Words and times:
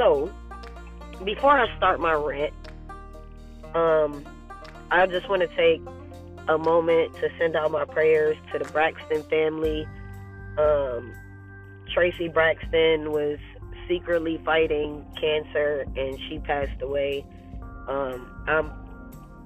So, 0.00 0.32
before 1.26 1.58
I 1.58 1.76
start 1.76 2.00
my 2.00 2.14
rant, 2.14 2.54
um, 3.74 4.24
I 4.90 5.04
just 5.06 5.28
want 5.28 5.42
to 5.42 5.48
take 5.54 5.82
a 6.48 6.56
moment 6.56 7.14
to 7.16 7.28
send 7.38 7.54
out 7.54 7.70
my 7.70 7.84
prayers 7.84 8.38
to 8.50 8.58
the 8.58 8.64
Braxton 8.64 9.22
family. 9.24 9.86
Um, 10.56 11.12
Traci 11.94 12.32
Braxton 12.32 13.12
was 13.12 13.38
secretly 13.88 14.40
fighting 14.42 15.04
cancer 15.20 15.84
and 15.94 16.18
she 16.30 16.38
passed 16.38 16.80
away. 16.80 17.26
Um, 17.86 18.42
I'm 18.48 18.72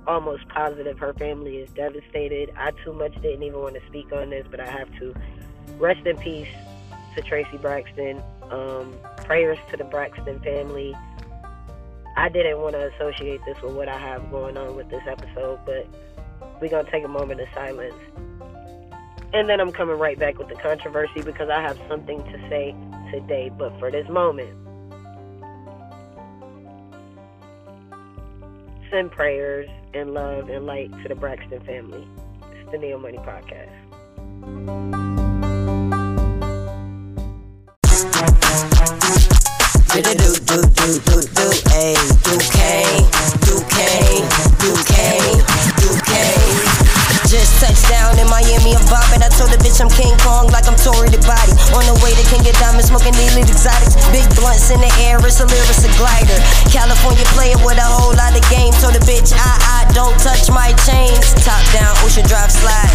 almost 0.06 0.46
positive 0.50 1.00
her 1.00 1.14
family 1.14 1.56
is 1.56 1.70
devastated. 1.70 2.52
I 2.56 2.70
too 2.84 2.92
much 2.92 3.20
didn't 3.22 3.42
even 3.42 3.58
want 3.58 3.74
to 3.74 3.84
speak 3.88 4.12
on 4.12 4.30
this, 4.30 4.46
but 4.48 4.60
I 4.60 4.70
have 4.70 4.88
to. 5.00 5.16
Rest 5.80 6.06
in 6.06 6.16
peace 6.18 6.46
to 7.16 7.22
Traci 7.22 7.60
Braxton. 7.60 8.22
Um, 8.50 8.94
prayers 9.24 9.58
to 9.70 9.76
the 9.76 9.84
Braxton 9.84 10.40
family. 10.40 10.94
I 12.16 12.28
didn't 12.28 12.60
want 12.60 12.74
to 12.74 12.92
associate 12.94 13.40
this 13.44 13.60
with 13.62 13.74
what 13.74 13.88
I 13.88 13.98
have 13.98 14.30
going 14.30 14.56
on 14.56 14.76
with 14.76 14.88
this 14.90 15.02
episode, 15.06 15.58
but 15.66 15.88
we're 16.60 16.68
going 16.68 16.84
to 16.84 16.90
take 16.90 17.04
a 17.04 17.08
moment 17.08 17.40
of 17.40 17.48
silence. 17.54 17.94
And 19.32 19.48
then 19.48 19.60
I'm 19.60 19.72
coming 19.72 19.98
right 19.98 20.18
back 20.18 20.38
with 20.38 20.48
the 20.48 20.54
controversy 20.54 21.22
because 21.22 21.48
I 21.48 21.60
have 21.60 21.78
something 21.88 22.22
to 22.22 22.48
say 22.48 22.74
today. 23.10 23.50
But 23.56 23.76
for 23.80 23.90
this 23.90 24.08
moment, 24.08 24.56
send 28.90 29.10
prayers 29.10 29.68
and 29.92 30.14
love 30.14 30.48
and 30.48 30.66
light 30.66 30.92
to 31.02 31.08
the 31.08 31.16
Braxton 31.16 31.60
family. 31.64 32.06
It's 32.52 32.70
the 32.70 32.78
Neo 32.78 32.98
Money 32.98 33.18
Podcast. 33.18 33.72
Do 38.04 40.02
do 40.02 40.14
do 40.14 40.36
do 40.44 40.60
do 40.68 40.88
do 41.00 41.16
do 41.32 41.46
a 41.72 41.96
do 42.22 42.34
K 42.38 42.58
do 43.46 43.54
K 43.64 43.76
do 44.58 44.72
K 44.84 44.92
do 45.80 45.88
K. 46.04 46.93
Just 47.28 47.58
touched 47.58 47.88
down 47.88 48.14
in 48.20 48.28
Miami, 48.28 48.76
I'm 48.76 48.84
bobbing. 48.86 49.24
I 49.24 49.30
told 49.32 49.50
the 49.50 49.58
bitch 49.58 49.80
I'm 49.80 49.90
King 49.90 50.14
Kong 50.20 50.52
like 50.54 50.68
I'm 50.68 50.76
Tory 50.76 51.10
the 51.10 51.18
body. 51.24 51.52
On 51.74 51.82
the 51.82 51.96
way 52.04 52.12
to 52.14 52.24
King 52.30 52.44
of 52.46 52.54
Diamonds, 52.60 52.92
smoking 52.92 53.16
elite 53.16 53.48
exotics. 53.48 53.96
Big 54.14 54.28
blunts 54.38 54.70
in 54.70 54.78
the 54.78 54.92
air, 55.02 55.18
it's 55.24 55.40
a 55.40 55.46
lyrics 55.48 55.82
a 55.82 55.90
glider. 55.98 56.38
California 56.70 57.24
player 57.34 57.58
with 57.64 57.80
a 57.80 57.88
whole 57.88 58.14
lot 58.14 58.36
of 58.36 58.44
game. 58.52 58.70
Told 58.78 58.94
the 58.94 59.02
bitch, 59.02 59.32
I, 59.34 59.82
I 59.82 59.90
don't 59.96 60.14
touch 60.20 60.52
my 60.52 60.70
chains. 60.86 61.34
Top 61.42 61.60
down, 61.74 61.90
Ocean 62.04 62.24
Drive 62.28 62.52
slide. 62.52 62.92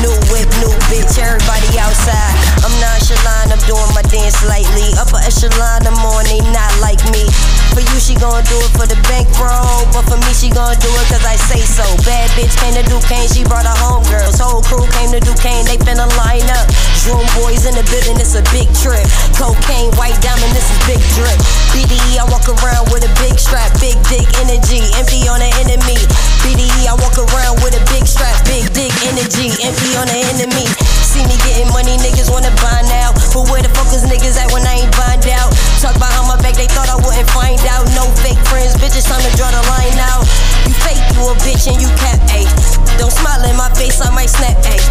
New 0.00 0.14
whip, 0.32 0.48
new 0.62 0.72
bitch, 0.88 1.18
everybody 1.20 1.76
outside. 1.76 2.34
I'm 2.62 2.72
nonchalant, 2.80 3.52
I'm 3.52 3.62
doing 3.68 3.90
my 3.92 4.04
dance 4.08 4.40
lightly. 4.46 4.94
Upper 4.96 5.20
echelon, 5.20 5.84
I'm 5.84 5.98
on, 6.08 6.24
they 6.30 6.40
not 6.54 6.72
like 6.80 7.02
me. 7.10 7.28
For 7.74 7.82
you, 7.82 7.98
she 7.98 8.14
gon' 8.14 8.38
do 8.46 8.54
it 8.62 8.70
for 8.78 8.86
the 8.86 8.94
bankroll. 9.10 9.82
But 9.90 10.06
for 10.06 10.14
me, 10.22 10.30
she 10.30 10.46
gon' 10.46 10.78
do 10.78 10.86
it 10.86 11.06
cause 11.10 11.26
I 11.26 11.34
say 11.34 11.58
so. 11.58 11.82
Bad 12.06 12.30
bitch 12.38 12.54
came 12.62 12.78
to 12.78 12.86
Duquesne, 12.86 13.26
she 13.26 13.42
brought 13.42 13.66
her 13.66 13.78
homegirls. 13.82 14.38
Whole 14.38 14.62
crew 14.62 14.86
came 14.94 15.10
to 15.10 15.18
Duquesne, 15.18 15.66
they 15.66 15.74
finna 15.82 16.06
line 16.14 16.46
up. 16.54 16.70
Droom 17.02 17.26
boys 17.34 17.66
in 17.66 17.74
the 17.74 17.82
building, 17.90 18.14
it's 18.22 18.38
a 18.38 18.46
big 18.54 18.70
trip. 18.78 19.02
Cocaine, 19.34 19.90
white 19.98 20.14
diamond, 20.22 20.54
this 20.54 20.70
is 20.70 20.78
big 20.86 21.02
drip. 21.18 21.34
BDE, 21.74 22.22
I 22.22 22.24
walk 22.30 22.46
around 22.46 22.94
with 22.94 23.02
a 23.02 23.12
big 23.18 23.42
strap, 23.42 23.74
big 23.82 23.98
dick 24.06 24.30
energy, 24.38 24.86
empty 24.94 25.26
on 25.26 25.42
the 25.42 25.50
enemy. 25.66 25.98
BDE, 26.46 26.86
I 26.86 26.94
walk 27.02 27.18
around 27.18 27.58
with 27.66 27.74
a 27.74 27.82
big 27.90 28.06
strap, 28.06 28.38
big 28.46 28.70
dick 28.70 28.94
energy, 29.02 29.50
empty 29.66 29.90
on 29.98 30.06
the 30.06 30.18
enemy. 30.30 30.70
See 31.14 31.22
me 31.30 31.38
getting 31.46 31.70
money, 31.70 31.94
niggas 32.02 32.26
wanna 32.26 32.50
buy 32.58 32.82
now. 32.90 33.14
But 33.30 33.46
where 33.46 33.62
the 33.62 33.70
fuck 33.70 33.86
is 33.94 34.02
niggas 34.02 34.34
at 34.34 34.50
when 34.50 34.66
I 34.66 34.82
ain't 34.82 34.90
find 34.98 35.22
out? 35.30 35.54
Talk 35.78 35.94
behind 35.94 36.26
my 36.26 36.34
back, 36.42 36.58
they 36.58 36.66
thought 36.66 36.90
I 36.90 36.98
wouldn't 36.98 37.30
find 37.30 37.62
out. 37.70 37.86
No 37.94 38.10
fake 38.18 38.42
friends, 38.50 38.74
bitches, 38.74 39.06
time 39.06 39.22
to 39.22 39.30
draw 39.38 39.46
the 39.46 39.62
line 39.78 39.94
out. 40.10 40.26
You 40.66 40.74
fake, 40.82 40.98
you 41.14 41.22
a 41.30 41.38
bitch 41.46 41.70
and 41.70 41.78
you 41.78 41.86
cap, 42.02 42.18
ayy. 42.34 42.50
Don't 42.98 43.14
smile 43.14 43.46
in 43.46 43.54
my 43.54 43.70
face, 43.78 44.02
I 44.02 44.10
might 44.10 44.26
snap, 44.26 44.58
ayy. 44.66 44.82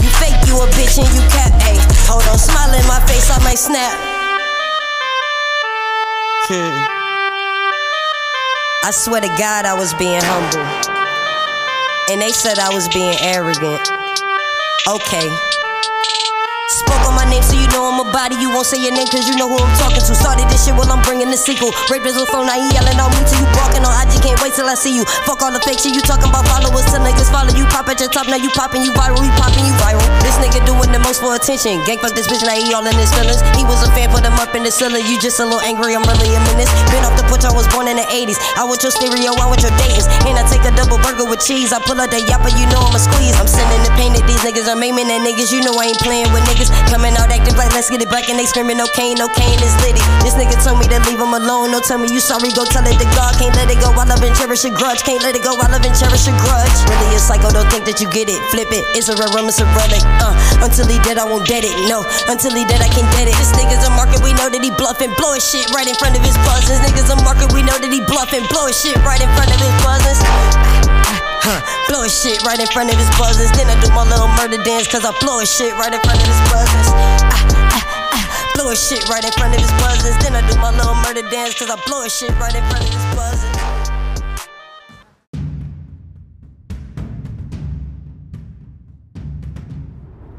You 0.00 0.08
fake, 0.16 0.40
you 0.48 0.56
a 0.56 0.66
bitch 0.72 0.96
and 0.96 1.12
you 1.12 1.20
cap, 1.28 1.52
ayy. 1.68 1.76
Hold 2.08 2.24
on, 2.24 2.40
smile 2.40 2.72
in 2.72 2.86
my 2.88 3.04
face, 3.04 3.28
I 3.28 3.36
might 3.44 3.60
snap. 3.60 3.92
I 8.80 8.90
swear 8.96 9.20
to 9.20 9.28
God, 9.36 9.68
I 9.68 9.74
was 9.76 9.92
being 10.00 10.24
humble. 10.24 10.64
And 12.08 12.22
they 12.22 12.32
said 12.32 12.58
I 12.58 12.72
was 12.72 12.88
being 12.88 13.18
arrogant. 13.20 13.84
Okay. 14.88 15.28
Bye. 15.86 16.35
Spoke 16.66 17.06
on 17.06 17.14
my 17.14 17.22
name 17.30 17.46
so 17.46 17.54
you 17.54 17.70
know 17.70 17.86
I'm 17.86 18.02
a 18.02 18.06
body. 18.10 18.34
You 18.42 18.50
won't 18.50 18.66
say 18.66 18.82
your 18.82 18.90
name 18.90 19.06
cause 19.06 19.22
you 19.22 19.38
know 19.38 19.46
who 19.46 19.54
I'm 19.54 19.70
talking 19.78 20.02
to. 20.02 20.12
Started 20.18 20.50
this 20.50 20.66
shit 20.66 20.74
while 20.74 20.90
I'm 20.90 20.98
bringing 21.06 21.30
the 21.30 21.38
sequel. 21.38 21.70
Rapist 21.86 22.18
with 22.18 22.26
phone, 22.34 22.50
now 22.50 22.58
he 22.58 22.66
yelling 22.74 22.98
on 22.98 23.06
me 23.14 23.22
till 23.22 23.38
you 23.38 23.46
barking 23.54 23.86
on 23.86 23.94
I 23.94 24.02
just 24.10 24.18
Can't 24.26 24.34
wait 24.42 24.58
till 24.58 24.66
I 24.66 24.74
see 24.74 24.90
you. 24.90 25.06
Fuck 25.30 25.46
all 25.46 25.54
the 25.54 25.62
fake 25.62 25.78
shit 25.78 25.94
you 25.94 26.02
talking 26.02 26.26
about 26.26 26.42
followers 26.50 26.82
till 26.90 26.98
niggas 27.06 27.30
follow 27.30 27.54
you. 27.54 27.70
Pop 27.70 27.86
at 27.86 28.02
your 28.02 28.10
top, 28.10 28.26
now 28.26 28.34
you 28.34 28.50
popping, 28.58 28.82
you 28.82 28.90
viral, 28.98 29.22
you 29.22 29.30
popping, 29.38 29.62
you 29.62 29.70
viral. 29.78 30.02
This 30.26 30.34
nigga 30.42 30.58
doing 30.66 30.90
the 30.90 30.98
most 31.06 31.22
for 31.22 31.38
attention. 31.38 31.86
Gang 31.86 32.02
fuck 32.02 32.18
this 32.18 32.26
bitch, 32.26 32.42
now 32.42 32.58
he 32.58 32.74
all 32.74 32.82
in 32.82 32.98
his 32.98 33.14
feelings. 33.14 33.38
He 33.54 33.62
was 33.62 33.86
a 33.86 33.90
fan, 33.94 34.10
put 34.10 34.26
him 34.26 34.34
up 34.34 34.50
in 34.58 34.66
the 34.66 34.74
ceiling. 34.74 35.06
You 35.06 35.22
just 35.22 35.38
a 35.38 35.46
little 35.46 35.62
angry, 35.62 35.94
I'm 35.94 36.02
really 36.02 36.34
a 36.34 36.42
menace. 36.50 36.70
Been 36.90 37.06
off 37.06 37.14
the 37.14 37.22
porch, 37.30 37.46
I 37.46 37.54
was 37.54 37.70
born 37.70 37.86
in 37.86 37.94
the 37.94 38.06
80s. 38.10 38.42
I 38.58 38.66
want 38.66 38.82
your 38.82 38.90
stereo, 38.90 39.38
I 39.38 39.46
want 39.46 39.62
your 39.62 39.70
datings. 39.78 40.10
And 40.26 40.34
I 40.34 40.42
take 40.50 40.66
a 40.66 40.74
double 40.74 40.98
burger 40.98 41.30
with 41.30 41.46
cheese. 41.46 41.70
I 41.70 41.78
pull 41.78 42.02
out 42.02 42.10
the 42.10 42.18
yapper, 42.26 42.50
you 42.58 42.66
know 42.74 42.82
I'm 42.82 42.98
a 42.98 42.98
squeeze. 42.98 43.38
I'm 43.38 43.46
sending 43.46 43.86
the 43.86 43.94
pain 43.94 44.18
that 44.18 44.26
these 44.26 44.42
niggas 44.42 44.66
are 44.66 44.74
maiming 44.74 45.06
that 45.06 45.22
niggas. 45.22 45.54
You 45.54 45.62
know 45.62 45.78
I 45.78 45.94
ain't 45.94 46.02
playing 46.02 46.26
with 46.34 46.42
niggas. 46.42 46.55
Coming 46.88 47.12
out 47.20 47.28
acting 47.28 47.52
like 47.60 47.68
let's 47.76 47.92
get 47.92 48.00
it 48.00 48.08
back 48.08 48.32
and 48.32 48.40
they 48.40 48.48
screaming 48.48 48.80
no 48.80 48.88
cane, 48.96 49.20
no 49.20 49.28
cane 49.28 49.60
is 49.60 49.76
litty. 49.84 50.00
This 50.24 50.32
nigga 50.40 50.56
told 50.64 50.80
me 50.80 50.88
to 50.88 50.96
leave 51.04 51.20
him 51.20 51.36
alone. 51.36 51.68
No 51.68 51.84
tell 51.84 52.00
me 52.00 52.08
you 52.08 52.20
sorry, 52.24 52.48
go 52.56 52.64
tell 52.64 52.86
it 52.88 52.96
to 52.96 53.08
God. 53.12 53.36
Can't 53.36 53.52
let 53.60 53.68
it 53.68 53.76
go, 53.76 53.92
I 53.92 54.08
love 54.08 54.24
and 54.24 54.32
cherish 54.32 54.64
a 54.64 54.72
grudge. 54.72 55.04
Can't 55.04 55.20
let 55.20 55.36
it 55.36 55.44
go, 55.44 55.52
I 55.52 55.68
love 55.68 55.84
and 55.84 55.92
cherish 55.92 56.24
a 56.24 56.34
grudge. 56.40 56.76
Really 56.88 57.12
a 57.12 57.20
psycho, 57.20 57.52
don't 57.52 57.68
think 57.68 57.84
that 57.84 58.00
you 58.00 58.08
get 58.08 58.32
it. 58.32 58.40
Flip 58.48 58.72
it, 58.72 58.84
it's 58.96 59.12
a 59.12 59.14
rare 59.20 59.28
it's 59.28 59.60
a 59.60 59.68
relic. 59.76 60.00
Uh, 60.24 60.32
until 60.64 60.88
he 60.88 60.96
dead, 61.04 61.20
I 61.20 61.28
won't 61.28 61.44
dead 61.44 61.68
it. 61.68 61.76
No, 61.92 62.00
until 62.32 62.56
he 62.56 62.64
dead, 62.64 62.80
I 62.80 62.88
can't 62.88 63.08
dead 63.12 63.28
it. 63.28 63.36
This 63.36 63.52
nigga's 63.52 63.84
a 63.84 63.92
market, 63.92 64.24
we 64.24 64.32
know 64.32 64.48
that 64.48 64.62
he 64.64 64.72
bluffing. 64.72 65.12
Blow 65.20 65.36
his 65.36 65.44
shit 65.44 65.68
right 65.76 65.84
in 65.84 65.96
front 66.00 66.16
of 66.16 66.24
his 66.24 66.36
buzzers. 66.48 66.80
Niggas 66.80 67.12
a 67.12 67.20
market, 67.20 67.52
we 67.52 67.60
know 67.60 67.76
that 67.76 67.92
he 67.92 68.00
bluffing. 68.08 68.48
Blow 68.48 68.64
his 68.64 68.80
shit 68.80 68.96
right 69.04 69.20
in 69.20 69.28
front 69.36 69.52
of 69.52 69.60
his 69.60 69.74
buzzers. 69.84 70.85
Huh, 71.08 71.62
blow 71.88 72.02
his 72.02 72.10
shit 72.10 72.42
right 72.42 72.58
in 72.58 72.66
front 72.66 72.90
of 72.90 72.98
his 72.98 73.10
buzzers. 73.14 73.50
Then 73.54 73.70
I 73.70 73.78
do 73.80 73.88
my 73.94 74.02
little 74.02 74.26
murder 74.34 74.58
dance, 74.64 74.90
cause 74.90 75.04
I 75.04 75.14
blow 75.22 75.44
shit 75.44 75.72
right 75.78 75.94
in 75.94 76.00
front 76.02 76.18
of 76.18 76.26
his 76.26 76.42
buzzers. 76.50 76.88
Ah, 76.90 77.30
ah, 77.30 78.10
ah, 78.18 78.26
blow 78.54 78.74
shit 78.74 79.06
right 79.08 79.22
in 79.22 79.30
front 79.32 79.54
of 79.54 79.60
his 79.60 79.70
buzzers. 79.78 80.18
Then 80.18 80.34
I 80.34 80.42
do 80.50 80.58
my 80.58 80.74
little 80.74 80.94
murder 81.06 81.22
dance, 81.30 81.54
cause 81.54 81.70
I 81.70 81.78
blow 81.86 82.08
shit 82.08 82.30
right 82.42 82.54
in 82.54 82.64
front 82.66 82.82
of 82.82 82.90
his 82.90 83.06
buzzers. 83.14 83.56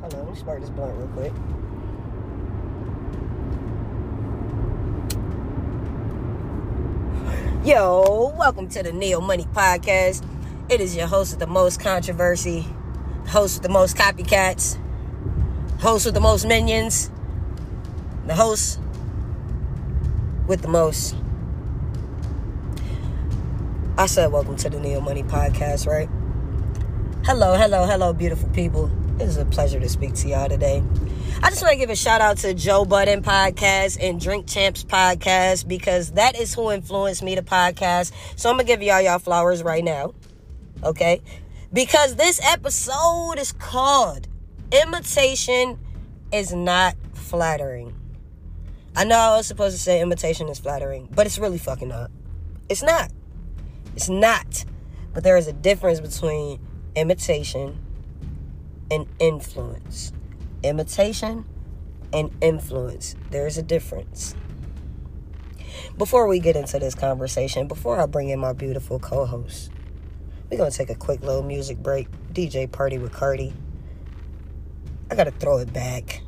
Hold 0.02 0.14
on, 0.14 0.20
let 0.20 0.30
me 0.30 0.36
spark 0.36 0.60
this 0.60 0.70
blunt 0.70 0.92
real 0.98 1.08
quick. 1.16 1.34
Yo, 7.64 8.34
welcome 8.38 8.68
to 8.70 8.84
the 8.84 8.94
Neo 8.94 9.20
Money 9.20 9.46
Podcast. 9.54 10.24
It 10.70 10.82
is 10.82 10.98
your 10.98 11.08
host 11.08 11.32
with 11.32 11.40
the 11.40 11.48
most 11.48 11.80
controversy, 11.80 12.68
host 13.28 13.56
with 13.56 13.64
the 13.64 13.70
most 13.70 13.96
copycats, 13.96 14.78
host 15.80 16.04
with 16.04 16.14
the 16.14 16.20
most 16.20 16.46
minions, 16.46 17.10
the 18.26 18.36
host 18.36 18.78
with 20.46 20.62
the 20.62 20.68
most. 20.68 21.16
I 23.98 24.08
said, 24.08 24.34
welcome 24.34 24.58
to 24.58 24.70
the 24.70 24.78
Neo 24.78 25.00
Money 25.00 25.24
Podcast, 25.24 25.88
right? 25.88 26.10
Hello, 27.26 27.56
hello, 27.56 27.86
hello, 27.86 28.12
beautiful 28.12 28.50
people. 28.50 28.92
It 29.22 29.24
is 29.24 29.38
a 29.38 29.46
pleasure 29.46 29.80
to 29.80 29.88
speak 29.88 30.16
to 30.16 30.28
y'all 30.28 30.50
today. 30.50 30.84
I 31.42 31.50
just 31.50 31.62
want 31.62 31.76
to 31.76 31.78
give 31.78 31.90
a 31.90 31.96
shout 31.96 32.20
out 32.20 32.40
to 32.40 32.54
Joe 32.54 32.84
Budden 32.84 33.24
Podcast 33.24 34.00
and 34.02 34.20
Drink 34.20 34.48
Champs 34.48 34.84
Podcast 34.84 35.66
because 35.66 36.12
that 36.12 36.38
is 36.38 36.54
who 36.54 36.72
influenced 36.72 37.24
me 37.24 37.36
to 37.36 37.42
podcast. 37.42 38.12
So 38.36 38.50
I'm 38.50 38.58
going 38.58 38.68
to 38.68 38.74
give 38.74 38.84
y'all 38.84 39.00
y'all 39.00 39.18
flowers 39.18 39.64
right 39.64 39.84
now. 39.84 40.14
Okay? 40.84 41.22
Because 41.74 42.16
this 42.16 42.40
episode 42.44 43.40
is 43.40 43.52
called 43.52 44.28
Imitation 44.72 45.80
is 46.32 46.54
Not 46.54 46.96
Flattering. 47.14 47.94
I 48.96 49.04
know 49.04 49.16
I 49.16 49.38
was 49.38 49.46
supposed 49.46 49.76
to 49.76 49.82
say 49.82 50.02
imitation 50.02 50.50
is 50.50 50.60
flattering, 50.60 51.08
but 51.14 51.28
it's 51.28 51.38
really 51.38 51.60
fucking 51.60 51.90
not. 51.90 52.10
It's 52.68 52.82
not. 52.82 53.12
It's 53.96 54.10
not. 54.10 54.66
But 55.14 55.24
there 55.24 55.38
is 55.38 55.48
a 55.48 55.54
difference 55.54 56.00
between 56.00 56.60
imitation 56.96 57.80
and 58.90 59.08
influence. 59.20 60.12
Imitation 60.64 61.46
and 62.12 62.32
influence. 62.42 63.16
There 63.30 63.46
is 63.46 63.58
a 63.58 63.64
difference. 63.64 64.36
Before 65.98 66.28
we 66.28 66.40
get 66.40 66.56
into 66.56 66.80
this 66.80 66.96
conversation, 66.96 67.68
before 67.68 68.00
I 68.00 68.06
bring 68.06 68.30
in 68.30 68.40
my 68.40 68.54
beautiful 68.54 69.00
co 69.00 69.26
host, 69.26 69.72
we're 70.50 70.70
to 70.70 70.72
take 70.72 70.90
a 70.90 70.96
quick 70.96 71.22
little 71.22 71.44
music 71.44 71.78
break. 71.78 72.08
DJ 72.34 72.72
Party 72.72 72.98
with 72.98 73.12
Cardi. 73.12 73.54
I 75.10 75.16
got 75.16 75.26
to 75.26 75.32
throw 75.32 75.58
it 75.58 75.72
back 75.74 76.22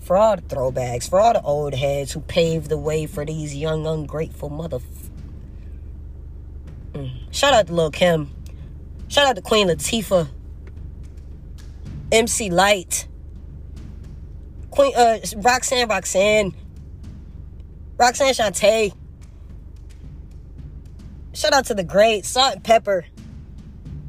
for 0.00 0.16
all 0.16 0.36
the 0.36 0.42
throwbacks, 0.42 1.08
for 1.08 1.18
all 1.18 1.32
the 1.32 1.42
old 1.42 1.74
heads 1.74 2.12
who 2.12 2.20
paved 2.20 2.68
the 2.68 2.78
way 2.78 3.06
for 3.06 3.24
these 3.24 3.54
young, 3.54 3.86
ungrateful 3.86 4.48
mother. 4.48 4.78
Mm. 6.92 7.10
Shout 7.30 7.54
out 7.54 7.66
to 7.66 7.74
Lil 7.74 7.90
Kim. 7.90 8.30
Shout 9.08 9.26
out 9.26 9.36
to 9.36 9.42
Queen 9.42 9.68
Latifah. 9.68 10.28
MC 12.12 12.50
Lyte. 12.50 13.08
Queen 14.70 14.94
uh 14.96 15.18
Roxanne 15.38 15.88
Roxanne. 15.88 16.54
Roxanne 17.98 18.32
Shante. 18.32 18.94
Shout 21.32 21.52
out 21.52 21.66
to 21.66 21.74
the 21.74 21.84
great 21.84 22.24
Salt-N-Pepa. 22.24 23.04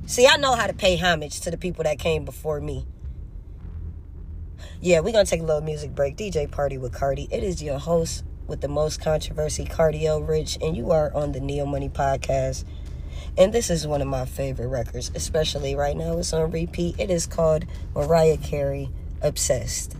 See, 0.07 0.25
I 0.25 0.38
know 0.38 0.56
how 0.56 0.68
to 0.68 0.74
pay 0.74 0.95
homage 0.95 1.42
to 1.42 1.51
the 1.51 1.57
people 1.57 1.83
that 1.83 2.00
came 2.00 2.24
before 2.24 2.62
me. 2.62 2.88
Yeah, 4.80 5.01
we're 5.01 5.12
gonna 5.12 5.25
take 5.25 5.42
a 5.42 5.44
little 5.44 5.62
music 5.62 5.94
break. 5.94 6.15
DJ 6.15 6.50
Party 6.50 6.77
with 6.77 6.94
Cardi. 6.94 7.27
It 7.30 7.44
is 7.44 7.62
your 7.62 7.77
host 7.77 8.24
with 8.48 8.62
the 8.62 8.69
most 8.69 9.01
controversy, 9.01 9.65
Kardiel 9.65 10.25
Rich, 10.25 10.59
and 10.62 10.77
you 10.77 10.92
are 10.92 11.13
on 11.13 11.33
the 11.33 11.42
Neo 11.42 11.65
Money 11.65 11.89
Podcast. 11.89 12.63
And 13.38 13.51
this 13.51 13.69
is 13.69 13.86
one 13.86 14.01
of 14.01 14.07
my 14.07 14.24
favorite 14.24 14.69
records, 14.69 15.12
especially 15.13 15.75
right 15.75 15.98
now. 15.98 16.18
It's 16.19 16.31
on 16.31 16.51
repeat. 16.51 16.98
It 16.98 17.10
is 17.10 17.27
called 17.27 17.65
Mariah 17.94 18.38
Carey 18.38 18.89
Obsessed. 19.21 19.98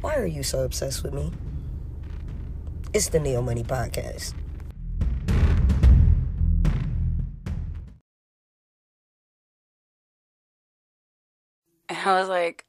Why 0.00 0.14
are 0.14 0.26
you 0.26 0.44
so 0.44 0.60
obsessed 0.60 1.02
with 1.02 1.12
me? 1.12 1.32
It's 2.94 3.08
the 3.08 3.18
Neo 3.18 3.42
Money 3.42 3.64
Podcast. 3.64 4.34
I 12.06 12.18
was 12.20 12.28
like, 12.28 12.64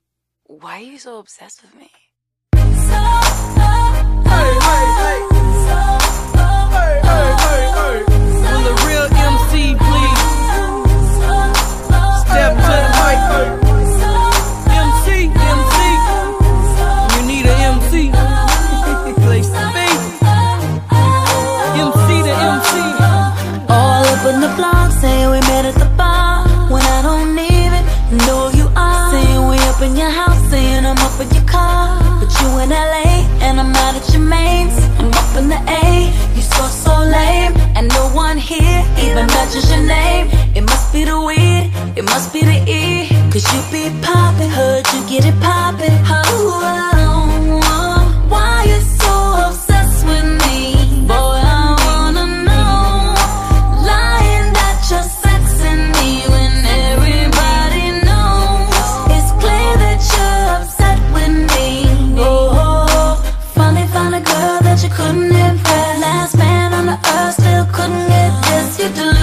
why 0.46 0.80
are 0.80 0.84
you 0.84 0.98
so 0.98 1.20
obsessed 1.20 1.62
with 1.62 1.76
me? 1.76 1.92
Even 39.00 39.28
mentions 39.28 39.70
your 39.70 39.84
name. 39.84 40.28
It 40.56 40.62
must 40.62 40.92
be 40.94 41.06
the 41.06 41.20
weed, 41.20 41.72
it 41.96 42.04
must 42.04 42.34
be 42.34 42.42
the 42.42 42.58
E. 42.68 43.10
Cause 43.32 43.46
you 43.54 43.62
be 43.72 43.90
poppin', 44.02 44.50
heard 44.50 44.86
you 44.94 45.02
get 45.08 45.26
it 45.26 45.40
poppin'. 45.42 45.94
Oh, 46.10 46.62
oh, 46.64 46.97
this. 68.96 69.17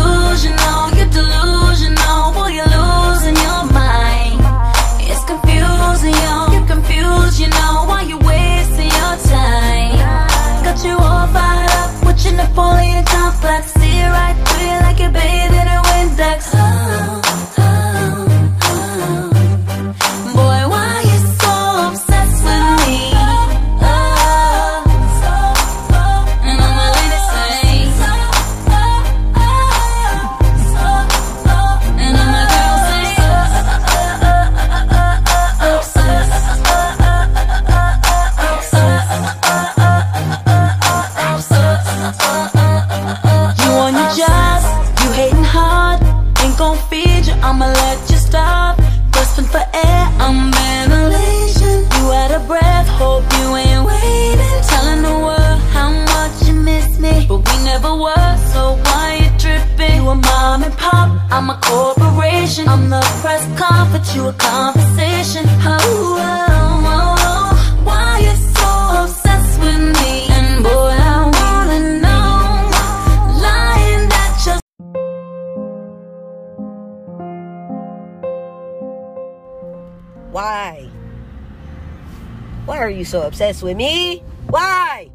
So 83.14 83.23
obsessed 83.23 83.62
with 83.62 83.76
me? 83.76 84.25
Why? 84.49 85.09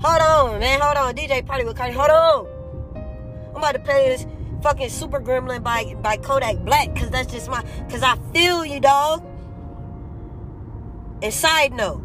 Hold 0.00 0.22
on, 0.22 0.60
man. 0.60 0.80
Hold 0.80 0.96
on. 0.96 1.16
DJ 1.16 1.44
Party 1.44 1.64
with 1.64 1.76
Cardi. 1.76 1.92
Hold 1.92 2.10
on. 2.10 2.46
I'm 3.50 3.56
about 3.56 3.72
to 3.72 3.80
play 3.80 4.10
this 4.10 4.24
fucking 4.62 4.90
Super 4.90 5.18
Gremlin 5.18 5.64
by, 5.64 5.96
by 6.02 6.18
Kodak 6.18 6.58
Black 6.58 6.94
because 6.94 7.10
that's 7.10 7.32
just 7.32 7.50
my. 7.50 7.64
Because 7.84 8.04
I 8.04 8.16
feel 8.32 8.64
you, 8.64 8.78
dog. 8.78 9.24
And 11.20 11.34
side 11.34 11.72
note, 11.72 12.00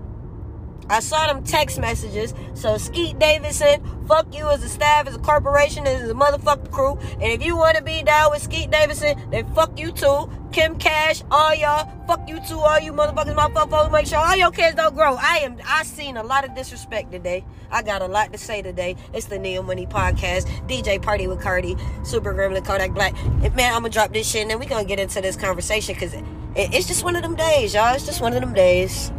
I 0.90 1.00
saw 1.00 1.28
them 1.28 1.44
text 1.44 1.80
messages. 1.80 2.34
So 2.54 2.78
Skete 2.78 3.20
Davidson, 3.20 3.82
fuck 4.08 4.34
you 4.34 4.48
as 4.50 4.64
a 4.64 4.70
staff, 4.70 5.08
as 5.08 5.16
a 5.16 5.20
corporation, 5.20 5.86
as 5.86 6.10
a 6.10 6.14
motherfucking 6.14 6.72
crew. 6.72 6.98
And 7.14 7.24
if 7.24 7.44
you 7.44 7.58
want 7.58 7.78
to 7.78 7.84
be 7.84 8.04
down 8.04 8.32
with 8.32 8.42
Skete 8.42 8.72
Davidson, 8.72 9.22
then 9.32 9.54
fuck 9.54 9.78
you 9.80 9.92
too. 9.92 10.30
Kim 10.52 10.78
Cash, 10.78 11.24
all 11.30 11.54
y'all, 11.54 11.92
fuck 12.08 12.28
you 12.28 12.40
too, 12.40 12.58
all 12.58 12.80
you 12.80 12.94
motherfuckers, 12.94 13.36
my 13.36 13.50
folks, 13.50 13.92
make 13.92 14.08
sure 14.08 14.18
all 14.18 14.36
your 14.36 14.50
kids 14.50 14.76
don't 14.76 14.96
grow. 14.96 15.16
I 15.20 15.40
am 15.40 15.58
I 15.68 15.84
seen 15.84 16.18
a 16.18 16.24
lot 16.24 16.46
of 16.46 16.56
disrespect 16.56 17.12
today. 17.12 17.46
I 17.70 17.84
got 17.84 18.02
a 18.02 18.08
lot 18.08 18.32
to 18.32 18.40
say 18.40 18.62
today. 18.62 18.96
It's 19.14 19.26
the 19.26 19.38
Neo 19.38 19.62
Money 19.62 19.86
Podcast. 19.86 20.48
DJ 20.68 21.02
Party 21.02 21.28
with 21.28 21.42
Cardi, 21.42 21.76
Super 22.04 22.34
Gremlin, 22.34 22.66
Kodak 22.66 22.94
Black. 22.94 23.14
And 23.44 23.54
man, 23.56 23.74
I'm 23.74 23.82
gonna 23.82 23.90
drop 23.90 24.14
this 24.14 24.28
shit 24.30 24.44
and 24.44 24.52
then 24.52 24.60
we 24.60 24.66
gonna 24.66 24.86
get 24.86 25.00
into 25.00 25.22
this 25.22 25.36
conversation 25.36 25.96
because 25.96 26.14
it, 26.14 26.24
it's 26.56 26.88
just 26.88 27.04
one 27.04 27.16
of 27.16 27.24
them 27.24 27.36
days, 27.36 27.74
y'all. 27.74 27.94
It's 27.94 28.06
just 28.06 28.22
one 28.22 28.34
of 28.34 28.42
them 28.42 28.54
days. 28.54 29.12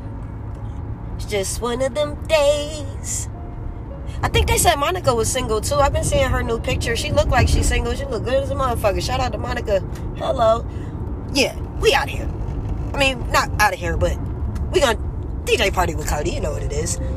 It's 1.29 1.51
just 1.51 1.61
one 1.61 1.83
of 1.83 1.95
them 1.95 2.15
days. 2.27 3.29
I 4.23 4.29
think 4.29 4.49
they 4.49 4.57
said 4.57 4.77
Monica 4.77 5.15
was 5.15 5.31
single 5.31 5.61
too. 5.61 5.75
I've 5.75 5.93
been 5.93 6.03
seeing 6.03 6.31
her 6.31 6.43
new 6.43 6.59
picture. 6.59 6.97
She 6.97 7.13
looked 7.13 7.29
like 7.29 7.49
she's 7.49 7.69
single. 7.69 7.93
She 7.93 8.07
look 8.07 8.25
good 8.25 8.43
as 8.43 8.51
a 8.51 8.55
motherfucker. 8.55 9.03
Shout 9.03 9.21
out 9.21 9.33
to 9.33 9.39
Monica. 9.39 9.81
Hello. 10.17 10.65
Yeah, 11.35 11.55
we 11.81 11.93
out 11.93 12.09
here. 12.09 12.27
I 12.95 12.99
mean, 12.99 13.31
not 13.31 13.51
out 13.61 13.75
of 13.75 13.79
here, 13.79 13.99
but 13.99 14.19
we 14.73 14.81
gonna 14.81 14.99
DJ 15.45 15.71
party 15.71 15.95
with 15.95 16.09
Cody. 16.09 16.31
You 16.31 16.41
know 16.41 16.51
what 16.51 16.63
it 16.63 16.73
is. 16.73 16.97
When 16.97 17.11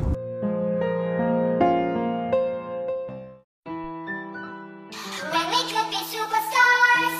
we 5.48 5.62
could 5.72 5.88
be 5.88 6.04
superstars, 6.12 7.16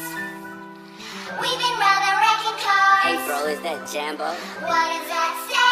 we've 1.41 1.57
been 1.57 1.79
rather 1.81 2.13
wrecking 2.21 2.59
cars. 2.61 3.01
Hey 3.03 3.17
bro, 3.25 3.47
is 3.47 3.61
that 3.63 3.89
Jambo? 3.91 4.29
What 4.69 4.91
is 5.01 5.09
at 5.11 5.47
stake 5.49 5.72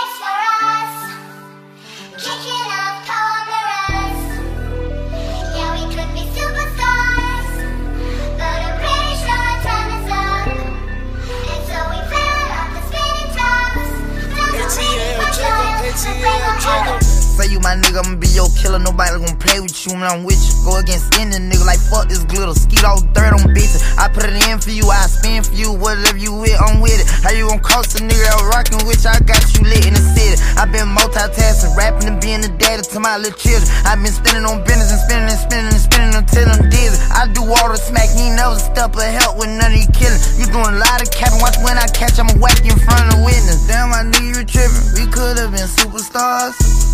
Yeah, 16.20 16.98
each. 16.98 17.09
Say 17.40 17.56
you 17.56 17.60
my 17.64 17.72
nigga, 17.72 18.04
I'ma 18.04 18.20
be 18.20 18.28
your 18.36 18.52
killer. 18.52 18.76
Nobody 18.76 19.16
gonna 19.16 19.32
play 19.40 19.64
with 19.64 19.72
you 19.88 19.96
when 19.96 20.04
I'm 20.04 20.28
with 20.28 20.36
you. 20.36 20.52
Go 20.60 20.76
against 20.76 21.16
any 21.16 21.40
nigga 21.40 21.64
like 21.64 21.80
fuck 21.88 22.04
this 22.04 22.20
glitter. 22.28 22.52
Skeet 22.52 22.84
all 22.84 23.00
dirt 23.16 23.32
on 23.32 23.56
bitches. 23.56 23.80
I 23.96 24.12
put 24.12 24.28
it 24.28 24.36
in 24.44 24.60
for 24.60 24.68
you, 24.68 24.84
I 24.92 25.08
spin 25.08 25.40
for 25.40 25.56
you. 25.56 25.72
Whatever 25.72 26.20
you 26.20 26.36
with, 26.36 26.52
I'm 26.60 26.84
with 26.84 27.00
it. 27.00 27.08
How 27.24 27.32
you 27.32 27.48
gon' 27.48 27.64
cost 27.64 27.96
a 27.96 28.04
nigga 28.04 28.28
out 28.36 28.44
rockin' 28.52 28.84
with 28.84 29.00
you? 29.00 29.16
I 29.16 29.24
got 29.24 29.40
you 29.56 29.64
lit 29.64 29.88
in 29.88 29.96
the 29.96 30.04
city. 30.12 30.36
i 30.60 30.68
been 30.68 30.92
multitasking, 30.92 31.72
rapping 31.80 32.12
and 32.12 32.20
being 32.20 32.44
the 32.44 32.52
daddy 32.60 32.84
to 32.84 33.00
my 33.00 33.16
little 33.16 33.32
children. 33.32 33.64
i 33.88 33.96
been 33.96 34.12
spinning 34.12 34.44
on 34.44 34.60
business 34.68 34.92
and 34.92 35.00
spinning 35.08 35.32
and 35.32 35.40
spinning 35.40 35.72
and 35.72 35.80
spinning 35.80 36.12
until 36.12 36.44
I'm 36.44 36.68
dizzy. 36.68 37.00
I 37.08 37.24
do 37.32 37.40
all 37.40 37.72
the 37.72 37.80
smack, 37.80 38.12
ain't 38.20 38.36
never 38.36 38.60
step 38.60 38.92
of 38.92 39.00
help 39.16 39.40
with 39.40 39.48
none 39.48 39.72
of 39.72 39.80
you 39.80 39.88
killing. 39.96 40.20
You 40.36 40.44
doing 40.52 40.76
a 40.76 40.80
lot 40.84 41.00
of 41.00 41.08
capping, 41.08 41.40
watch 41.40 41.56
when 41.64 41.80
I 41.80 41.88
catch, 41.88 42.20
I'ma 42.20 42.36
whack 42.36 42.60
you 42.68 42.76
in 42.76 42.80
front 42.84 43.00
of 43.08 43.16
the 43.16 43.20
witness. 43.24 43.64
Damn, 43.64 43.96
I 43.96 44.04
knew 44.04 44.28
you 44.28 44.44
were 44.44 44.48
tripping. 44.48 44.92
We 44.92 45.08
could've 45.08 45.56
been 45.56 45.64
superstars. 45.80 46.79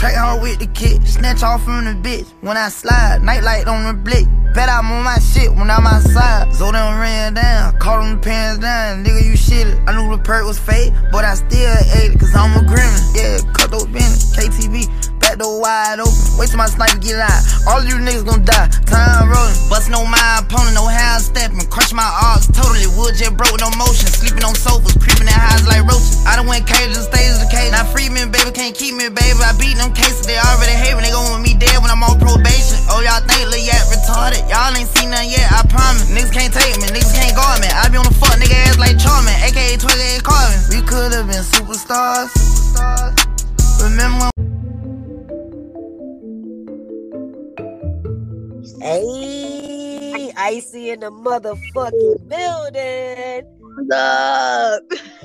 Track 0.00 0.14
hard 0.14 0.40
with 0.40 0.58
the 0.58 0.66
kick, 0.68 1.02
snatch 1.04 1.42
off 1.42 1.62
from 1.62 1.84
the 1.84 1.92
bitch. 1.92 2.26
When 2.40 2.56
I 2.56 2.70
slide, 2.70 3.20
nightlight 3.20 3.66
on 3.66 3.84
the 3.84 3.92
blick. 3.92 4.26
Bet 4.54 4.70
I'm 4.70 4.90
on 4.90 5.04
my 5.04 5.18
shit 5.18 5.52
when 5.52 5.70
I'm 5.70 5.86
outside. 5.86 6.54
So 6.54 6.72
them 6.72 6.98
ran 6.98 7.34
down, 7.34 7.78
caught 7.78 8.00
them 8.00 8.18
pants 8.18 8.62
down. 8.62 9.04
Nigga, 9.04 9.22
you 9.22 9.34
shitted. 9.34 9.86
I 9.86 9.94
knew 9.94 10.16
the 10.16 10.22
perk 10.22 10.46
was 10.46 10.58
fake, 10.58 10.94
but 11.12 11.26
I 11.26 11.34
still 11.34 11.76
ate 12.00 12.12
it, 12.12 12.18
cause 12.18 12.34
I'm 12.34 12.56
a 12.56 12.66
grimace. 12.66 13.12
Yeah, 13.14 13.40
cut 13.52 13.72
those 13.72 13.88
bins, 13.88 14.34
KTV. 14.34 15.09
Back 15.30 15.46
door 15.46 15.62
wide 15.62 16.02
open, 16.02 16.42
wait 16.42 16.50
till 16.50 16.58
my 16.58 16.66
sniper 16.66 16.98
get 16.98 17.22
out. 17.22 17.38
All 17.70 17.78
you 17.86 18.02
niggas 18.02 18.26
gon' 18.26 18.42
die, 18.42 18.66
time 18.90 19.30
rolling. 19.30 19.54
Bustin' 19.70 19.94
on 19.94 20.10
my 20.10 20.42
opponent, 20.42 20.74
no 20.74 20.90
how 20.90 21.14
I'm 21.14 21.22
stepping. 21.22 21.62
Crush 21.70 21.94
my 21.94 22.02
arms 22.02 22.50
totally, 22.50 22.90
wood 22.98 23.14
jet 23.14 23.38
broke, 23.38 23.54
no 23.62 23.70
motion. 23.78 24.10
Sleeping 24.10 24.42
on 24.42 24.58
sofas, 24.58 24.98
creeping 24.98 25.30
in 25.30 25.38
highs 25.38 25.70
like 25.70 25.86
roaches. 25.86 26.18
I 26.26 26.34
done 26.34 26.50
went 26.50 26.66
cages 26.66 26.98
and 26.98 27.06
stages 27.06 27.38
the 27.38 27.46
cage. 27.46 27.70
Now 27.70 27.86
free 27.94 28.10
baby, 28.10 28.50
can't 28.50 28.74
keep 28.74 28.98
me, 28.98 29.06
baby. 29.06 29.38
I 29.38 29.54
beat 29.54 29.78
them 29.78 29.94
cases, 29.94 30.26
they 30.26 30.34
already 30.34 30.74
hate 30.74 30.98
me. 30.98 31.06
They 31.06 31.14
gon' 31.14 31.22
want 31.30 31.46
me 31.46 31.54
dead 31.54 31.78
when 31.78 31.94
I'm 31.94 32.02
on 32.02 32.18
probation. 32.18 32.82
Oh, 32.90 32.98
y'all 32.98 33.22
think 33.22 33.46
Lil 33.54 33.62
Yak 33.62 33.86
retarded? 33.86 34.42
Y'all 34.50 34.74
ain't 34.74 34.90
seen 34.98 35.14
nothing 35.14 35.30
yet, 35.30 35.46
I 35.46 35.62
promise. 35.70 36.10
Niggas 36.10 36.34
can't 36.34 36.50
take 36.50 36.74
me, 36.82 36.90
niggas 36.90 37.14
can't 37.14 37.38
guard 37.38 37.62
me. 37.62 37.70
I 37.70 37.86
be 37.86 38.02
on 38.02 38.06
the 38.10 38.18
fuck 38.18 38.34
nigga 38.34 38.58
ass 38.66 38.82
like 38.82 38.98
Charmin, 38.98 39.38
aka 39.46 39.78
28 39.78 40.26
Carvin. 40.26 40.58
We 40.74 40.82
could've 40.82 41.30
been 41.30 41.46
superstars. 41.54 42.34
Remember 43.78 44.29
Hey, 48.82 50.32
Icey 50.36 50.90
in 50.90 51.00
the 51.00 51.10
motherfucking 51.10 52.28
building. 52.30 53.44
What's 53.60 53.90
up? 53.92 54.82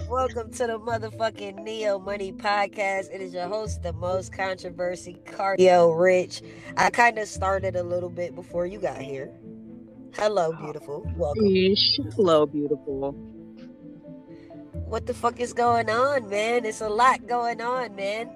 Welcome 0.10 0.52
to 0.52 0.68
the 0.68 0.78
motherfucking 0.78 1.64
Neo 1.64 1.98
Money 1.98 2.34
Podcast. 2.34 3.14
It 3.14 3.22
is 3.22 3.34
your 3.34 3.48
host, 3.48 3.82
the 3.82 3.94
most 3.94 4.34
controversy, 4.34 5.22
Kardiel 5.26 5.98
Rich. 5.98 6.42
I 6.76 6.90
kind 6.90 7.18
of 7.18 7.30
started 7.30 7.78
a 7.78 7.84
little 7.84 8.10
bit 8.10 8.36
before 8.36 8.66
you 8.66 8.78
got 8.78 8.98
here. 8.98 9.32
Hello, 10.16 10.52
beautiful. 10.52 11.10
Welcome. 11.16 11.46
Hello, 12.14 12.46
beautiful. 12.46 13.14
What 14.74 15.06
the 15.06 15.14
fuck 15.14 15.40
is 15.40 15.54
going 15.54 15.90
on, 15.90 16.28
man? 16.30 16.66
It's 16.66 16.82
a 16.82 16.90
lot 16.90 17.26
going 17.26 17.62
on, 17.62 17.96
man. 17.96 18.30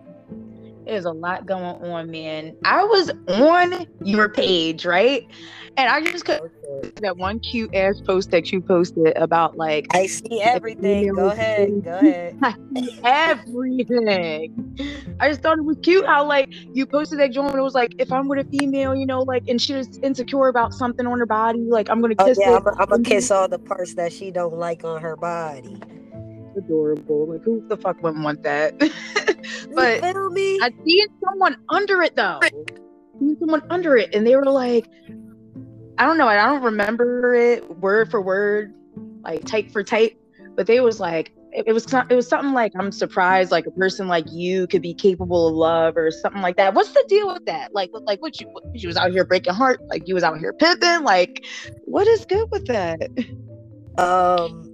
There's 0.89 1.05
a 1.05 1.11
lot 1.11 1.45
going 1.45 1.63
on, 1.63 2.09
man. 2.09 2.55
I 2.65 2.83
was 2.83 3.11
on 3.27 3.85
your 4.03 4.27
page, 4.27 4.85
right? 4.85 5.27
And 5.77 5.87
I 5.87 6.01
just 6.01 6.25
could 6.25 6.41
that 7.01 7.15
one 7.17 7.39
cute 7.39 7.73
ass 7.75 8.01
post 8.01 8.31
that 8.31 8.51
you 8.51 8.59
posted 8.59 9.15
about 9.15 9.55
like 9.55 9.85
I 9.93 10.07
see 10.07 10.41
everything. 10.41 11.13
Go 11.13 11.27
ahead. 11.27 11.83
Go 11.83 11.99
ahead. 11.99 12.35
everything. 13.03 14.75
I 15.19 15.29
just 15.29 15.41
thought 15.41 15.59
it 15.59 15.63
was 15.63 15.77
cute 15.83 16.07
how 16.07 16.25
like 16.25 16.49
you 16.73 16.87
posted 16.87 17.19
that 17.19 17.31
joint 17.33 17.51
and 17.51 17.59
it 17.59 17.61
was 17.63 17.75
like 17.75 17.93
if 17.99 18.11
I'm 18.11 18.27
with 18.27 18.39
a 18.39 18.49
female, 18.49 18.95
you 18.95 19.05
know, 19.05 19.21
like 19.21 19.47
and 19.47 19.61
she 19.61 19.75
was 19.75 19.99
insecure 20.01 20.47
about 20.47 20.73
something 20.73 21.05
on 21.05 21.19
her 21.19 21.27
body, 21.27 21.59
like 21.59 21.87
I'm 21.89 22.01
gonna 22.01 22.15
Oh 22.17 22.25
kiss 22.25 22.39
yeah, 22.41 22.57
it. 22.57 22.63
I'm 22.79 22.89
gonna 22.89 23.03
kiss 23.03 23.29
all 23.29 23.47
the 23.47 23.59
parts 23.59 23.93
that 23.93 24.11
she 24.11 24.31
don't 24.31 24.57
like 24.57 24.83
on 24.83 25.01
her 25.01 25.15
body. 25.15 25.77
Adorable. 26.59 27.27
Like 27.27 27.43
who 27.43 27.67
the 27.67 27.77
fuck 27.77 28.01
wouldn't 28.03 28.23
want 28.23 28.43
that? 28.43 28.75
But 29.73 30.01
me? 30.31 30.59
I 30.61 30.71
seen 30.85 31.07
someone 31.23 31.57
under 31.69 32.01
it 32.01 32.15
though. 32.15 32.39
Seen 33.19 33.37
someone 33.39 33.61
under 33.69 33.95
it, 33.97 34.13
and 34.13 34.25
they 34.25 34.35
were 34.35 34.45
like, 34.45 34.87
I 35.97 36.05
don't 36.05 36.17
know, 36.17 36.27
I 36.27 36.35
don't 36.45 36.63
remember 36.63 37.35
it 37.35 37.77
word 37.79 38.09
for 38.11 38.21
word, 38.21 38.73
like 39.23 39.45
type 39.45 39.71
for 39.71 39.83
type, 39.83 40.13
but 40.55 40.67
they 40.67 40.79
was 40.79 40.99
like, 40.99 41.31
it, 41.51 41.65
it 41.67 41.73
was 41.73 41.85
it 42.09 42.15
was 42.15 42.27
something 42.27 42.53
like 42.53 42.73
I'm 42.77 42.91
surprised 42.91 43.51
like 43.51 43.65
a 43.65 43.71
person 43.71 44.07
like 44.07 44.25
you 44.31 44.67
could 44.67 44.81
be 44.81 44.93
capable 44.93 45.47
of 45.47 45.55
love 45.55 45.97
or 45.97 46.11
something 46.11 46.41
like 46.41 46.57
that. 46.57 46.73
What's 46.73 46.91
the 46.91 47.03
deal 47.07 47.31
with 47.33 47.45
that? 47.45 47.73
Like, 47.73 47.91
what- 47.91 48.03
like 48.03 48.21
what 48.21 48.39
you 48.39 48.47
what, 48.47 48.63
you 48.73 48.87
was 48.87 48.97
out 48.97 49.11
here 49.11 49.25
breaking 49.25 49.53
heart, 49.53 49.81
like 49.87 50.07
you 50.07 50.13
was 50.13 50.23
out 50.23 50.37
here 50.39 50.53
pimping, 50.53 51.03
like 51.03 51.45
what 51.85 52.07
is 52.07 52.25
good 52.25 52.47
with 52.51 52.65
that? 52.67 53.01
Um, 53.97 54.68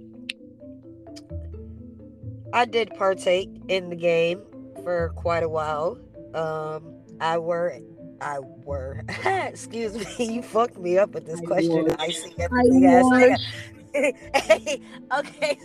I 2.52 2.64
did 2.64 2.94
partake 2.94 3.50
in 3.68 3.90
the 3.90 3.96
game 3.96 4.42
for 4.82 5.10
quite 5.16 5.42
a 5.42 5.48
while. 5.48 5.98
Um, 6.34 6.94
I 7.20 7.38
were, 7.38 7.78
I 8.20 8.40
were. 8.40 9.02
Excuse 9.24 10.18
me, 10.18 10.34
you 10.34 10.42
fucked 10.42 10.78
me 10.78 10.98
up 10.98 11.12
with 11.12 11.26
this 11.26 11.40
I 11.40 11.44
question. 11.44 11.84
was. 11.84 11.96
I 11.98 12.10
see 12.10 12.34
everything 12.38 12.86
ass 12.86 13.04
nigga. 13.94 14.14
hey, 14.34 14.80
okay. 15.16 15.58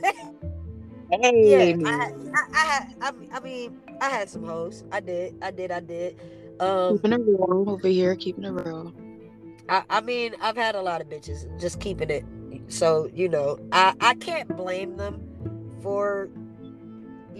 Hey, 1.11 1.75
yeah, 1.75 1.87
I, 1.89 2.13
I, 2.33 2.43
I 2.53 2.65
had, 2.65 2.95
I, 3.01 3.37
I 3.37 3.39
mean, 3.41 3.77
I 3.99 4.09
had 4.09 4.29
some 4.29 4.43
hoes. 4.45 4.85
I 4.93 5.01
did, 5.01 5.35
I 5.41 5.51
did, 5.51 5.69
I 5.69 5.81
did. 5.81 6.17
Um, 6.61 6.97
keeping 6.97 7.13
it 7.13 7.21
real 7.25 7.65
over 7.67 7.87
here, 7.87 8.15
keeping 8.15 8.45
it 8.45 8.51
real. 8.51 8.93
I, 9.67 9.83
I 9.89 10.01
mean, 10.01 10.35
I've 10.41 10.55
had 10.55 10.75
a 10.75 10.81
lot 10.81 11.01
of 11.01 11.09
bitches, 11.09 11.59
just 11.59 11.81
keeping 11.81 12.09
it. 12.09 12.23
So, 12.67 13.09
you 13.13 13.27
know, 13.27 13.59
I, 13.73 13.93
I 13.99 14.13
can't 14.15 14.55
blame 14.55 14.95
them 14.95 15.21
for, 15.81 16.29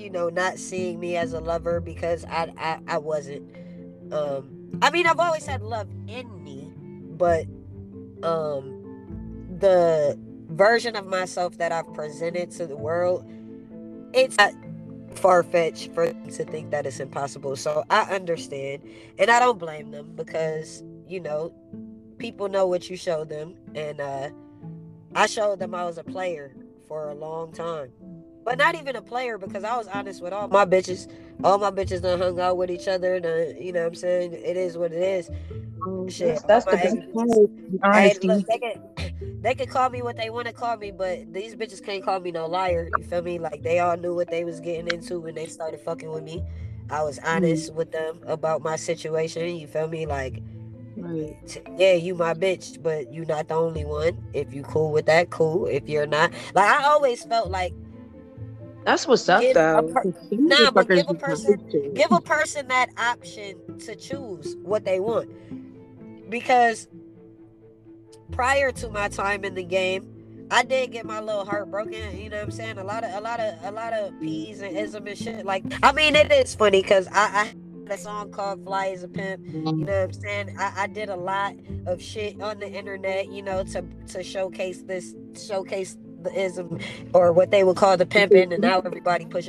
you 0.01 0.12
know, 0.12 0.29
not 0.29 0.60
seeing 0.60 1.00
me 1.00 1.17
as 1.17 1.34
a 1.34 1.41
lover 1.41 1.81
because 1.81 2.25
I, 2.25 2.53
I, 2.58 2.79
I 2.88 3.00
wasn't. 3.00 3.50
Um, 4.13 4.70
I 4.81 4.91
mean, 4.91 5.08
I've 5.08 5.20
always 5.20 5.46
had 5.46 5.62
love 5.62 5.89
in 6.08 6.43
me, 6.43 6.72
but 7.17 7.46
um, 8.24 8.96
the 9.60 10.20
version 10.50 10.96
of 10.98 11.08
myself 11.08 11.58
that 11.60 11.72
I've 11.72 11.93
presented 11.93 12.51
to 12.51 12.67
the 12.67 12.77
world, 12.77 13.25
it's 14.13 14.38
not 14.38 14.53
far 15.15 15.43
fetched 15.43 15.93
for 15.93 16.08
them 16.08 16.29
to 16.31 16.46
think 16.46 16.72
that 16.72 16.86
it's 16.86 17.00
impossible. 17.00 17.55
So 17.58 17.84
I 17.89 18.03
understand, 18.13 18.84
and 19.20 19.31
I 19.31 19.39
don't 19.39 19.60
blame 19.60 19.91
them 19.91 20.13
because 20.15 20.84
you 21.08 21.22
know 21.22 21.53
people 22.20 22.50
know 22.50 22.67
what 22.67 22.89
you 22.89 22.96
show 22.98 23.25
them 23.25 23.55
and 23.75 24.00
uh 24.01 24.29
i 25.15 25.25
showed 25.27 25.60
them 25.60 25.75
i 25.75 25.86
was 25.86 25.98
a 25.98 26.03
player 26.03 26.53
for 26.88 27.10
a 27.10 27.15
long 27.15 27.51
time 27.51 27.91
but 28.43 28.57
not 28.57 28.75
even 28.75 28.95
a 28.95 29.01
player 29.01 29.38
because 29.38 29.63
i 29.63 29.75
was 29.77 29.88
honest 29.88 30.21
with 30.21 30.33
all 30.33 30.48
my 30.48 30.65
bitches 30.65 31.12
all 31.43 31.57
my 31.57 31.71
bitches 31.71 32.01
done 32.01 32.19
hung 32.19 32.39
out 32.39 32.57
with 32.57 32.69
each 32.69 32.88
other 32.88 33.19
done, 33.19 33.55
you 33.60 33.71
know 33.71 33.81
what 33.81 33.88
i'm 33.88 33.95
saying 33.95 34.33
it 34.33 34.57
is 34.57 34.77
what 34.77 34.91
it 34.91 35.01
is 35.01 35.29
Shit, 36.10 36.41
That's, 36.48 36.65
the 36.65 36.71
best 36.71 37.13
part. 37.13 37.95
Honesty. 37.95 38.27
look, 38.27 38.45
they 38.45 38.60
can 38.60 39.41
they 39.41 39.55
can 39.55 39.67
call 39.67 39.89
me 39.89 40.01
what 40.01 40.15
they 40.15 40.29
want 40.29 40.48
to 40.48 40.53
call 40.53 40.77
me, 40.77 40.91
but 40.91 41.33
these 41.33 41.55
bitches 41.55 41.83
can't 41.83 42.03
call 42.03 42.19
me 42.19 42.31
no 42.31 42.45
liar. 42.45 42.89
You 42.98 43.03
feel 43.03 43.24
me? 43.24 43.39
Like 43.39 43.63
they 43.63 43.79
all 43.79 43.98
knew 43.98 44.13
what 44.13 44.29
they 44.29 44.43
was 44.43 44.60
getting 44.60 44.88
into 44.88 45.19
when 45.19 45.33
they 45.33 45.48
started 45.48 45.79
fucking 45.81 46.12
with 46.12 46.24
me. 46.24 46.43
I 46.89 47.01
was 47.03 47.19
honest 47.19 47.69
mm-hmm. 47.69 47.77
with 47.77 47.91
them 47.91 48.19
about 48.27 48.62
my 48.62 48.75
situation. 48.75 49.55
You 49.55 49.67
feel 49.67 49.88
me? 49.88 50.05
Like 50.05 50.41
Right. 50.98 51.36
yeah, 51.77 51.93
you 51.93 52.13
my 52.13 52.33
bitch, 52.33 52.83
but 52.83 53.12
you 53.12 53.25
not 53.25 53.48
the 53.48 53.55
only 53.55 53.86
one. 53.86 54.21
If 54.33 54.53
you 54.53 54.62
cool 54.63 54.91
with 54.91 55.05
that, 55.07 55.29
cool. 55.29 55.65
If 55.65 55.89
you're 55.89 56.05
not, 56.05 56.31
like 56.53 56.69
I 56.69 56.83
always 56.83 57.24
felt 57.24 57.50
like 57.50 57.74
That's 58.83 59.07
what's 59.07 59.27
up, 59.29 59.41
Give 59.41 59.53
though. 59.53 59.83
per- 59.93 60.13
Nah, 60.31 60.71
but 60.71 60.88
give 60.88 61.07
a 61.07 61.13
person- 61.13 61.93
give 61.93 62.11
a 62.11 62.21
person 62.21 62.67
that 62.69 62.89
option 62.97 63.55
to 63.79 63.95
choose 63.95 64.55
what 64.63 64.85
they 64.85 65.00
want. 65.00 65.29
Because 66.29 66.88
prior 68.31 68.71
to 68.71 68.89
my 68.89 69.07
time 69.09 69.43
in 69.43 69.53
the 69.55 69.63
game, 69.63 70.07
I 70.50 70.63
did 70.63 70.91
get 70.91 71.05
my 71.05 71.19
little 71.19 71.45
heart 71.45 71.69
broken. 71.69 72.17
You 72.17 72.29
know 72.29 72.38
what 72.38 72.45
I'm 72.45 72.51
saying? 72.51 72.77
A 72.77 72.83
lot 72.83 73.03
of, 73.03 73.13
a 73.13 73.21
lot 73.21 73.39
of, 73.39 73.53
a 73.63 73.71
lot 73.71 73.93
of 73.93 74.19
peas 74.19 74.61
and 74.61 74.75
ism 74.75 75.07
and 75.07 75.17
shit. 75.17 75.45
Like, 75.45 75.63
I 75.83 75.91
mean, 75.91 76.15
it 76.15 76.31
is 76.31 76.55
funny 76.55 76.81
because 76.81 77.07
I, 77.07 77.13
I 77.13 77.43
had 77.45 77.55
a 77.89 77.97
song 77.97 78.31
called 78.31 78.63
Fly 78.63 78.88
as 78.88 79.03
a 79.03 79.07
Pimp. 79.07 79.45
You 79.47 79.61
know 79.61 79.71
what 79.71 79.89
I'm 79.89 80.13
saying? 80.13 80.55
I, 80.59 80.83
I 80.83 80.88
did 80.88 81.09
a 81.09 81.15
lot 81.15 81.55
of 81.85 82.01
shit 82.01 82.41
on 82.41 82.59
the 82.59 82.69
internet, 82.69 83.31
you 83.31 83.41
know, 83.43 83.63
to 83.65 83.83
to 84.09 84.23
showcase 84.23 84.81
this 84.83 85.13
showcase 85.41 85.97
the 86.23 86.33
ism 86.39 86.79
or 87.13 87.31
what 87.33 87.51
they 87.51 87.63
would 87.63 87.77
call 87.77 87.97
the 87.97 88.05
pimping 88.05 88.53
and 88.53 88.61
now 88.61 88.79
everybody 88.85 89.25
push 89.25 89.47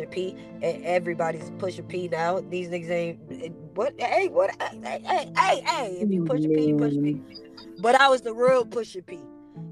and 0.62 0.84
Everybody's 0.84 1.50
push 1.58 1.78
a 1.78 1.82
P 1.82 2.08
now. 2.08 2.40
These 2.40 2.68
niggas 2.68 2.90
ain't 2.90 3.54
what 3.74 3.94
hey 3.98 4.28
what 4.28 4.50
hey 4.60 5.02
hey 5.04 5.32
hey, 5.36 5.62
hey 5.66 5.86
if 6.00 6.10
you 6.10 6.24
push 6.24 6.44
a 6.44 6.48
P, 6.48 6.66
you 6.68 6.76
push 6.76 6.92
a 6.94 7.00
P. 7.00 7.14
Mm-hmm. 7.14 7.82
But 7.82 7.96
I 7.96 8.08
was 8.08 8.20
the 8.22 8.34
real 8.34 8.64
push 8.64 8.94
a 8.96 9.02
P. 9.02 9.18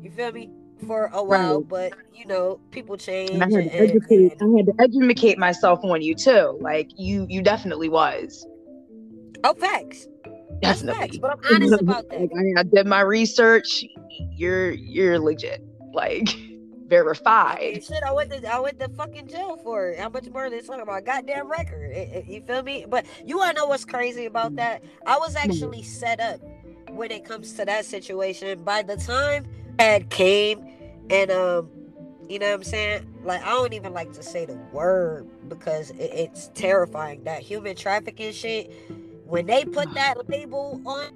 You 0.03 0.11
feel 0.11 0.33
me? 0.33 0.51
For 0.87 1.11
a 1.13 1.23
while, 1.23 1.61
but 1.61 1.93
you 2.15 2.25
know, 2.25 2.59
people 2.71 2.97
change 2.97 3.31
And 3.31 3.43
I 3.43 3.47
had 3.51 3.55
and, 3.55 3.71
to 3.71 3.77
educate. 3.79 4.41
and- 4.41 4.55
I 4.55 4.59
had 4.59 4.67
to 4.67 4.75
educate 4.83 5.37
myself 5.39 5.81
on 5.85 6.01
you 6.01 6.15
too. 6.15 6.57
Like 6.61 6.89
you, 6.97 7.27
you 7.29 7.43
definitely 7.43 7.91
was. 7.91 8.47
oh 9.45 9.55
facts. 9.55 10.09
That's 10.63 10.83
facts, 10.83 11.19
but 11.19 11.33
I'm 11.33 11.41
honest 11.55 11.81
about 11.83 12.09
that. 12.11 12.21
Like, 12.21 12.31
I, 12.57 12.61
I 12.61 12.63
did 12.65 12.87
my 12.87 13.01
research. 13.01 13.85
You're 14.33 14.71
you're 14.73 15.19
legit. 15.19 15.63
Like 15.93 16.29
verified. 16.91 17.83
Shit, 17.85 18.03
I 18.05 18.13
went 18.13 18.31
to 18.33 18.53
I 18.53 18.59
went 18.61 18.79
to 18.81 18.89
fucking 18.91 19.29
jail 19.29 19.57
for 19.63 19.91
it. 19.91 19.99
How 20.01 20.11
much 20.11 20.29
more 20.29 20.51
than 20.51 20.63
talking 20.65 20.83
about 20.83 21.05
goddamn 21.07 21.49
record? 21.51 21.93
It- 21.93 22.09
it- 22.17 22.27
you 22.27 22.43
feel 22.43 22.63
me? 22.63 22.85
But 22.87 23.07
you 23.25 23.39
wanna 23.39 23.55
know 23.55 23.67
what's 23.67 23.85
crazy 23.87 24.27
about 24.27 24.57
that? 24.57 24.83
I 25.07 25.17
was 25.17 25.37
actually 25.37 25.83
set 25.83 26.21
up 26.21 26.41
when 26.91 27.11
it 27.11 27.25
comes 27.25 27.55
to 27.55 27.65
that 27.65 27.87
situation. 27.87 28.63
By 28.65 28.83
the 28.83 28.97
time 28.97 29.47
Ed 29.79 30.11
came 30.11 30.67
and 31.09 31.31
um, 31.31 31.71
you 32.29 32.39
know 32.39 32.47
what 32.49 32.55
I'm 32.57 32.65
saying? 32.65 33.07
Like 33.25 33.43
I 33.43 33.51
don't 33.51 33.73
even 33.73 33.95
like 33.95 34.13
to 34.15 34.23
say 34.23 34.45
the 34.45 34.57
word 34.73 35.27
because 35.49 35.91
it, 35.91 36.11
it's 36.13 36.51
terrifying. 36.55 37.25
That 37.25 37.41
human 37.43 37.77
trafficking 37.77 38.33
shit. 38.33 38.71
When 39.25 39.47
they 39.47 39.65
put 39.65 39.95
that 39.95 40.29
label 40.29 40.81
on 40.85 41.07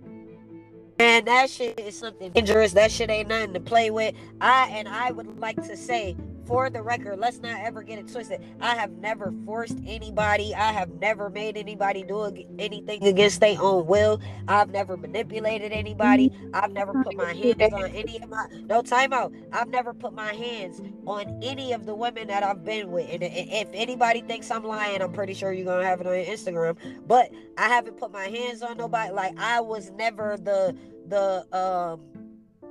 Man, 0.98 1.26
that 1.26 1.50
shit 1.50 1.78
is 1.80 1.98
something 1.98 2.32
dangerous. 2.32 2.72
That 2.72 2.90
shit 2.90 3.10
ain't 3.10 3.28
nothing 3.28 3.52
to 3.54 3.60
play 3.60 3.90
with. 3.90 4.14
I 4.40 4.68
and 4.70 4.88
I 4.88 5.12
would 5.12 5.38
like 5.40 5.62
to 5.64 5.76
say, 5.76 6.16
for 6.46 6.70
the 6.70 6.82
record, 6.82 7.18
let's 7.18 7.38
not 7.40 7.60
ever 7.60 7.82
get 7.82 7.98
it 7.98 8.08
twisted. 8.10 8.40
I 8.60 8.74
have 8.74 8.92
never 8.92 9.32
forced 9.44 9.78
anybody. 9.86 10.54
I 10.54 10.72
have 10.72 10.90
never 11.00 11.30
made 11.30 11.56
anybody 11.56 12.02
do 12.02 12.24
anything 12.58 13.04
against 13.04 13.40
their 13.40 13.60
own 13.60 13.86
will. 13.86 14.20
I've 14.48 14.70
never 14.70 14.96
manipulated 14.96 15.72
anybody. 15.72 16.32
I've 16.52 16.72
never 16.72 16.94
put 17.02 17.16
my 17.16 17.32
hands 17.32 17.72
on 17.72 17.90
any 17.90 18.20
of 18.20 18.28
my. 18.28 18.46
No 18.66 18.82
timeout. 18.82 19.34
I've 19.52 19.68
never 19.68 19.94
put 19.94 20.12
my 20.12 20.32
hands 20.34 20.80
on 21.06 21.40
any 21.42 21.72
of 21.72 21.86
the 21.86 21.94
women 21.94 22.28
that 22.28 22.42
I've 22.42 22.64
been 22.64 22.90
with. 22.90 23.08
And 23.10 23.22
if 23.22 23.68
anybody 23.72 24.20
thinks 24.22 24.50
I'm 24.50 24.64
lying, 24.64 25.02
I'm 25.02 25.12
pretty 25.12 25.34
sure 25.34 25.52
you're 25.52 25.66
gonna 25.66 25.84
have 25.84 26.00
it 26.00 26.06
on 26.06 26.14
your 26.14 26.24
Instagram. 26.24 26.76
But 27.06 27.30
I 27.58 27.68
haven't 27.68 27.96
put 27.96 28.12
my 28.12 28.26
hands 28.26 28.62
on 28.62 28.76
nobody. 28.76 29.12
Like 29.12 29.38
I 29.38 29.60
was 29.60 29.90
never 29.92 30.36
the 30.36 30.76
the 31.08 31.46
um 31.56 32.00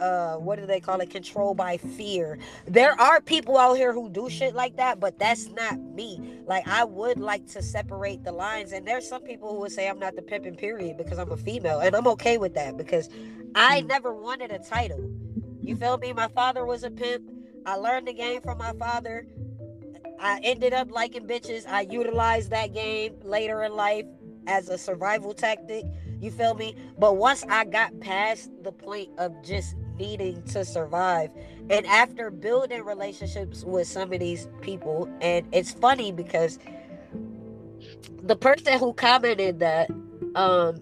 uh 0.02 0.36
what 0.36 0.60
do 0.60 0.66
they 0.66 0.80
call 0.80 1.00
it? 1.02 1.10
Control 1.10 1.54
by 1.54 1.78
fear. 1.78 2.38
There 2.66 3.00
are 3.00 3.22
people 3.22 3.58
out 3.58 3.76
here 3.76 3.94
who 3.94 4.10
do 4.10 4.30
shit 4.30 4.56
like 4.56 4.76
that 4.78 5.00
but 5.00 5.20
that's 5.20 5.50
not 5.50 5.80
me. 5.80 6.40
Like 6.46 6.68
i 6.68 6.84
would 6.84 7.20
like 7.20 7.48
to 7.48 7.62
separate 7.62 8.24
the 8.24 8.32
lines 8.32 8.72
and 8.72 8.88
there's 8.88 9.08
some 9.08 9.22
people 9.22 9.54
who 9.54 9.60
would 9.62 9.72
say 9.72 9.88
i'm 9.88 10.00
not 10.00 10.16
the 10.16 10.22
pimping 10.22 10.56
period 10.56 10.98
because 10.98 11.20
i'm 11.20 11.32
a 11.32 11.38
female 11.38 11.80
and 11.80 11.96
i'm 11.96 12.08
okay 12.08 12.38
with 12.38 12.54
that 12.56 12.78
because 12.78 13.10
i 13.56 13.82
never 13.82 14.14
wanted 14.14 14.52
a 14.52 14.60
title. 14.60 15.10
You 15.62 15.78
feel 15.78 15.98
me? 15.98 16.12
My 16.12 16.28
father 16.28 16.66
was 16.66 16.84
a 16.84 16.92
pimp. 16.92 17.24
I 17.66 17.76
learned 17.76 18.08
the 18.08 18.14
game 18.14 18.42
from 18.42 18.58
my 18.58 18.74
father. 18.74 19.26
I 20.20 20.40
ended 20.44 20.74
up 20.74 20.92
liking 20.92 21.26
bitches. 21.28 21.68
I 21.68 21.82
utilized 21.82 22.50
that 22.52 22.74
game 22.74 23.16
later 23.24 23.64
in 23.64 23.74
life 23.74 24.06
as 24.48 24.70
a 24.70 24.78
survival 24.78 25.34
tactic. 25.34 25.86
You 26.20 26.32
feel 26.32 26.54
me? 26.54 26.76
But 26.98 27.18
once 27.18 27.44
I 27.50 27.66
got 27.66 27.98
past 28.00 28.52
the 28.62 28.72
point 28.72 29.10
of 29.18 29.34
just 29.44 29.76
needing 29.98 30.42
to 30.44 30.66
survive, 30.66 31.32
and 31.70 31.86
after 31.86 32.32
building 32.32 32.84
relationships 32.84 33.64
with 33.64 33.88
some 33.88 34.12
of 34.14 34.20
these 34.20 34.48
people, 34.62 35.10
and 35.22 35.46
it's 35.52 35.72
funny 35.72 36.12
because 36.12 36.60
the 38.22 38.36
person 38.36 38.80
who 38.80 38.94
commented 38.94 39.60
that, 39.60 39.90
um, 40.36 40.82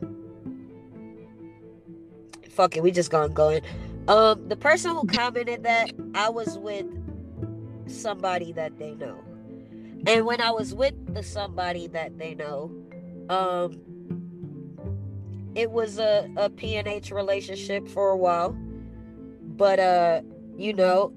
fuck 2.50 2.78
it, 2.78 2.84
we 2.84 2.92
just 2.92 3.10
gone 3.12 3.34
gonna 3.34 3.34
go 3.34 3.50
in. 3.50 3.62
Um, 4.08 4.48
the 4.48 4.56
person 4.56 4.92
who 4.92 5.06
commented 5.06 5.64
that 5.64 5.92
I 6.16 6.30
was 6.30 6.58
with 6.58 6.86
somebody 7.88 8.52
that 8.54 8.78
they 8.78 8.96
know, 8.96 9.20
and 10.08 10.26
when 10.26 10.42
I 10.42 10.52
was 10.52 10.74
with 10.74 11.14
the 11.14 11.24
somebody 11.24 11.88
that 11.88 12.18
they 12.18 12.34
know, 12.34 12.72
um, 13.30 13.80
it 15.56 15.72
was 15.72 16.00
a, 16.00 16.30
a 16.38 16.50
PNH 16.50 17.12
relationship 17.12 17.88
for 17.88 18.10
a 18.10 18.18
while. 18.18 18.58
But 19.58 19.80
uh, 19.80 20.22
you 20.58 20.74
know, 20.74 21.14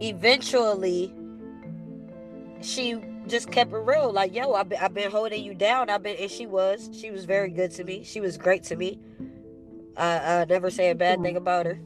eventually 0.00 1.14
she 2.62 2.96
just 3.26 3.50
kept 3.50 3.72
it 3.72 3.78
real. 3.78 4.12
Like, 4.12 4.34
yo, 4.34 4.52
I've 4.52 4.68
been, 4.68 4.78
I've 4.80 4.94
been 4.94 5.10
holding 5.10 5.44
you 5.44 5.54
down. 5.54 5.90
I've 5.90 6.02
been 6.02 6.16
and 6.16 6.30
she 6.30 6.46
was. 6.46 6.90
She 6.92 7.10
was 7.10 7.24
very 7.24 7.50
good 7.50 7.70
to 7.72 7.84
me. 7.84 8.04
She 8.04 8.20
was 8.20 8.36
great 8.36 8.64
to 8.64 8.76
me. 8.76 8.98
I, 9.96 10.40
I 10.40 10.44
never 10.44 10.70
say 10.70 10.90
a 10.90 10.94
bad 10.94 11.22
thing 11.22 11.36
about 11.36 11.66
her. 11.66 11.78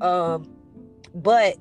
Um, 0.00 0.50
but 1.14 1.56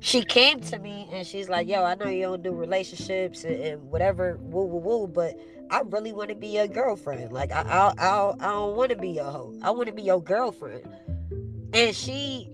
she 0.00 0.22
came 0.22 0.60
to 0.60 0.78
me 0.78 1.08
and 1.12 1.26
she's 1.26 1.48
like, 1.48 1.68
yo, 1.68 1.84
I 1.84 1.94
know 1.94 2.08
you 2.08 2.22
don't 2.22 2.42
do 2.42 2.52
relationships 2.52 3.44
and, 3.44 3.56
and 3.56 3.90
whatever, 3.90 4.38
woo 4.40 4.64
woo 4.64 4.78
woo, 4.78 5.06
but 5.06 5.38
I 5.70 5.80
really 5.80 6.12
want 6.12 6.28
to 6.30 6.34
be 6.34 6.48
your 6.48 6.66
girlfriend. 6.66 7.32
Like 7.32 7.52
I 7.52 7.62
I 7.62 7.92
I, 7.98 8.34
I 8.38 8.52
don't 8.52 8.76
want 8.76 8.90
to 8.90 8.96
be 8.96 9.10
your 9.10 9.30
hoe. 9.30 9.54
I 9.62 9.70
want 9.70 9.88
to 9.88 9.94
be 9.94 10.02
your 10.02 10.22
girlfriend. 10.22 10.88
And 11.74 11.94
she 11.94 12.48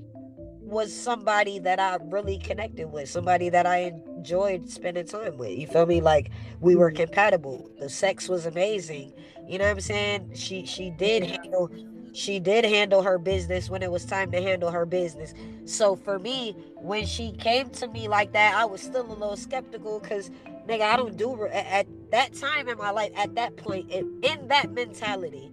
was 0.61 0.95
somebody 0.95 1.59
that 1.59 1.79
I 1.79 1.99
really 2.05 2.39
connected 2.39 2.91
with, 2.91 3.09
somebody 3.09 3.49
that 3.51 3.67
I 3.67 3.93
enjoyed 4.17 4.69
spending 4.69 5.07
time 5.07 5.37
with. 5.37 5.59
You 5.59 5.67
feel 5.67 5.87
me? 5.87 6.01
Like 6.01 6.31
we 6.61 6.77
were 6.77 6.91
compatible. 6.91 7.71
The 7.79 7.89
sex 7.89 8.29
was 8.29 8.47
amazing. 8.47 9.13
You 9.47 9.59
know 9.59 9.65
what 9.65 9.73
I'm 9.73 9.81
saying? 9.81 10.31
She 10.35 10.65
she 10.65 10.91
did 10.91 11.25
handle 11.25 11.71
she 12.13 12.41
did 12.41 12.65
handle 12.65 13.03
her 13.03 13.19
business 13.19 13.71
when 13.71 13.83
it 13.83 13.91
was 13.91 14.05
time 14.05 14.33
to 14.33 14.41
handle 14.41 14.71
her 14.71 14.87
business. 14.87 15.35
So 15.65 15.97
for 15.97 16.19
me, 16.19 16.57
when 16.77 17.07
she 17.07 17.33
came 17.33 17.71
to 17.71 17.89
me 17.89 18.09
like 18.09 18.33
that, 18.33 18.55
I 18.55 18.65
was 18.65 18.81
still 18.81 19.07
a 19.07 19.13
little 19.13 19.37
skeptical 19.37 20.01
because 20.01 20.31
nigga, 20.67 20.83
I 20.83 20.97
don't 20.97 21.17
do 21.17 21.47
at, 21.47 21.67
at 21.67 21.87
that 22.11 22.35
time 22.35 22.69
in 22.69 22.79
my 22.79 22.91
life, 22.91 23.13
at 23.17 23.35
that 23.35 23.57
point, 23.57 23.91
in, 23.91 24.21
in 24.23 24.49
that 24.49 24.73
mentality, 24.73 25.51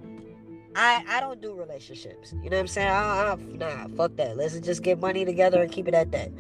I 0.75 1.03
I 1.08 1.19
don't 1.19 1.41
do 1.41 1.53
relationships. 1.53 2.34
You 2.43 2.49
know 2.49 2.58
what 2.58 2.62
I'm 2.62 2.67
saying? 2.67 2.89
I, 2.89 3.32
I, 3.32 3.36
nah, 3.36 3.88
fuck 3.95 4.15
that. 4.17 4.38
Let's 4.38 4.60
just 4.60 4.84
get 4.84 4.99
money 4.99 5.25
together 5.25 5.62
and 5.62 5.71
keep 5.71 5.88
it 5.88 5.93
at 5.93 6.12
that. 6.12 6.32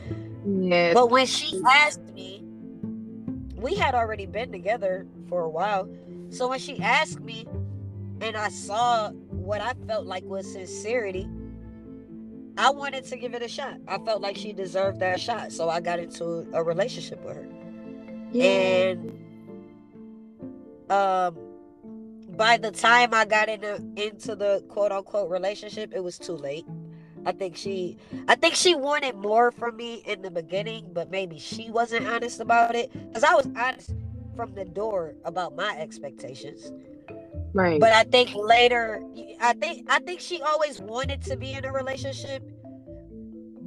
Yeah. 0.45 0.93
But 0.93 1.09
when 1.09 1.25
she 1.25 1.61
asked 1.67 2.03
me, 2.13 2.43
we 3.55 3.75
had 3.75 3.95
already 3.95 4.25
been 4.25 4.51
together 4.51 5.07
for 5.27 5.41
a 5.41 5.49
while. 5.49 5.89
So 6.29 6.47
when 6.47 6.59
she 6.59 6.79
asked 6.79 7.19
me, 7.21 7.47
and 8.21 8.35
I 8.35 8.49
saw 8.49 9.09
what 9.29 9.61
I 9.61 9.73
felt 9.87 10.05
like 10.05 10.23
was 10.23 10.51
sincerity, 10.51 11.27
I 12.57 12.69
wanted 12.71 13.05
to 13.05 13.17
give 13.17 13.33
it 13.33 13.41
a 13.41 13.47
shot. 13.47 13.77
I 13.87 13.97
felt 13.99 14.21
like 14.21 14.35
she 14.35 14.51
deserved 14.51 14.99
that 14.99 15.19
shot. 15.19 15.51
So 15.51 15.69
I 15.69 15.79
got 15.79 15.99
into 15.99 16.47
a 16.53 16.63
relationship 16.63 17.23
with 17.23 17.35
her. 17.35 17.47
Yeah. 18.31 18.45
And 18.45 19.11
um 20.89 21.37
by 22.37 22.57
the 22.57 22.71
time 22.71 23.13
I 23.13 23.25
got 23.25 23.49
into 23.49 23.75
into 23.95 24.35
the 24.35 24.63
quote 24.69 24.91
unquote 24.91 25.29
relationship, 25.29 25.91
it 25.93 26.03
was 26.03 26.17
too 26.17 26.33
late. 26.33 26.65
I 27.25 27.31
think 27.31 27.57
she 27.57 27.97
I 28.27 28.35
think 28.35 28.55
she 28.55 28.75
wanted 28.75 29.15
more 29.15 29.51
from 29.51 29.75
me 29.75 30.03
in 30.05 30.21
the 30.21 30.31
beginning, 30.31 30.89
but 30.93 31.09
maybe 31.09 31.39
she 31.39 31.69
wasn't 31.71 32.07
honest 32.07 32.39
about 32.39 32.75
it. 32.75 32.91
Because 32.93 33.23
I 33.23 33.33
was 33.33 33.47
honest 33.57 33.91
from 34.35 34.53
the 34.53 34.65
door 34.65 35.15
about 35.25 35.55
my 35.55 35.75
expectations. 35.77 36.71
Right. 37.53 37.79
But 37.79 37.91
I 37.91 38.03
think 38.03 38.35
later 38.35 39.03
I 39.41 39.53
think 39.53 39.87
I 39.89 39.99
think 39.99 40.21
she 40.21 40.41
always 40.41 40.79
wanted 40.79 41.23
to 41.23 41.35
be 41.35 41.53
in 41.53 41.65
a 41.65 41.71
relationship. 41.73 42.43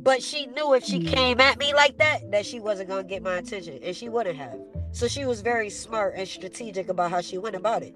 But 0.03 0.23
she 0.23 0.47
knew 0.47 0.73
if 0.73 0.85
she 0.85 1.01
mm-hmm. 1.01 1.13
came 1.13 1.41
at 1.41 1.59
me 1.59 1.75
like 1.75 1.99
that, 1.99 2.31
that 2.31 2.47
she 2.47 2.61
wasn't 2.61 2.89
gonna 2.89 3.05
get 3.05 3.23
my 3.23 3.37
attention. 3.37 3.81
And 3.83 3.95
she 3.95 4.09
wouldn't 4.09 4.39
have. 4.39 4.59
So 4.93 5.07
she 5.07 5.25
was 5.27 5.43
very 5.43 5.69
smart 5.69 6.15
and 6.17 6.27
strategic 6.27 6.89
about 6.89 7.11
how 7.11 7.21
she 7.21 7.37
went 7.37 7.57
about 7.57 7.83
it. 7.83 7.95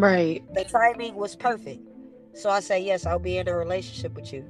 Right. 0.00 0.42
The 0.54 0.64
timing 0.64 1.14
was 1.14 1.36
perfect. 1.36 1.80
So 2.34 2.48
I 2.50 2.60
say 2.60 2.80
yes, 2.82 3.06
I'll 3.06 3.18
be 3.18 3.38
in 3.38 3.48
a 3.48 3.56
relationship 3.56 4.14
with 4.14 4.32
you. 4.32 4.44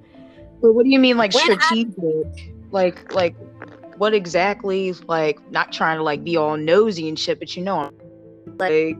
But 0.61 0.73
what 0.75 0.85
do 0.85 0.91
you 0.91 0.99
mean, 0.99 1.17
like 1.17 1.35
When 1.35 1.53
I- 1.53 1.65
strategic? 1.65 2.53
Like, 2.71 3.13
like, 3.15 3.35
what 3.97 4.15
exactly? 4.15 4.93
Like, 5.09 5.39
not 5.51 5.73
trying 5.73 5.97
to 5.99 6.03
like 6.05 6.23
be 6.23 6.37
all 6.37 6.57
nosy 6.57 7.09
and 7.09 7.19
shit, 7.19 7.39
but 7.39 7.57
you 7.57 7.63
know, 7.65 7.91
like 8.59 8.97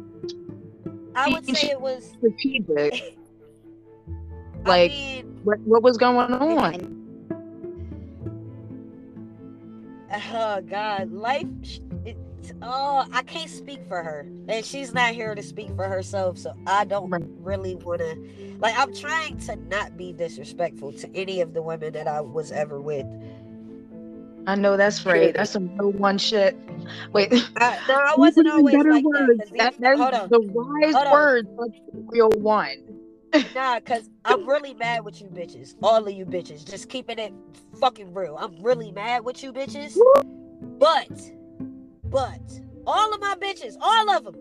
I 1.15 1.29
would 1.29 1.45
say 1.57 1.69
it 1.71 1.81
was 1.81 2.13
strategic. 2.19 3.17
I 4.65 4.69
Like, 4.69 4.91
mean, 4.91 5.41
what 5.45 5.59
what 5.61 5.83
was 5.83 5.97
going 5.97 6.33
on? 6.33 6.97
oh 10.33 10.61
god, 10.63 11.13
life 11.13 11.47
oh, 12.63 13.07
I 13.13 13.23
can't 13.23 13.51
speak 13.51 13.81
for 13.89 14.03
her, 14.03 14.27
and 14.49 14.65
she's 14.65 14.93
not 14.93 15.13
here 15.15 15.35
to 15.35 15.43
speak 15.43 15.75
for 15.77 15.85
herself, 15.85 16.39
so 16.39 16.55
I 16.67 16.85
don't 16.85 17.11
really 17.41 17.77
want 17.77 18.01
to. 18.01 18.17
Like, 18.59 18.79
I'm 18.79 18.95
trying 18.95 19.39
to 19.39 19.57
not 19.57 19.97
be 19.97 20.13
disrespectful 20.13 20.93
to 20.95 21.17
any 21.17 21.41
of 21.41 21.55
the 21.55 21.63
women 21.63 21.93
that 21.95 22.07
I 22.07 22.21
was 22.21 22.53
ever 22.53 22.81
with. 22.81 23.07
I 24.47 24.55
know 24.55 24.77
that's 24.77 25.05
right. 25.05 25.35
That's 25.35 25.51
some 25.51 25.77
real 25.77 25.93
one 25.93 26.19
shit. 26.19 26.57
Wait. 27.13 27.33
I, 27.57 27.79
no, 27.89 27.95
I 27.95 28.15
wasn't 28.19 28.49
always 28.49 28.75
better 28.75 28.93
like 28.95 29.05
words. 29.05 29.39
that. 29.39 29.59
That, 29.59 29.75
that's 29.79 30.01
hold 30.01 30.15
on, 30.15 30.29
the 30.29 30.41
wise 30.41 30.95
Hold 30.95 31.13
words. 31.13 31.49
The 31.57 31.73
real 32.07 32.31
one. 32.31 32.77
nah, 33.55 33.79
cause 33.81 34.11
I'm 34.25 34.49
really 34.49 34.75
mad 34.75 35.05
with 35.05 35.21
you 35.21 35.29
bitches, 35.29 35.75
all 35.83 36.05
of 36.07 36.13
you 36.13 36.27
bitches. 36.27 36.69
Just 36.69 36.89
keeping 36.89 37.19
it 37.19 37.33
fucking 37.79 38.13
real. 38.13 38.37
I'm 38.37 38.61
really 38.63 38.91
mad 38.91 39.25
with 39.25 39.43
you 39.43 39.53
bitches, 39.53 39.97
but, 40.79 41.11
but 42.11 42.41
all 42.87 43.15
of 43.15 43.21
my 43.21 43.35
bitches, 43.41 43.77
all 43.81 44.11
of 44.11 44.25
them. 44.25 44.37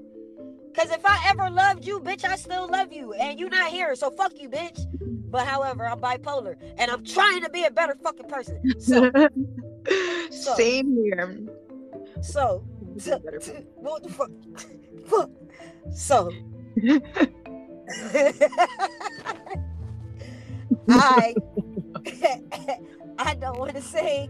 Cause 0.76 0.92
if 0.92 1.06
I 1.06 1.18
ever 1.30 1.50
loved 1.50 1.86
you, 1.86 2.00
bitch, 2.00 2.24
I 2.26 2.36
still 2.38 2.68
love 2.70 2.94
you, 2.94 3.14
and 3.14 3.40
you 3.40 3.50
not 3.50 3.72
here, 3.72 3.96
so 3.96 4.10
fuck 4.12 4.34
you, 4.40 4.50
bitch. 4.50 4.80
But 5.32 5.48
however, 5.48 5.88
I'm 5.88 6.00
bipolar, 6.00 6.56
and 6.78 6.92
I'm 6.92 7.04
trying 7.04 7.42
to 7.44 7.50
be 7.50 7.66
a 7.66 7.72
better 7.72 7.96
fucking 8.04 8.28
person. 8.28 8.62
So, 8.80 9.12
So- 10.32 10.56
Same 10.56 10.96
here. 10.96 11.40
so, 12.22 12.64
so, 12.98 13.20
what 13.76 14.04
the 14.04 14.10
fuck? 14.10 14.32
Fuck. 15.08 15.30
So, 15.94 16.32
I 20.90 21.36
I 23.18 23.36
don't 23.36 23.60
want 23.60 23.76
to 23.76 23.82
say 23.82 24.30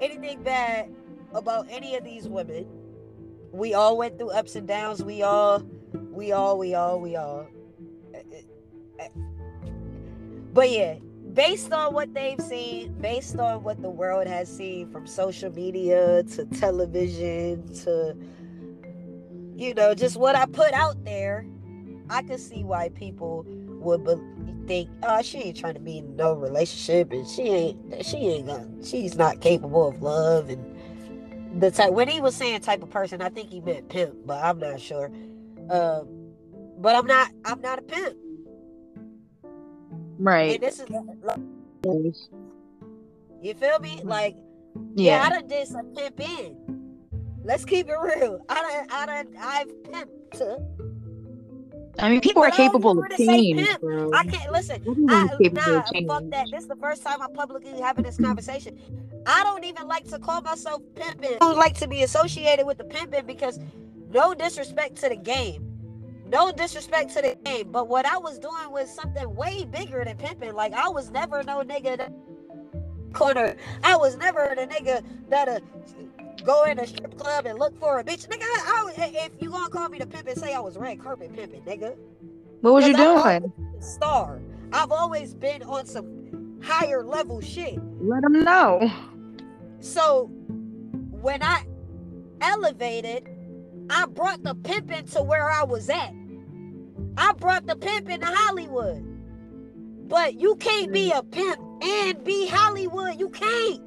anything 0.00 0.42
bad 0.42 0.90
about 1.34 1.66
any 1.70 1.96
of 1.96 2.04
these 2.04 2.28
women. 2.28 2.66
We 3.52 3.74
all 3.74 3.96
went 3.96 4.18
through 4.18 4.30
ups 4.30 4.56
and 4.56 4.66
downs. 4.66 5.02
We 5.02 5.22
all, 5.22 5.62
we 6.10 6.32
all, 6.32 6.58
we 6.58 6.74
all, 6.74 7.00
we 7.00 7.16
all. 7.16 7.46
But 10.52 10.70
yeah, 10.70 10.96
based 11.32 11.72
on 11.72 11.92
what 11.92 12.14
they've 12.14 12.40
seen, 12.40 12.94
based 13.00 13.38
on 13.38 13.62
what 13.62 13.82
the 13.82 13.90
world 13.90 14.26
has 14.26 14.54
seen 14.54 14.90
from 14.90 15.06
social 15.06 15.52
media 15.52 16.22
to 16.34 16.44
television 16.46 17.66
to, 17.84 18.16
you 19.54 19.74
know, 19.74 19.94
just 19.94 20.16
what 20.16 20.34
I 20.34 20.46
put 20.46 20.72
out 20.72 21.04
there, 21.04 21.46
I 22.08 22.22
could 22.22 22.40
see 22.40 22.64
why 22.64 22.88
people 22.90 23.44
would 23.46 24.04
be- 24.04 24.66
think, 24.66 24.90
oh, 25.02 25.22
she 25.22 25.38
ain't 25.38 25.56
trying 25.56 25.74
to 25.74 25.80
be 25.80 25.98
in 25.98 26.16
no 26.16 26.32
relationship, 26.32 27.12
and 27.12 27.26
she 27.26 27.42
ain't, 27.42 28.04
she 28.04 28.16
ain't 28.16 28.46
gonna, 28.46 28.68
she's 28.84 29.14
not 29.14 29.40
capable 29.40 29.88
of 29.88 30.02
love, 30.02 30.48
and 30.48 30.75
the 31.58 31.70
type. 31.70 31.92
When 31.92 32.08
he 32.08 32.20
was 32.20 32.34
saying 32.34 32.60
type 32.60 32.82
of 32.82 32.90
person, 32.90 33.22
I 33.22 33.28
think 33.28 33.50
he 33.50 33.60
meant 33.60 33.88
pimp, 33.88 34.14
but 34.26 34.42
I'm 34.44 34.58
not 34.58 34.80
sure. 34.80 35.10
Um, 35.70 36.08
but 36.78 36.94
I'm 36.94 37.06
not, 37.06 37.30
I'm 37.44 37.60
not 37.60 37.78
a 37.78 37.82
pimp, 37.82 38.16
Right. 40.18 40.54
and 40.54 40.62
this 40.62 40.80
is, 40.80 40.88
like, 40.90 41.38
you 43.42 43.54
feel 43.54 43.78
me? 43.80 44.00
Like, 44.04 44.36
Yeah. 44.94 45.16
yeah, 45.18 45.22
I 45.24 45.28
done 45.30 45.48
did 45.48 45.68
some 45.68 45.94
pimping. 45.94 46.56
Let's 47.44 47.64
keep 47.64 47.88
it 47.88 47.96
real. 48.00 48.40
I 48.48 48.54
done, 48.62 48.86
I 48.90 49.06
done, 49.06 49.34
I've 49.40 49.68
pimped. 49.84 50.75
I 51.98 52.10
mean, 52.10 52.20
people 52.20 52.42
are 52.42 52.50
capable 52.50 53.02
of 53.02 53.10
change, 53.16 53.60
I 53.60 54.24
can't 54.24 54.52
listen. 54.52 54.82
I, 55.08 55.24
nah, 55.24 55.82
fuck 56.06 56.30
that. 56.30 56.46
This 56.50 56.62
is 56.62 56.68
the 56.68 56.76
first 56.76 57.02
time 57.02 57.22
I'm 57.22 57.32
publicly 57.32 57.80
having 57.80 58.04
this 58.04 58.18
conversation. 58.18 58.78
I 59.26 59.42
don't 59.42 59.64
even 59.64 59.88
like 59.88 60.04
to 60.08 60.18
call 60.18 60.40
myself 60.42 60.82
pimping. 60.94 61.34
I 61.34 61.38
don't 61.38 61.56
like 61.56 61.74
to 61.78 61.88
be 61.88 62.02
associated 62.02 62.66
with 62.66 62.78
the 62.78 62.84
pimping 62.84 63.26
because 63.26 63.58
no 64.12 64.34
disrespect 64.34 64.96
to 64.96 65.08
the 65.08 65.16
game. 65.16 65.66
No 66.26 66.52
disrespect 66.52 67.14
to 67.14 67.22
the 67.22 67.36
game. 67.44 67.70
But 67.72 67.88
what 67.88 68.04
I 68.06 68.18
was 68.18 68.38
doing 68.38 68.70
was 68.70 68.92
something 68.92 69.34
way 69.34 69.64
bigger 69.64 70.04
than 70.04 70.16
pimping. 70.16 70.54
Like 70.54 70.72
I 70.72 70.88
was 70.88 71.10
never 71.10 71.42
no 71.42 71.62
nigga 71.62 71.96
that 71.98 72.12
corner. 73.12 73.56
I 73.82 73.96
was 73.96 74.16
never 74.16 74.54
the 74.56 74.66
nigga 74.66 75.02
that'll 75.28 75.60
go 76.46 76.64
in 76.64 76.78
a 76.78 76.86
strip 76.86 77.18
club 77.18 77.44
and 77.44 77.58
look 77.58 77.78
for 77.78 77.98
a 77.98 78.04
bitch. 78.04 78.28
Nigga, 78.28 78.42
I, 78.42 78.92
I, 78.96 79.26
if 79.26 79.32
you 79.40 79.50
gonna 79.50 79.68
call 79.68 79.88
me 79.88 79.98
the 79.98 80.06
pimp 80.06 80.28
and 80.28 80.38
say 80.38 80.54
I 80.54 80.60
was 80.60 80.78
red 80.78 81.00
carpet 81.00 81.34
pimping, 81.34 81.62
nigga. 81.62 81.96
What 82.60 82.72
was 82.74 82.86
you 82.86 82.96
doing? 82.96 83.52
star. 83.80 84.40
I've 84.72 84.90
always 84.90 85.34
been 85.34 85.62
on 85.62 85.86
some 85.86 86.60
higher 86.62 87.04
level 87.04 87.40
shit. 87.40 87.78
Let 88.00 88.22
them 88.22 88.44
know. 88.44 88.90
So 89.80 90.26
when 91.10 91.42
I 91.42 91.64
elevated, 92.40 93.28
I 93.90 94.06
brought 94.06 94.42
the 94.42 94.54
pimping 94.54 95.06
to 95.08 95.22
where 95.22 95.50
I 95.50 95.64
was 95.64 95.90
at. 95.90 96.12
I 97.16 97.32
brought 97.34 97.66
the 97.66 97.76
pimping 97.76 98.20
to 98.20 98.26
Hollywood. 98.26 99.04
But 100.08 100.34
you 100.40 100.56
can't 100.56 100.92
be 100.92 101.10
a 101.10 101.22
pimp 101.22 101.58
and 101.82 102.22
be 102.24 102.46
Hollywood. 102.46 103.18
You 103.18 103.28
can't. 103.28 103.85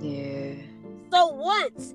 Yeah. 0.00 0.54
So 1.10 1.28
once 1.28 1.94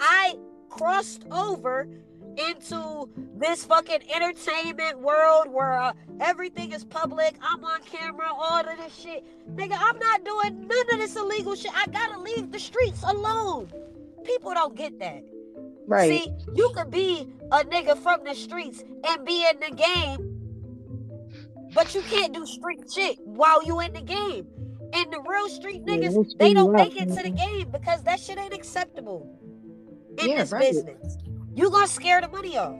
I 0.00 0.38
crossed 0.68 1.24
over 1.30 1.88
into 2.36 3.08
this 3.36 3.64
fucking 3.64 4.00
entertainment 4.14 4.98
world 5.00 5.48
where 5.48 5.78
uh, 5.78 5.92
everything 6.20 6.72
is 6.72 6.84
public, 6.84 7.34
I'm 7.42 7.62
on 7.64 7.82
camera, 7.82 8.28
all 8.32 8.60
of 8.60 8.76
this 8.78 8.94
shit. 8.94 9.24
Nigga, 9.54 9.76
I'm 9.78 9.98
not 9.98 10.24
doing 10.24 10.66
none 10.66 10.92
of 10.92 10.98
this 10.98 11.16
illegal 11.16 11.54
shit. 11.54 11.72
I 11.74 11.86
gotta 11.86 12.18
leave 12.18 12.50
the 12.50 12.58
streets 12.58 13.02
alone. 13.02 13.70
People 14.24 14.54
don't 14.54 14.74
get 14.74 14.98
that. 15.00 15.22
Right. 15.86 16.22
See, 16.22 16.32
you 16.54 16.72
could 16.74 16.90
be 16.90 17.28
a 17.50 17.64
nigga 17.64 17.98
from 17.98 18.24
the 18.24 18.34
streets 18.34 18.82
and 19.06 19.26
be 19.26 19.46
in 19.48 19.60
the 19.60 19.74
game, 19.76 20.40
but 21.74 21.94
you 21.94 22.00
can't 22.02 22.32
do 22.32 22.46
street 22.46 22.90
shit 22.90 23.18
while 23.24 23.62
you 23.64 23.80
in 23.80 23.92
the 23.92 24.00
game. 24.00 24.46
And 24.94 25.12
the 25.12 25.20
real 25.20 25.48
street 25.48 25.84
niggas, 25.86 26.12
they'll 26.12 26.24
they 26.38 26.54
don't 26.54 26.72
make 26.72 26.96
it 26.96 27.08
to 27.08 27.22
the 27.22 27.30
game 27.30 27.70
because 27.70 28.02
that 28.02 28.20
shit 28.20 28.38
ain't 28.38 28.52
acceptable 28.54 29.26
in 30.18 30.26
Yeah, 30.28 30.38
this 30.38 30.52
right. 30.52 30.60
business. 30.62 31.18
You 31.54 31.70
gonna 31.70 31.86
scare 31.86 32.20
the 32.20 32.28
money 32.28 32.56
off. 32.58 32.76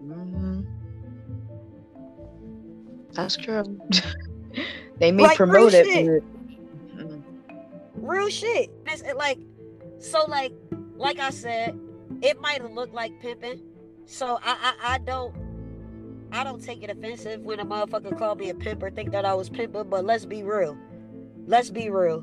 hmm 0.00 0.60
That's 3.14 3.36
true. 3.36 3.62
they 4.98 5.12
may 5.12 5.24
Like, 5.24 5.38
real 5.38 5.48
promote 5.48 5.74
it, 5.74 5.86
but 6.94 7.04
mm, 7.04 7.22
Real 7.94 8.28
shit. 8.28 8.70
It 8.86 9.16
like 9.16 9.38
so 9.98 10.24
like 10.26 10.52
like 10.96 11.18
I 11.18 11.30
said, 11.30 11.78
it 12.22 12.40
might 12.40 12.62
look 12.72 12.92
like 12.92 13.18
pimping. 13.20 13.60
So 14.06 14.38
I, 14.42 14.74
I 14.82 14.94
I 14.94 14.98
don't 14.98 15.34
I 16.34 16.42
don't 16.42 16.60
take 16.60 16.82
it 16.82 16.90
offensive 16.90 17.42
when 17.42 17.60
a 17.60 17.64
motherfucker 17.64 18.18
call 18.18 18.34
me 18.34 18.50
a 18.50 18.54
pimp 18.56 18.82
or 18.82 18.90
think 18.90 19.12
that 19.12 19.24
I 19.24 19.34
was 19.34 19.48
pimping, 19.48 19.88
but 19.88 20.04
let's 20.04 20.24
be 20.24 20.42
real. 20.42 20.76
Let's 21.46 21.70
be 21.70 21.90
real. 21.90 22.22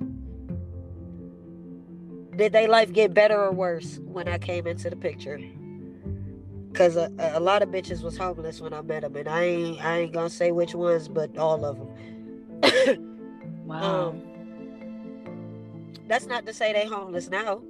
Did 2.36 2.52
they 2.52 2.68
life 2.68 2.92
get 2.92 3.14
better 3.14 3.42
or 3.42 3.54
worse 3.54 4.00
when 4.04 4.28
I 4.28 4.38
came 4.38 4.68
into 4.68 4.90
the 4.90 4.98
picture? 4.98 5.40
Cause 6.74 6.98
a, 6.98 7.10
a 7.20 7.40
lot 7.40 7.62
of 7.62 7.70
bitches 7.70 8.02
was 8.02 8.18
homeless 8.18 8.60
when 8.60 8.74
I 8.74 8.82
met 8.82 9.04
them, 9.04 9.16
and 9.16 9.30
I 9.30 9.44
ain't 9.44 9.86
I 9.86 10.00
ain't 10.00 10.14
gonna 10.14 10.30
say 10.30 10.52
which 10.52 10.76
ones, 10.76 11.08
but 11.08 11.38
all 11.38 11.64
of 11.64 11.78
them. 11.78 13.66
wow. 13.66 14.10
Um, 14.10 14.22
that's 16.08 16.26
not 16.26 16.46
to 16.48 16.54
say 16.54 16.74
they 16.74 16.86
homeless 16.86 17.30
now. 17.30 17.62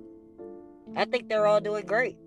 I 0.96 1.06
think 1.06 1.30
they're 1.30 1.46
all 1.46 1.62
doing 1.62 1.86
great. 1.86 2.18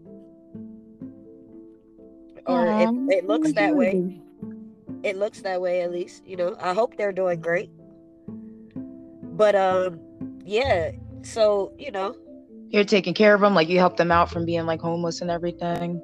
Or 2.47 2.69
Aw, 2.69 2.81
it, 2.81 3.19
it 3.19 3.27
looks 3.27 3.53
that 3.55 3.77
way. 3.77 4.21
It 5.03 5.17
looks 5.17 5.43
that 5.43 5.61
way 5.61 5.83
at 5.83 5.93
least. 5.93 6.27
You 6.27 6.37
know, 6.37 6.57
I 6.61 6.75
hope 6.75 6.97
they're 6.97 7.13
doing 7.13 7.41
great. 7.41 7.71
But 9.23 9.55
um, 9.55 10.01
yeah. 10.45 10.93
So 11.23 11.73
you 11.79 11.91
know, 11.91 12.17
You're 12.71 12.85
taking 12.85 13.15
care 13.15 13.35
of 13.35 13.41
them, 13.41 13.55
like 13.55 13.69
you 13.69 13.79
helped 13.79 13.99
them 13.99 14.13
out 14.13 14.31
from 14.31 14.45
being 14.47 14.67
like 14.67 14.81
homeless 14.81 15.21
and 15.23 15.31
everything. 15.31 16.03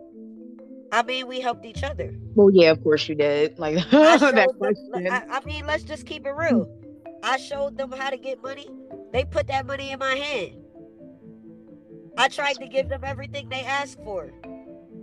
I 0.92 1.02
mean, 1.02 1.28
we 1.28 1.40
helped 1.40 1.64
each 1.66 1.82
other. 1.84 2.14
Well, 2.34 2.50
yeah, 2.52 2.70
of 2.70 2.82
course 2.82 3.08
you 3.08 3.14
did. 3.14 3.58
Like 3.58 3.76
I, 3.92 4.18
that 4.18 4.50
them. 4.92 5.06
I, 5.12 5.24
I 5.30 5.44
mean, 5.44 5.66
let's 5.66 5.84
just 5.84 6.06
keep 6.06 6.26
it 6.26 6.32
real. 6.32 6.68
I 7.22 7.36
showed 7.38 7.76
them 7.76 7.92
how 7.92 8.10
to 8.10 8.16
get 8.16 8.42
money. 8.42 8.68
They 9.12 9.24
put 9.24 9.48
that 9.48 9.66
money 9.66 9.90
in 9.92 9.98
my 9.98 10.14
hand. 10.14 10.56
I 12.18 12.28
tried 12.28 12.54
to 12.54 12.66
give 12.68 12.88
them 12.88 13.02
everything 13.04 13.48
they 13.48 13.62
asked 13.64 13.98
for. 14.04 14.30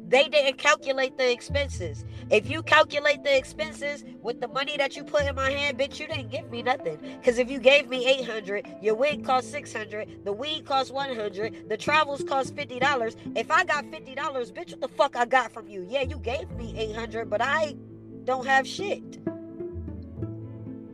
They 0.08 0.30
didn't 0.30 0.58
calculate 0.58 1.18
the 1.18 1.30
expenses. 1.30 2.06
If 2.30 2.50
you 2.50 2.64
calculate 2.64 3.24
the 3.24 3.38
expenses 3.38 4.06
with 4.22 4.40
the 4.40 4.48
money 4.48 4.78
that 4.78 4.96
you 4.96 5.04
put 5.04 5.26
in 5.26 5.36
my 5.36 5.52
hand, 5.52 5.78
bitch, 5.78 6.00
you 6.00 6.08
didn't 6.08 6.32
give 6.32 6.50
me 6.50 6.64
nothing. 6.64 6.98
Because 7.20 7.38
if 7.38 7.52
you 7.52 7.60
gave 7.60 7.90
me 7.90 8.08
800, 8.08 8.68
your 8.82 8.96
wig 8.96 9.26
cost 9.26 9.52
600, 9.52 10.24
the 10.24 10.32
weed 10.32 10.66
cost 10.66 10.94
100, 10.94 11.68
the 11.68 11.76
travels 11.76 12.24
cost 12.24 12.56
$50. 12.56 13.16
If 13.36 13.52
I 13.52 13.66
got 13.66 13.84
$50, 13.86 14.16
bitch, 14.16 14.72
what 14.72 14.82
the 14.82 14.88
fuck 14.88 15.16
I 15.18 15.26
got 15.26 15.52
from 15.52 15.68
you? 15.68 15.86
Yeah, 15.90 16.04
you 16.04 16.20
gave 16.20 16.50
me 16.52 16.74
800, 16.78 17.30
but 17.30 17.42
I 17.42 17.76
don't 18.24 18.46
have 18.46 18.66
shit. 18.66 19.20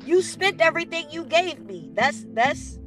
You 0.06 0.22
spent 0.22 0.60
everything 0.60 1.06
you 1.12 1.24
gave 1.26 1.60
me. 1.60 1.92
That's 1.94 2.26
that's 2.34 2.80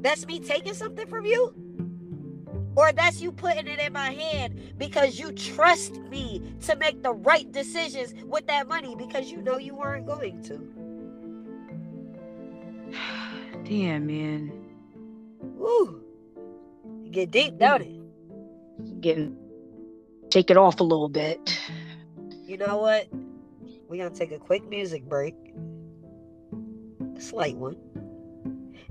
that's 0.00 0.26
me 0.26 0.40
taking 0.40 0.74
something 0.74 1.06
from 1.06 1.24
you? 1.24 1.54
Or 2.76 2.92
that's 2.92 3.22
you 3.22 3.32
putting 3.32 3.66
it 3.66 3.78
in 3.78 3.92
my 3.92 4.10
hand 4.10 4.74
because 4.76 5.18
you 5.18 5.32
trust 5.32 5.98
me 6.02 6.42
to 6.66 6.76
make 6.76 7.02
the 7.02 7.12
right 7.12 7.50
decisions 7.50 8.14
with 8.24 8.46
that 8.48 8.68
money 8.68 8.94
because 8.94 9.32
you 9.32 9.40
know 9.40 9.58
you 9.58 9.74
weren't 9.74 10.06
going 10.06 10.42
to. 10.44 10.58
Damn, 13.64 14.06
man. 14.06 14.52
Woo. 15.40 16.02
Get 17.10 17.30
deep, 17.30 17.58
don't 17.58 17.82
it? 17.82 19.00
Getting 19.00 19.36
shake 20.32 20.50
it 20.50 20.58
off 20.58 20.80
a 20.80 20.84
little 20.84 21.08
bit. 21.08 21.58
You 22.44 22.58
know 22.58 22.76
what? 22.76 23.08
We're 23.88 24.04
gonna 24.04 24.14
take 24.14 24.32
a 24.32 24.38
quick 24.38 24.68
music 24.68 25.08
break. 25.08 25.34
A 27.16 27.20
slight 27.20 27.56
one. 27.56 27.76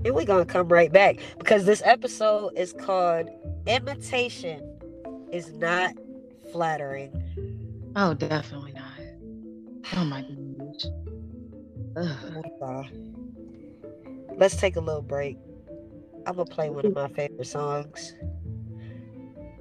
And 0.06 0.14
we're 0.14 0.24
gonna 0.24 0.46
come 0.46 0.68
right 0.68 0.92
back 0.92 1.16
because 1.36 1.64
this 1.64 1.82
episode 1.84 2.52
is 2.56 2.72
called 2.72 3.28
Imitation 3.66 4.78
is 5.32 5.50
Not 5.50 5.94
Flattering. 6.52 7.90
Oh, 7.96 8.14
definitely 8.14 8.72
not. 8.72 8.84
Oh 9.96 10.04
my 10.04 10.20
goodness. 10.22 10.86
Ugh. 11.96 12.86
Let's 14.36 14.54
take 14.54 14.76
a 14.76 14.80
little 14.80 15.02
break. 15.02 15.38
I'm 16.24 16.36
gonna 16.36 16.44
play 16.44 16.70
one 16.70 16.86
of 16.86 16.94
my 16.94 17.08
favorite 17.08 17.48
songs. 17.48 18.14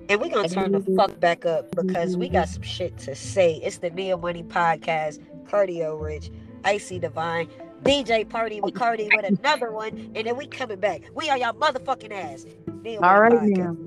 And 0.09 0.21
we're 0.21 0.29
gonna 0.29 0.47
turn 0.47 0.73
the 0.73 0.81
fuck 0.95 1.19
back 1.19 1.47
up 1.47 1.75
because 1.75 2.17
we 2.17 2.29
got 2.29 2.49
some 2.49 2.61
shit 2.61 2.99
to 2.99 3.15
say. 3.15 3.55
It's 3.63 3.79
the 3.79 3.89
Neo 3.89 4.15
Money 4.15 4.43
Podcast, 4.43 5.21
Kardiel 5.45 5.99
Rich, 5.99 6.29
Icey 6.63 7.01
Divine, 7.01 7.49
DJ 7.85 8.27
Party 8.27 8.59
with 8.61 8.73
Cardi 8.73 9.07
with 9.15 9.25
another 9.25 9.71
one, 9.71 10.11
and 10.15 10.25
then 10.25 10.35
we 10.35 10.47
coming 10.47 10.79
back. 10.79 11.01
We 11.13 11.29
are 11.29 11.37
y'all 11.37 11.53
motherfucking 11.53 12.11
ass. 12.11 12.45
Neo 12.83 12.99
All 13.01 13.21
Money 13.21 13.35
right 13.35 13.53
Podcast. 13.53 13.55
now. 13.55 13.77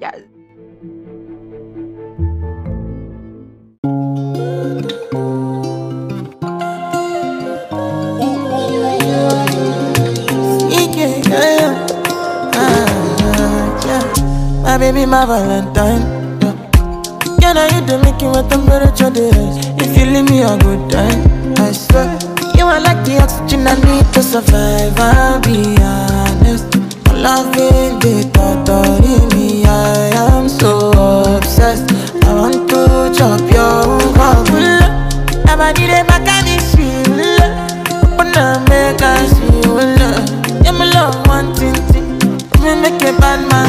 Yeah. 0.00 0.20
Yeah. 11.28 11.86
Ah. 12.54 12.86
My 14.62 14.78
baby, 14.78 15.04
my 15.06 15.24
Valentine. 15.26 16.02
Yeah. 16.40 16.54
Yeah, 17.40 17.52
now 17.52 17.66
you 17.66 17.80
do 17.86 17.98
make 18.02 18.22
it 18.22 18.28
with 18.28 18.48
temperature 18.50 19.10
the 19.10 19.22
rise. 19.34 19.58
If 19.82 19.96
you 19.98 20.06
leave 20.06 20.28
me 20.30 20.42
a 20.42 20.56
good 20.58 20.90
time, 20.90 21.54
I 21.58 21.72
swear. 21.72 22.29
You 22.70 22.76
are 22.76 22.80
like 22.82 23.04
the 23.04 23.18
oxygen 23.20 23.66
I 23.66 23.74
need 23.82 24.06
to 24.14 24.22
survive. 24.22 24.94
I'll 24.96 25.40
be 25.40 25.74
honest. 25.82 26.70
My 27.06 27.14
loving 27.18 27.98
the 27.98 28.30
thought 28.32 28.68
of 28.70 29.34
me. 29.34 29.64
I 29.64 30.14
am 30.14 30.48
so 30.48 30.92
obsessed. 31.34 31.90
I 32.24 32.32
want 32.32 32.70
to 32.70 33.10
chop 33.12 33.40
your 33.50 33.98
heart. 34.14 34.46
Nobody 35.46 35.88
dey 35.90 36.04
back 36.06 36.28
at 36.30 36.44
me, 36.46 36.62
shit. 36.70 37.10
Open 38.06 38.38
up, 38.38 38.62
make 38.70 39.02
I 39.02 39.26
see 39.26 39.50
you 39.66 39.74
love. 39.98 40.30
Yeah, 40.62 40.70
my 40.70 40.86
love, 40.94 41.58
thing, 41.58 41.74
thing. 41.90 42.06
Me 42.62 42.70
make 42.80 43.02
a 43.02 43.10
bad 43.18 43.50
man 43.50 43.66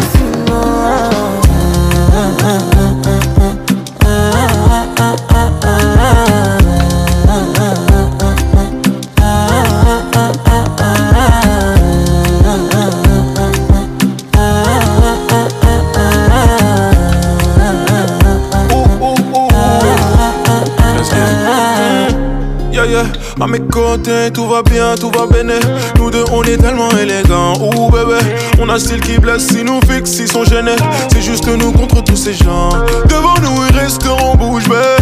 tout 24.33 24.47
va 24.47 24.63
bien, 24.63 24.95
tout 24.95 25.11
va 25.11 25.27
bien. 25.27 25.59
Nous 25.97 26.11
deux, 26.11 26.23
on 26.31 26.43
est 26.43 26.57
tellement 26.57 26.89
élégants. 26.91 27.53
Ouh, 27.59 27.89
bébé, 27.89 28.19
on 28.59 28.69
a 28.69 28.79
style 28.79 29.01
qui 29.01 29.17
blesse, 29.17 29.47
si 29.47 29.63
nous 29.63 29.79
fixe, 29.81 30.17
ils 30.19 30.27
sont 30.27 30.43
gênés. 30.43 30.75
C'est 31.11 31.21
juste 31.21 31.47
nous 31.47 31.71
contre 31.71 32.03
tous 32.03 32.15
ces 32.15 32.33
gens. 32.33 32.69
Devant 33.05 33.35
nous, 33.41 33.65
ils 33.69 33.77
resteront 33.77 34.35
bouche 34.35 34.67
bée. 34.67 35.00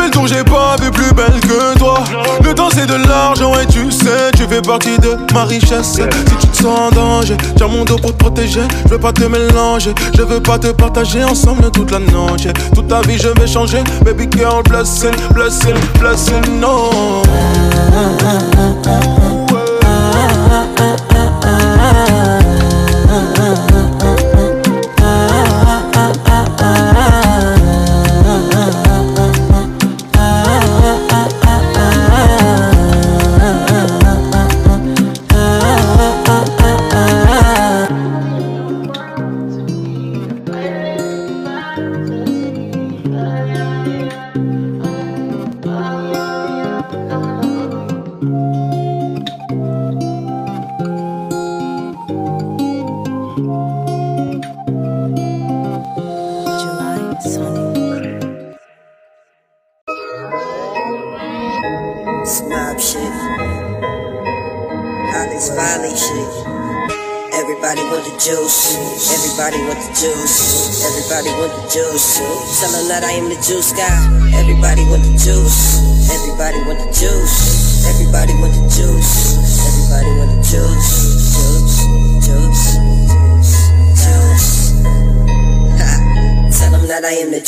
Fait 0.00 0.18
le 0.18 0.26
j'ai 0.26 0.44
pas 0.44 0.76
vu 0.80 0.90
plus 0.90 1.12
belle 1.12 1.40
que 1.40 1.78
toi. 1.78 2.02
Le 2.42 2.54
temps, 2.54 2.70
c'est 2.72 2.86
de 2.86 2.94
l'argent, 3.06 3.52
et 3.60 3.66
tu 3.66 3.90
sais, 3.90 4.30
tu 4.34 4.44
fais 4.44 4.62
partie 4.62 4.98
de 4.98 5.16
ma 5.34 5.44
richesse. 5.44 5.92
Si 5.92 6.36
tu 6.40 6.46
te 6.48 6.56
sens 6.56 6.78
en 6.78 6.90
danger, 6.90 7.36
tiens 7.56 7.68
mon 7.68 7.84
dos 7.84 7.96
pour 7.96 8.12
te 8.12 8.16
protéger. 8.16 8.62
Je 8.86 8.90
veux 8.92 8.98
pas 8.98 9.12
te 9.12 9.24
mélanger, 9.24 9.94
je 10.16 10.22
veux 10.22 10.40
pas 10.40 10.58
te 10.58 10.68
partager 10.68 11.22
ensemble 11.22 11.70
toute 11.70 11.90
la 11.90 11.98
noche. 11.98 12.46
Toute 12.74 12.88
ta 12.88 13.02
vie, 13.02 13.18
je 13.18 13.28
vais 13.28 13.46
changer. 13.46 13.82
Baby 14.02 14.26
girl, 14.34 14.62
blessing, 14.62 15.14
blessing, 15.34 15.74
blessing, 15.98 16.60
no. 16.60 16.90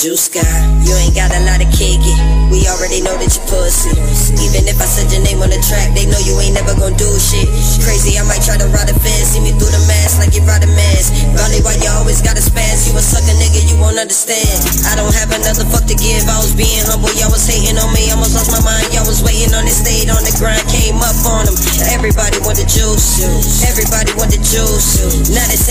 Juice 0.02 0.26
guy. 0.26 0.42
You 0.82 0.98
ain't 0.98 1.14
got 1.14 1.30
a 1.30 1.38
lot 1.46 1.62
of 1.62 1.70
kick 1.70 2.02
it. 2.02 2.18
We 2.50 2.66
already 2.66 3.06
know 3.06 3.14
that 3.22 3.30
you 3.30 3.42
pussy. 3.46 3.94
Even 4.42 4.66
if 4.66 4.82
I 4.82 4.86
said 4.90 5.06
your 5.14 5.22
name 5.22 5.38
on 5.38 5.54
the 5.54 5.62
track, 5.62 5.94
they 5.94 6.10
know 6.10 6.18
you 6.26 6.34
ain't 6.42 6.58
never 6.58 6.74
gonna 6.74 6.98
do 6.98 7.06
shit. 7.22 7.46
Crazy, 7.86 8.18
I 8.18 8.26
might 8.26 8.42
try 8.42 8.58
to 8.58 8.66
ride 8.74 8.90
a 8.90 8.98
fence. 8.98 9.30
See 9.30 9.38
me 9.38 9.54
through 9.54 9.70
the 9.70 9.78
mask 9.86 10.18
like 10.18 10.34
you 10.34 10.42
ride 10.42 10.66
a 10.66 10.70
mask. 10.74 11.14
Probably 11.38 11.62
why 11.62 11.78
you 11.78 11.86
always 11.94 12.18
gotta 12.18 12.42
spaz. 12.42 12.90
You 12.90 12.98
a 12.98 13.02
sucker 13.02 13.30
nigga, 13.38 13.62
you 13.62 13.78
won't 13.78 13.94
understand. 13.94 14.42
I 14.90 14.98
don't 14.98 15.14
have 15.14 15.30
another 15.30 15.62
fuck 15.70 15.86
to 15.86 15.94
give. 15.94 16.26
I 16.26 16.34
was 16.42 16.50
being 16.50 16.82
humble, 16.82 17.14
y'all 17.14 17.30
was 17.30 17.46
hating 17.46 17.78
on 17.78 17.94
me. 17.94 18.10
Almost 18.10 18.34
lost 18.34 18.50
my 18.50 18.58
mind. 18.66 18.90
Y'all 18.90 19.06
was 19.06 19.22
waiting 19.22 19.54
on 19.54 19.70
it, 19.70 19.76
stayed 19.76 20.10
on 20.10 20.26
the 20.26 20.34
grind, 20.34 20.66
came 20.66 20.98
up 20.98 21.14
on 21.30 21.46
them. 21.46 21.54
Everybody 21.94 22.42
want 22.42 22.58
the 22.58 22.66
juice. 22.66 23.22
Everybody 23.70 24.10
want 24.18 24.34
the 24.34 24.42
juice. 24.42 24.98
Now 25.30 25.46
they 25.46 25.61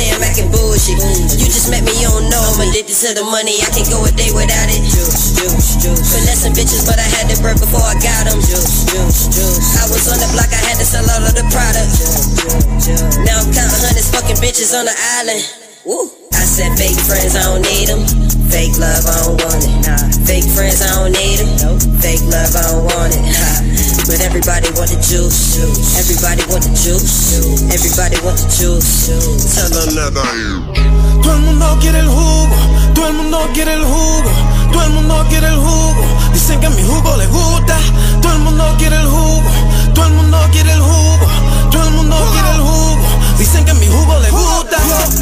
to 3.01 3.17
the 3.17 3.25
money. 3.25 3.57
I 3.65 3.69
can't 3.73 3.89
go 3.89 3.97
a 4.05 4.13
day 4.13 4.29
without 4.29 4.69
it. 4.69 4.85
Juice, 4.85 5.33
juice, 5.33 5.73
juice. 5.81 6.05
Finessing 6.05 6.53
bitches, 6.53 6.85
but 6.85 7.01
I 7.01 7.07
had 7.17 7.25
to 7.33 7.35
birth 7.41 7.57
before 7.57 7.81
I 7.81 7.97
got 7.97 8.29
them. 8.29 8.37
Juice, 8.37 8.85
juice, 8.85 9.25
juice. 9.33 9.73
I 9.81 9.89
was 9.89 10.05
on 10.05 10.21
the 10.21 10.29
block, 10.37 10.53
I 10.53 10.61
had 10.69 10.77
to 10.77 10.85
sell 10.85 11.01
all 11.09 11.25
of 11.25 11.33
the 11.33 11.41
product. 11.49 11.89
Now 13.25 13.41
I'm 13.41 13.49
counting 13.49 13.81
hundreds 13.81 14.13
fucking 14.13 14.37
bitches 14.37 14.77
on 14.77 14.85
the 14.85 14.93
island. 15.17 15.41
Woo. 15.81 16.13
I 16.37 16.45
said 16.45 16.77
fake 16.77 17.01
friends, 17.01 17.33
I 17.33 17.41
don't 17.49 17.65
need 17.65 17.89
them. 17.89 18.30
Fake 18.51 18.77
love, 18.77 19.07
I 19.07 19.15
don't 19.23 19.39
want 19.41 19.63
it. 19.63 19.71
Nah. 19.87 19.97
Fake 20.27 20.43
friends, 20.51 20.83
I 20.83 20.91
don't 20.99 21.15
need 21.15 21.39
them. 21.39 21.79
Fake 22.03 22.21
love, 22.27 22.51
I 22.51 22.61
don't 22.67 22.83
want 22.83 23.15
it. 23.15 23.23
Ha. 23.23 23.63
But 24.05 24.19
everybody 24.19 24.67
want 24.75 24.91
the 24.91 24.99
juice. 24.99 25.55
Everybody 25.95 26.43
want 26.51 26.67
the 26.67 26.73
juice. 26.75 27.39
Everybody 27.71 28.19
want 28.19 28.37
the 28.43 28.47
juice. 28.51 29.07
Tell 29.55 29.71
them 29.71 29.95
that 29.95 30.19
I 30.19 30.35
am. 30.51 31.21
Todo 31.23 31.33
el 31.35 31.41
mundo 31.41 31.77
quiere 31.79 31.99
el 31.99 32.07
jugo, 32.09 32.55
todo 32.93 33.07
el 33.07 33.13
mundo 33.13 33.39
quiere 33.53 33.73
el 33.73 33.85
jugo, 33.85 34.31
todo 34.73 34.83
el 34.83 34.89
mundo 34.91 35.25
quiere 35.29 35.47
el 35.47 35.55
jugo. 35.55 36.03
Dicen 36.33 36.59
que 36.59 36.69
mi 36.69 36.83
jugo 36.83 37.15
les 37.17 37.29
gusta, 37.29 37.77
todo 38.21 38.33
el 38.33 38.39
mundo 38.39 38.75
quiere 38.77 38.97
el 38.97 39.07
jugo, 39.07 39.49
todo 39.93 40.05
el 40.07 40.13
mundo 40.13 40.37
quiere 40.51 40.73
el 40.73 40.81
jugo, 40.81 41.27
todo 41.71 41.83
el 41.87 41.91
mundo 41.91 42.17
quiere 42.33 42.51
el 42.51 42.61
jugo. 42.61 43.20
Dicen 43.41 43.65
que 43.65 43.73
mi 43.73 43.87
jugo 43.87 44.19
le 44.19 44.29
gusta. 44.29 44.77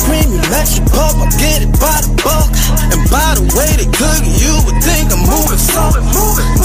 Premium 0.06 0.44
electric 0.44 0.84
pop, 0.92 1.16
I 1.24 1.30
get 1.40 1.62
it 1.62 1.72
by 1.80 2.04
the 2.04 2.12
bulk. 2.20 2.52
And 2.92 3.00
by 3.08 3.40
the 3.40 3.48
way 3.56 3.72
they 3.80 3.88
cook 3.96 4.20
it, 4.20 4.36
you 4.44 4.60
would 4.68 4.76
think 4.84 5.08
I'm 5.08 5.24
moving 5.24 5.56
slow. 5.56 5.96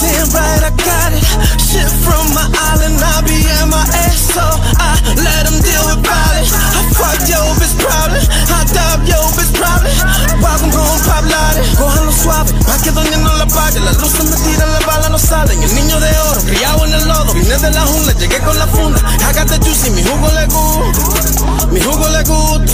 Damn 0.03 0.35
right 0.35 0.67
I 0.67 0.75
got 0.83 1.15
it. 1.15 1.23
Shit 1.63 1.87
from 2.03 2.27
my 2.35 2.51
island, 2.75 2.99
I 2.99 3.23
be 3.23 3.39
in 3.39 3.71
my 3.71 3.87
ass, 4.03 4.35
so 4.35 4.43
I 4.83 4.99
let 5.15 5.47
them 5.47 5.63
deal 5.63 5.79
with 5.87 6.03
violence. 6.03 6.51
I 6.51 6.83
fuck 6.99 7.23
yo 7.31 7.39
bitch 7.63 7.79
problem, 7.79 8.19
I 8.51 8.61
dab 8.75 9.07
yo 9.07 9.23
bitch 9.39 9.55
problem. 9.55 9.95
Welcome 10.43 10.75
home, 10.75 11.01
pop 11.07 11.23
loud, 11.23 11.55
go 11.79 11.87
a 11.87 12.03
lo 12.03 12.11
suave, 12.11 12.51
pa' 12.67 12.83
que 12.83 12.91
doña 12.91 13.19
no 13.23 13.31
la 13.39 13.47
pague. 13.47 13.79
La 13.79 13.93
luz 13.93 14.11
se 14.11 14.25
me 14.27 14.37
tira, 14.43 14.67
la 14.67 14.81
bala 14.87 15.09
no 15.09 15.19
salen. 15.19 15.63
El 15.63 15.73
niño 15.75 16.01
de 16.01 16.11
oro, 16.35 16.41
criado 16.43 16.85
en 16.85 16.93
el 16.95 17.07
lodo, 17.07 17.33
vine 17.33 17.57
de 17.59 17.71
la 17.71 17.87
jungla, 17.87 18.13
llegué 18.19 18.41
con 18.41 18.59
la 18.59 18.67
funda. 18.67 18.99
I 19.23 19.33
got 19.33 19.47
the 19.47 19.59
juicy, 19.63 19.91
mi 19.91 20.03
jugo 20.03 20.29
le 20.35 20.47
gusta. 20.47 21.44
Mi 21.71 21.81
jugo 21.81 22.09
le 22.09 22.23
gusta. 22.23 22.73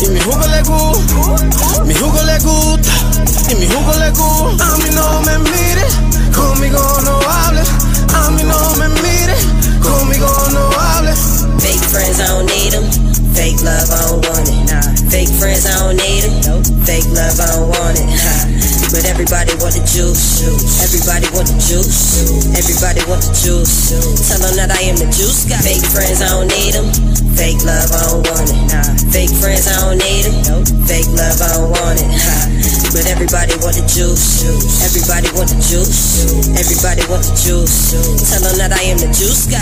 Y 0.00 0.08
mi 0.08 0.20
jugo 0.20 0.46
le 0.46 0.62
gusta. 0.62 1.84
Mi 1.84 1.94
jugo 1.94 2.22
le 2.22 2.38
gusta. 2.38 2.92
Y 3.50 3.54
mi 3.56 3.66
jugo 3.66 3.92
le 3.94 4.10
gusta. 4.10 4.64
A 4.66 4.76
mí 4.78 4.90
no 4.92 5.22
me 5.22 5.38
mires, 5.38 5.94
conmigo 6.34 7.00
no 7.04 7.18
hables. 7.30 7.68
A 8.14 8.30
mí 8.30 8.42
no 8.42 8.76
me 8.76 8.88
mires, 8.88 9.46
conmigo 9.82 10.30
no 10.52 10.70
hables. 10.80 11.18
Fake 11.58 11.84
friends, 11.90 12.20
I 12.20 12.26
don't 12.28 12.46
need 12.46 12.72
them. 12.72 12.84
Fake 13.34 13.62
love, 13.62 13.90
I 13.90 14.08
don't 14.08 14.28
want 14.28 14.48
it. 14.48 15.10
Fake 15.10 15.30
friends, 15.38 15.66
I 15.66 15.78
don't 15.78 15.96
need 15.96 16.24
them. 16.42 16.62
Fake 16.84 17.06
love, 17.12 17.40
I 17.40 17.46
don't 17.46 17.68
want 17.68 17.98
it. 17.98 18.74
But 18.88 19.04
everybody 19.04 19.52
want 19.60 19.76
the 19.76 19.84
juice. 19.84 20.42
Everybody 20.80 21.28
want 21.36 21.48
the 21.52 21.58
juice. 21.60 22.24
Everybody 22.56 23.04
want 23.04 23.20
the 23.20 23.32
juice. 23.36 23.92
Tell 24.28 24.40
them 24.40 24.56
that 24.56 24.72
I 24.72 24.88
am 24.88 24.96
the 24.96 25.08
juice 25.12 25.44
guy. 25.44 25.60
Fake 25.60 25.84
friends, 25.92 26.24
I 26.24 26.32
don't 26.32 26.48
need 26.48 26.72
them. 26.72 26.88
Fake 27.36 27.60
love, 27.68 27.92
I 27.92 28.00
don't 28.08 28.24
want 28.24 28.48
it. 28.48 28.58
Fake 29.12 29.32
friends, 29.36 29.68
I 29.68 29.76
don't 29.84 30.00
need 30.00 30.24
them. 30.24 30.64
Fake 30.88 31.10
love, 31.12 31.36
I 31.36 31.48
don't 31.54 31.70
want 31.70 32.00
it. 32.00 32.08
But 32.88 33.04
everybody 33.06 33.52
want 33.60 33.76
the 33.76 33.84
juice. 33.84 34.48
Everybody 34.80 35.28
want 35.36 35.52
the 35.52 35.60
juice. 35.60 36.24
Everybody 36.56 37.04
want 37.12 37.22
the 37.28 37.36
juice. 37.36 37.92
Tell 38.32 38.40
them 38.40 38.56
that 38.56 38.72
I 38.72 38.88
am 38.88 38.96
the 38.96 39.12
juice 39.12 39.44
guy. 39.44 39.60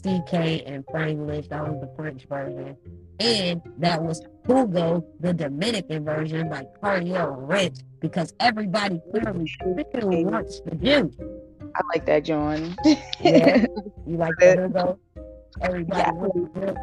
CK 0.00 0.62
and 0.66 0.84
Frameless. 0.90 1.48
That 1.48 1.66
was 1.66 1.80
the 1.80 1.90
French 1.96 2.24
version. 2.26 2.76
And 3.20 3.60
that 3.78 4.02
was 4.02 4.22
Hugo, 4.46 5.04
the 5.20 5.32
Dominican 5.32 6.04
version 6.04 6.48
by 6.48 6.66
Kardiel 6.82 7.34
Rich, 7.48 7.78
because 8.00 8.32
everybody 8.40 9.00
clearly 9.10 9.46
still 9.46 10.24
wants 10.24 10.60
the 10.60 10.76
juice. 10.76 11.16
I 11.74 11.80
like 11.94 12.06
that, 12.06 12.24
John. 12.24 12.76
Yeah. 13.20 13.66
You 14.06 14.16
like 14.16 14.34
that, 14.40 14.58
Hugo? 14.58 14.98
Everybody 15.60 16.10
want 16.12 16.34
the 16.34 16.60
juice. 16.60 16.78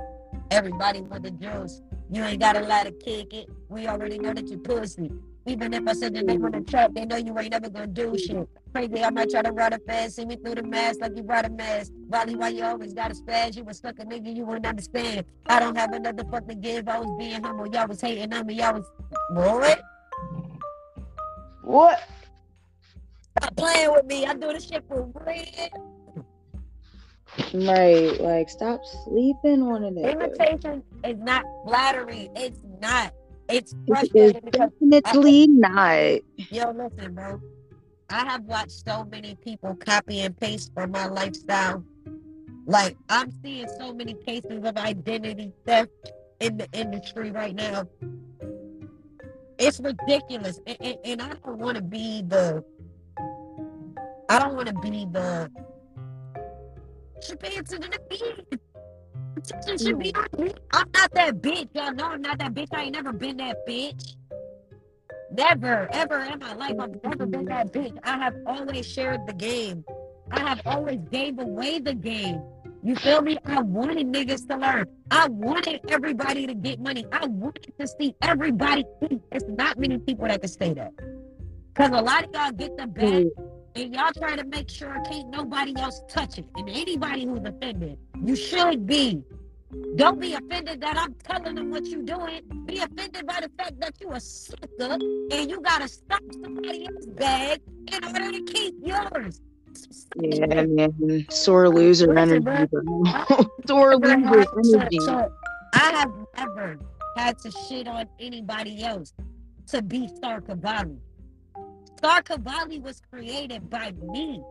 Everybody 0.51 1.01
the 1.01 1.31
juice. 1.31 1.81
You 2.11 2.23
ain't 2.23 2.39
got 2.39 2.55
a 2.55 2.61
lot 2.61 2.85
to 2.85 2.91
kick 2.91 3.33
it. 3.33 3.49
We 3.67 3.87
already 3.87 4.19
know 4.19 4.33
that 4.33 4.47
you 4.47 4.59
pussy. 4.59 5.11
Even 5.47 5.73
if 5.75 5.87
I 5.87 5.93
said 5.93 6.15
your 6.15 6.23
name 6.23 6.43
on 6.43 6.51
the 6.51 6.61
track, 6.61 6.91
they 6.95 7.05
know 7.05 7.17
you 7.17 7.37
ain't 7.37 7.51
never 7.51 7.69
gonna 7.69 7.85
do 7.87 8.17
shit. 8.17 8.49
Crazy, 8.73 9.03
I 9.03 9.11
might 9.11 9.29
try 9.29 9.43
to 9.43 9.51
ride 9.51 9.73
a 9.73 9.79
fast, 9.79 10.15
see 10.15 10.25
me 10.25 10.37
through 10.37 10.55
the 10.55 10.63
mask 10.63 11.01
like 11.01 11.15
you 11.15 11.23
ride 11.23 11.45
a 11.45 11.49
mask. 11.49 11.91
Volley, 12.09 12.35
why 12.35 12.49
you 12.49 12.63
always 12.63 12.93
got 12.93 13.11
a 13.11 13.13
spaz? 13.13 13.55
You 13.55 13.63
was 13.63 13.77
stuck 13.77 13.99
a 13.99 14.05
nigga, 14.05 14.35
you 14.35 14.43
wouldn't 14.43 14.65
understand. 14.65 15.25
I 15.45 15.59
don't 15.59 15.77
have 15.77 15.93
another 15.93 16.23
fuck 16.31 16.47
to 16.47 16.55
give. 16.55 16.87
I 16.87 16.99
was 16.99 17.15
being 17.19 17.43
humble, 17.43 17.67
y'all 17.67 17.87
was 17.87 18.01
hating 18.01 18.33
on 18.33 18.47
me, 18.47 18.55
y'all 18.55 18.73
was 18.73 18.89
what? 19.29 19.81
What? 21.63 21.99
Stop 23.37 23.55
playing 23.55 23.91
with 23.91 24.05
me. 24.05 24.25
I 24.25 24.33
do 24.33 24.51
this 24.53 24.67
shit 24.67 24.83
for 24.87 25.03
real. 25.25 25.43
Right, 27.53 28.19
like 28.19 28.49
stop 28.49 28.81
sleeping 29.03 29.61
on 29.61 29.83
it. 29.83 29.97
Imitation 29.97 30.83
is 31.03 31.17
not 31.19 31.43
flattery. 31.65 32.29
It's 32.35 32.59
not. 32.81 33.13
It's 33.49 33.75
frustrating 33.87 34.41
definitely 34.51 35.47
not. 35.47 36.19
Yo, 36.51 36.71
listen, 36.71 37.13
bro. 37.13 37.41
I 38.09 38.25
have 38.25 38.43
watched 38.43 38.85
so 38.85 39.05
many 39.05 39.35
people 39.35 39.75
copy 39.75 40.21
and 40.21 40.35
paste 40.37 40.71
from 40.73 40.91
my 40.91 41.07
lifestyle. 41.07 41.83
Like 42.65 42.97
I'm 43.09 43.31
seeing 43.43 43.67
so 43.79 43.93
many 43.93 44.13
cases 44.13 44.63
of 44.63 44.77
identity 44.77 45.53
theft 45.65 45.91
in 46.39 46.57
the 46.57 46.67
industry 46.73 47.31
right 47.31 47.55
now. 47.55 47.87
It's 49.57 49.79
ridiculous, 49.79 50.59
and, 50.67 50.77
and, 50.81 50.97
and 51.05 51.21
I 51.21 51.29
don't 51.29 51.59
want 51.59 51.77
to 51.77 51.83
be 51.83 52.23
the. 52.27 52.63
I 54.29 54.39
don't 54.39 54.55
want 54.55 54.67
to 54.67 54.73
be 54.73 55.05
the. 55.11 55.49
Should 57.21 57.39
pay 57.39 57.55
attention 57.55 57.91
to 57.91 58.59
should 59.77 59.99
be 59.99 60.13
me. 60.37 60.53
I'm 60.71 60.89
not 60.93 61.11
that 61.13 61.41
bitch. 61.41 61.69
Y'all 61.73 61.93
know 61.93 62.05
I'm 62.05 62.21
not 62.21 62.39
that 62.39 62.53
bitch. 62.53 62.67
I 62.73 62.83
ain't 62.83 62.93
never 62.93 63.13
been 63.13 63.37
that 63.37 63.67
bitch. 63.67 64.15
Never, 65.31 65.89
ever 65.91 66.23
in 66.23 66.39
my 66.39 66.53
life, 66.53 66.75
I've 66.79 67.03
never 67.03 67.25
been 67.25 67.45
that 67.45 67.73
bitch. 67.73 67.97
I 68.03 68.17
have 68.17 68.35
always 68.45 68.85
shared 68.85 69.25
the 69.27 69.33
game. 69.33 69.83
I 70.31 70.39
have 70.39 70.61
always 70.65 70.99
gave 71.11 71.39
away 71.39 71.79
the 71.79 71.93
game. 71.93 72.41
You 72.83 72.95
feel 72.95 73.21
me? 73.21 73.37
I 73.45 73.61
wanted 73.61 74.07
niggas 74.07 74.47
to 74.47 74.57
learn. 74.57 74.85
I 75.09 75.27
wanted 75.27 75.81
everybody 75.89 76.45
to 76.45 76.53
get 76.53 76.79
money. 76.79 77.05
I 77.11 77.25
wanted 77.25 77.73
to 77.79 77.87
see 77.87 78.15
everybody. 78.21 78.85
It's 79.31 79.45
not 79.47 79.79
many 79.79 79.97
people 79.97 80.27
that 80.27 80.41
can 80.41 80.49
say 80.49 80.73
that. 80.75 80.91
Cause 81.73 81.89
a 81.89 82.01
lot 82.01 82.23
of 82.23 82.29
y'all 82.33 82.51
get 82.51 82.77
the 82.77 82.87
bag 82.87 83.25
mm. 83.25 83.44
And 83.75 83.93
y'all 83.93 84.11
try 84.17 84.35
to 84.35 84.43
make 84.45 84.69
sure 84.69 84.95
can't 85.09 85.29
nobody 85.29 85.73
else 85.77 86.01
touch 86.09 86.37
it. 86.37 86.45
And 86.55 86.69
anybody 86.69 87.25
who's 87.25 87.43
offended, 87.43 87.97
you 88.23 88.35
should 88.35 88.85
be. 88.87 89.23
Don't 89.95 90.19
be 90.21 90.33
offended 90.33 90.79
that 90.81 90.97
I'm 90.97 91.13
telling 91.15 91.55
them 91.55 91.69
what 91.71 91.85
you're 91.85 92.03
doing. 92.03 92.41
Be 92.65 92.79
offended 92.79 93.27
by 93.27 93.41
the 93.41 93.51
fact 93.57 93.79
that 93.81 93.95
you 93.99 94.11
a 94.11 94.19
sucker 94.19 94.93
and 95.31 95.49
you 95.49 95.59
gotta 95.61 95.87
stop 95.87 96.21
somebody 96.41 96.87
else's 96.87 97.07
bag 97.07 97.61
in 97.91 98.03
order 98.05 98.31
to 98.31 98.43
keep 98.43 98.75
yours. 98.83 99.41
Yeah, 100.15 100.63
man. 100.63 101.25
Sore 101.29 101.67
loser 101.67 102.13
Listen, 102.13 102.47
energy. 102.47 102.69
Sore 103.67 103.97
loser 103.97 104.45
energy. 104.77 104.99
so 105.01 105.29
I 105.73 105.91
have 105.91 106.11
never 106.37 106.77
had 107.17 107.37
to 107.39 107.51
shit 107.51 107.87
on 107.87 108.07
anybody 108.19 108.83
else 108.83 109.13
to 109.67 109.81
be 109.81 110.07
Star 110.07 110.39
Cavalli. 110.39 110.97
Star 112.05 112.21
Cavalli 112.21 112.77
was 112.77 113.01
created 113.11 113.67
by 113.67 113.91
me. 113.93 114.43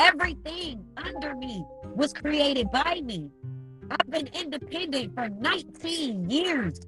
Everything 0.00 0.84
under 0.96 1.36
me 1.36 1.64
was 1.94 2.12
created 2.12 2.68
by 2.72 3.00
me. 3.04 3.30
I've 3.92 4.10
been 4.10 4.26
independent 4.34 5.14
for 5.14 5.28
19 5.28 6.28
years, 6.28 6.80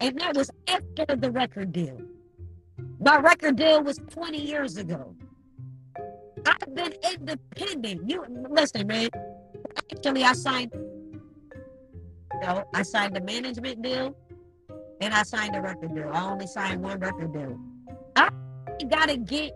and 0.00 0.20
that 0.20 0.36
was 0.36 0.52
after 0.68 1.16
the 1.16 1.32
record 1.32 1.72
deal. 1.72 2.00
My 3.00 3.18
record 3.18 3.56
deal 3.56 3.82
was 3.82 3.98
20 4.10 4.38
years 4.38 4.76
ago. 4.76 5.16
I've 6.46 6.74
been 6.76 6.94
independent. 7.12 8.08
You 8.08 8.24
listen, 8.48 8.86
man. 8.86 9.08
Actually, 9.76 10.22
I 10.22 10.32
signed. 10.32 10.72
No, 12.40 12.62
I 12.72 12.82
signed 12.84 13.16
a 13.16 13.20
management 13.20 13.82
deal, 13.82 14.14
and 15.00 15.12
I 15.12 15.24
signed 15.24 15.56
a 15.56 15.60
record 15.60 15.92
deal. 15.92 16.08
I 16.14 16.22
only 16.22 16.46
signed 16.46 16.84
one 16.84 17.00
record 17.00 17.32
deal. 17.32 17.58
I 18.80 18.84
gotta 18.84 19.16
get 19.16 19.52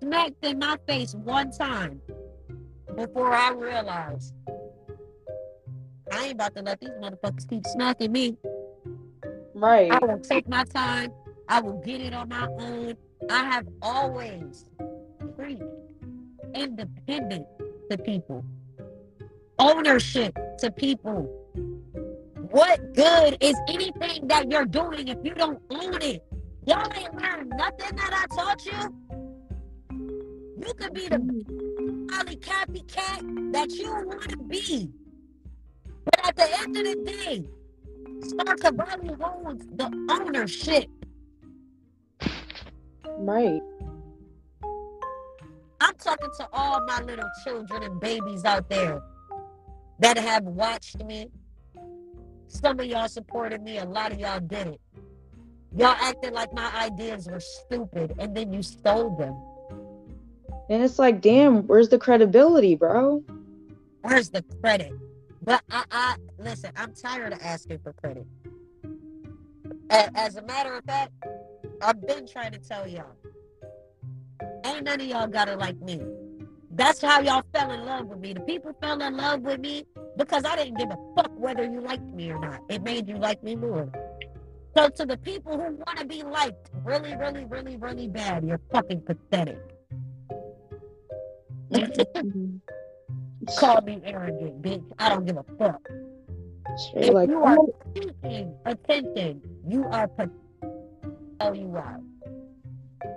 smacked 0.00 0.44
in 0.44 0.58
my 0.58 0.76
face 0.86 1.14
one 1.14 1.52
time 1.52 2.00
before 2.96 3.32
I 3.32 3.52
realize 3.52 4.32
I 6.10 6.24
ain't 6.24 6.32
about 6.32 6.54
to 6.56 6.62
let 6.62 6.80
these 6.80 6.90
motherfuckers 7.00 7.48
keep 7.48 7.64
smacking 7.66 8.12
me. 8.12 8.36
Right. 9.54 9.90
I 9.90 9.98
will 9.98 10.18
take 10.18 10.48
my 10.48 10.64
time. 10.64 11.12
I 11.48 11.60
will 11.60 11.80
get 11.80 12.00
it 12.00 12.12
on 12.12 12.28
my 12.28 12.48
own. 12.58 12.94
I 13.30 13.44
have 13.44 13.66
always 13.82 14.64
preached 15.36 15.62
independent 16.54 17.46
to 17.90 17.98
people, 17.98 18.44
ownership 19.58 20.36
to 20.58 20.70
people. 20.70 21.22
What 22.50 22.94
good 22.94 23.36
is 23.40 23.54
anything 23.68 24.26
that 24.28 24.50
you're 24.50 24.64
doing 24.64 25.08
if 25.08 25.18
you 25.22 25.34
don't 25.34 25.60
own 25.70 26.00
it? 26.02 26.24
Y'all 26.68 26.92
ain't 26.94 27.14
learned 27.14 27.50
nothing 27.56 27.96
that 27.96 28.12
I 28.12 28.36
taught 28.36 28.66
you. 28.66 28.94
You 30.58 30.74
could 30.74 30.92
be 30.92 31.08
the 31.08 31.18
Molly 31.18 32.36
copycat 32.36 33.52
that 33.54 33.70
you 33.70 33.90
want 33.90 34.28
to 34.28 34.36
be. 34.36 34.90
But 36.04 36.28
at 36.28 36.36
the 36.36 36.60
end 36.60 36.76
of 36.76 36.84
the 36.84 36.94
day, 37.06 37.48
Star 38.28 38.54
Cavalli 38.56 39.14
holds 39.18 39.64
the 39.76 40.06
ownership. 40.10 40.90
Right. 43.16 43.62
I'm 45.80 45.94
talking 45.94 46.28
to 46.38 46.48
all 46.52 46.84
my 46.84 47.00
little 47.00 47.30
children 47.44 47.82
and 47.82 47.98
babies 47.98 48.44
out 48.44 48.68
there 48.68 49.00
that 50.00 50.18
have 50.18 50.44
watched 50.44 51.02
me. 51.02 51.30
Some 52.48 52.78
of 52.78 52.84
y'all 52.84 53.08
supported 53.08 53.62
me, 53.62 53.78
a 53.78 53.86
lot 53.86 54.12
of 54.12 54.20
y'all 54.20 54.40
didn't. 54.40 54.78
Y'all 55.76 55.96
acted 56.00 56.32
like 56.32 56.52
my 56.52 56.70
ideas 56.80 57.28
were 57.28 57.40
stupid 57.40 58.14
and 58.18 58.36
then 58.36 58.52
you 58.52 58.62
stole 58.62 59.16
them. 59.16 59.36
And 60.70 60.82
it's 60.82 60.98
like, 60.98 61.20
damn, 61.20 61.66
where's 61.66 61.88
the 61.88 61.98
credibility, 61.98 62.74
bro? 62.74 63.22
Where's 64.02 64.30
the 64.30 64.42
credit? 64.62 64.92
But 65.42 65.62
I, 65.70 65.84
I 65.90 66.16
listen, 66.38 66.72
I'm 66.76 66.94
tired 66.94 67.32
of 67.32 67.40
asking 67.42 67.78
for 67.78 67.92
credit. 67.94 68.26
As 69.90 70.36
a 70.36 70.42
matter 70.42 70.74
of 70.74 70.84
fact, 70.84 71.12
I've 71.80 72.06
been 72.06 72.26
trying 72.26 72.52
to 72.52 72.58
tell 72.58 72.86
y'all. 72.86 73.16
Ain't 74.64 74.84
none 74.84 75.00
of 75.00 75.06
y'all 75.06 75.26
got 75.26 75.48
it 75.48 75.58
like 75.58 75.80
me. 75.80 76.00
That's 76.70 77.00
how 77.00 77.20
y'all 77.20 77.42
fell 77.54 77.70
in 77.72 77.84
love 77.84 78.06
with 78.06 78.20
me. 78.20 78.34
The 78.34 78.40
people 78.40 78.74
fell 78.80 79.00
in 79.00 79.16
love 79.16 79.40
with 79.40 79.60
me 79.60 79.84
because 80.16 80.44
I 80.44 80.56
didn't 80.56 80.76
give 80.78 80.90
a 80.90 80.98
fuck 81.16 81.30
whether 81.34 81.64
you 81.64 81.80
liked 81.80 82.04
me 82.14 82.30
or 82.30 82.38
not. 82.38 82.60
It 82.68 82.82
made 82.82 83.08
you 83.08 83.16
like 83.16 83.42
me 83.42 83.56
more. 83.56 83.90
So 84.78 84.88
to 84.88 85.06
the 85.06 85.16
people 85.16 85.54
who 85.54 85.74
want 85.74 85.98
to 85.98 86.04
be 86.04 86.22
liked 86.22 86.70
really, 86.84 87.16
really, 87.16 87.44
really, 87.46 87.76
really 87.78 88.06
bad, 88.06 88.44
you're 88.44 88.60
fucking 88.70 89.00
pathetic. 89.00 89.58
Mm-hmm. 91.72 92.58
Call 93.58 93.80
me 93.80 94.00
arrogant, 94.04 94.62
bitch. 94.62 94.88
I 95.00 95.08
don't 95.08 95.26
give 95.26 95.36
a 95.36 95.42
fuck. 95.58 95.80
Straight 96.76 97.06
If 97.06 97.12
like, 97.12 97.28
you 97.28 97.42
are 97.42 97.56
oh, 97.58 97.74
seeking 97.92 98.54
attention, 98.66 99.42
you 99.66 99.84
are. 99.86 100.08
Oh, 101.40 101.52
you 101.52 101.74
are. 101.74 102.00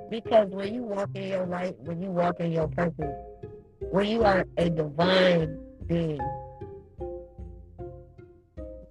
Because 0.09 0.49
when 0.49 0.73
you 0.73 0.81
walk 0.81 1.11
in 1.13 1.27
your 1.27 1.45
light, 1.45 1.77
when 1.81 2.01
you 2.01 2.09
walk 2.09 2.39
in 2.39 2.51
your 2.51 2.69
purpose, 2.69 3.15
when 3.91 4.07
you 4.07 4.23
are 4.23 4.47
a 4.57 4.67
divine 4.67 5.59
being, 5.85 6.17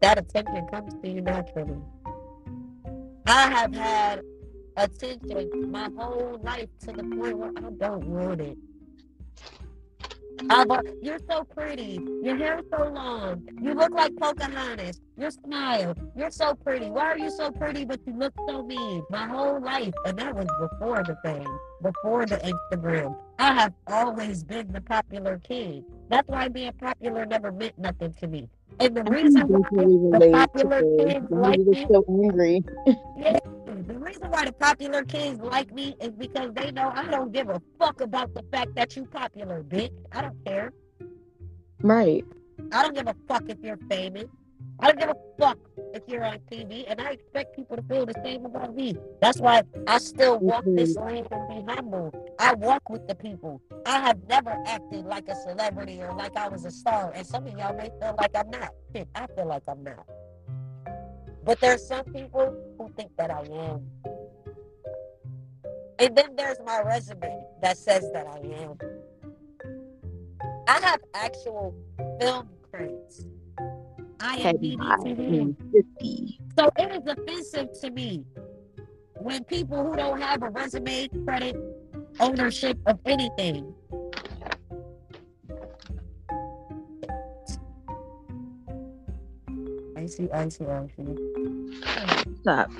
that 0.00 0.18
attention 0.18 0.68
comes 0.68 0.94
to 1.02 1.08
you 1.08 1.20
naturally. 1.20 1.82
I 3.26 3.50
have 3.50 3.74
had 3.74 4.22
attention 4.76 5.70
my 5.70 5.88
whole 5.96 6.40
life 6.42 6.68
to 6.80 6.86
the 6.92 7.02
point 7.02 7.38
where 7.38 7.52
I 7.56 7.70
don't 7.78 8.06
want 8.06 8.40
it. 8.40 8.56
I've, 10.48 10.68
you're 11.02 11.18
so 11.28 11.44
pretty. 11.44 12.00
Your 12.22 12.36
hair's 12.36 12.64
so 12.70 12.88
long. 12.88 13.46
You 13.60 13.74
look 13.74 13.92
like 13.92 14.16
Pocahontas. 14.16 15.00
Your 15.18 15.30
smile. 15.30 15.94
You're 16.16 16.30
so 16.30 16.54
pretty. 16.54 16.88
Why 16.88 17.12
are 17.12 17.18
you 17.18 17.30
so 17.30 17.50
pretty 17.50 17.84
but 17.84 18.00
you 18.06 18.14
look 18.16 18.32
so 18.48 18.62
mean? 18.62 19.02
My 19.10 19.26
whole 19.26 19.60
life. 19.60 19.92
And 20.06 20.18
that 20.18 20.34
was 20.34 20.46
before 20.58 21.02
the 21.04 21.16
fame, 21.22 21.58
before 21.82 22.24
the 22.24 22.36
Instagram. 22.38 23.18
I 23.38 23.52
have 23.52 23.74
always 23.86 24.42
been 24.42 24.72
the 24.72 24.80
popular 24.80 25.38
kid. 25.38 25.84
That's 26.08 26.28
why 26.28 26.48
being 26.48 26.72
popular 26.72 27.26
never 27.26 27.52
meant 27.52 27.78
nothing 27.78 28.14
to 28.14 28.26
me. 28.26 28.48
And 28.78 28.96
the 28.96 29.04
reason 29.04 29.48
why 29.48 30.18
the 30.18 30.30
popular 30.32 30.80
kids 30.98 31.26
like 31.30 31.60
me 31.60 31.86
so 31.90 32.04
angry. 32.08 32.64
yeah, 33.18 33.38
the 33.66 33.98
reason 33.98 34.30
why 34.30 34.44
the 34.44 34.52
popular 34.52 35.04
kids 35.04 35.40
like 35.40 35.72
me 35.74 35.96
is 36.00 36.10
because 36.10 36.52
they 36.54 36.70
know 36.70 36.92
I 36.94 37.06
don't 37.06 37.32
give 37.32 37.48
a 37.48 37.60
fuck 37.78 38.00
about 38.00 38.34
the 38.34 38.42
fact 38.50 38.74
that 38.76 38.96
you 38.96 39.04
popular, 39.06 39.62
bitch. 39.62 39.92
I 40.12 40.22
don't 40.22 40.44
care. 40.44 40.72
Right. 41.82 42.24
I 42.72 42.82
don't 42.82 42.94
give 42.94 43.06
a 43.06 43.16
fuck 43.26 43.44
if 43.48 43.58
you're 43.62 43.78
famous. 43.88 44.26
I 44.82 44.86
don't 44.86 44.98
give 44.98 45.10
a 45.10 45.16
fuck 45.38 45.58
if 45.92 46.02
you're 46.06 46.24
on 46.24 46.38
TV, 46.50 46.84
and 46.88 47.00
I 47.00 47.12
expect 47.12 47.54
people 47.54 47.76
to 47.76 47.82
feel 47.82 48.06
the 48.06 48.14
same 48.24 48.46
about 48.46 48.74
me. 48.74 48.96
That's 49.20 49.38
why 49.38 49.62
I 49.86 49.98
still 49.98 50.38
walk 50.38 50.64
mm-hmm. 50.64 50.76
this 50.76 50.96
lane 50.96 51.26
and 51.30 51.48
be 51.48 51.72
humble. 51.72 52.12
I 52.38 52.54
walk 52.54 52.88
with 52.88 53.06
the 53.06 53.14
people. 53.14 53.60
I 53.84 54.00
have 54.00 54.18
never 54.28 54.56
acted 54.66 55.04
like 55.04 55.28
a 55.28 55.34
celebrity 55.34 56.00
or 56.00 56.14
like 56.14 56.36
I 56.36 56.48
was 56.48 56.64
a 56.64 56.70
star, 56.70 57.12
and 57.14 57.26
some 57.26 57.46
of 57.46 57.52
y'all 57.58 57.76
may 57.76 57.90
feel 58.00 58.14
like 58.18 58.30
I'm 58.34 58.50
not. 58.50 58.70
Shit, 58.94 59.08
I 59.14 59.26
feel 59.26 59.46
like 59.46 59.64
I'm 59.68 59.84
not. 59.84 60.06
But 61.44 61.60
there's 61.60 61.86
some 61.86 62.04
people 62.04 62.56
who 62.78 62.90
think 62.96 63.10
that 63.16 63.30
I 63.30 63.40
am. 63.40 63.86
And 65.98 66.16
then 66.16 66.34
there's 66.36 66.58
my 66.64 66.80
resume 66.80 67.44
that 67.60 67.76
says 67.76 68.10
that 68.14 68.26
I 68.26 68.38
am. 68.62 68.78
I 70.66 70.80
have 70.80 71.00
actual 71.14 71.74
film 72.18 72.48
credits. 72.70 73.24
I 74.20 74.36
am 74.36 74.56
BDTV. 74.58 76.38
So 76.58 76.70
it 76.78 76.90
is 76.92 77.06
offensive 77.06 77.68
to 77.80 77.90
me 77.90 78.24
when 79.16 79.44
people 79.44 79.84
who 79.84 79.96
don't 79.96 80.20
have 80.20 80.42
a 80.42 80.50
resume 80.50 81.08
credit 81.24 81.56
ownership 82.20 82.78
of 82.86 82.98
anything. 83.06 83.74
I 89.96 90.06
see, 90.06 90.30
I 90.32 90.48
see, 90.48 90.64
I 90.64 90.86
see. 90.96 91.16
Stop. 92.40 92.70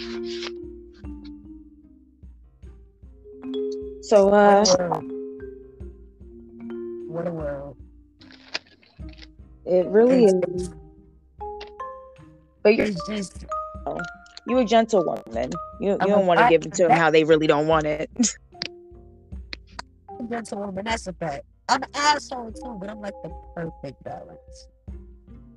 So, 4.03 4.28
uh, 4.30 4.64
What 4.64 4.80
a 4.80 4.88
world. 4.88 5.12
What 7.09 7.26
a 7.28 7.30
world. 7.32 7.76
it 9.66 9.86
really 9.86 10.24
is. 10.24 10.70
But 12.62 12.76
you're 12.76 12.90
just 13.08 13.46
you 14.46 14.58
a 14.58 14.64
gentlewoman. 14.64 15.52
You 15.80 15.90
you 15.90 15.98
I'm 16.00 16.08
don't 16.08 16.26
want 16.26 16.40
to 16.40 16.48
give 16.48 16.64
it 16.66 16.74
to 16.74 16.88
them 16.88 16.92
how 16.92 17.11
they 17.11 17.24
really 17.24 17.46
don't 17.46 17.66
want 17.66 17.86
it. 17.86 18.11
a 20.20 20.22
gentlewoman, 20.24 20.84
that's 20.84 21.06
a 21.06 21.12
fact. 21.12 21.44
I'm 21.68 21.82
an 21.82 21.88
asshole 21.94 22.52
too, 22.52 22.76
but 22.80 22.90
I'm 22.90 23.00
like 23.00 23.14
the 23.22 23.30
perfect 23.54 24.02
balance. 24.02 24.68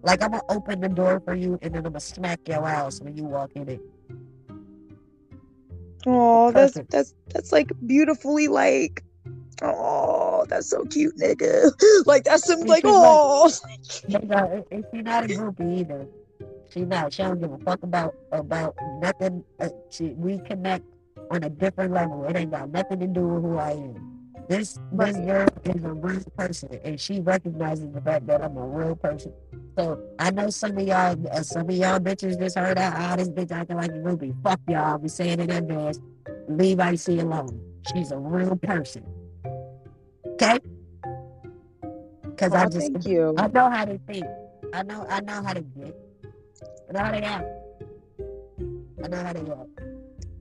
Like 0.04 0.22
I'm 0.22 0.32
gonna 0.32 0.44
open 0.50 0.82
the 0.82 0.90
door 0.90 1.22
for 1.22 1.34
you 1.34 1.58
and 1.62 1.74
then 1.74 1.86
I'm 1.86 1.94
gonna 1.94 2.00
smack 2.00 2.40
your 2.48 2.68
ass 2.68 3.02
when 3.02 3.16
you 3.16 3.24
walk 3.24 3.52
in 3.56 3.70
it. 3.70 3.82
Oh, 6.06 6.52
that's 6.52 6.78
that's 6.90 7.14
that's 7.30 7.52
like 7.52 7.72
beautifully 7.86 8.48
like. 8.48 9.04
Oh, 9.62 10.46
that's 10.50 10.70
so 10.70 10.84
cute, 10.84 11.18
nigga. 11.18 11.72
Like 12.06 12.26
that's 12.26 12.46
some 12.46 12.62
like 12.62 12.84
oh. 12.86 13.50
No, 14.10 14.66
and 14.72 14.86
not 14.94 15.24
a 15.24 15.28
groupie 15.28 15.80
either. 15.80 16.06
She 16.74 16.82
not. 16.82 17.14
She 17.14 17.22
don't 17.22 17.40
give 17.40 17.52
a 17.52 17.58
fuck 17.60 17.84
about 17.84 18.16
about 18.32 18.76
nothing. 19.00 19.44
Uh, 19.60 19.70
she 19.90 20.10
we 20.18 20.40
connect 20.40 20.84
on 21.30 21.44
a 21.44 21.50
different 21.50 21.94
level. 21.94 22.24
It 22.26 22.36
ain't 22.36 22.52
got 22.52 22.70
nothing 22.70 23.00
to 23.02 23.08
do 23.08 23.28
with 23.28 23.44
who 23.44 23.58
I 23.58 23.72
am. 23.72 24.20
This 24.50 24.80
this 24.92 25.16
girl 25.18 25.48
is 25.66 25.84
a 25.84 25.94
real 25.94 26.24
person, 26.36 26.70
and 26.84 27.00
she 27.00 27.22
recognizes 27.22 27.92
the 27.92 28.02
fact 28.02 28.26
that 28.28 28.44
I'm 28.44 28.58
a 28.58 28.66
real 28.66 28.96
person. 28.96 29.32
So 29.78 30.02
I 30.18 30.32
know 30.32 30.50
some 30.50 30.78
of 30.78 30.88
y'all, 30.88 31.16
uh, 31.32 31.44
some 31.44 31.70
of 31.70 31.76
y'all 31.76 32.00
bitches 32.00 32.40
just 32.40 32.58
heard 32.58 32.78
that. 32.78 32.94
Ah, 32.98 33.16
this 33.16 33.30
bitch 33.30 33.52
acting 33.52 33.78
like 33.78 33.92
a 33.92 33.96
movie. 33.96 34.34
Fuck 34.44 34.60
y'all. 34.68 34.84
I'll 34.84 34.98
be 34.98 35.10
saying 35.10 35.40
it 35.40 35.50
in 35.50 35.52
advance. 35.52 36.00
Leave 36.50 36.80
Icey 36.80 37.20
alone. 37.20 37.62
She's 37.94 38.12
a 38.12 38.18
real 38.18 38.56
person. 38.56 39.06
Okay. 40.26 40.60
Because 42.24 42.54
I 42.54 42.64
Aw, 42.64 42.70
just 42.70 42.92
thank 42.94 43.06
you. 43.06 43.36
I 43.38 43.48
know 43.48 43.70
how 43.70 43.86
to 43.86 44.00
think. 44.08 44.26
I 44.74 44.82
know 44.82 45.06
I 45.08 45.22
know 45.22 45.44
how 45.44 45.54
to 45.54 45.62
get. 45.62 45.96
Act. 46.96 47.48
I 49.04 49.08
know 49.08 49.18
how 49.18 49.34
they 49.34 49.40
act. 49.40 49.80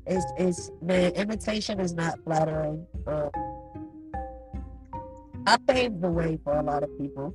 It's 0.06 0.26
it's 0.36 0.70
man, 0.80 1.12
imitation 1.12 1.80
is 1.80 1.94
not 1.94 2.18
flattering. 2.24 2.86
I 5.46 5.56
paved 5.66 6.00
the 6.00 6.10
way 6.10 6.38
for 6.44 6.58
a 6.58 6.62
lot 6.62 6.82
of 6.82 6.90
people. 6.98 7.34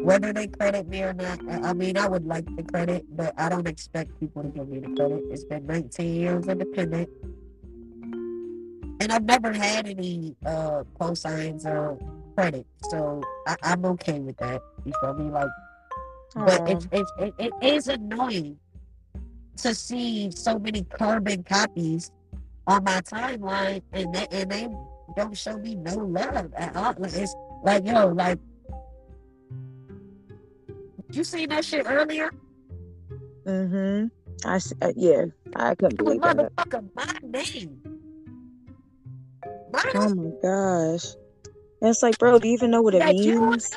Whether 0.00 0.32
they 0.32 0.48
credit 0.48 0.88
me 0.88 1.02
or 1.02 1.12
not, 1.12 1.40
I 1.48 1.70
I 1.70 1.72
mean, 1.74 1.96
I 1.96 2.08
would 2.08 2.26
like 2.26 2.44
the 2.56 2.62
credit, 2.62 3.04
but 3.16 3.34
I 3.38 3.48
don't 3.48 3.68
expect 3.68 4.18
people 4.18 4.42
to 4.42 4.48
give 4.48 4.68
me 4.68 4.80
the 4.80 4.94
credit. 4.96 5.22
It's 5.30 5.44
been 5.44 5.66
19 5.66 6.14
years 6.14 6.46
independent, 6.48 7.08
and 9.00 9.12
I've 9.12 9.24
never 9.24 9.52
had 9.52 9.86
any 9.86 10.36
uh 10.44 10.84
cosigns 10.98 11.64
or 11.64 11.98
credit, 12.34 12.66
so 12.90 13.22
I, 13.46 13.56
I'm 13.62 13.84
okay 13.84 14.18
with 14.20 14.36
that. 14.38 14.60
You 14.84 14.92
feel 15.00 15.14
me? 15.14 15.30
Like, 15.30 15.48
but 16.34 16.68
it's, 16.68 16.88
it's 16.92 17.12
it, 17.18 17.34
it 17.38 17.52
is 17.62 17.88
annoying 17.88 18.58
to 19.56 19.74
see 19.74 20.30
so 20.30 20.58
many 20.58 20.82
carbon 20.84 21.42
copies 21.42 22.10
on 22.66 22.84
my 22.84 23.00
timeline, 23.00 23.82
and 23.92 24.14
they 24.14 24.26
and 24.30 24.50
they 24.50 24.68
don't 25.16 25.36
show 25.36 25.58
me 25.58 25.74
no 25.74 25.96
love 25.96 26.52
at 26.54 26.76
all. 26.76 26.94
Like, 26.98 27.14
it's 27.14 27.34
like 27.62 27.86
yo, 27.86 28.08
like 28.08 28.38
you 31.12 31.24
seen 31.24 31.48
that 31.48 31.64
shit 31.64 31.86
earlier? 31.88 32.30
Mm-hmm. 33.46 34.06
I, 34.48 34.56
uh, 34.82 34.92
yeah. 34.96 35.24
I 35.56 35.74
couldn't 35.74 36.00
was 36.02 36.18
believe 36.18 36.22
that. 36.22 36.36
motherfucker 36.36 36.88
my 36.94 37.12
name. 37.22 37.80
My 39.72 39.90
Oh 39.94 40.14
my 40.14 40.30
gosh. 40.42 41.14
It's 41.82 42.02
like, 42.02 42.18
bro, 42.18 42.38
do 42.38 42.48
you 42.48 42.54
even 42.54 42.70
know 42.70 42.82
what 42.82 42.94
it 42.94 43.16
you 43.16 43.50
means? 43.50 43.74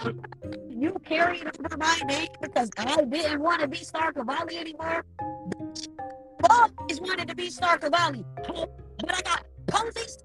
You 0.82 1.00
carried 1.06 1.46
over 1.46 1.78
my 1.78 2.02
name 2.08 2.28
because 2.42 2.70
I 2.78 3.04
didn't 3.04 3.42
want 3.42 3.62
to 3.62 3.68
be 3.68 3.78
Star 3.78 4.12
Cavalli 4.12 4.58
anymore. 4.58 5.06
Always 6.50 7.00
wanted 7.00 7.28
to 7.30 7.36
be 7.36 7.50
Star 7.50 7.78
Cavalli, 7.78 8.26
but 8.46 8.70
I 9.10 9.22
got 9.22 9.46
hit 9.96 10.24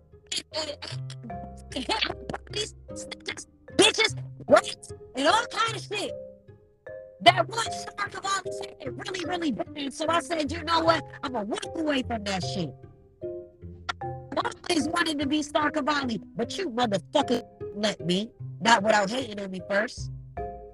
snitches, 2.92 3.46
bitches, 3.76 4.16
rats, 4.48 4.92
and 5.16 5.26
all 5.26 5.44
kind 5.46 5.76
of 5.76 5.82
shit. 5.82 6.12
That 7.22 7.48
one 7.48 7.72
Star 7.72 8.08
Cavalli 8.08 8.52
said 8.52 8.76
really, 8.86 9.24
really 9.24 9.52
bad. 9.52 9.92
So 9.92 10.06
I 10.08 10.20
said, 10.20 10.50
you 10.50 10.62
know 10.64 10.80
what? 10.80 11.04
I'm 11.22 11.32
gonna 11.32 11.46
walk 11.46 11.66
away 11.76 12.02
from 12.02 12.24
that 12.24 12.44
shit. 12.44 12.74
I 14.02 14.50
always 14.70 14.88
wanted 14.88 15.18
to 15.18 15.26
be 15.26 15.42
Star 15.42 15.70
Cavalli, 15.70 16.20
but 16.36 16.56
you 16.56 16.70
motherfucker 16.70 17.42
let 17.74 18.04
me. 18.04 18.30
Not 18.60 18.82
without 18.82 19.10
hating 19.10 19.40
on 19.40 19.50
me 19.50 19.60
first. 19.68 20.10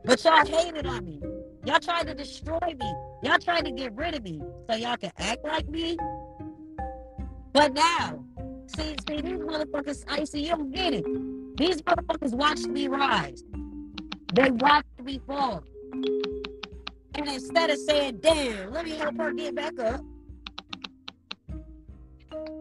But 0.05 0.23
y'all 0.25 0.45
hated 0.45 0.87
on 0.87 1.05
me. 1.05 1.21
Y'all 1.65 1.81
tried 1.81 2.07
to 2.09 2.15
destroy 2.15 2.59
me. 2.79 2.93
Y'all 3.23 3.39
tried 3.39 3.65
to 3.65 3.73
get 3.73 3.95
rid 3.95 4.15
of 4.15 4.23
me 4.23 4.41
so 4.69 4.77
y'all 4.77 4.97
can 4.99 5.13
act 5.19 5.45
like 5.45 5.69
me. 5.69 5.97
But 7.55 7.73
now, 7.73 8.23
see, 8.77 8.97
see, 9.09 9.21
these 9.23 9.39
motherfuckers, 9.39 10.05
Icey, 10.07 10.43
you 10.43 10.49
don't 10.51 10.71
get 10.73 10.93
it. 10.93 11.05
These 11.57 11.81
motherfuckers 11.83 12.35
watched 12.35 12.67
me 12.67 12.89
rise. 12.89 13.45
They 14.35 14.51
watched 14.51 15.01
me 15.03 15.21
fall. 15.27 15.63
And 17.15 17.29
instead 17.29 17.71
of 17.71 17.79
saying, 17.79 18.19
damn, 18.21 18.73
let 18.73 18.85
me 18.85 18.93
help 18.93 19.17
her 19.19 19.33
get 19.33 19.55
back 19.55 19.79
up, 19.79 20.01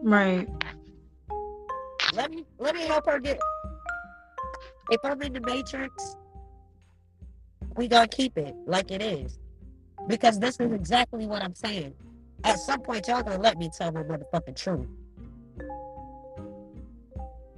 Right. 0.02 0.48
let 2.14 2.30
me 2.30 2.44
let 2.58 2.74
me 2.74 2.82
help 2.82 3.06
her 3.06 3.18
get 3.18 3.40
if 4.90 5.00
I'm 5.02 5.20
in 5.22 5.32
the 5.32 5.40
matrix, 5.40 6.16
we 7.76 7.88
gonna 7.88 8.08
keep 8.08 8.38
it 8.38 8.54
like 8.66 8.90
it 8.90 9.02
is. 9.02 9.38
Because 10.06 10.38
this 10.38 10.60
is 10.60 10.72
exactly 10.72 11.26
what 11.26 11.42
I'm 11.42 11.54
saying. 11.54 11.94
At 12.44 12.58
some 12.58 12.80
point, 12.80 13.08
y'all 13.08 13.22
gonna 13.22 13.40
let 13.40 13.58
me 13.58 13.70
tell 13.76 13.90
my 13.92 14.02
motherfucking 14.02 14.56
truth. 14.56 14.86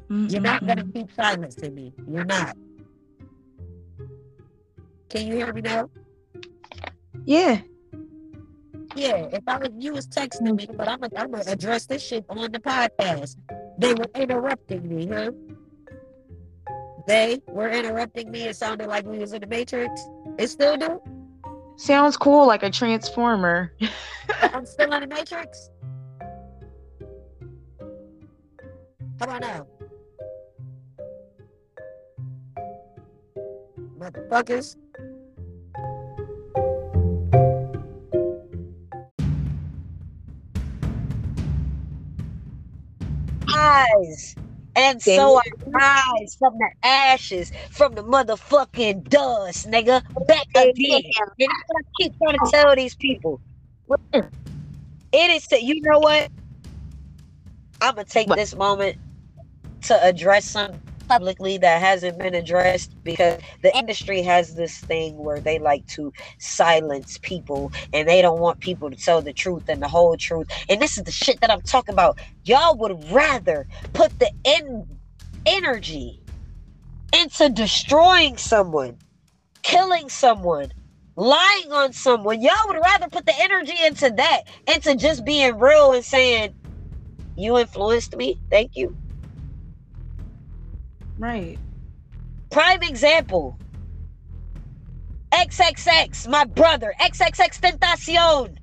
You're 0.09 0.41
not 0.41 0.65
gonna 0.67 0.85
keep 0.85 1.11
silencing 1.13 1.75
me. 1.75 1.93
You're 2.09 2.25
not. 2.25 2.57
Can 5.09 5.27
you 5.27 5.35
hear 5.35 5.53
me 5.53 5.63
now? 5.63 5.91
Yeah. 7.25 7.61
Yeah, 8.95 9.29
if 9.33 9.43
I 9.47 9.59
was 9.59 9.71
you 9.77 9.93
was 9.93 10.07
texting 10.07 10.57
me, 10.57 10.69
but 10.73 10.89
I'm 10.89 11.01
gonna 11.01 11.13
I'm 11.17 11.31
gonna 11.33 11.45
address 11.47 11.87
this 11.87 12.03
shit 12.03 12.25
on 12.29 12.53
the 12.53 12.61
podcast. 12.61 13.37
They 13.79 13.93
were 13.95 14.07
interrupting 14.15 14.89
me, 14.89 15.07
huh? 15.09 15.33
They 17.07 17.41
were 17.47 17.69
interrupting 17.69 18.31
me. 18.31 18.43
It 18.45 18.57
sounded 18.57 18.89
like 18.89 19.07
we 19.07 19.19
was 19.19 19.33
in 19.33 19.41
the 19.41 19.47
Matrix. 19.47 20.01
It 20.39 20.49
still 20.49 20.77
do. 20.77 21.01
Sounds 21.77 22.17
cool, 22.17 22.47
like 22.47 22.63
a 22.63 22.71
transformer. 22.71 23.73
I'm 24.43 24.67
still 24.67 24.93
in 24.93 25.01
the 25.01 25.07
Matrix. 25.07 25.71
How 29.19 29.25
about 29.27 29.41
now? 29.41 29.67
Motherfuckers. 33.99 34.77
rise. 43.67 44.35
And 44.77 45.03
so 45.03 45.39
I 45.39 45.43
rise 45.67 46.37
from 46.39 46.59
the 46.59 46.69
ashes, 46.83 47.51
from 47.71 47.95
the 47.95 48.05
motherfucking 48.05 49.09
dust, 49.09 49.71
nigga. 49.71 50.03
Back 50.27 50.47
again. 50.55 51.03
And 51.17 51.31
what 51.39 51.51
I 51.77 51.81
keep 51.99 52.15
trying 52.19 52.39
to 52.39 52.51
tell 52.51 52.77
these 52.77 52.95
people. 52.95 53.41
It 55.13 55.31
is, 55.31 55.49
you 55.51 55.81
know 55.81 55.99
what? 56.01 56.31
I'm 57.81 57.95
going 57.95 58.07
to 58.07 58.13
take 58.13 58.29
this 58.29 58.55
moment 58.55 58.99
to 59.83 60.05
address 60.05 60.45
something 60.45 60.81
publicly 61.09 61.59
that 61.59 61.81
hasn't 61.83 62.19
been 62.19 62.35
addressed 62.35 62.97
because 63.05 63.41
the 63.63 63.77
industry 63.77 64.23
has 64.23 64.55
this 64.55 64.79
thing 64.81 65.19
where 65.19 65.41
they 65.41 65.59
like 65.59 65.87
to 65.89 66.13
silence 66.39 67.19
people 67.23 67.73
and 67.93 68.09
they 68.09 68.23
don't 68.23 68.41
want 68.41 68.61
people 68.61 68.91
to 68.91 68.97
tell 68.97 69.23
the 69.23 69.35
truth 69.35 69.65
and 69.69 69.83
the 69.83 69.89
whole 69.89 70.17
truth. 70.17 70.49
And 70.69 70.83
this 70.83 70.99
is 70.99 71.05
the 71.05 71.13
shit 71.13 71.41
that 71.43 71.53
I'm 71.53 71.63
talking 71.63 71.95
about. 71.95 72.19
Y'all 72.45 72.77
would 72.79 73.13
rather 73.13 73.67
put 73.95 74.13
the 74.21 74.31
en- 74.47 74.87
energy 75.47 76.23
into 77.15 77.51
destroying 77.51 78.39
someone, 78.39 78.99
killing 79.63 80.09
someone, 80.09 80.71
lying 81.17 81.73
on 81.73 81.93
someone. 81.93 82.43
Y'all 82.43 82.53
would 82.69 82.81
rather 82.83 83.09
put 83.11 83.27
the 83.27 83.35
energy 83.41 83.75
into 83.87 84.11
that, 84.17 84.43
into 84.75 84.97
just 84.97 85.25
being 85.25 85.59
real 85.59 85.93
and 85.95 86.05
saying, 86.05 86.55
You 87.37 87.59
influenced 87.59 88.17
me. 88.17 88.41
Thank 88.51 88.73
you. 88.77 88.97
Right. 91.19 91.61
Prime 92.51 92.83
example. 92.85 93.61
XXX, 95.35 96.29
my 96.29 96.45
brother. 96.47 96.95
XXX 97.01 97.61
Tentacion. 97.61 98.57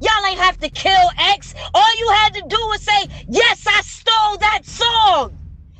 Y'all 0.00 0.26
ain't 0.28 0.40
have 0.40 0.58
to 0.58 0.70
kill 0.70 1.10
X. 1.18 1.54
All 1.74 1.98
you 1.98 2.10
had 2.12 2.34
to 2.34 2.42
do 2.48 2.56
was 2.68 2.82
say, 2.82 3.24
Yes, 3.28 3.64
I 3.66 3.82
stole 3.82 4.38
that 4.40 4.60
song. 4.64 5.38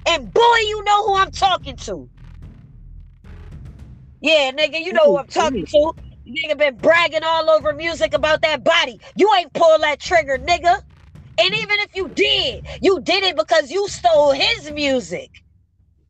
And 0.09 0.33
boy, 0.33 0.57
you 0.69 0.85
know 0.85 1.07
who 1.07 1.17
I'm 1.19 1.33
talking 1.33 1.77
to. 1.79 2.11
Yeah, 4.21 4.53
nigga, 4.53 4.81
you 4.81 4.93
know 4.93 5.07
who 5.07 5.19
I'm 5.19 5.29
talking 5.29 5.65
to. 5.67 5.93
Nigga 6.29 6.59
been 6.59 6.81
bragging 6.81 7.25
all 7.25 7.51
over 7.51 7.75
music 7.75 8.15
about 8.15 8.43
that 8.43 8.65
body. 8.65 9.01
You 9.17 9.33
ain't 9.39 9.53
pull 9.55 9.79
that 9.81 10.01
trigger, 10.01 10.39
nigga. 10.39 10.77
And 11.41 11.49
even 11.55 11.81
if 11.81 11.95
you 11.95 12.11
did, 12.15 12.65
you 12.83 13.01
did 13.03 13.25
it 13.25 13.37
because 13.37 13.71
you 13.71 13.89
stole 13.89 14.33
his 14.33 14.73
music. 14.73 15.31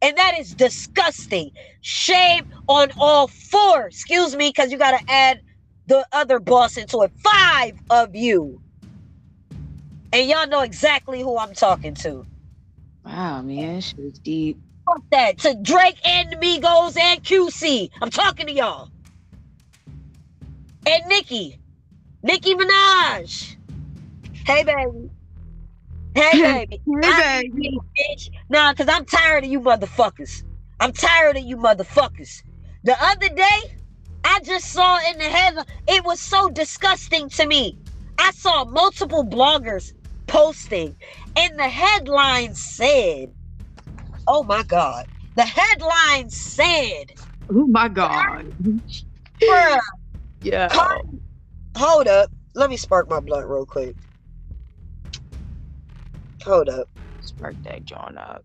And 0.04 0.18
that 0.18 0.38
is 0.38 0.52
disgusting. 0.52 1.50
Shame 1.80 2.46
on 2.68 2.90
all 2.98 3.26
four. 3.26 3.86
Excuse 3.86 4.36
me, 4.36 4.50
because 4.50 4.70
you 4.70 4.76
got 4.76 4.98
to 4.98 5.10
add 5.10 5.40
the 5.86 6.06
other 6.12 6.38
boss 6.40 6.76
into 6.76 7.00
it. 7.00 7.12
Five 7.16 7.78
of 7.88 8.14
you. 8.14 8.60
And 10.12 10.28
y'all 10.28 10.46
know 10.46 10.60
exactly 10.60 11.22
who 11.22 11.38
I'm 11.38 11.54
talking 11.54 11.94
to. 11.94 12.26
Wow, 13.02 13.40
man, 13.40 13.80
She 13.80 13.94
was 13.96 14.18
deep. 14.18 14.58
Fuck 14.84 15.04
that. 15.10 15.38
To 15.38 15.54
Drake 15.62 15.98
and 16.06 16.32
Migos 16.32 16.98
and 16.98 17.24
QC. 17.24 17.88
I'm 18.02 18.10
talking 18.10 18.46
to 18.46 18.52
y'all. 18.52 18.90
And 20.86 21.02
Nicki. 21.08 21.58
Nicki 22.22 22.54
Minaj. 22.54 23.56
Hey, 24.44 24.64
baby. 24.64 25.10
Hey, 26.14 26.40
baby. 26.42 26.82
hey, 27.02 27.22
baby. 27.54 27.82
Bitch. 27.98 28.28
Nah, 28.50 28.72
because 28.72 28.88
I'm 28.94 29.06
tired 29.06 29.44
of 29.44 29.50
you 29.50 29.60
motherfuckers. 29.60 30.44
I'm 30.80 30.92
tired 30.92 31.38
of 31.38 31.44
you 31.44 31.58
motherfuckers. 31.58 32.42
The 32.84 32.96
other 33.00 33.30
day, 33.34 33.58
I 34.24 34.40
just 34.44 34.66
saw 34.72 34.98
in 35.10 35.18
the 35.18 35.24
headline, 35.30 35.66
it 35.88 36.04
was 36.04 36.20
so 36.20 36.50
disgusting 36.50 37.30
to 37.30 37.46
me. 37.46 37.78
I 38.18 38.32
saw 38.32 38.64
multiple 38.66 39.24
bloggers 39.26 39.92
posting, 40.28 40.96
and 41.38 41.58
the 41.58 41.68
headline 41.68 42.54
said, 42.54 43.34
Oh 44.26 44.44
my 44.44 44.64
God. 44.64 45.06
The 45.36 45.44
headline 45.44 46.30
said, 46.30 47.06
Oh 47.50 47.66
my 47.68 47.88
God. 47.88 48.26
Bruh, 49.48 49.80
Yeah. 50.42 50.70
Hold 51.78 52.08
up. 52.08 52.30
Let 52.54 52.70
me 52.70 52.76
spark 52.78 53.10
my 53.10 53.20
blunt 53.20 53.48
real 53.48 53.66
quick. 53.66 53.96
Hold 56.44 56.68
up. 56.68 56.88
Spark 57.20 57.54
that 57.64 57.84
John 57.86 58.18
up. 58.18 58.44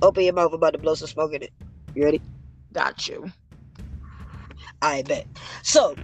Open 0.00 0.22
your 0.22 0.32
mouth. 0.32 0.50
I'm 0.50 0.54
about 0.54 0.74
to 0.74 0.78
blow 0.78 0.94
some 0.94 1.08
smoke 1.08 1.32
in 1.32 1.42
it. 1.42 1.52
You 1.94 2.04
ready? 2.04 2.22
Got 2.72 3.08
you. 3.08 3.32
I 4.80 5.02
bet. 5.02 5.26
So, 5.62 5.96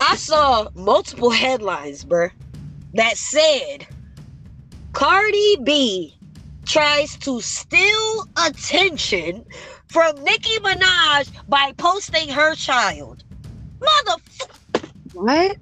I 0.00 0.16
saw 0.16 0.68
multiple 0.74 1.30
headlines, 1.30 2.04
bruh, 2.04 2.30
that 2.94 3.16
said 3.16 3.86
Cardi 4.92 5.56
B 5.62 6.14
tries 6.66 7.16
to 7.18 7.40
steal 7.40 8.26
attention 8.46 9.44
from 9.88 10.22
Nicki 10.22 10.58
Minaj 10.58 11.30
by 11.48 11.72
posting 11.78 12.28
her 12.28 12.54
child. 12.54 13.24
Motherfucker. 13.80 14.90
What? 15.12 15.56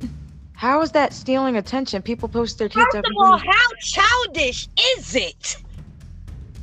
How 0.58 0.82
is 0.82 0.90
that 0.90 1.12
stealing 1.12 1.54
attention? 1.54 2.02
People 2.02 2.28
post 2.28 2.58
their 2.58 2.68
kids 2.68 2.84
First 2.86 2.96
every 2.96 3.14
of 3.16 3.24
all, 3.24 3.38
day. 3.38 3.46
how 3.46 3.68
childish 3.78 4.68
is 4.96 5.14
it 5.14 5.56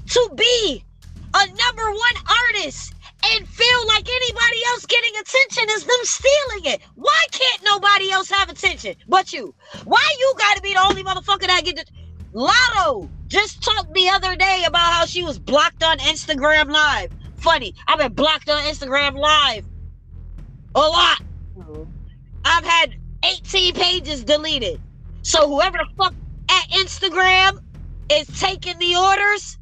to 0.07 0.31
be 0.35 0.83
a 1.33 1.45
number 1.47 1.83
one 1.89 2.15
artist 2.49 2.93
and 3.23 3.47
feel 3.47 3.87
like 3.87 4.05
anybody 4.05 4.59
else 4.67 4.85
getting 4.85 5.13
attention 5.13 5.69
is 5.69 5.85
them 5.85 5.95
stealing 6.03 6.73
it? 6.73 6.81
Why 6.95 7.17
can't 7.31 7.63
nobody 7.63 8.11
else 8.11 8.29
have 8.31 8.49
attention 8.49 8.95
but 9.07 9.31
you? 9.31 9.55
Why 9.85 10.05
you 10.19 10.33
gotta 10.37 10.61
be 10.61 10.73
the 10.73 10.85
only 10.85 11.01
motherfucker 11.01 11.47
that 11.47 11.63
get 11.63 11.77
the 11.77 11.85
Latto 12.37 13.07
just 13.27 13.63
talked 13.63 13.93
the 13.93 14.09
other 14.09 14.35
day 14.35 14.65
about 14.67 14.91
how 14.91 15.05
she 15.05 15.23
was 15.23 15.39
blocked 15.39 15.83
on 15.83 15.99
Instagram 15.99 16.69
Live. 16.69 17.13
Funny, 17.37 17.73
I've 17.87 17.99
been 17.99 18.11
blocked 18.11 18.49
on 18.49 18.61
Instagram 18.63 19.17
Live 19.17 19.65
a 20.75 20.79
lot. 20.81 21.21
Oh. 21.61 21.87
I've 22.43 22.65
had 22.65 22.95
18 23.25 23.73
pages 23.73 24.23
deleted. 24.23 24.81
So 25.23 25.47
whoever 25.49 25.77
the 25.77 25.87
fuck 25.97 26.13
at 26.49 26.69
Instagram 26.71 27.59
is 28.11 28.27
taking 28.39 28.77
the 28.79 28.95
orders, 28.95 29.57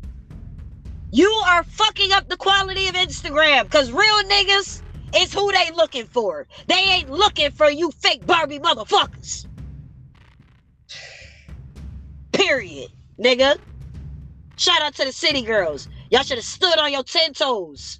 you 1.11 1.30
are 1.47 1.64
fucking 1.64 2.11
up 2.14 2.28
the 2.30 2.38
quality 2.38 2.88
of 2.88 2.95
Instagram. 2.95 3.70
Cause 3.70 3.91
real 3.91 4.24
niggas 4.26 4.84
is 5.16 5.34
who 5.34 5.51
they 5.51 5.72
looking 5.76 6.07
for. 6.07 6.47
They 6.68 6.76
ain't 6.76 7.09
looking 7.09 7.51
for 7.51 7.70
you 7.70 7.91
fake 7.91 8.26
Barbie 8.26 8.59
motherfuckers. 8.59 9.47
Period, 12.34 12.89
nigga. 13.20 13.57
Shout 14.57 14.82
out 14.82 14.95
to 14.95 15.05
the 15.05 15.11
city 15.11 15.43
girls. 15.43 15.88
Y'all 16.11 16.24
should 16.24 16.38
have 16.38 16.45
stood 16.45 16.78
on 16.80 16.91
your 16.91 17.03
ten 17.03 17.34
toes. 17.34 17.99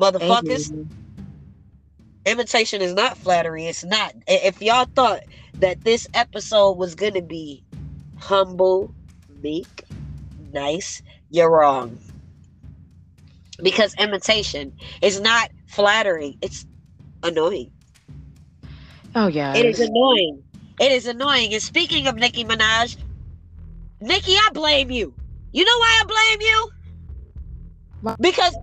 Motherfuckers. 0.00 0.72
Imitation 2.24 2.80
is 2.82 2.94
not 2.94 3.16
flattery. 3.18 3.66
It's 3.66 3.84
not. 3.84 4.14
If 4.26 4.62
y'all 4.62 4.86
thought 4.94 5.22
that 5.54 5.82
this 5.84 6.06
episode 6.14 6.72
was 6.78 6.94
gonna 6.94 7.22
be 7.22 7.64
humble, 8.18 8.94
meek, 9.42 9.84
nice, 10.52 11.02
you're 11.30 11.50
wrong. 11.50 11.98
Because 13.62 13.94
imitation 13.98 14.72
is 15.00 15.20
not 15.20 15.50
flattering. 15.66 16.38
It's 16.42 16.66
annoying. 17.22 17.70
Oh 19.14 19.26
yeah. 19.26 19.54
It 19.54 19.66
is 19.66 19.80
annoying. 19.80 20.42
It 20.80 20.92
is 20.92 21.06
annoying. 21.06 21.52
And 21.52 21.62
speaking 21.62 22.06
of 22.06 22.16
Nicki 22.16 22.44
Minaj, 22.44 22.96
Nicki, 24.00 24.34
I 24.34 24.48
blame 24.52 24.90
you. 24.90 25.14
You 25.52 25.64
know 25.64 25.78
why 25.78 26.02
I 26.02 26.04
blame 26.06 26.40
you? 26.48 26.70
Because 28.20 28.56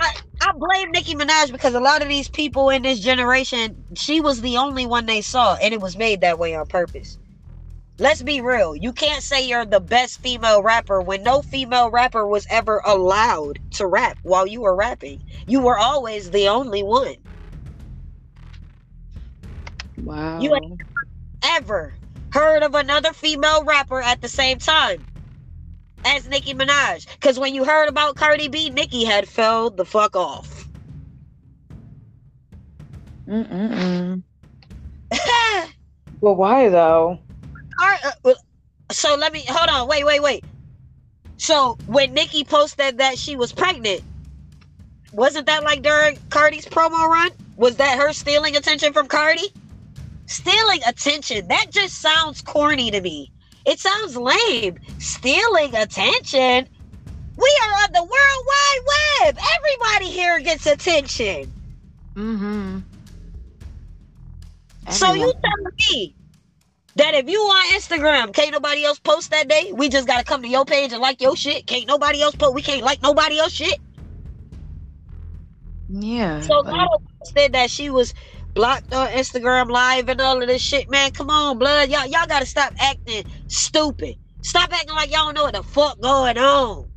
I, 0.00 0.14
I 0.44 0.52
blame 0.56 0.90
Nicki 0.90 1.14
Minaj 1.14 1.52
because 1.52 1.74
a 1.74 1.80
lot 1.80 2.02
of 2.02 2.08
these 2.08 2.28
people 2.28 2.68
in 2.68 2.82
this 2.82 2.98
generation, 2.98 3.84
she 3.94 4.20
was 4.20 4.40
the 4.40 4.56
only 4.56 4.86
one 4.86 5.06
they 5.06 5.20
saw, 5.20 5.54
and 5.54 5.72
it 5.72 5.80
was 5.80 5.96
made 5.96 6.20
that 6.22 6.36
way 6.36 6.56
on 6.56 6.66
purpose. 6.66 7.16
Let's 8.00 8.22
be 8.22 8.40
real. 8.40 8.74
You 8.74 8.92
can't 8.92 9.22
say 9.22 9.46
you're 9.46 9.64
the 9.64 9.78
best 9.78 10.20
female 10.20 10.60
rapper 10.60 11.00
when 11.00 11.22
no 11.22 11.42
female 11.42 11.90
rapper 11.90 12.26
was 12.26 12.44
ever 12.50 12.82
allowed 12.84 13.60
to 13.74 13.86
rap 13.86 14.18
while 14.24 14.44
you 14.44 14.62
were 14.62 14.74
rapping. 14.74 15.22
You 15.46 15.60
were 15.60 15.78
always 15.78 16.32
the 16.32 16.48
only 16.48 16.82
one. 16.82 17.14
Wow. 19.98 20.40
You 20.40 20.58
ever 21.44 21.94
heard 22.32 22.64
of 22.64 22.74
another 22.74 23.12
female 23.12 23.62
rapper 23.62 24.02
at 24.02 24.20
the 24.20 24.28
same 24.28 24.58
time 24.58 25.06
as 26.04 26.28
Nicki 26.28 26.54
Minaj. 26.54 27.06
Because 27.14 27.38
when 27.38 27.54
you 27.54 27.64
heard 27.64 27.88
about 27.88 28.16
Cardi 28.16 28.48
B, 28.48 28.70
Nicki 28.70 29.04
had 29.04 29.28
fell 29.28 29.70
the 29.70 29.84
fuck 29.84 30.16
off. 30.16 30.66
Mm-mm-mm. 33.26 34.22
well, 36.20 36.34
why 36.34 36.68
though? 36.68 37.18
Uh, 37.82 38.34
so 38.90 39.14
let 39.14 39.32
me 39.32 39.44
hold 39.48 39.70
on. 39.70 39.88
Wait, 39.88 40.04
wait, 40.04 40.22
wait. 40.22 40.44
So 41.36 41.76
when 41.86 42.14
Nicki 42.14 42.44
posted 42.44 42.98
that 42.98 43.18
she 43.18 43.36
was 43.36 43.52
pregnant, 43.52 44.02
wasn't 45.12 45.46
that 45.46 45.64
like 45.64 45.82
during 45.82 46.18
Cardi's 46.30 46.66
promo 46.66 47.08
run? 47.08 47.30
Was 47.56 47.76
that 47.76 47.98
her 47.98 48.12
stealing 48.12 48.56
attention 48.56 48.92
from 48.92 49.08
Cardi? 49.08 49.48
Stealing 50.26 50.80
attention. 50.86 51.48
That 51.48 51.66
just 51.70 52.00
sounds 52.00 52.42
corny 52.42 52.90
to 52.90 53.00
me. 53.00 53.32
It 53.64 53.78
sounds 53.78 54.16
lame. 54.16 54.78
Stealing 54.98 55.74
attention. 55.74 56.68
We 57.36 57.60
are 57.64 57.72
on 57.84 57.92
the 57.92 58.02
World 58.02 58.46
Wide 58.46 58.80
Web. 59.22 59.38
Everybody 59.56 60.10
here 60.10 60.40
gets 60.40 60.66
attention. 60.66 61.52
Mm-hmm. 62.14 62.78
So 64.90 65.14
you 65.14 65.32
telling 65.32 65.76
me 65.90 66.14
that 66.96 67.14
if 67.14 67.28
you 67.28 67.38
on 67.38 67.74
Instagram, 67.74 68.34
can't 68.34 68.52
nobody 68.52 68.84
else 68.84 68.98
post 68.98 69.30
that 69.30 69.48
day? 69.48 69.72
We 69.72 69.88
just 69.88 70.06
gotta 70.06 70.24
come 70.24 70.42
to 70.42 70.48
your 70.48 70.64
page 70.64 70.92
and 70.92 71.00
like 71.00 71.20
your 71.20 71.36
shit. 71.36 71.66
Can't 71.66 71.86
nobody 71.86 72.20
else 72.20 72.34
post. 72.34 72.54
We 72.54 72.62
can't 72.62 72.82
like 72.82 73.00
nobody 73.00 73.38
else 73.38 73.52
shit. 73.52 73.78
Yeah. 75.88 76.40
So 76.40 76.62
Latto 76.62 77.02
said 77.24 77.52
that 77.52 77.70
she 77.70 77.90
was 77.90 78.12
blocked 78.54 78.92
on 78.92 79.08
Instagram 79.08 79.70
Live 79.70 80.08
and 80.08 80.20
all 80.20 80.42
of 80.42 80.48
this 80.48 80.62
shit. 80.62 80.90
Man, 80.90 81.10
come 81.12 81.30
on, 81.30 81.58
blood. 81.58 81.88
Y'all, 81.88 82.06
y'all 82.06 82.26
gotta 82.26 82.46
stop 82.46 82.74
acting 82.78 83.24
stupid. 83.52 84.16
Stop 84.42 84.72
acting 84.72 84.94
like 84.94 85.12
y'all 85.12 85.26
don't 85.26 85.34
know 85.34 85.44
what 85.44 85.54
the 85.54 85.62
fuck 85.62 86.00
going 86.00 86.38
on. 86.38 86.88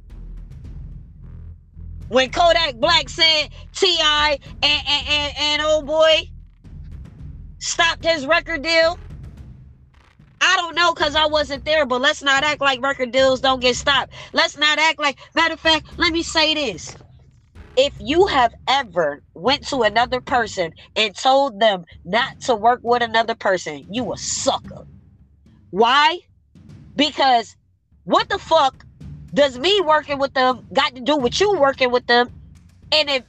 When 2.08 2.30
Kodak 2.30 2.76
Black 2.76 3.10
said 3.10 3.50
Ti 3.74 3.98
and 4.02 4.40
and, 4.62 5.08
and, 5.08 5.34
and 5.38 5.62
old 5.62 5.86
boy 5.86 6.30
stopped 7.60 8.04
his 8.04 8.26
record 8.26 8.62
deal. 8.62 9.00
I 10.42 10.56
don't 10.58 10.76
know 10.76 10.94
because 10.94 11.16
I 11.16 11.26
wasn't 11.26 11.66
there, 11.66 11.86
but 11.86 12.02
let's 12.02 12.22
not 12.22 12.44
act 12.44 12.62
like 12.62 12.82
record 12.82 13.12
deals 13.12 13.42
don't 13.42 13.60
get 13.62 13.76
stopped. 13.76 14.14
Let's 14.34 14.58
not 14.58 14.78
act 14.78 15.00
like, 15.00 15.18
matter 15.34 15.56
of 15.56 15.60
fact, 15.60 15.88
let 15.98 16.14
me 16.14 16.22
say 16.22 16.54
this. 16.54 16.96
If 17.78 17.94
you 18.00 18.28
have 18.28 18.54
ever 18.68 19.24
went 19.34 19.68
to 19.70 19.82
another 19.82 20.22
person 20.22 20.72
and 20.96 21.16
told 21.16 21.60
them 21.60 21.86
not 22.06 22.40
to 22.42 22.56
work 22.56 22.82
with 22.84 23.02
another 23.02 23.36
person, 23.36 23.86
you 23.92 24.14
a 24.14 24.18
sucker. 24.18 24.86
Why? 25.72 26.20
Because 26.96 27.56
what 28.04 28.30
the 28.30 28.38
fuck 28.38 28.86
does 29.34 29.58
me 29.60 29.82
working 29.82 30.20
with 30.20 30.34
them 30.34 30.66
got 30.74 30.96
to 30.96 31.02
do 31.02 31.18
with 31.18 31.40
you 31.40 31.60
working 31.60 31.92
with 31.92 32.08
them? 32.08 32.32
And 32.92 33.10
if 33.10 33.24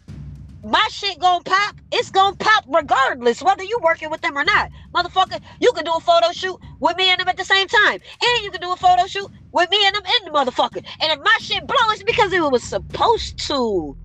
my 0.65 0.87
shit 0.91 1.19
gonna 1.21 1.45
pop, 1.45 1.77
it's 1.93 2.11
gonna 2.11 2.37
pop 2.37 2.65
regardless 2.69 3.43
whether 3.43 3.63
you 3.65 3.79
working 3.83 4.11
with 4.11 4.21
them 4.21 4.37
or 4.37 4.45
not. 4.45 4.71
Motherfucker, 4.95 5.41
you 5.61 5.73
can 5.73 5.85
do 5.85 5.93
a 5.93 6.01
photo 6.01 6.33
shoot 6.33 6.61
with 6.81 6.97
me 6.97 7.11
and 7.11 7.21
them 7.21 7.29
at 7.29 7.37
the 7.37 7.45
same 7.45 7.69
time. 7.69 8.01
And 8.23 8.45
you 8.45 8.51
can 8.51 8.61
do 8.61 8.73
a 8.73 8.77
photo 8.77 9.07
shoot 9.07 9.31
with 9.53 9.71
me 9.71 9.87
and 9.87 9.95
them 9.97 10.03
in 10.05 10.33
the 10.33 10.39
motherfucker. 10.39 10.85
And 11.01 11.13
if 11.13 11.19
my 11.21 11.37
shit 11.41 11.67
blow, 11.67 11.77
it's 11.91 12.03
because 12.03 12.33
it 12.33 12.41
was 12.43 12.63
supposed 12.63 13.39
to. 13.47 13.97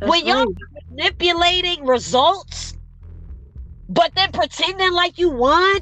when 0.00 0.26
y'all 0.26 0.46
manipulating 0.90 1.86
results, 1.86 2.76
but 3.88 4.14
then 4.14 4.32
pretending 4.32 4.92
like 4.92 5.18
you 5.18 5.30
won, 5.30 5.80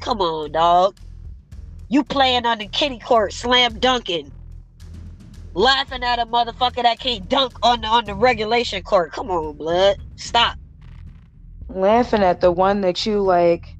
come 0.00 0.20
on, 0.20 0.52
dog. 0.52 0.96
You 1.88 2.04
playing 2.04 2.46
on 2.46 2.58
the 2.58 2.66
kitty 2.68 2.98
court, 2.98 3.32
slam 3.32 3.78
dunking 3.78 4.32
laughing 5.54 6.02
at 6.04 6.18
a 6.18 6.26
motherfucker 6.26 6.82
that 6.82 6.98
can't 7.00 7.28
dunk 7.28 7.54
on 7.62 7.80
the 7.80 7.86
on 7.86 8.04
the 8.04 8.14
regulation 8.14 8.82
court. 8.82 9.12
Come 9.12 9.30
on, 9.30 9.56
blood. 9.56 9.96
Stop. 10.16 10.56
laughing 11.68 12.22
at 12.22 12.40
the 12.40 12.50
one 12.52 12.80
that 12.82 13.06
you 13.06 13.20
like 13.20 13.76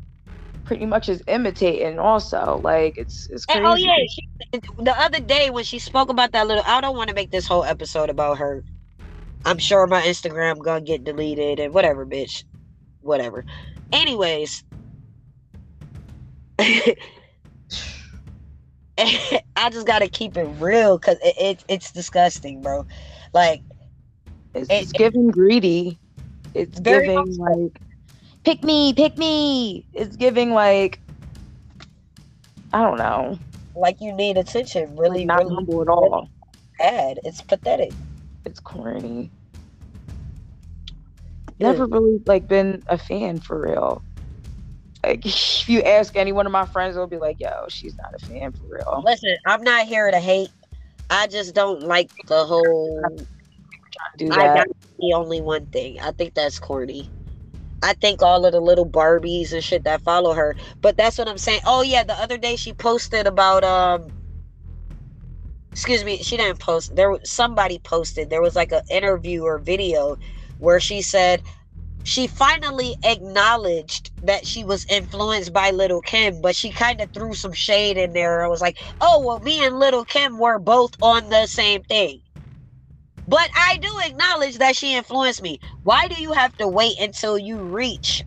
pretty 0.64 0.86
much 0.86 1.08
is 1.08 1.22
imitating 1.26 1.98
also 1.98 2.60
like 2.62 2.96
it's 2.96 3.28
it's 3.30 3.44
crazy 3.44 3.58
And, 3.58 3.66
oh 3.66 3.74
yeah, 3.74 3.96
she, 4.08 4.28
the 4.78 5.00
other 5.00 5.20
day 5.20 5.50
when 5.50 5.64
she 5.64 5.78
spoke 5.78 6.08
about 6.10 6.32
that 6.32 6.46
little 6.46 6.62
I 6.66 6.80
don't 6.80 6.96
want 6.96 7.08
to 7.08 7.14
make 7.14 7.30
this 7.30 7.46
whole 7.46 7.64
episode 7.64 8.10
about 8.10 8.38
her. 8.38 8.64
I'm 9.44 9.58
sure 9.58 9.86
my 9.86 10.02
Instagram 10.02 10.58
gonna 10.58 10.82
get 10.82 11.04
deleted 11.04 11.60
and 11.60 11.74
whatever, 11.74 12.06
bitch. 12.06 12.44
Whatever. 13.00 13.44
Anyways. 13.92 14.64
I 18.98 19.70
just 19.70 19.86
gotta 19.86 20.08
keep 20.08 20.36
it 20.36 20.44
real 20.58 20.98
because 20.98 21.16
it, 21.22 21.34
it 21.38 21.64
it's 21.68 21.90
disgusting, 21.90 22.60
bro. 22.60 22.86
Like 23.32 23.62
it's, 24.54 24.68
it's 24.70 24.92
giving 24.92 25.28
greedy. 25.28 25.98
It's 26.54 26.78
giving 26.80 27.36
like 27.38 27.80
pick 28.44 28.62
me 28.62 28.92
pick 28.92 29.16
me. 29.16 29.86
it's 29.94 30.16
giving 30.16 30.52
like 30.52 31.00
i 32.72 32.82
don't 32.82 32.98
know. 32.98 33.38
Like 33.74 34.00
you 34.00 34.12
need 34.12 34.36
attention 34.36 34.96
really 34.96 35.24
not 35.24 35.38
really. 35.44 35.54
humble 35.54 35.80
at 35.82 35.88
all. 35.88 36.28
Bad. 36.78 37.20
It's 37.24 37.40
pathetic. 37.40 37.92
It's 38.44 38.60
corny. 38.60 39.30
Never 41.58 41.86
really 41.86 42.20
like 42.26 42.48
been 42.48 42.82
a 42.88 42.98
fan 42.98 43.38
for 43.38 43.60
real 43.60 44.02
like 45.04 45.24
if 45.26 45.68
you 45.68 45.82
ask 45.82 46.16
any 46.16 46.32
one 46.32 46.46
of 46.46 46.52
my 46.52 46.66
friends 46.66 46.94
they'll 46.94 47.06
be 47.06 47.18
like 47.18 47.40
yo 47.40 47.66
she's 47.68 47.96
not 47.96 48.14
a 48.14 48.18
fan 48.26 48.52
for 48.52 48.66
real 48.68 49.02
Listen, 49.04 49.36
I'm 49.46 49.62
not 49.62 49.86
here 49.86 50.10
to 50.10 50.18
hate. 50.18 50.50
I 51.10 51.26
just 51.26 51.54
don't 51.54 51.82
like 51.82 52.10
the 52.26 52.44
whole. 52.44 53.02
do 54.16 54.30
I 54.30 54.36
that. 54.36 54.56
got 54.56 54.66
the 54.98 55.12
only 55.14 55.40
one 55.40 55.66
thing. 55.66 55.98
I 56.00 56.12
think 56.12 56.34
that's 56.34 56.58
corny. 56.58 57.10
I 57.82 57.94
think 57.94 58.22
all 58.22 58.44
of 58.44 58.52
the 58.52 58.60
little 58.60 58.88
Barbies 58.88 59.52
and 59.52 59.64
shit 59.64 59.84
that 59.84 60.02
follow 60.02 60.34
her. 60.34 60.54
But 60.80 60.96
that's 60.96 61.18
what 61.18 61.28
I'm 61.28 61.38
saying. 61.38 61.62
Oh 61.66 61.82
yeah, 61.82 62.04
the 62.04 62.14
other 62.14 62.38
day 62.38 62.56
she 62.56 62.72
posted 62.72 63.26
about 63.26 63.64
um. 63.64 64.06
Excuse 65.72 66.04
me, 66.04 66.18
she 66.18 66.36
didn't 66.36 66.58
post. 66.58 66.94
There 66.94 67.10
was 67.10 67.28
somebody 67.30 67.78
posted. 67.78 68.28
There 68.28 68.42
was 68.42 68.54
like 68.56 68.72
an 68.72 68.82
interview 68.90 69.42
or 69.42 69.58
video 69.58 70.18
where 70.58 70.80
she 70.80 71.00
said 71.00 71.42
she 72.04 72.26
finally 72.28 72.96
acknowledged 73.04 74.10
that 74.22 74.46
she 74.46 74.64
was 74.64 74.86
influenced 74.90 75.52
by 75.52 75.70
Little 75.70 76.02
Kim, 76.02 76.40
but 76.42 76.56
she 76.56 76.72
kind 76.72 77.00
of 77.00 77.12
threw 77.12 77.34
some 77.34 77.52
shade 77.54 77.98
in 77.98 78.12
there. 78.14 78.44
I 78.44 78.48
was 78.48 78.62
like, 78.62 78.78
oh, 79.00 79.24
well, 79.26 79.40
me 79.40 79.64
and 79.66 79.78
Little 79.78 80.04
Kim 80.06 80.38
were 80.38 80.58
both 80.60 80.92
on 81.02 81.30
the 81.30 81.46
same 81.46 81.82
thing. 81.84 82.22
But 83.26 83.50
I 83.56 83.78
do 83.78 83.88
acknowledge 84.06 84.58
that 84.58 84.76
she 84.76 84.96
influenced 84.96 85.42
me. 85.42 85.60
Why 85.82 86.08
do 86.08 86.20
you 86.20 86.32
have 86.34 86.56
to 86.58 86.68
wait 86.68 86.98
until 87.00 87.38
you 87.38 87.62
reach 87.62 88.24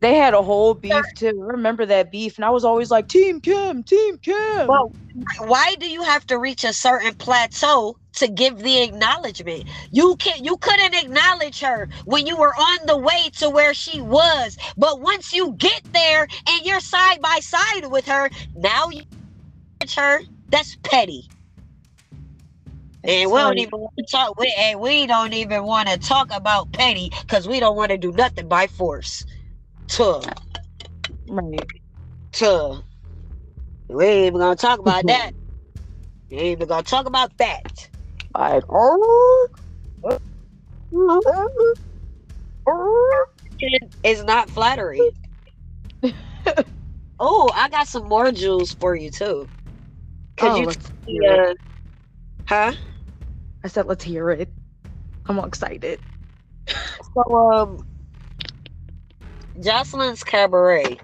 They 0.00 0.14
had 0.14 0.32
a 0.32 0.42
whole 0.42 0.74
beef 0.74 1.04
too. 1.16 1.42
I 1.42 1.52
remember 1.52 1.84
that 1.86 2.12
beef, 2.12 2.36
and 2.38 2.44
I 2.44 2.50
was 2.50 2.64
always 2.64 2.90
like, 2.90 3.08
Team 3.08 3.40
Kim, 3.40 3.82
Team 3.82 4.18
Kim. 4.18 4.68
Well, 4.68 4.92
why 5.38 5.74
do 5.80 5.90
you 5.90 6.02
have 6.02 6.24
to 6.28 6.38
reach 6.38 6.62
a 6.62 6.72
certain 6.72 7.14
plateau 7.14 7.96
to 8.14 8.28
give 8.28 8.58
the 8.58 8.82
acknowledgement? 8.82 9.64
You 9.90 10.14
can 10.16 10.44
you 10.44 10.56
couldn't 10.58 10.94
acknowledge 10.94 11.60
her 11.60 11.88
when 12.04 12.28
you 12.28 12.36
were 12.36 12.54
on 12.54 12.86
the 12.86 12.96
way 12.96 13.30
to 13.38 13.50
where 13.50 13.74
she 13.74 14.00
was. 14.00 14.56
But 14.76 15.00
once 15.00 15.32
you 15.32 15.52
get 15.54 15.82
there 15.92 16.28
and 16.48 16.64
you're 16.64 16.80
side 16.80 17.20
by 17.20 17.40
side 17.40 17.90
with 17.90 18.06
her, 18.06 18.30
now 18.54 18.90
you 18.90 19.02
acknowledge 19.80 19.94
her. 19.96 20.20
That's 20.50 20.76
petty. 20.84 21.28
And 23.04 23.30
we 23.30 23.38
don't 23.38 23.58
even 23.58 23.80
want 23.80 23.94
to 23.96 24.04
talk. 24.04 24.38
We, 24.38 24.54
and 24.58 24.80
we 24.80 25.06
don't 25.06 25.32
even 25.32 25.64
want 25.64 25.88
to 25.88 25.98
talk 25.98 26.30
about 26.32 26.72
petty 26.72 27.10
because 27.22 27.48
we 27.48 27.58
don't 27.58 27.76
want 27.76 27.90
to 27.90 27.96
do 27.98 28.12
nothing 28.12 28.48
by 28.48 28.66
force. 28.66 29.24
Tuh. 29.88 30.22
Right. 31.28 31.66
Tuh. 32.32 32.82
We 33.88 34.04
ain't 34.04 34.26
even 34.26 34.40
gonna 34.40 34.56
talk 34.56 34.78
about 34.78 35.04
that. 35.06 35.32
We 36.30 36.36
ain't 36.36 36.46
even 36.58 36.68
gonna 36.68 36.82
talk 36.82 37.06
about 37.06 37.36
that. 37.38 37.88
Like, 38.34 38.64
oh, 38.68 39.48
It's 44.04 44.22
not 44.22 44.50
flattery. 44.50 45.00
oh, 47.18 47.50
I 47.54 47.68
got 47.68 47.88
some 47.88 48.08
more 48.08 48.30
jewels 48.30 48.74
for 48.74 48.94
you 48.94 49.10
too. 49.10 49.48
Cause 50.36 50.56
Oh, 50.56 50.60
you, 50.60 50.66
let's 50.66 50.90
you 51.06 51.22
hear 51.22 51.50
uh, 51.50 51.54
huh? 52.46 52.72
I 53.64 53.68
said, 53.68 53.86
let's 53.86 54.04
hear 54.04 54.30
it. 54.30 54.52
I'm 55.26 55.38
all 55.38 55.46
excited. 55.46 56.00
So 57.14 57.50
um, 57.52 57.87
Joseline's 59.60 60.22
cabaret. 60.24 60.98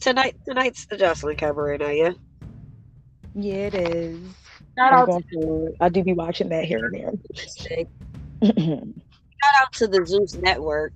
Tonight, 0.00 0.36
tonight's 0.46 0.86
the 0.86 0.96
Joseline 0.96 1.38
cabaret 1.38 1.78
night, 1.78 1.96
yeah. 1.98 2.12
Yeah, 3.34 3.54
it 3.54 3.74
is. 3.74 4.18
Shout 4.78 4.92
I'm 4.92 4.98
out 5.00 5.06
going 5.06 5.24
through 5.32 5.66
it. 5.68 5.74
I 5.80 5.88
do 5.88 6.02
be 6.04 6.12
watching 6.12 6.48
that 6.50 6.64
here 6.64 6.84
and 6.84 6.94
there. 6.94 7.12
Shout 8.44 9.54
out 9.60 9.72
to 9.74 9.86
the 9.86 10.04
Zeus 10.06 10.34
Network. 10.34 10.92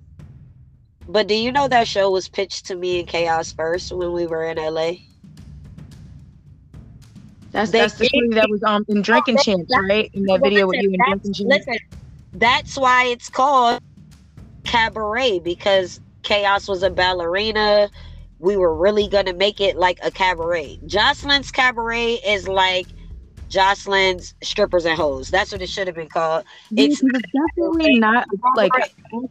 But 1.07 1.27
do 1.27 1.33
you 1.35 1.51
know 1.51 1.67
that 1.67 1.87
show 1.87 2.09
was 2.11 2.29
pitched 2.29 2.67
to 2.67 2.75
me 2.75 2.99
and 2.99 3.07
Chaos 3.07 3.51
first 3.51 3.91
when 3.91 4.13
we 4.13 4.27
were 4.27 4.45
in 4.45 4.57
LA? 4.57 4.93
That's 7.51 7.71
They 7.71 7.79
that's 7.79 7.95
the 7.95 8.03
did- 8.05 8.09
story 8.09 8.29
that 8.31 8.49
was 8.49 8.63
um 8.63 8.85
in 8.87 9.01
Drinking 9.01 9.37
Champs, 9.39 9.73
right? 9.89 10.09
In 10.13 10.23
that 10.23 10.41
video 10.41 10.67
with 10.67 10.81
you 10.81 10.89
and 10.93 11.21
Drinking 11.21 11.33
Champs. 11.33 11.67
Listen, 11.67 11.79
that's 12.33 12.77
why 12.77 13.05
it's 13.05 13.29
called 13.29 13.81
cabaret 14.63 15.39
because 15.39 15.99
Chaos 16.23 16.67
was 16.67 16.83
a 16.83 16.89
ballerina. 16.89 17.89
We 18.39 18.57
were 18.57 18.75
really 18.75 19.07
gonna 19.07 19.33
make 19.33 19.59
it 19.61 19.77
like 19.77 19.99
a 20.03 20.11
cabaret. 20.11 20.79
Joseline's 20.85 21.51
cabaret 21.51 22.13
is 22.25 22.47
like 22.47 22.87
Joseline's 23.49 24.33
strippers 24.43 24.85
and 24.85 24.97
hoes. 24.97 25.29
That's 25.29 25.51
what 25.51 25.61
it 25.61 25.69
should 25.69 25.87
have 25.87 25.95
been 25.95 26.09
called. 26.09 26.45
It's 26.75 27.01
definitely 27.01 27.99
not 27.99 28.27
like 28.55 28.73
I 28.75 28.81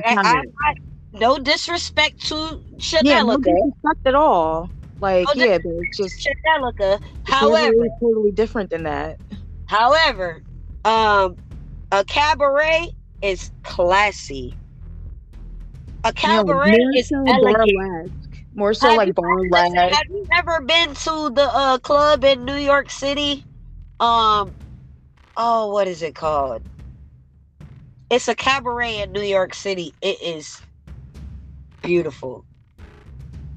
and 0.05 0.19
I- 0.27 0.43
I- 0.63 0.73
no 1.13 1.37
disrespect 1.37 2.25
to 2.27 2.61
yeah, 3.01 3.21
no 3.23 3.37
disrespect 3.37 4.05
at 4.05 4.15
all. 4.15 4.69
Like, 4.99 5.27
No 5.35 5.43
yeah, 5.45 5.57
but 5.57 5.71
it's 5.81 5.97
just 5.97 6.19
Chanelica. 6.25 6.99
However, 7.23 7.85
is 7.85 7.91
totally 8.01 8.31
different 8.31 8.69
than 8.69 8.83
that. 8.83 9.19
However, 9.65 10.43
um, 10.85 11.35
a 11.91 12.03
cabaret 12.05 12.91
is 13.21 13.51
classy. 13.63 14.57
A 16.03 16.13
cabaret 16.13 16.71
more 16.71 16.91
is 16.95 17.11
elegant. 17.27 18.13
More 18.55 18.73
so 18.73 18.89
Have 18.89 18.97
like 18.97 19.15
burlesque. 19.15 19.75
Have 19.75 20.07
you 20.09 20.27
ever 20.37 20.61
been 20.61 20.93
to 20.95 21.29
the 21.33 21.49
uh, 21.53 21.77
club 21.79 22.23
in 22.23 22.45
New 22.45 22.55
York 22.55 22.89
City? 22.89 23.45
Um, 23.99 24.55
oh, 25.37 25.71
what 25.71 25.87
is 25.87 26.01
it 26.01 26.15
called? 26.15 26.63
It's 28.09 28.27
a 28.27 28.35
cabaret 28.35 29.01
in 29.01 29.11
New 29.11 29.21
York 29.21 29.53
City. 29.53 29.93
It 30.01 30.21
is 30.21 30.61
beautiful, 31.81 32.45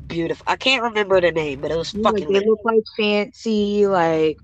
beautiful. 0.08 0.44
I 0.46 0.56
can't 0.56 0.82
remember 0.82 1.20
the 1.20 1.32
name, 1.32 1.60
but 1.60 1.70
it 1.70 1.76
was 1.76 1.94
Yeah, 1.94 2.10
like, 2.10 2.14
fucking. 2.20 2.32
they 2.32 2.46
look 2.46 2.60
like 2.64 2.82
fancy, 2.96 3.86
like 3.86 4.36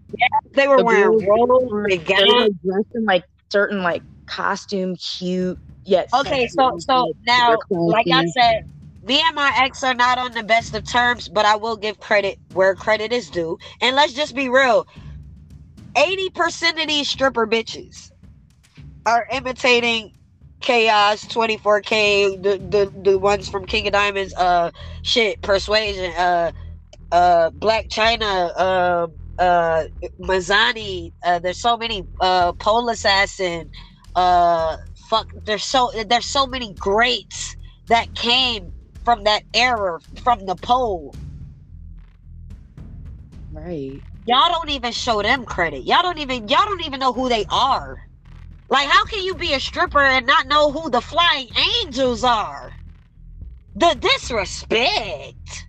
They 0.55 0.67
were 0.67 0.83
wearing 0.83 1.19
robes 1.29 1.73
and 1.93 2.05
gowns. 2.07 2.51
dressed 2.65 2.89
in 2.95 3.05
like 3.05 3.25
certain 3.53 3.83
like 3.83 4.03
costume, 4.31 4.97
cute 4.97 5.59
yet. 5.85 6.09
Okay, 6.15 6.49
so 6.49 6.73
so 6.79 7.13
now, 7.27 7.59
like 7.87 8.07
I 8.13 8.25
said, 8.27 8.65
me 9.03 9.21
and 9.27 9.35
my 9.35 9.53
ex 9.59 9.83
are 9.85 9.95
not 9.95 10.19
on 10.19 10.33
the 10.33 10.45
best 10.45 10.75
of 10.75 10.85
terms, 10.85 11.29
but 11.29 11.45
I 11.47 11.57
will 11.57 11.77
give 11.77 12.01
credit 12.01 12.39
where 12.53 12.75
credit 12.75 13.13
is 13.13 13.31
due. 13.31 13.59
And 13.83 13.97
let's 13.97 14.15
just 14.15 14.35
be 14.35 14.49
real: 14.49 14.87
eighty 15.97 16.31
percent 16.31 16.81
of 16.81 16.89
these 16.89 17.09
stripper 17.09 17.47
bitches 17.47 18.11
are 19.07 19.27
imitating 19.33 20.13
Chaos, 20.61 21.27
Twenty 21.27 21.57
Four 21.57 21.81
K, 21.81 22.37
the 22.37 22.59
the 22.59 22.93
the 23.03 23.19
ones 23.19 23.49
from 23.49 23.67
King 23.67 23.87
of 23.87 23.93
Diamonds, 23.95 24.35
uh, 24.37 24.71
shit, 25.03 25.41
Persuasion, 25.43 26.13
uh, 26.17 26.53
uh, 27.13 27.51
Blac 27.51 27.89
Chyna, 27.89 28.53
uh, 28.57 29.07
uh, 29.43 29.85
Mazzani. 30.21 31.13
Uh, 31.25 31.39
there's 31.39 31.61
so 31.61 31.77
many, 31.79 32.05
uh, 32.21 32.53
Pole 32.53 32.91
Assassin, 32.91 33.71
uh, 34.15 34.77
fuck. 35.09 35.29
There's 35.45 35.65
so 35.65 35.91
there's 36.07 36.27
so 36.27 36.47
many 36.47 36.75
greats 36.75 37.57
that 37.89 38.15
came 38.15 38.73
from 39.05 39.25
that 39.25 39.43
era, 39.55 40.01
from 40.23 40.47
the 40.47 40.57
pole. 40.57 41.15
Right. 43.53 44.01
Y'all 44.27 44.49
don't 44.49 44.71
even 44.71 44.93
show 44.93 45.23
them 45.23 45.45
credit. 45.45 45.85
Y'all 45.85 46.03
don't 46.03 46.19
even 46.19 46.49
y'all 46.49 46.65
don't 46.67 46.85
even 46.85 47.01
know 47.01 47.13
who 47.13 47.29
they 47.29 47.45
are. 47.51 47.99
Like, 48.69 48.89
how 48.89 49.05
can 49.05 49.25
you 49.25 49.35
be 49.35 49.53
a 49.55 49.61
stripper 49.61 49.99
and 50.01 50.27
not 50.27 50.47
know 50.47 50.71
who 50.71 50.91
the 50.91 51.01
flying 51.01 51.49
angels 51.83 52.23
are? 52.23 52.73
The 53.75 53.97
disrespect. 54.01 55.67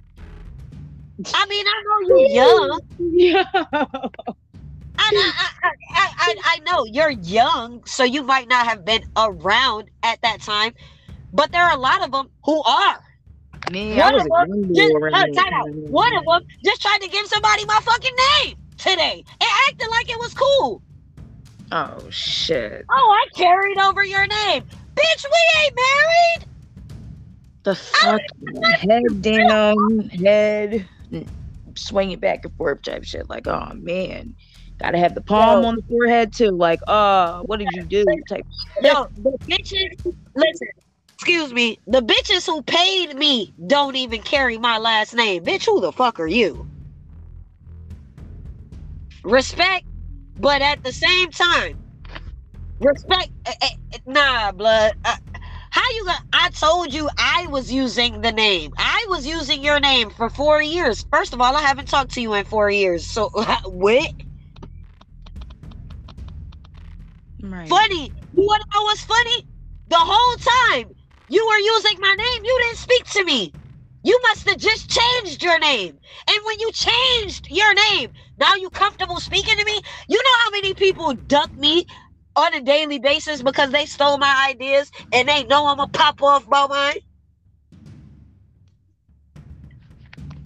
I 1.33 1.45
mean, 1.47 1.65
I 1.67 1.83
know 1.85 1.99
you're 2.07 2.27
young. 2.27 2.81
Yeah. 2.99 3.43
I, 4.97 5.51
I, 5.63 5.71
I, 5.93 6.35
I, 6.43 6.59
know 6.59 6.85
you're 6.85 7.09
young, 7.09 7.83
so 7.85 8.03
you 8.03 8.23
might 8.23 8.47
not 8.47 8.65
have 8.65 8.85
been 8.85 9.03
around 9.17 9.89
at 10.03 10.21
that 10.21 10.41
time, 10.41 10.73
but 11.33 11.51
there 11.51 11.63
are 11.63 11.75
a 11.75 11.79
lot 11.79 12.03
of 12.03 12.11
them 12.11 12.29
who 12.45 12.61
are. 12.63 13.01
Me, 13.71 13.99
I 13.99 14.11
One 14.11 14.15
of 14.15 14.27
them 14.27 14.75
just, 14.75 14.91
uh, 14.91 14.97
around 14.97 15.13
time 15.33 15.53
out. 15.53 15.65
that 15.65 15.91
One 15.91 16.15
of 16.15 16.25
them 16.25 16.43
just 16.63 16.81
tried 16.81 16.99
to 17.01 17.09
give 17.09 17.25
somebody 17.27 17.65
my 17.65 17.79
fucking 17.83 18.15
name 18.43 18.55
today 18.77 19.23
and 19.39 19.49
acted 19.69 19.87
like 19.89 20.09
it 20.09 20.19
was 20.19 20.33
cool. 20.33 20.81
Oh 21.71 22.09
shit. 22.09 22.85
Oh, 22.89 23.17
I 23.17 23.37
carried 23.37 23.77
over 23.77 24.03
your 24.03 24.27
name. 24.27 24.63
Bitch, 24.95 25.25
we 25.25 25.61
ain't 25.63 25.75
married. 25.75 26.47
The 27.63 27.75
fuck 27.75 28.21
head 28.79 29.21
down, 29.21 29.99
head 30.09 30.87
swing 31.75 32.11
it 32.11 32.19
back 32.19 32.43
and 32.43 32.53
forth 32.55 32.81
type 32.81 33.03
shit. 33.03 33.29
Like, 33.29 33.47
oh 33.47 33.71
man. 33.75 34.35
Gotta 34.81 34.99
have 34.99 35.15
the 35.15 35.21
palm 35.21 35.63
Yo. 35.63 35.65
on 35.65 35.77
the 35.77 35.83
forehead 35.89 36.33
too. 36.33 36.51
Like, 36.51 36.79
uh, 36.87 37.41
what 37.41 37.59
did 37.59 37.73
you 37.73 37.83
do? 37.83 38.23
Type 38.29 38.47
Yo, 38.79 39.07
the 39.17 39.37
bitches, 39.49 40.13
listen, 40.35 40.67
excuse 41.17 41.53
me, 41.53 41.79
the 41.87 42.01
bitches 42.01 42.45
who 42.45 42.63
paid 42.63 43.15
me 43.15 43.53
don't 43.67 43.95
even 43.97 44.23
carry 44.23 44.57
my 44.57 44.77
last 44.79 45.15
name. 45.15 45.45
Bitch, 45.45 45.65
who 45.65 45.81
the 45.81 45.91
fuck 45.93 46.19
are 46.19 46.27
you? 46.27 46.67
Respect, 49.23 49.85
but 50.37 50.61
at 50.61 50.83
the 50.83 50.93
same 50.93 51.31
time, 51.31 51.75
respect. 52.79 53.29
eh, 53.47 53.53
eh, 53.61 53.67
eh, 53.93 53.97
nah, 54.07 54.51
blood. 54.53 54.93
Uh, 55.05 55.15
how 55.71 55.81
you 55.95 56.05
got? 56.05 56.21
I 56.33 56.49
told 56.51 56.93
you 56.93 57.09
I 57.17 57.47
was 57.49 57.71
using 57.71 58.21
the 58.21 58.31
name. 58.33 58.71
I 58.77 59.07
was 59.09 59.27
using 59.27 59.63
your 59.63 59.79
name 59.79 60.11
for 60.11 60.29
four 60.29 60.61
years. 60.61 61.05
First 61.11 61.33
of 61.33 61.41
all, 61.41 61.55
I 61.55 61.61
haven't 61.61 61.89
talked 61.89 62.13
to 62.15 62.21
you 62.21 62.33
in 62.35 62.45
four 62.45 62.69
years. 62.71 63.07
So 63.07 63.29
what? 63.65 64.11
Right. 67.43 67.67
Funny. 67.67 68.13
You 68.33 68.43
want 68.43 68.63
to 68.63 68.69
know 68.73 68.83
what's 68.83 69.03
funny? 69.03 69.45
The 69.87 69.97
whole 69.97 70.37
time 70.37 70.95
you 71.27 71.45
were 71.45 71.57
using 71.57 71.99
my 71.99 72.15
name, 72.17 72.43
you 72.43 72.59
didn't 72.63 72.77
speak 72.77 73.05
to 73.11 73.25
me. 73.25 73.53
You 74.03 74.19
must 74.23 74.49
have 74.49 74.57
just 74.57 74.89
changed 74.89 75.43
your 75.43 75.59
name. 75.59 75.97
And 76.27 76.45
when 76.45 76.59
you 76.59 76.71
changed 76.71 77.47
your 77.49 77.73
name, 77.73 78.11
now 78.39 78.55
you 78.55 78.69
comfortable 78.69 79.19
speaking 79.19 79.55
to 79.57 79.65
me? 79.65 79.79
You 80.07 80.17
know 80.17 80.37
how 80.43 80.49
many 80.51 80.73
people 80.73 81.13
duck 81.13 81.53
me 81.53 81.85
on 82.35 82.53
a 82.55 82.61
daily 82.61 82.99
basis 82.99 83.43
because 83.43 83.71
they 83.71 83.85
stole 83.85 84.17
my 84.17 84.47
ideas 84.49 84.91
and 85.11 85.27
they 85.27 85.43
know 85.43 85.67
I'm 85.67 85.77
gonna 85.77 85.91
pop 85.91 86.21
off 86.23 86.47
about 86.47 86.69
mine? 86.69 86.97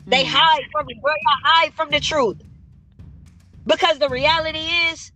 They 0.08 0.24
hmm. 0.24 0.32
hide 0.32 0.64
from 0.72 0.86
me, 0.88 1.00
bro. 1.02 1.12
Y'all 1.12 1.44
hide 1.44 1.74
from 1.74 1.90
the 1.90 2.00
truth. 2.00 2.42
Because 3.66 3.98
the 3.98 4.10
reality 4.10 4.60
is, 4.60 5.12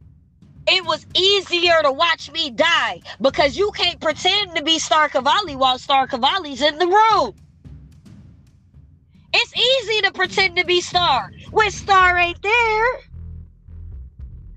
it 0.72 0.86
was 0.86 1.06
easier 1.16 1.82
to 1.84 1.92
watch 1.92 2.32
me 2.32 2.52
die 2.52 3.02
because 3.22 3.58
you 3.58 3.72
can't 3.72 4.00
pretend 4.00 4.56
to 4.56 4.64
be 4.64 4.80
Star 4.80 5.10
Cavalli 5.10 5.56
while 5.56 5.80
Star 5.80 6.08
Cavalli's 6.08 6.62
in 6.62 6.78
the 6.78 6.88
room. 6.88 7.34
It's 9.34 9.56
easy 9.56 10.02
to 10.02 10.12
pretend 10.12 10.58
to 10.58 10.66
be 10.66 10.82
Star 10.82 11.32
when 11.52 11.72
Star 11.72 12.18
ain't 12.18 12.42
there. 12.42 13.00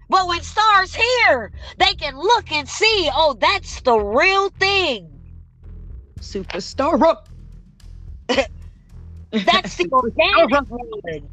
But 0.09 0.29
when 0.29 0.43
Star's 0.43 0.95
here, 0.95 1.53
they 1.79 1.95
can 1.95 2.19
look 2.19 2.53
and 2.53 2.69
see, 2.69 3.09
oh, 3.15 3.35
that's 3.41 3.81
the 3.81 3.97
real 3.97 4.51
thing. 4.51 5.09
Superstar. 6.21 7.17
That's 9.31 9.77
the 9.77 9.89
organic 9.93 10.71
one. 10.71 11.29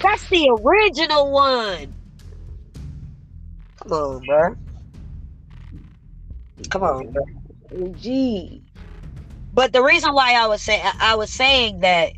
That's 0.00 0.28
the 0.28 0.56
original 0.62 1.32
one. 1.32 1.97
Come 3.88 3.98
on, 3.98 4.26
bro. 4.26 4.56
Come 6.70 6.84
on, 6.84 7.12
bro. 7.12 7.24
Gee. 7.94 8.64
But 9.52 9.72
the 9.72 9.82
reason 9.82 10.14
why 10.14 10.34
I 10.34 10.46
was 10.48 10.62
saying 10.62 10.84
I 11.00 11.16
was 11.16 11.32
saying 11.32 11.80
that 11.80 12.12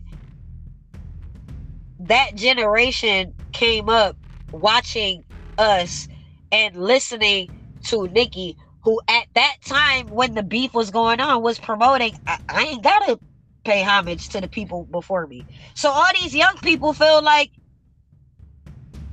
that 2.01 2.37
generation 2.37 3.35
came 3.53 3.89
up 3.91 4.17
watching 4.53 5.25
us 5.59 6.09
and 6.53 6.77
listening 6.77 7.51
to 7.87 8.09
Nicki, 8.09 8.57
who 8.85 9.01
at 9.09 9.27
that 9.35 9.57
time 9.67 10.09
when 10.11 10.35
the 10.35 10.45
beef 10.45 10.75
was 10.75 10.91
going 10.91 11.21
on 11.21 11.43
was 11.43 11.59
promoting. 11.59 12.15
I, 12.27 12.39
I 12.49 12.63
ain't 12.65 12.85
gotta 12.85 13.21
pay 13.65 13.83
homage 13.83 14.31
to 14.31 14.41
the 14.43 14.49
people 14.49 14.87
before 14.91 15.27
me. 15.27 15.47
So 15.75 15.91
all 15.91 16.07
these 16.23 16.35
young 16.35 16.57
people 16.63 16.95
feel 16.95 17.23
like 17.23 17.53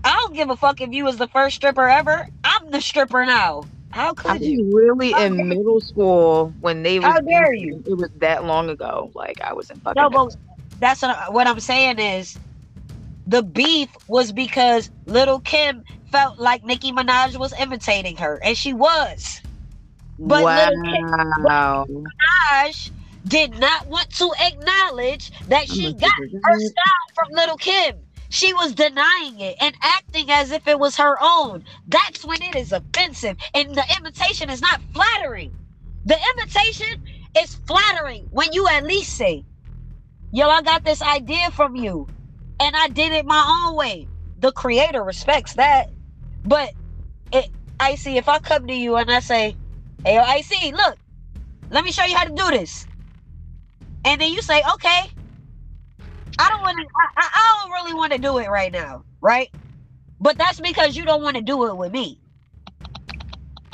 I 0.03 0.11
don't 0.11 0.35
give 0.35 0.49
a 0.49 0.57
fuck 0.57 0.81
if 0.81 0.91
you 0.91 1.05
was 1.05 1.17
the 1.17 1.27
first 1.29 1.57
stripper 1.57 1.87
ever. 1.87 2.27
I'm 2.67 2.71
the 2.73 2.81
stripper 2.81 3.25
now. 3.25 3.63
How 3.91 4.09
I 4.09 4.13
could 4.13 4.41
was 4.41 4.41
you? 4.41 4.75
really 4.75 5.11
in 5.13 5.47
middle 5.47 5.79
school 5.79 6.53
when 6.59 6.83
they 6.83 6.99
was 6.99 7.13
How 7.13 7.21
dare 7.21 7.53
you? 7.53 7.81
It 7.87 7.93
was 7.97 8.09
that 8.17 8.43
long 8.43 8.69
ago. 8.69 9.09
Like 9.15 9.39
I 9.41 9.53
was 9.53 9.69
in 9.69 9.79
fucking 9.79 10.01
No, 10.01 10.09
but 10.09 10.35
that's 10.79 11.01
what, 11.01 11.17
I- 11.17 11.29
what 11.29 11.47
I'm 11.47 11.61
saying 11.61 11.97
is 11.99 12.37
the 13.25 13.41
beef 13.41 13.89
was 14.09 14.33
because 14.33 14.89
Little 15.05 15.39
Kim 15.39 15.81
felt 16.11 16.39
like 16.39 16.65
Nicki 16.65 16.91
Minaj 16.91 17.37
was 17.37 17.53
imitating 17.57 18.17
her, 18.17 18.37
and 18.43 18.57
she 18.57 18.73
was. 18.73 19.41
But 20.19 20.43
Little 20.43 20.81
Kim, 20.91 21.43
wow. 21.45 21.85
Minaj 22.59 22.91
did 23.25 23.57
not 23.57 23.87
want 23.87 24.09
to 24.09 24.29
acknowledge 24.41 25.31
that 25.47 25.69
she 25.69 25.93
got 25.93 26.11
her 26.43 26.59
style 26.59 27.07
from 27.15 27.27
Little 27.33 27.57
Kim. 27.57 27.95
She 28.29 28.53
was 28.53 28.73
denying 28.75 29.39
it 29.39 29.57
and 29.61 29.75
acting 29.83 30.31
as 30.31 30.51
if 30.51 30.67
it 30.67 30.79
was 30.79 30.97
her 30.97 31.17
own. 31.21 31.63
That's 31.87 32.25
when 32.25 32.41
it 32.43 32.55
is 32.55 32.71
offensive, 32.73 33.37
and 33.53 33.75
the 33.75 33.85
imitation 33.99 34.49
is 34.49 34.61
not 34.61 34.81
flattering. 34.93 35.55
The 36.05 36.17
imitation 36.37 36.87
is 37.39 37.55
flattering 37.67 38.27
when 38.31 38.53
you 38.53 38.67
at 38.69 38.85
least 38.85 39.15
say, 39.15 39.45
Yo, 40.31 40.49
I 40.49 40.61
got 40.63 40.83
this 40.85 41.01
idea 41.01 41.51
from 41.51 41.75
you, 41.75 42.09
and 42.61 42.75
I 42.75 42.89
did 42.89 43.13
it 43.13 43.25
my 43.25 43.65
own 43.67 43.77
way. 43.77 44.09
The 44.37 44.51
creator 44.53 45.03
respects 45.03 45.55
that. 45.55 45.87
But 46.43 46.71
it, 47.31 47.47
Icey, 47.79 48.17
if 48.17 48.29
I 48.29 48.39
come 48.39 48.67
to 48.67 48.73
you 48.75 48.97
and 48.97 49.11
I 49.11 49.21
say, 49.21 49.57
Hey, 50.05 50.15
yo, 50.15 50.23
Icey, 50.23 50.73
look, 50.73 50.97
let 51.71 51.83
me 51.85 51.91
show 51.91 52.05
you 52.05 52.17
how 52.17 52.25
to 52.25 52.33
do 52.35 52.51
this. 52.51 52.87
And 54.05 54.19
then 54.21 54.31
you 54.33 54.41
say, 54.41 54.61
okay, 54.75 55.01
I 56.39 56.49
don't 56.49 56.61
want 56.61 56.77
to, 56.79 56.85
I, 57.17 57.29
I 57.33 57.61
don't 57.63 57.71
really 57.71 57.93
want 57.95 58.13
to 58.13 58.19
do 58.19 58.37
it 58.39 58.49
right 58.49 58.71
now, 58.71 59.03
right? 59.21 59.49
But 60.19 60.37
that's 60.37 60.59
because 60.59 60.95
you 60.95 61.05
don't 61.05 61.23
want 61.23 61.35
to 61.37 61.41
do 61.43 61.67
it 61.67 61.75
with 61.77 61.91
me. 61.91 62.19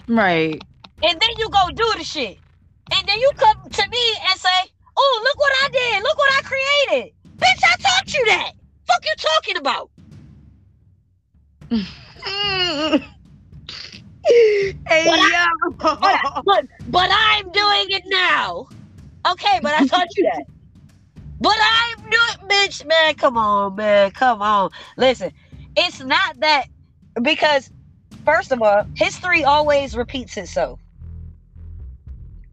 Right. 0.07 0.61
And 1.03 1.19
then 1.21 1.29
you 1.37 1.49
go 1.49 1.69
do 1.75 1.93
the 1.97 2.03
shit. 2.03 2.37
And 2.95 3.07
then 3.07 3.19
you 3.19 3.31
come 3.37 3.57
to 3.69 3.89
me 3.89 4.15
and 4.29 4.39
say, 4.39 4.71
oh, 4.97 5.21
look 5.23 5.37
what 5.39 5.53
I 5.65 5.69
did. 5.71 6.03
Look 6.03 6.17
what 6.17 6.31
I 6.37 6.41
created. 6.43 7.13
Bitch, 7.37 7.63
I 7.65 7.75
taught 7.77 8.13
you 8.13 8.25
that. 8.27 8.51
Fuck 8.87 9.05
you 9.05 9.13
talking 9.17 9.57
about? 9.57 9.89
Hey, 14.87 15.05
but, 15.09 15.19
I, 15.19 15.27
but, 15.99 16.15
I- 16.15 16.23
but, 16.45 16.65
but 16.89 17.09
I'm 17.11 17.51
doing 17.51 17.87
it 17.89 18.03
now. 18.07 18.67
Okay, 19.31 19.59
but 19.61 19.73
I 19.73 19.83
taught 19.83 20.15
you 20.17 20.23
that. 20.23 20.45
But 21.43 21.57
I'm 21.61 21.99
doing, 22.03 22.49
bitch, 22.49 22.87
man. 22.87 23.15
Come 23.15 23.37
on, 23.37 23.75
man. 23.75 24.11
Come 24.11 24.41
on. 24.41 24.71
Listen, 24.97 25.33
it's 25.75 26.01
not 26.01 26.39
that 26.39 26.67
because, 27.21 27.69
first 28.25 28.53
of 28.53 28.61
all, 28.61 28.85
history 28.95 29.43
always 29.43 29.97
repeats 29.97 30.37
itself. 30.37 30.79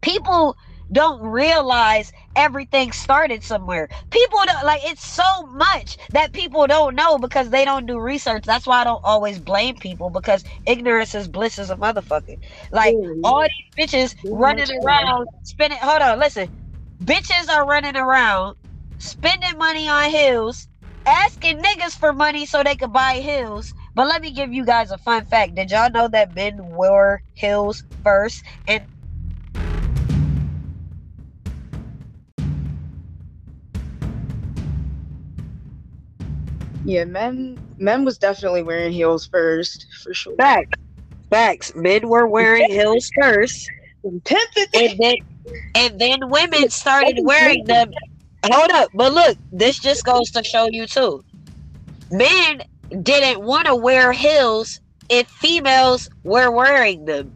People 0.01 0.57
don't 0.91 1.21
realize 1.23 2.11
everything 2.35 2.91
started 2.91 3.43
somewhere. 3.43 3.87
People 4.09 4.39
don't 4.45 4.65
like 4.65 4.81
it's 4.83 5.05
so 5.05 5.43
much 5.47 5.97
that 6.11 6.33
people 6.33 6.67
don't 6.67 6.93
know 6.95 7.17
because 7.17 7.49
they 7.49 7.63
don't 7.63 7.85
do 7.85 7.97
research. 7.97 8.43
That's 8.45 8.67
why 8.67 8.81
I 8.81 8.83
don't 8.83 9.01
always 9.05 9.39
blame 9.39 9.77
people 9.77 10.09
because 10.09 10.43
ignorance 10.65 11.15
is 11.15 11.29
bliss 11.29 11.59
as 11.59 11.69
a 11.69 11.77
motherfucker. 11.77 12.37
Like 12.73 12.99
all 13.23 13.43
these 13.43 13.89
bitches 13.89 14.15
running 14.31 14.67
around 14.83 15.29
spinning. 15.43 15.77
hold 15.81 16.01
on, 16.01 16.19
listen. 16.19 16.49
Bitches 17.05 17.49
are 17.49 17.65
running 17.65 17.95
around 17.95 18.57
spending 19.01 19.57
money 19.57 19.89
on 19.89 20.09
heels, 20.09 20.67
asking 21.05 21.61
niggas 21.61 21.97
for 21.97 22.13
money 22.13 22.45
so 22.45 22.63
they 22.63 22.75
could 22.75 22.93
buy 22.93 23.15
heels. 23.15 23.73
But 23.95 24.07
let 24.07 24.21
me 24.21 24.31
give 24.31 24.53
you 24.53 24.65
guys 24.65 24.91
a 24.91 24.97
fun 24.99 25.25
fact. 25.25 25.55
Did 25.55 25.71
y'all 25.71 25.91
know 25.91 26.07
that 26.09 26.35
men 26.35 26.57
wore 26.63 27.21
heels 27.33 27.83
first 28.03 28.43
and 28.67 28.85
Yeah, 36.83 37.05
men 37.05 37.59
men 37.77 38.05
was 38.05 38.17
definitely 38.17 38.63
wearing 38.63 38.91
heels 38.91 39.27
first, 39.27 39.85
for 40.03 40.13
sure. 40.13 40.35
Facts. 40.35 40.79
Facts. 41.29 41.75
Men 41.75 42.09
were 42.09 42.27
wearing 42.27 42.69
heels 42.69 43.09
first. 43.19 43.69
And 44.03 44.99
then 44.99 45.15
and 45.75 45.99
then 45.99 46.29
women 46.29 46.69
started 46.69 47.19
wearing 47.23 47.65
them. 47.65 47.91
Hold 48.45 48.71
up, 48.71 48.89
but 48.93 49.13
look, 49.13 49.37
this 49.51 49.79
just 49.79 50.03
goes 50.03 50.31
to 50.31 50.43
show 50.43 50.67
you 50.71 50.87
too. 50.87 51.23
Men 52.11 52.61
didn't 53.03 53.41
want 53.43 53.67
to 53.67 53.75
wear 53.75 54.11
heels 54.13 54.79
if 55.09 55.27
females 55.27 56.09
were 56.23 56.51
wearing 56.51 57.05
them. 57.05 57.33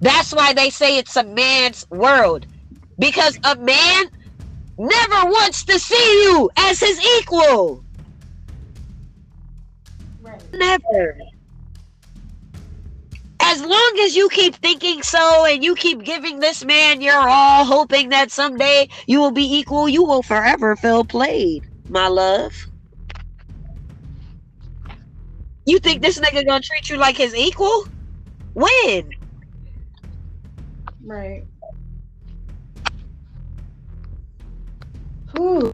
That's 0.00 0.32
why 0.32 0.52
they 0.52 0.70
say 0.70 0.98
it's 0.98 1.16
a 1.16 1.24
man's 1.24 1.86
world. 1.90 2.46
Because 2.98 3.38
a 3.44 3.56
man 3.56 4.06
never 4.78 5.30
wants 5.30 5.64
to 5.66 5.78
see 5.78 6.22
you 6.24 6.50
as 6.56 6.80
his 6.80 7.00
equal. 7.20 7.84
Never. 10.52 11.16
As 13.48 13.62
long 13.62 13.92
as 14.04 14.16
you 14.16 14.28
keep 14.30 14.56
thinking 14.56 15.02
so 15.02 15.46
and 15.46 15.64
you 15.64 15.74
keep 15.74 16.04
giving 16.04 16.40
this 16.40 16.64
man 16.64 17.00
your 17.00 17.16
all, 17.18 17.64
hoping 17.64 18.10
that 18.10 18.30
someday 18.30 18.88
you 19.06 19.20
will 19.20 19.32
be 19.32 19.56
equal, 19.58 19.88
you 19.88 20.04
will 20.04 20.22
forever 20.22 20.76
feel 20.76 21.04
played, 21.04 21.64
my 21.88 22.08
love. 22.08 22.52
You 25.66 25.78
think 25.80 26.02
this 26.02 26.18
nigga 26.20 26.46
gonna 26.46 26.62
treat 26.62 26.90
you 26.90 26.98
like 26.98 27.16
his 27.16 27.34
equal? 27.34 27.84
When? 28.54 29.10
Right. 31.04 31.44
Whew. 35.32 35.72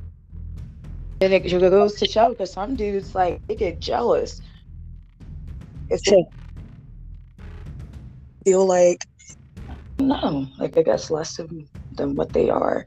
And 1.20 1.34
it 1.34 1.48
goes 1.48 1.94
to 1.96 2.06
show 2.06 2.30
because 2.30 2.52
some 2.52 2.76
dudes 2.76 3.14
like 3.14 3.42
they 3.48 3.56
get 3.56 3.80
jealous. 3.80 4.40
It's 5.88 6.02
feel 8.44 8.66
like 8.66 9.06
no, 10.00 10.48
like 10.58 10.76
I 10.78 10.82
guess 10.82 11.10
less 11.10 11.38
of 11.38 11.50
than 11.92 12.16
what 12.16 12.32
they 12.32 12.50
are. 12.50 12.86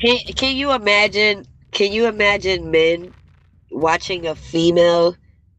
Can, 0.00 0.18
can 0.36 0.56
you 0.56 0.72
imagine? 0.72 1.46
Can 1.72 1.92
you 1.92 2.06
imagine 2.06 2.70
men 2.70 3.14
watching 3.70 4.26
a 4.26 4.34
female 4.36 5.16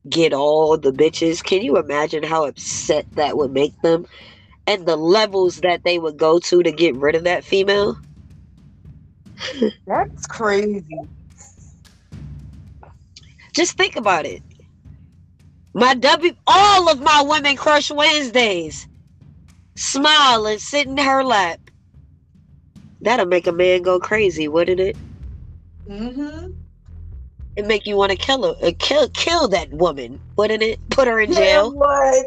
get 0.09 0.33
all 0.33 0.77
the 0.77 0.91
bitches? 0.93 1.43
Can 1.43 1.63
you 1.63 1.77
imagine 1.77 2.23
how 2.23 2.45
upset 2.45 3.07
that 3.15 3.37
would 3.37 3.51
make 3.51 3.73
them, 3.83 4.05
and 4.67 4.85
the 4.85 4.97
levels 4.97 5.57
that 5.57 5.83
they 5.85 5.99
would 5.99 6.17
go 6.17 6.39
to 6.39 6.63
to 6.63 6.71
get 6.71 6.95
rid 6.95 7.15
of 7.15 7.25
that 7.25 7.45
female? 7.45 7.97
That's 9.87 10.27
crazy. 10.27 10.83
Just 13.55 13.77
think 13.77 13.95
about 13.97 14.25
it. 14.25 14.41
My 15.73 15.95
W, 15.95 16.33
all 16.45 16.89
of 16.89 17.01
my 17.01 17.23
women 17.25 17.55
crush 17.55 17.89
Wednesdays. 17.89 18.87
Smile 19.75 20.45
and 20.45 20.61
sit 20.61 20.87
in 20.87 20.97
her 20.97 21.23
lap. 21.23 21.59
That'll 23.01 23.25
make 23.25 23.47
a 23.47 23.51
man 23.51 23.81
go 23.81 23.99
crazy, 23.99 24.47
wouldn't 24.47 24.79
it? 24.79 24.95
Mm-hmm. 25.89 26.51
it 27.57 27.65
make 27.65 27.85
you 27.85 27.97
want 27.97 28.11
to 28.11 28.17
kill 28.17 28.53
her, 28.53 28.65
uh, 28.65 28.71
kill 28.79 29.09
kill 29.09 29.49
that 29.49 29.69
woman, 29.71 30.21
wouldn't 30.37 30.63
it? 30.63 30.79
Put 30.89 31.07
her 31.07 31.19
in 31.19 31.33
jail. 31.33 31.73
what? 31.73 32.25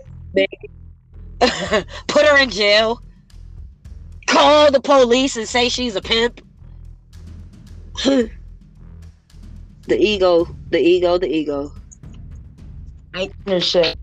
Put 2.07 2.27
her 2.27 2.39
in 2.39 2.51
jail. 2.51 3.01
Call 4.27 4.71
the 4.71 4.81
police 4.81 5.37
and 5.37 5.49
say 5.49 5.69
she's 5.69 5.97
a 5.97 6.03
pimp. 6.03 6.43
the 8.05 8.31
ego, 9.89 10.49
the 10.71 10.79
ego, 10.79 11.17
the 11.17 11.29
ego. 11.29 11.73
I 13.17 13.31
shit. 13.61 13.97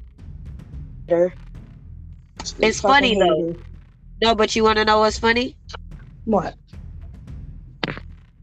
It's 2.60 2.80
funny 2.80 3.16
though. 3.16 3.56
No, 4.22 4.36
but 4.36 4.56
you 4.56 4.64
want 4.64 4.78
to 4.78 4.86
know 4.86 5.00
what's 5.00 5.20
funny? 5.20 5.58
What? 6.26 6.56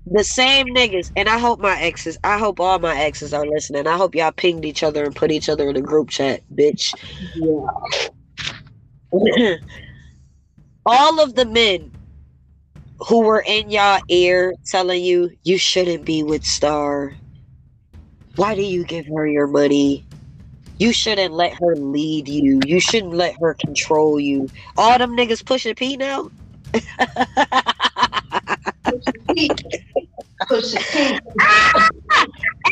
The 0.07 0.25
same 0.25 0.67
niggas, 0.75 1.11
and 1.17 1.29
I 1.29 1.39
hope 1.39 1.61
my 1.61 1.81
exes, 1.81 2.19
I 2.25 2.39
hope 2.39 2.59
all 2.61 2.79
my 2.79 2.99
exes 2.99 3.33
are 3.33 3.47
listening. 3.47 3.87
I 3.87 3.97
hope 3.97 4.15
y'all 4.15 4.33
pinged 4.33 4.65
each 4.65 4.83
other 4.83 5.05
and 5.05 5.15
put 5.15 5.31
each 5.31 5.49
other 5.49 5.69
in 5.71 5.77
a 5.77 5.81
group 5.81 6.09
chat, 6.11 6.43
bitch. 6.55 6.95
Yeah. 9.13 9.57
all 10.87 11.21
of 11.23 11.35
the 11.35 11.45
men 11.45 11.93
who 12.99 13.25
were 13.25 13.43
in 13.47 13.71
y'all 13.71 14.01
ear 14.09 14.55
telling 14.67 15.03
you 15.03 15.31
you 15.45 15.59
shouldn't 15.59 16.05
be 16.05 16.23
with 16.23 16.45
Star. 16.45 17.15
Why 18.37 18.55
do 18.55 18.63
you 18.63 18.85
give 18.85 19.07
her 19.07 19.27
your 19.27 19.47
money? 19.47 20.07
You 20.81 20.93
shouldn't 20.95 21.35
let 21.35 21.55
her 21.55 21.77
lead 21.77 22.29
you. 22.29 22.63
You 22.65 22.81
shouldn't 22.81 23.15
let 23.15 23.37
her 23.41 23.57
control 23.57 24.21
you. 24.21 24.51
All 24.79 24.99
them 24.99 25.17
niggas 25.17 25.47
pushing 25.47 25.77
P 25.77 25.99
now. 25.99 26.31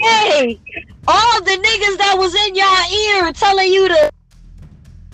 Hey, 0.03 0.61
all 1.09 1.43
the 1.45 1.51
niggas 1.53 1.99
that 1.99 2.17
was 2.19 2.35
in 2.35 2.57
y'all 2.57 3.27
ear 3.27 3.33
telling 3.35 3.73
you 3.73 3.89
to 3.89 4.11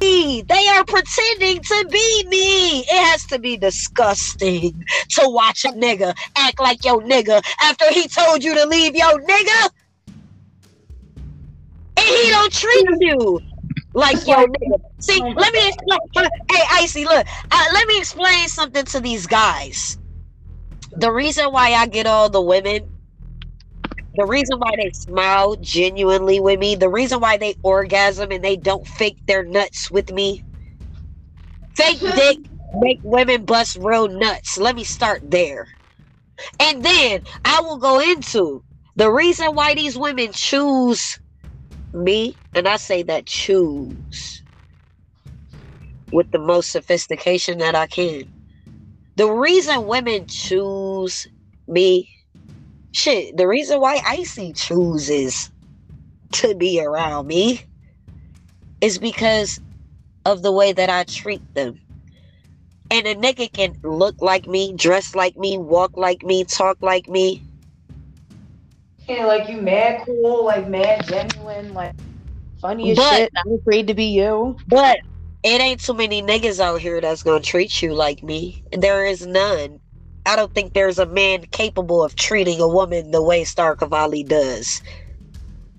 be, 0.01 0.43
they 0.43 0.69
are 0.69 0.85
pretending 0.85 1.63
to 1.63 1.89
be 1.91 2.25
me. 2.29 2.81
It 2.81 3.07
has 3.13 3.27
to 3.29 3.41
be 3.41 3.57
disgusting 3.59 4.85
to 5.11 5.23
watch 5.27 5.65
a 5.65 5.71
nigga 5.71 6.15
act 6.39 6.61
like 6.61 6.85
your 6.85 7.03
nigga 7.03 7.43
after 7.63 7.91
he 7.93 8.09
told 8.09 8.45
you 8.45 8.55
to 8.55 8.67
leave 8.67 8.97
your 8.97 9.21
nigga. 9.23 9.71
He 12.07 12.27
don't 12.29 12.53
treat 12.53 12.89
you 13.01 13.41
like 13.95 14.27
your 14.27 14.47
nigga. 14.49 14.79
See, 15.01 15.23
let 15.37 15.53
me 15.53 15.69
explain. 15.69 16.31
Hey, 16.51 16.65
Icey, 16.85 17.05
look, 17.05 17.27
uh, 17.51 17.65
let 17.75 17.89
me 17.89 17.99
explain 17.99 18.49
something 18.49 18.85
to 18.87 19.01
these 19.01 19.27
guys. 19.27 19.99
The 20.97 21.13
reason 21.13 21.53
why 21.53 21.73
I 21.75 21.87
get 21.87 22.07
all 22.07 22.31
the 22.31 22.43
women, 22.43 22.91
the 24.17 24.27
reason 24.27 24.59
why 24.59 24.73
they 24.77 24.91
smile 24.95 25.57
genuinely 25.57 26.41
with 26.41 26.61
me, 26.61 26.77
the 26.77 26.91
reason 26.91 27.21
why 27.21 27.39
they 27.39 27.57
orgasm 27.63 28.33
and 28.33 28.45
they 28.45 28.57
don't 28.57 28.87
fake 28.87 29.19
their 29.27 29.45
nuts 29.45 29.91
with 29.91 30.13
me. 30.13 30.45
Fake 31.77 32.01
dick 32.15 32.39
make 32.75 33.01
women 33.05 33.47
bust 33.47 33.77
real 33.81 34.09
nuts. 34.09 34.59
Let 34.59 34.77
me 34.77 34.85
start 34.85 35.23
there. 35.25 35.69
And 36.61 36.85
then 36.85 37.23
I 37.45 37.61
will 37.63 37.79
go 37.79 38.01
into 38.01 38.65
the 38.97 39.11
reason 39.11 39.55
why 39.55 39.75
these 39.75 39.99
women 39.99 40.33
choose 40.33 41.21
me, 41.95 42.41
and 42.55 42.69
I 42.69 42.77
say 42.79 43.05
that 43.05 43.27
choose 43.27 44.45
with 46.13 46.31
the 46.33 46.39
most 46.41 46.73
sophistication 46.73 47.59
that 47.59 47.75
I 47.77 47.87
can. 47.89 48.25
The 49.17 49.31
reason 49.31 49.87
women 49.87 50.27
choose 50.29 51.27
me, 51.69 52.11
shit, 52.93 53.37
the 53.37 53.49
reason 53.49 53.81
why 53.81 53.99
Icey 53.99 54.55
chooses 54.57 55.51
to 56.35 56.55
be 56.57 56.81
around 56.83 57.27
me 57.29 57.63
is 58.81 58.99
because 58.99 59.61
of 60.27 60.43
the 60.43 60.53
way 60.53 60.73
that 60.73 60.91
I 60.91 61.05
treat 61.05 61.43
them. 61.55 61.81
And 62.91 63.07
a 63.07 63.17
nigga 63.17 63.53
can 63.53 63.75
look 63.85 64.17
like 64.21 64.47
me, 64.47 64.75
dress 64.75 65.15
like 65.15 65.37
me, 65.37 65.59
walk 65.59 65.93
like 65.97 66.23
me, 66.25 66.45
talk 66.45 66.79
like 66.83 67.09
me, 67.09 67.45
Yeah, 69.09 69.27
like 69.27 69.49
you 69.49 69.61
mad 69.61 70.03
cool, 70.07 70.45
like 70.45 70.69
mad 70.69 71.07
genuine, 71.07 71.75
like 71.75 71.93
funny 72.61 72.93
as 72.93 72.97
But- 72.97 73.17
shit. 73.17 73.33
I'm 73.45 73.53
afraid 73.55 73.87
to 73.89 73.95
be 73.95 74.07
you. 74.07 74.57
But 74.69 74.99
it 75.43 75.61
ain't 75.61 75.81
too 75.81 75.95
many 75.95 76.23
niggas 76.23 76.59
out 76.61 76.81
here 76.81 77.01
that's 77.01 77.23
gonna 77.23 77.41
treat 77.41 77.83
you 77.83 77.95
like 77.95 78.23
me. 78.23 78.63
There 78.73 79.05
is 79.05 79.27
none. 79.27 79.79
I 80.27 80.37
don't 80.37 80.55
think 80.55 80.73
there's 80.73 80.99
a 80.99 81.05
man 81.05 81.45
capable 81.51 82.03
of 82.03 82.17
treating 82.17 82.61
a 82.61 82.69
woman 82.69 83.11
the 83.11 83.23
way 83.23 83.45
Star 83.45 83.77
Cavalli 83.77 84.23
does. 84.23 84.81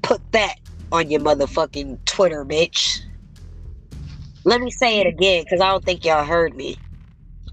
Put 0.03 0.21
that 0.33 0.55
on 0.91 1.09
your 1.09 1.21
motherfucking 1.21 2.05
Twitter, 2.05 2.45
bitch. 2.45 3.01
Let 4.43 4.61
me 4.61 4.69
say 4.69 4.99
it 4.99 5.07
again, 5.07 5.43
because 5.43 5.61
I 5.61 5.71
don't 5.71 5.83
think 5.83 6.05
y'all 6.05 6.23
heard 6.23 6.55
me. 6.55 6.77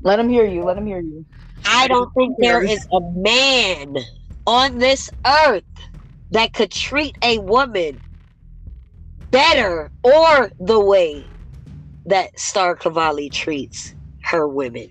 Let 0.03 0.21
him 0.21 0.29
hear 0.29 0.45
you. 0.45 0.63
Let 0.65 0.77
him 0.77 0.85
hear 0.85 1.01
you. 1.01 1.25
I 1.65 1.89
don't 1.89 2.13
think 2.13 2.37
there 2.39 2.63
is 2.63 2.87
a 2.93 3.01
man 3.01 3.97
on 4.47 4.79
this 4.79 5.11
earth 5.27 5.65
that 6.31 6.53
could 6.53 6.71
treat 6.71 7.17
a 7.23 7.39
woman 7.39 8.01
better 9.31 9.91
or 10.03 10.51
the 10.61 10.81
way 10.81 11.25
that 12.07 12.39
Star 12.39 12.75
Cavalli 12.75 13.31
treats 13.31 13.95
her 14.23 14.49
women. 14.49 14.91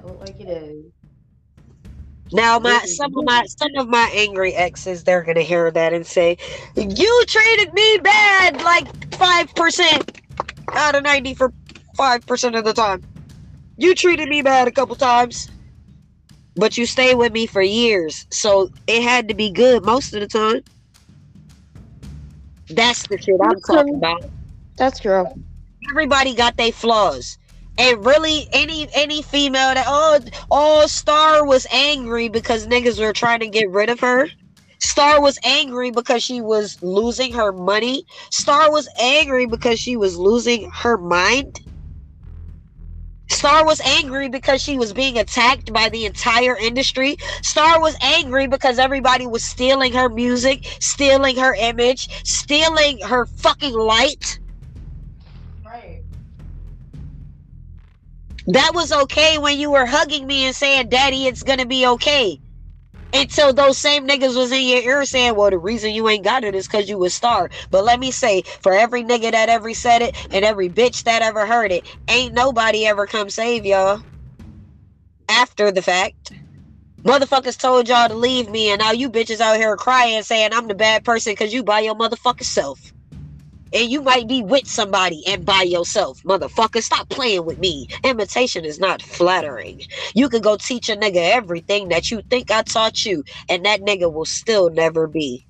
Tell 0.00 0.10
it 0.10 0.20
like 0.20 0.40
it 0.40 0.48
is. 0.48 0.84
Now, 2.32 2.58
my 2.58 2.78
some 2.84 3.16
of 3.16 3.24
my 3.24 3.44
some 3.46 3.72
of 3.76 3.88
my 3.88 4.10
angry 4.14 4.54
exes, 4.54 5.04
they're 5.04 5.22
gonna 5.22 5.42
hear 5.42 5.70
that 5.70 5.92
and 5.92 6.06
say, 6.06 6.38
"You 6.76 7.24
treated 7.28 7.74
me 7.74 7.98
bad, 8.02 8.62
like 8.62 9.14
five 9.14 9.54
percent 9.54 10.20
out 10.72 10.94
of 10.94 11.02
ninety 11.02 11.34
for 11.34 11.52
five 11.94 12.24
percent 12.26 12.56
of 12.56 12.64
the 12.64 12.72
time. 12.72 13.02
You 13.76 13.94
treated 13.94 14.28
me 14.28 14.40
bad 14.40 14.66
a 14.66 14.70
couple 14.70 14.96
times, 14.96 15.50
but 16.56 16.76
you 16.76 16.86
stayed 16.86 17.16
with 17.16 17.32
me 17.32 17.46
for 17.46 17.62
years, 17.62 18.26
so 18.30 18.70
it 18.86 19.02
had 19.02 19.28
to 19.28 19.34
be 19.34 19.50
good 19.50 19.84
most 19.84 20.14
of 20.14 20.20
the 20.20 20.28
time." 20.28 20.62
That's 22.70 23.06
the 23.08 23.18
shit 23.18 23.36
I'm 23.42 23.60
talking 23.60 23.96
about. 23.96 24.24
That's 24.78 25.00
true. 25.00 25.26
Everybody 25.90 26.34
got 26.34 26.56
their 26.56 26.72
flaws. 26.72 27.38
And 27.78 28.04
really, 28.04 28.48
any 28.52 28.88
any 28.94 29.22
female 29.22 29.74
that 29.74 29.86
oh 29.88 30.20
oh 30.50 30.86
Star 30.86 31.46
was 31.46 31.66
angry 31.72 32.28
because 32.28 32.66
niggas 32.66 33.00
were 33.00 33.12
trying 33.12 33.40
to 33.40 33.48
get 33.48 33.70
rid 33.70 33.90
of 33.90 34.00
her. 34.00 34.28
Star 34.80 35.20
was 35.20 35.38
angry 35.44 35.90
because 35.90 36.22
she 36.22 36.40
was 36.40 36.76
losing 36.82 37.32
her 37.32 37.52
money. 37.52 38.04
Star 38.30 38.70
was 38.70 38.88
angry 39.00 39.46
because 39.46 39.78
she 39.80 39.96
was 39.96 40.16
losing 40.18 40.70
her 40.74 40.98
mind. 40.98 41.60
Star 43.32 43.64
was 43.64 43.80
angry 43.80 44.28
because 44.28 44.62
she 44.62 44.78
was 44.78 44.92
being 44.92 45.18
attacked 45.18 45.72
by 45.72 45.88
the 45.88 46.06
entire 46.06 46.56
industry. 46.56 47.16
Star 47.42 47.80
was 47.80 47.96
angry 48.02 48.46
because 48.48 48.78
everybody 48.78 49.26
was 49.26 49.44
stealing 49.44 49.94
her 49.94 50.10
music, 50.10 50.66
stealing 50.80 51.36
her 51.38 51.54
image, 51.54 52.08
stealing 52.26 53.00
her 53.02 53.26
fucking 53.26 53.74
light. 53.74 54.40
Right. 55.64 56.02
That 58.48 58.72
was 58.74 58.92
okay 58.92 59.38
when 59.38 59.58
you 59.58 59.72
were 59.72 59.86
hugging 59.86 60.26
me 60.26 60.46
and 60.46 60.56
saying, 60.56 60.90
Daddy, 60.90 61.26
it's 61.26 61.44
gonna 61.44 61.66
be 61.66 61.86
okay. 61.88 62.41
Until 63.12 63.52
those 63.52 63.78
same 63.78 64.08
niggas 64.08 64.36
was 64.36 64.52
in 64.52 64.66
your 64.66 64.82
ear 64.82 65.04
saying, 65.04 65.36
Well, 65.36 65.50
the 65.50 65.58
reason 65.58 65.92
you 65.94 66.08
ain't 66.08 66.24
got 66.24 66.44
it 66.44 66.54
is 66.54 66.68
because 66.68 66.88
you 66.88 66.98
was 66.98 67.14
star. 67.14 67.50
But 67.70 67.84
let 67.84 68.00
me 68.00 68.10
say, 68.12 68.42
for 68.62 68.72
every 68.74 69.04
nigga 69.04 69.32
that 69.32 69.48
ever 69.48 69.74
said 69.74 70.02
it 70.02 70.16
and 70.32 70.44
every 70.44 70.68
bitch 70.70 71.04
that 71.04 71.22
ever 71.22 71.46
heard 71.46 71.72
it, 71.72 71.86
ain't 72.08 72.34
nobody 72.34 72.86
ever 72.86 73.06
come 73.06 73.30
save 73.30 73.66
y'all 73.66 74.02
after 75.28 75.72
the 75.72 75.82
fact. 75.82 76.32
Motherfuckers 77.04 77.58
told 77.58 77.88
y'all 77.88 78.08
to 78.08 78.14
leave 78.14 78.50
me, 78.50 78.70
and 78.70 78.80
now 78.80 78.92
you 78.92 79.10
bitches 79.10 79.40
out 79.40 79.56
here 79.56 79.76
crying 79.76 80.22
saying 80.22 80.50
I'm 80.52 80.68
the 80.68 80.74
bad 80.74 81.04
person 81.04 81.32
because 81.32 81.52
you 81.54 81.64
by 81.64 81.80
your 81.80 81.96
motherfucking 81.96 82.44
self. 82.44 82.92
And 83.72 83.90
you 83.90 84.02
might 84.02 84.28
be 84.28 84.42
with 84.42 84.66
somebody 84.66 85.22
and 85.26 85.44
by 85.44 85.62
yourself. 85.62 86.22
Motherfucker, 86.22 86.82
stop 86.82 87.08
playing 87.08 87.44
with 87.44 87.58
me. 87.58 87.88
Imitation 88.04 88.64
is 88.64 88.78
not 88.78 89.00
flattering. 89.02 89.82
You 90.14 90.28
can 90.28 90.42
go 90.42 90.56
teach 90.56 90.88
a 90.88 90.96
nigga 90.96 91.16
everything 91.16 91.88
that 91.88 92.10
you 92.10 92.22
think 92.28 92.50
I 92.50 92.62
taught 92.62 93.04
you, 93.04 93.24
and 93.48 93.64
that 93.64 93.80
nigga 93.80 94.12
will 94.12 94.26
still 94.26 94.70
never 94.70 95.06
be 95.06 95.46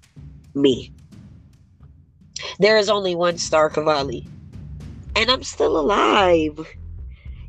me. 0.54 0.92
There 2.58 2.76
is 2.76 2.88
only 2.88 3.14
one 3.14 3.38
Star 3.38 3.70
Cavalli. 3.70 4.28
And 5.16 5.30
I'm 5.30 5.42
still 5.42 5.78
alive. 5.78 6.66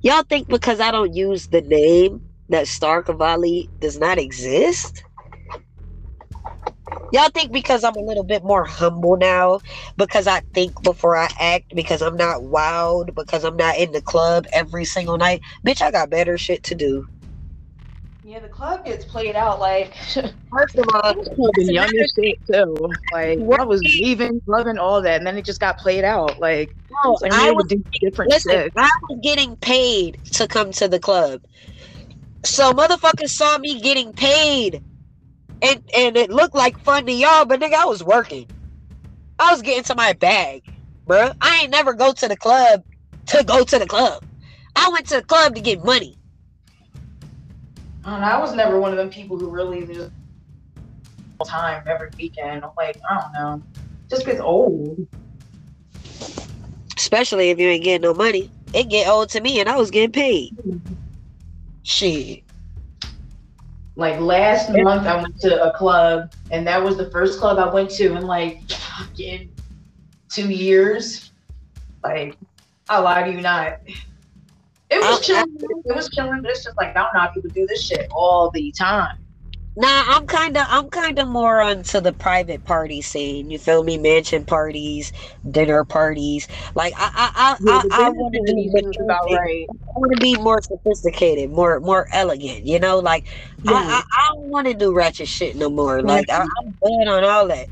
Y'all 0.01 0.23
think 0.23 0.47
because 0.47 0.79
I 0.79 0.91
don't 0.91 1.13
use 1.15 1.47
the 1.47 1.61
name 1.61 2.21
that 2.49 2.67
Star 2.67 3.01
Cavalli 3.03 3.69
does 3.79 3.99
not 3.99 4.17
exist? 4.17 5.03
Y'all 7.13 7.29
think 7.31 7.53
because 7.53 7.85
I'm 7.85 7.97
a 7.97 8.01
little 8.01 8.25
bit 8.25 8.43
more 8.43 8.65
humble 8.65 9.17
now, 9.17 9.61
because 9.97 10.27
I 10.27 10.41
think 10.55 10.83
before 10.83 11.17
I 11.17 11.29
act, 11.39 11.75
because 11.75 12.03
I'm 12.03 12.17
not 12.17 12.43
wild, 12.43 13.15
because 13.15 13.45
I'm 13.45 13.57
not 13.57 13.77
in 13.79 13.93
the 13.93 14.03
club 14.03 14.47
every 14.53 14.85
single 14.85 15.17
night. 15.17 15.41
Bitch, 15.67 15.81
I 15.83 15.91
got 15.91 16.11
better 16.11 16.37
shit 16.37 16.63
to 16.65 16.75
do. 16.75 17.07
Yeah, 18.23 18.39
the 18.39 18.49
club 18.49 18.85
gets 18.85 19.05
played 19.05 19.35
out 19.35 19.59
like 19.61 19.93
First 20.51 20.77
of 20.79 20.87
all, 20.93 21.15
in 21.57 21.71
younger 21.71 22.03
state 22.05 22.39
too. 22.51 22.97
Like 23.11 23.43
I 23.51 23.65
was 23.65 23.83
leaving, 23.83 24.41
loving 24.47 24.79
all 24.79 25.01
that, 25.03 25.19
and 25.19 25.27
then 25.27 25.37
it 25.37 25.45
just 25.45 25.61
got 25.61 25.79
played 25.79 26.05
out. 26.05 26.39
Like, 26.39 26.75
No, 27.05 27.19
like 27.21 27.33
I 27.33 27.49
I 27.49 27.51
was 27.53 27.55
would 27.55 27.67
do 27.69 27.83
different 28.01 28.33
listen. 28.33 28.47
shit. 28.47 28.73
I 28.77 28.89
was 29.09 29.19
getting 29.23 29.57
paid 29.57 30.19
to 30.33 30.47
come 30.47 30.71
to 30.73 30.87
the 30.89 30.99
club, 30.99 31.41
so 32.45 32.73
motherfuckers 32.73 33.29
saw 33.31 33.57
me 33.59 33.81
getting 33.81 34.13
paid, 34.13 34.81
and 35.61 35.83
and 35.95 36.17
it 36.17 36.29
looked 36.29 36.55
like 36.55 36.77
fun 36.79 37.05
to 37.05 37.11
y'all, 37.11 37.45
but 37.45 37.59
nigga, 37.59 37.73
I 37.73 37.85
was 37.85 38.03
working. 38.03 38.47
I 39.39 39.51
was 39.51 39.61
getting 39.61 39.83
to 39.85 39.95
my 39.95 40.13
bag, 40.13 40.63
bro. 41.05 41.31
I 41.41 41.61
ain't 41.63 41.71
never 41.71 41.93
go 41.93 42.13
to 42.13 42.27
the 42.27 42.37
club 42.37 42.83
to 43.27 43.43
go 43.43 43.63
to 43.63 43.79
the 43.79 43.87
club. 43.87 44.23
I 44.75 44.89
went 44.91 45.07
to 45.07 45.15
the 45.17 45.23
club 45.23 45.55
to 45.55 45.61
get 45.61 45.83
money. 45.83 46.17
I. 48.03 48.35
I 48.35 48.39
was 48.39 48.53
never 48.53 48.79
one 48.79 48.91
of 48.91 48.97
them 48.97 49.09
people 49.09 49.37
who 49.37 49.49
really 49.49 49.85
just 49.85 50.11
all 51.39 51.45
time 51.45 51.83
every 51.87 52.09
weekend. 52.19 52.63
I'm 52.63 52.71
like, 52.77 52.97
I 53.09 53.19
don't 53.21 53.33
know. 53.33 53.63
Just 54.09 54.25
gets 54.25 54.39
old. 54.39 55.07
Especially 56.97 57.49
if 57.49 57.59
you 57.59 57.67
ain't 57.67 57.83
getting 57.83 58.01
no 58.03 58.13
money. 58.13 58.51
It 58.73 58.89
get 58.89 59.07
old 59.07 59.29
to 59.29 59.41
me 59.41 59.59
and 59.59 59.69
I 59.69 59.77
was 59.77 59.91
getting 59.91 60.11
paid. 60.11 60.51
Shit. 61.83 62.43
Like 63.95 64.19
last 64.19 64.69
month, 64.71 65.05
I 65.05 65.21
went 65.21 65.39
to 65.41 65.63
a 65.63 65.77
club, 65.77 66.33
and 66.49 66.65
that 66.65 66.83
was 66.83 66.97
the 66.97 67.11
first 67.11 67.39
club 67.39 67.59
I 67.59 67.71
went 67.71 67.91
to 67.91 68.15
in 68.15 68.25
like 68.25 68.69
fucking 68.71 69.51
two 70.29 70.49
years. 70.49 71.31
Like, 72.03 72.35
I 72.89 72.99
lie 72.99 73.23
to 73.23 73.31
you 73.31 73.41
not. 73.41 73.79
It 74.89 74.99
was 74.99 75.25
chilling. 75.25 75.55
It 75.59 75.95
was 75.95 76.09
chilling, 76.09 76.41
but 76.41 76.51
it's 76.51 76.63
just 76.63 76.77
like 76.77 76.89
I 76.89 77.01
don't 77.01 77.13
know 77.13 77.19
how 77.21 77.27
people 77.27 77.51
do 77.51 77.67
this 77.67 77.85
shit 77.85 78.07
all 78.11 78.49
the 78.51 78.71
time. 78.71 79.22
Nah, 79.75 79.87
I'm 80.07 80.27
kinda 80.27 80.65
I'm 80.69 80.89
kinda 80.91 81.25
more 81.25 81.59
onto 81.61 81.99
the 81.99 82.13
private 82.13 82.63
party 82.63 83.01
scene. 83.01 83.49
You 83.49 83.57
feel 83.57 83.83
me? 83.83 83.97
Mansion 83.97 84.45
parties, 84.45 85.11
dinner 85.49 85.83
parties. 85.83 86.47
Like 86.75 86.93
I 86.97 87.09
I 87.15 87.31
I, 87.35 87.57
Yeah, 87.59 87.79
I, 87.89 88.05
I 88.07 88.09
want 88.11 88.35
to 88.35 88.43
be 88.43 88.71
about 89.01 89.31
right. 89.31 89.69
I 89.95 89.99
want 89.99 90.11
to 90.13 90.19
be 90.19 90.37
more 90.37 90.61
sophisticated, 90.61 91.49
more 91.51 91.79
more 91.79 92.07
elegant. 92.13 92.65
You 92.67 92.79
know, 92.79 92.99
like 92.99 93.27
I, 93.67 93.73
I 93.73 94.03
I 94.11 94.33
don't 94.35 94.49
want 94.51 94.67
to 94.67 94.75
do 94.75 94.93
ratchet 94.95 95.27
shit 95.29 95.55
no 95.55 95.69
more. 95.69 96.03
Like 96.03 96.29
I, 96.29 96.45
I'm 96.59 96.77
good 96.83 97.07
on 97.09 97.23
all 97.25 97.47
that. 97.49 97.67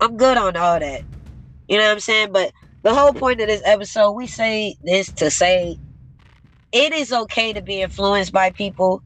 I'm 0.00 0.16
good 0.18 0.38
on 0.38 0.56
all 0.56 0.80
that. 0.80 1.02
You 1.68 1.78
know 1.78 1.84
what 1.86 1.92
I'm 1.92 2.00
saying? 2.00 2.32
But 2.32 2.52
the 2.84 2.94
whole 2.94 3.14
point 3.14 3.40
of 3.42 3.48
this 3.48 3.62
episode, 3.64 4.12
we 4.12 4.26
say 4.28 4.76
this 4.82 5.12
to 5.14 5.30
say 5.30 5.78
it 6.72 6.92
is 6.94 7.12
okay 7.12 7.54
to 7.54 7.62
be 7.62 7.82
influenced 7.82 8.32
by 8.32 8.50
people. 8.52 9.02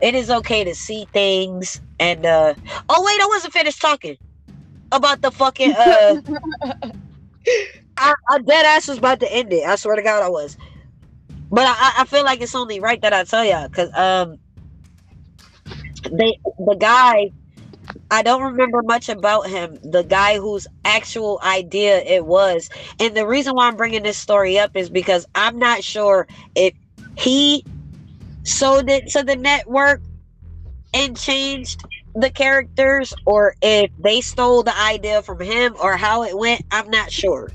It 0.00 0.14
is 0.14 0.30
okay 0.30 0.64
to 0.64 0.74
see 0.74 1.06
things 1.12 1.80
and 1.98 2.26
uh 2.26 2.54
oh 2.88 3.04
wait, 3.04 3.20
I 3.20 3.26
wasn't 3.28 3.52
finished 3.54 3.80
talking 3.80 4.16
about 4.92 5.22
the 5.22 5.30
fucking 5.30 5.72
uh 5.72 6.16
I, 7.98 8.14
I 8.30 8.38
dead 8.40 8.66
ass 8.66 8.88
was 8.88 8.98
about 8.98 9.20
to 9.20 9.32
end 9.32 9.52
it. 9.52 9.64
I 9.64 9.76
swear 9.76 9.96
to 9.96 10.02
God 10.02 10.22
I 10.22 10.28
was. 10.28 10.56
But 11.50 11.64
I, 11.66 11.94
I 11.98 12.04
feel 12.06 12.24
like 12.24 12.40
it's 12.40 12.54
only 12.54 12.80
right 12.80 13.00
that 13.02 13.12
I 13.12 13.24
tell 13.24 13.44
y'all 13.44 13.68
because 13.68 13.90
um 13.96 14.38
they 16.10 16.38
the 16.58 16.76
guy 16.78 17.32
I 18.10 18.22
don't 18.22 18.42
remember 18.42 18.82
much 18.82 19.08
about 19.08 19.48
him. 19.48 19.78
The 19.82 20.04
guy 20.04 20.38
whose 20.38 20.66
actual 20.84 21.40
idea 21.42 21.98
it 22.00 22.24
was. 22.26 22.68
And 23.00 23.16
the 23.16 23.26
reason 23.26 23.54
why 23.54 23.68
I'm 23.68 23.76
bringing 23.76 24.02
this 24.02 24.18
story 24.18 24.58
up 24.58 24.72
is 24.74 24.90
because 24.90 25.26
I'm 25.34 25.58
not 25.58 25.82
sure 25.82 26.26
if 26.54 26.74
he 27.16 27.64
sold 28.46 28.88
it 28.88 29.08
to 29.08 29.22
the 29.22 29.36
network 29.36 30.00
and 30.94 31.16
changed 31.16 31.84
the 32.14 32.30
characters 32.30 33.12
or 33.26 33.54
if 33.60 33.90
they 33.98 34.20
stole 34.20 34.62
the 34.62 34.78
idea 34.78 35.22
from 35.22 35.40
him 35.40 35.74
or 35.82 35.96
how 35.96 36.22
it 36.24 36.36
went. 36.36 36.62
I'm 36.70 36.88
not 36.90 37.12
sure. 37.12 37.52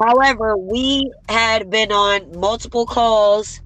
However, 0.00 0.56
we 0.56 1.12
had 1.28 1.68
been 1.68 1.92
on 1.92 2.38
multiple 2.38 2.86
calls 2.86 3.60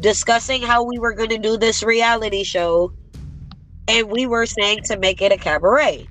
discussing 0.00 0.62
how 0.62 0.84
we 0.84 0.98
were 0.98 1.14
going 1.14 1.30
to 1.30 1.38
do 1.38 1.56
this 1.56 1.82
reality 1.82 2.44
show 2.44 2.92
and 3.88 4.10
we 4.10 4.26
were 4.26 4.46
saying 4.46 4.80
to 4.84 4.96
make 4.98 5.20
it 5.20 5.32
a 5.32 5.36
cabaret. 5.36 6.08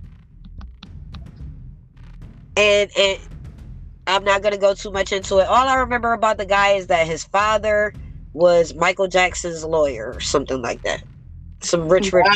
And 2.58 2.92
and 2.98 3.18
I'm 4.06 4.24
not 4.26 4.44
gonna 4.44 4.58
go 4.58 4.74
too 4.74 4.92
much 4.92 5.14
into 5.14 5.38
it. 5.38 5.48
All 5.48 5.68
I 5.68 5.78
remember 5.78 6.12
about 6.14 6.38
the 6.38 6.46
guy 6.46 6.72
is 6.72 6.88
that 6.88 7.08
his 7.08 7.24
father 7.24 7.94
was 8.34 8.74
Michael 8.76 9.08
Jackson's 9.08 9.64
lawyer 9.64 10.14
or 10.16 10.20
something 10.20 10.62
like 10.62 10.82
that. 10.84 11.04
Some 11.62 11.90
rich, 11.90 12.14
rich. 12.14 12.28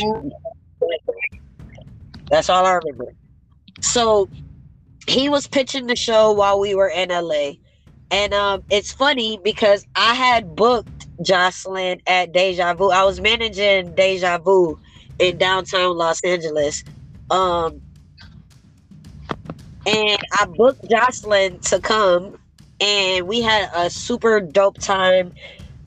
That's 2.30 2.48
all 2.48 2.66
I 2.66 2.74
remember. 2.74 3.14
So 3.80 4.28
he 5.06 5.28
was 5.28 5.46
pitching 5.46 5.86
the 5.86 5.96
show 5.96 6.32
while 6.32 6.58
we 6.58 6.74
were 6.74 6.88
in 6.88 7.10
LA. 7.10 7.52
And 8.10 8.32
um, 8.34 8.62
it's 8.70 8.92
funny 8.92 9.38
because 9.42 9.86
I 9.96 10.14
had 10.14 10.54
booked 10.54 11.06
Joseline 11.22 12.00
at 12.06 12.32
Deja 12.32 12.74
Vu. 12.74 12.90
I 12.90 13.04
was 13.04 13.20
managing 13.20 13.94
Deja 13.94 14.38
Vu 14.38 14.78
in 15.18 15.38
downtown 15.38 15.96
Los 15.96 16.22
Angeles. 16.22 16.84
Um, 17.30 17.80
and 19.86 20.18
I 20.32 20.46
booked 20.46 20.88
Joseline 20.88 21.60
to 21.68 21.80
come, 21.80 22.38
and 22.80 23.26
we 23.26 23.42
had 23.42 23.70
a 23.74 23.90
super 23.90 24.40
dope 24.40 24.78
time. 24.78 25.32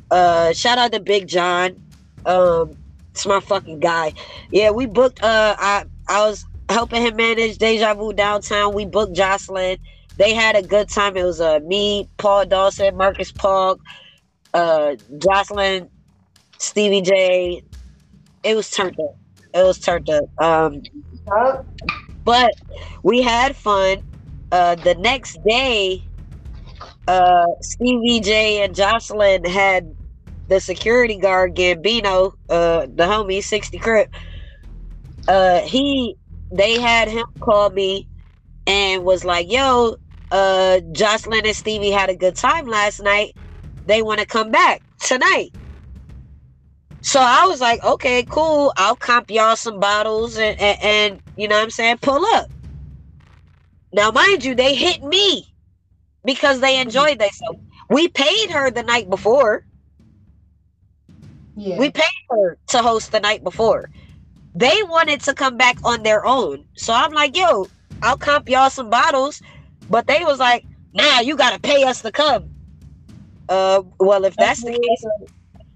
Uh, 0.09 0.53
shout 0.53 0.77
out 0.77 0.91
to 0.93 0.99
Big 0.99 1.27
John. 1.27 1.81
Um, 2.25 2.77
it's 3.11 3.25
my 3.25 3.39
fucking 3.39 3.79
guy. 3.79 4.13
Yeah, 4.51 4.71
we 4.71 4.85
booked. 4.85 5.23
Uh, 5.23 5.55
I 5.57 5.85
I 6.07 6.27
was 6.27 6.45
helping 6.69 7.01
him 7.01 7.15
manage 7.15 7.57
Deja 7.57 7.93
Vu 7.93 8.13
downtown. 8.13 8.73
We 8.73 8.85
booked 8.85 9.15
Joseline. 9.15 9.79
They 10.17 10.33
had 10.33 10.55
a 10.55 10.61
good 10.61 10.89
time. 10.89 11.17
It 11.17 11.23
was 11.23 11.41
uh 11.41 11.59
me, 11.59 12.09
Paul 12.17 12.45
Dawson, 12.45 12.95
Marcus 12.95 13.31
Pog, 13.31 13.79
uh, 14.53 14.95
Joseline, 15.17 15.89
Stevie 16.57 17.01
J. 17.01 17.63
It 18.43 18.55
was 18.55 18.69
turned 18.69 18.99
up. 18.99 19.17
It 19.53 19.63
was 19.63 19.79
turned 19.79 20.09
up. 20.09 20.25
Um, 20.41 20.83
but 22.23 22.53
we 23.03 23.21
had 23.21 23.55
fun. 23.55 24.03
Uh, 24.51 24.75
the 24.75 24.95
next 24.95 25.43
day, 25.43 26.06
uh, 27.07 27.45
Stevie 27.61 28.19
J 28.19 28.63
and 28.63 28.75
Joseline 28.75 29.47
had 29.47 29.95
the 30.47 30.59
security 30.59 31.17
guard 31.17 31.55
Gambino, 31.55 32.33
uh, 32.49 32.81
the 32.81 33.03
homie, 33.03 33.43
60 33.43 33.77
Crip. 33.79 34.09
Uh, 35.27 35.61
he, 35.61 36.15
they 36.51 36.79
had 36.79 37.09
him 37.09 37.25
call 37.41 37.69
me 37.69 38.07
and 38.65 39.03
was 39.03 39.25
like, 39.25 39.51
yo, 39.51 39.95
uh, 40.31 40.79
Joseline 40.91 41.45
and 41.45 41.55
Stevie 41.55 41.91
had 41.91 42.09
a 42.09 42.15
good 42.15 42.35
time 42.35 42.67
last 42.67 43.01
night. 43.01 43.33
They 43.85 44.01
want 44.01 44.19
to 44.19 44.25
come 44.25 44.51
back 44.51 44.81
tonight. 45.01 45.51
So 47.01 47.21
I 47.21 47.45
was 47.47 47.61
like, 47.61 47.83
okay, 47.83 48.25
cool. 48.29 48.73
I'll 48.75 48.95
comp 48.97 49.31
y'all 49.31 49.55
some 49.55 49.79
bottles 49.79 50.37
and, 50.37 50.59
and, 50.59 50.77
and 50.81 51.21
you 51.37 51.47
know 51.47 51.55
what 51.55 51.63
I'm 51.63 51.69
saying, 51.69 51.99
pull 52.01 52.25
up. 52.35 52.47
Now, 53.93 54.11
mind 54.11 54.43
you, 54.43 54.55
they 54.55 54.75
hit 54.75 55.01
me 55.01 55.47
because 56.27 56.59
they 56.59 56.79
enjoyed 56.79 57.19
themselves. 57.19 57.59
We 57.89 58.09
paid 58.09 58.51
her 58.51 58.69
the 58.69 58.83
night 58.83 59.09
before. 59.09 59.65
Yeah. 61.55 61.79
We 61.79 61.89
paid 61.89 62.03
her 62.29 62.57
to 62.67 62.79
host 62.83 63.13
the 63.13 63.21
night 63.21 63.43
before. 63.45 63.89
They 64.53 64.83
wanted 64.83 65.21
to 65.21 65.33
come 65.33 65.55
back 65.55 65.77
on 65.85 66.03
their 66.03 66.25
own. 66.25 66.65
So 66.75 66.93
I'm 66.93 67.13
like, 67.13 67.37
yo, 67.37 67.67
I'll 68.03 68.17
comp 68.17 68.49
y'all 68.49 68.69
some 68.69 68.89
bottles. 68.89 69.41
But 69.89 70.07
they 70.07 70.23
was 70.25 70.37
like, 70.37 70.65
nah, 70.93 71.21
you 71.21 71.37
gotta 71.37 71.59
pay 71.61 71.85
us 71.85 72.01
to 72.01 72.11
come. 72.11 72.49
Uh 73.47 73.83
well 73.97 74.25
if 74.25 74.35
that's 74.35 74.61
the 74.61 74.71
case, 74.71 75.05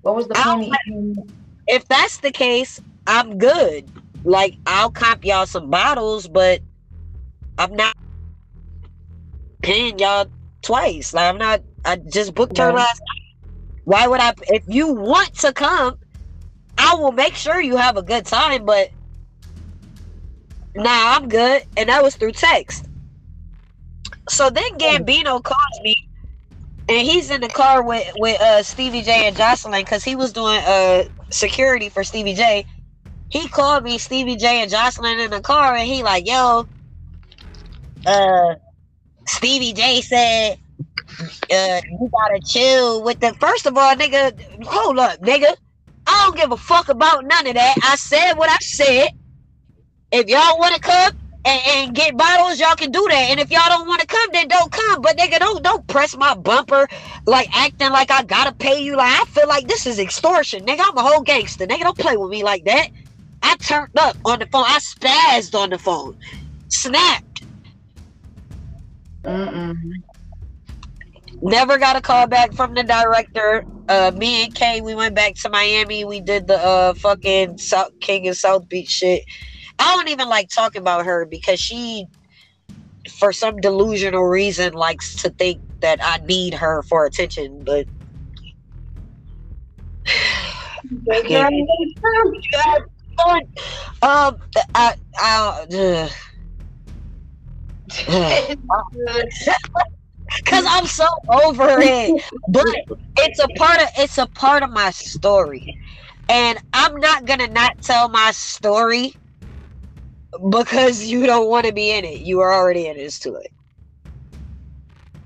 What 0.02 0.16
was 0.18 0.28
the 0.28 0.36
point? 0.36 0.74
if 1.68 1.88
that's 1.88 2.18
the 2.18 2.32
case, 2.32 2.82
I'm 3.08 3.38
good. 3.38 3.90
Like 4.26 4.56
I'll 4.68 4.92
comp 4.92 5.24
y'all 5.24 5.46
some 5.46 5.70
bottles, 5.70 6.28
but 6.28 6.60
I'm 7.58 7.74
not 7.74 7.96
paying 9.62 9.98
y'all 9.98 10.28
twice. 10.62 11.14
Like 11.14 11.30
I'm 11.30 11.38
not 11.38 11.62
I 11.86 11.98
just 11.98 12.36
booked 12.36 12.58
her 12.58 12.72
last 12.74 13.02
night. 13.02 13.24
Why 13.84 14.08
would 14.08 14.20
I 14.20 14.34
if 14.48 14.64
you 14.68 14.94
want 14.94 15.34
to 15.40 15.54
come, 15.54 15.96
I 16.78 16.96
will 16.96 17.12
make 17.12 17.36
sure 17.36 17.62
you 17.62 17.78
have 17.78 17.98
a 17.98 18.04
good 18.04 18.26
time, 18.26 18.66
but 18.66 18.90
nah, 20.76 21.16
I'm 21.16 21.28
good. 21.30 21.64
And 21.78 21.90
that 21.90 22.04
was 22.04 22.16
through 22.16 22.34
text. 22.34 22.86
So 24.30 24.50
then 24.50 24.78
Gambino 24.78 25.44
calls 25.44 25.82
me 25.84 25.96
and 26.88 27.08
he's 27.08 27.32
in 27.32 27.42
the 27.42 27.50
car 27.50 27.84
with 27.84 28.08
with 28.18 28.40
uh 28.42 28.64
Stevie 28.64 29.02
J 29.02 29.28
and 29.28 29.36
Joseline 29.36 29.82
because 29.82 30.04
he 30.04 30.16
was 30.16 30.34
doing 30.34 30.62
uh 30.66 31.04
security 31.30 31.90
for 31.90 32.04
Stevie 32.04 32.34
J. 32.34 32.66
He 33.30 33.48
called 33.48 33.84
me 33.84 33.98
Stevie 33.98 34.36
J 34.36 34.62
and 34.62 34.72
Joseline 34.72 35.24
in 35.24 35.32
the 35.32 35.42
car 35.42 35.76
and 35.76 35.88
he 35.88 36.04
like, 36.04 36.28
yo, 36.28 36.68
uh 38.06 38.56
Stevie 39.28 39.74
J 39.74 40.02
said 40.02 40.58
uh 41.52 41.82
you 42.00 42.10
gotta 42.14 42.42
chill 42.46 43.04
with 43.04 43.20
the 43.20 43.36
first 43.40 43.66
of 43.68 43.78
all, 43.78 43.96
nigga, 43.96 44.34
hold 44.66 45.00
up, 45.00 45.20
nigga. 45.22 45.56
I 46.08 46.24
don't 46.26 46.38
give 46.38 46.52
a 46.52 46.58
fuck 46.58 46.90
about 46.90 47.26
none 47.26 47.48
of 47.48 47.56
that. 47.56 47.78
I 47.84 47.96
said 47.98 48.34
what 48.36 48.50
I 48.50 48.58
said. 48.62 49.10
If 50.12 50.30
y'all 50.30 50.60
want 50.60 50.76
to 50.76 50.82
come 50.82 51.12
and, 51.46 51.62
and 51.68 51.96
get 51.96 52.18
bottles, 52.18 52.60
y'all 52.60 52.76
can 52.76 52.92
do 52.92 53.08
that. 53.12 53.28
And 53.32 53.40
if 53.42 53.52
y'all 53.52 53.62
don't 53.70 53.88
want 53.88 54.02
to 54.02 54.08
come, 54.08 54.30
then 54.34 54.50
don't 54.50 54.72
come. 54.74 55.02
But 55.04 55.18
nigga, 55.20 55.40
don't 55.40 55.64
don't 55.64 55.88
press 55.88 56.18
my 56.18 56.36
bumper 56.36 56.88
like 57.28 57.50
acting 57.56 57.92
like 57.92 58.12
I 58.12 58.24
gotta 58.26 58.56
pay 58.56 58.82
you. 58.84 58.98
Like 58.98 59.22
I 59.22 59.26
feel 59.28 59.48
like 59.50 59.68
this 59.68 59.88
is 59.88 60.00
extortion, 60.00 60.66
nigga. 60.66 60.82
I'm 60.84 60.98
a 60.98 61.04
whole 61.04 61.24
gangster, 61.24 61.68
nigga. 61.68 61.82
Don't 61.82 62.00
play 62.00 62.18
with 62.18 62.32
me 62.32 62.44
like 62.44 62.66
that. 62.66 62.90
I 63.44 63.56
turned 63.58 63.90
up 64.00 64.18
on 64.26 64.40
the 64.40 64.48
phone. 64.52 64.66
I 64.68 64.80
spazzed 64.80 65.56
on 65.60 65.70
the 65.72 65.80
phone. 65.80 66.16
Snapped. 66.70 67.31
Mm-mm. 69.26 69.76
Never 71.42 71.78
got 71.80 71.98
a 71.98 72.02
call 72.02 72.28
back 72.28 72.54
from 72.56 72.76
the 72.76 72.84
director. 72.84 73.66
Uh, 73.90 74.12
me 74.16 74.46
and 74.46 74.56
Kay, 74.56 74.82
we 74.82 74.96
went 74.96 75.16
back 75.16 75.36
to 75.44 75.50
Miami. 75.50 76.06
We 76.06 76.22
did 76.22 76.48
the 76.48 76.58
uh 76.58 76.94
fucking 76.96 77.58
South 77.60 77.92
King 78.02 78.28
of 78.30 78.38
South 78.38 78.70
Beach 78.70 78.90
shit. 78.90 79.24
I 79.80 79.96
don't 79.96 80.10
even 80.10 80.30
like 80.30 80.50
talking 80.50 80.82
about 80.82 81.06
her 81.06 81.26
because 81.26 81.60
she, 81.62 82.06
for 83.20 83.34
some 83.34 83.58
delusional 83.58 84.24
reason, 84.26 84.74
likes 84.74 85.18
to 85.24 85.32
think 85.32 85.62
that 85.82 86.00
I 86.04 86.20
need 86.26 86.56
her 86.56 86.84
for 86.84 87.06
attention. 87.06 87.64
But 87.66 87.88
Yeah. 91.28 91.50
um, 94.02 94.38
I, 94.76 94.96
I, 95.18 96.10
Cause 100.46 100.66
I'm 100.68 100.86
so 100.88 101.06
over 101.30 101.82
it. 101.82 102.14
But 102.48 102.66
it's 103.18 103.40
a 103.40 103.48
part 103.58 103.82
of 103.82 103.90
it's 103.98 104.18
a 104.18 104.28
part 104.28 104.64
of 104.64 104.70
my 104.72 104.92
story. 104.92 105.78
And 106.30 106.58
I'm 106.74 106.98
not 107.00 107.26
gonna 107.26 107.48
not 107.48 107.74
tell 107.82 108.10
my 108.10 108.32
story 108.34 109.16
because 110.52 111.04
you 111.04 111.26
don't 111.26 111.50
want 111.50 111.66
to 111.68 111.74
be 111.74 111.92
in 111.92 112.06
it. 112.06 112.22
You 112.22 112.40
are 112.42 112.54
already 112.54 112.88
in 112.88 112.98
it 112.98 113.12
to 113.22 113.36
it. 113.36 113.52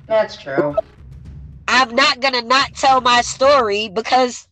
That's 0.08 0.38
true. 0.38 0.76
I'm 1.68 1.96
not 1.96 2.20
gonna 2.22 2.42
not 2.44 2.70
tell 2.76 3.02
my 3.02 3.22
story 3.22 3.90
because 3.90 4.48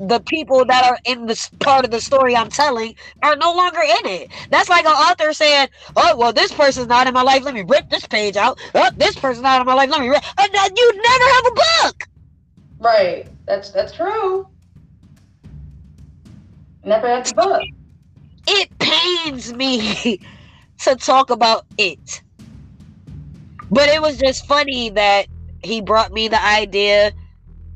the 0.00 0.20
people 0.20 0.64
that 0.64 0.84
are 0.84 0.98
in 1.04 1.26
this 1.26 1.50
part 1.60 1.84
of 1.84 1.90
the 1.90 2.00
story 2.00 2.34
I'm 2.34 2.48
telling 2.48 2.94
are 3.22 3.36
no 3.36 3.52
longer 3.54 3.80
in 3.80 4.06
it. 4.10 4.30
That's 4.50 4.68
like 4.70 4.86
an 4.86 4.92
author 4.92 5.32
saying, 5.32 5.68
"Oh, 5.94 6.16
well, 6.16 6.32
this 6.32 6.52
person's 6.52 6.88
not 6.88 7.06
in 7.06 7.14
my 7.14 7.22
life. 7.22 7.44
Let 7.44 7.54
me 7.54 7.64
rip 7.66 7.90
this 7.90 8.06
page 8.06 8.36
out. 8.36 8.58
Oh, 8.74 8.90
this 8.96 9.14
person's 9.16 9.42
not 9.42 9.60
in 9.60 9.66
my 9.66 9.74
life. 9.74 9.90
Let 9.90 10.00
me 10.00 10.08
rip." 10.08 10.22
And 10.38 10.52
then 10.52 10.70
you 10.76 10.92
never 10.96 11.24
have 11.24 11.46
a 11.46 11.84
book. 11.84 12.08
Right. 12.78 13.28
That's 13.46 13.70
that's 13.70 13.92
true. 13.92 14.48
Never 16.84 17.06
had 17.06 17.26
the 17.26 17.34
book. 17.34 17.62
It 18.46 18.70
pains 18.78 19.52
me 19.52 20.18
to 20.78 20.96
talk 20.96 21.28
about 21.28 21.66
it, 21.76 22.22
but 23.70 23.90
it 23.90 24.00
was 24.00 24.16
just 24.16 24.46
funny 24.46 24.88
that 24.90 25.26
he 25.62 25.82
brought 25.82 26.10
me 26.12 26.28
the 26.28 26.42
idea. 26.42 27.12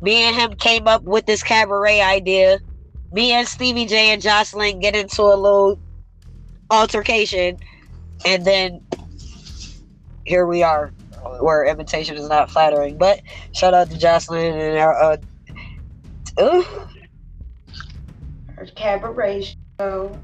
Me 0.05 0.17
and 0.17 0.37
him 0.37 0.55
came 0.57 0.87
up 0.87 1.03
with 1.05 1.25
this 1.25 1.43
cabaret 1.43 2.03
idea. 2.03 2.61
Me 3.11 3.33
and 3.33 3.49
Stevie 3.49 3.87
J 3.87 4.13
and 4.13 4.21
Joseline 4.21 4.79
get 4.79 4.95
into 4.95 5.23
a 5.23 5.35
little 5.35 5.81
altercation, 6.71 7.57
and 8.27 8.45
then 8.45 8.85
here 10.27 10.45
we 10.45 10.63
are, 10.63 10.93
where 11.41 11.65
imitation 11.65 12.17
is 12.17 12.29
not 12.29 12.51
flattering. 12.51 12.99
But 12.99 13.23
shout 13.53 13.73
out 13.73 13.91
to 13.91 13.97
Joseline 13.97 14.53
and 14.53 14.79
our. 14.79 14.95
Uh, 14.95 15.17
uh, 16.37 16.63
Her 18.57 18.67
cabaret 18.77 19.55
show. 19.81 20.19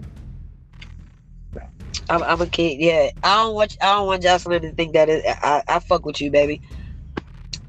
I'm, 2.11 2.23
I'm 2.23 2.41
a 2.43 2.47
kid. 2.47 2.81
Yeah, 2.81 3.11
I 3.25 3.45
don't 3.45 3.55
want 3.55 3.79
I 3.81 3.95
don't 3.95 4.07
want 4.07 4.23
Joseline 4.23 4.61
to 4.61 4.73
think 4.73 4.93
that 4.93 5.09
it, 5.09 5.25
I 5.27 5.63
I 5.67 5.79
fuck 5.79 6.05
with 6.05 6.21
you, 6.21 6.31
baby. 6.31 6.61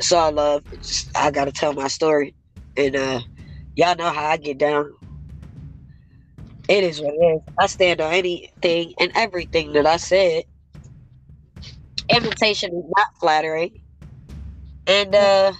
So 0.01 0.17
I 0.19 0.29
love. 0.31 0.63
It's 0.71 0.87
Just, 0.89 1.17
I 1.17 1.31
gotta 1.31 1.51
tell 1.53 1.73
my 1.73 1.89
story, 1.89 2.35
and 2.77 2.95
uh, 2.95 3.21
y'all 3.75 3.97
know 3.97 4.11
how 4.11 4.25
I 4.31 4.37
get 4.37 4.59
down. 4.59 4.91
It 6.69 6.83
is 6.85 7.01
what 7.01 7.13
it 7.15 7.35
is. 7.37 7.41
I 7.59 7.67
stand 7.67 8.01
on 8.01 8.13
anything 8.13 8.93
and 8.99 9.11
everything 9.15 9.73
that 9.73 9.87
I 9.87 9.97
said. 9.97 10.43
Imitation 12.09 12.71
is 12.73 12.85
not 12.97 13.07
flattering, 13.21 13.79
and 14.87 15.15
uh, 15.15 15.53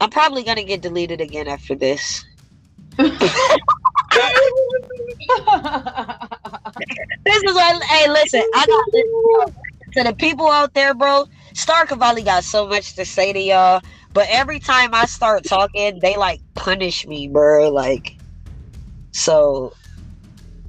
I'm 0.00 0.10
probably 0.10 0.44
gonna 0.44 0.64
get 0.64 0.82
deleted 0.82 1.20
again 1.20 1.48
after 1.48 1.76
this. 1.76 2.24
this 2.98 3.04
is 7.44 7.54
what. 7.54 7.84
Hey, 7.84 8.10
listen, 8.10 8.42
I 8.54 8.66
got 8.68 8.84
to 9.96 10.04
the 10.04 10.16
people 10.16 10.48
out 10.48 10.74
there, 10.74 10.94
bro. 10.94 11.26
Star 11.54 11.86
Cavalli 11.86 12.22
got 12.22 12.42
so 12.42 12.66
much 12.66 12.94
to 12.96 13.04
say 13.04 13.32
to 13.32 13.38
y'all, 13.38 13.80
but 14.12 14.26
every 14.28 14.58
time 14.58 14.92
I 14.92 15.06
start 15.06 15.44
talking, 15.44 16.00
they 16.00 16.16
like 16.16 16.40
punish 16.54 17.06
me, 17.06 17.28
bro. 17.28 17.70
Like, 17.70 18.16
so 19.12 19.72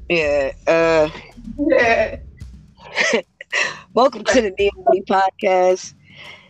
yeah. 0.08 0.52
Uh, 0.68 1.10
welcome 3.94 4.24
to 4.26 4.42
the 4.42 4.52
DMV 4.52 5.06
podcast. 5.06 5.96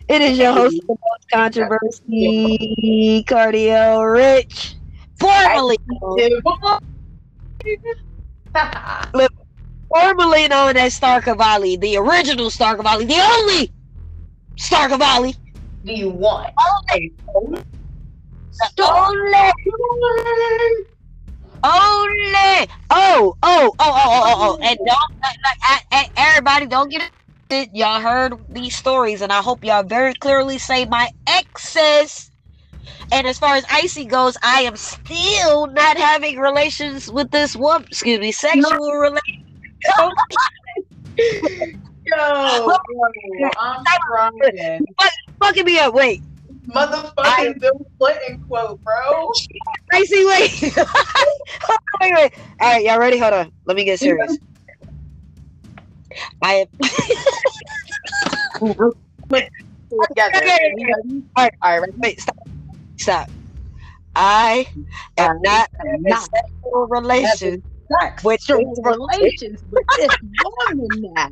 It 0.10 0.22
is 0.22 0.38
your 0.38 0.52
host 0.52 0.80
of 0.82 0.88
the 0.88 0.98
most 1.02 1.32
controversy, 1.32 3.24
Kardiel 3.28 4.14
Rich, 4.14 4.76
formerly 5.18 5.78
formerly 9.90 10.48
known 10.50 10.76
as 10.76 10.94
Star 10.94 11.22
Cavalli, 11.22 11.78
the 11.78 11.96
original 11.96 12.50
Star 12.50 12.76
Cavalli, 12.76 13.06
the 13.06 13.16
only 13.16 13.72
Star 14.58 14.90
Cavalli. 14.90 15.36
Do 15.84 15.94
you 15.94 16.10
want? 16.10 16.52
Only. 16.94 17.14
Only. 17.36 17.64
Only. 21.64 22.70
Oh, 22.90 23.34
oh, 23.34 23.36
oh, 23.44 23.74
oh, 23.74 23.74
oh, 23.80 24.24
oh, 24.26 24.36
oh. 24.38 24.60
And 24.62 24.78
don't, 24.78 24.90
like, 25.24 25.84
like, 25.92 26.12
everybody, 26.18 26.68
don't 26.68 26.90
get 26.90 27.04
it. 27.50 27.70
Y'all 27.74 28.02
heard 28.02 28.34
these 28.50 28.76
stories, 28.76 29.22
and 29.22 29.32
I 29.32 29.42
hope 29.42 29.64
y'all 29.64 29.84
very 29.84 30.14
clearly 30.16 30.58
say 30.58 30.86
my 30.86 31.10
exes. 31.28 32.32
And 33.12 33.28
as 33.28 33.38
far 33.40 33.56
as 33.56 33.66
Icey 33.66 34.06
goes, 34.08 34.38
I 34.44 34.62
am 34.62 34.76
still 34.76 35.68
not 35.68 35.98
having 35.98 36.40
relations 36.40 37.12
with 37.12 37.32
this 37.32 37.56
woman. 37.56 37.88
Excuse 37.90 38.20
me, 38.20 38.32
sexual 38.32 38.92
relations. 38.94 39.22
Yo, 42.06 42.18
oh, 42.18 42.80
yo, 43.40 43.50
I'm 43.60 43.84
crying. 44.02 44.86
Fuck, 45.02 45.12
fucking 45.42 45.66
me 45.66 45.80
up. 45.80 45.94
Wait, 45.94 46.22
Motherfucking 46.68 47.60
Bill 47.60 47.86
Clinton 48.00 48.44
quote, 48.48 48.80
bro. 48.84 49.32
Icey, 49.94 50.26
wait. 50.26 50.62
wait, 52.02 52.14
wait. 52.14 52.34
All 52.60 52.74
right, 52.74 52.84
y'all 52.84 53.00
ready? 53.00 53.18
Hold 53.18 53.34
on. 53.34 53.52
Let 53.66 53.78
me 53.78 53.86
get 53.86 54.00
serious. 54.00 54.38
I 56.42 56.68
Together. 59.90 60.42
All 61.36 61.44
right, 61.44 61.54
all 61.62 61.80
right, 61.80 61.90
wait, 61.98 62.20
stop, 62.20 62.50
stop. 62.98 63.30
I 64.16 64.68
am 65.18 65.42
not 65.42 65.70
in 65.84 66.06
a 66.12 66.16
sexual 66.16 66.88
relation 66.88 67.64
with 68.24 68.42
Sexual 68.42 68.76
relations 68.84 69.64
with 69.72 69.86
this 69.98 70.10
woman 70.68 70.88
now. 71.14 71.30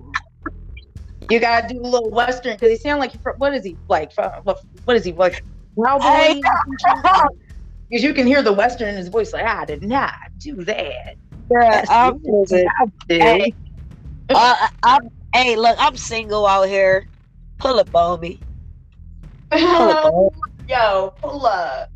You 1.34 1.40
gotta 1.40 1.68
do 1.68 1.82
a 1.82 1.82
little 1.82 2.12
western 2.12 2.54
because 2.54 2.70
he 2.70 2.78
sound 2.78 3.00
like 3.00 3.20
fr- 3.24 3.32
what 3.38 3.56
is 3.56 3.64
he 3.64 3.80
like? 3.90 4.14
From, 4.14 4.30
what 4.86 4.96
is 4.96 5.04
he 5.04 5.14
like? 5.14 5.44
Cowboy? 5.84 6.36
Because 6.70 8.04
you 8.04 8.14
can 8.14 8.28
hear 8.28 8.44
the 8.44 8.54
western 8.54 8.90
in 8.90 8.96
his 8.96 9.08
voice. 9.08 9.34
Like 9.34 9.44
I 9.44 9.66
did 9.66 9.82
not 9.82 10.14
do 10.40 10.64
that. 10.66 11.16
Yeah, 11.50 11.82
I'm, 11.90 12.22
I 12.80 12.86
did. 13.10 13.20
hey, 13.20 13.56
uh, 14.30 14.68
I'm, 14.84 15.10
hey, 15.34 15.56
look, 15.56 15.76
I'm 15.80 15.98
single 15.98 16.46
out 16.46 16.68
here. 16.68 17.08
Pull 17.58 17.80
up 17.80 17.90
on 17.96 18.20
me. 18.20 18.44
Pull 19.50 19.90
up 19.90 20.06
on, 20.06 20.30
Yo, 20.68 21.16
pull 21.20 21.48
up. 21.48 21.90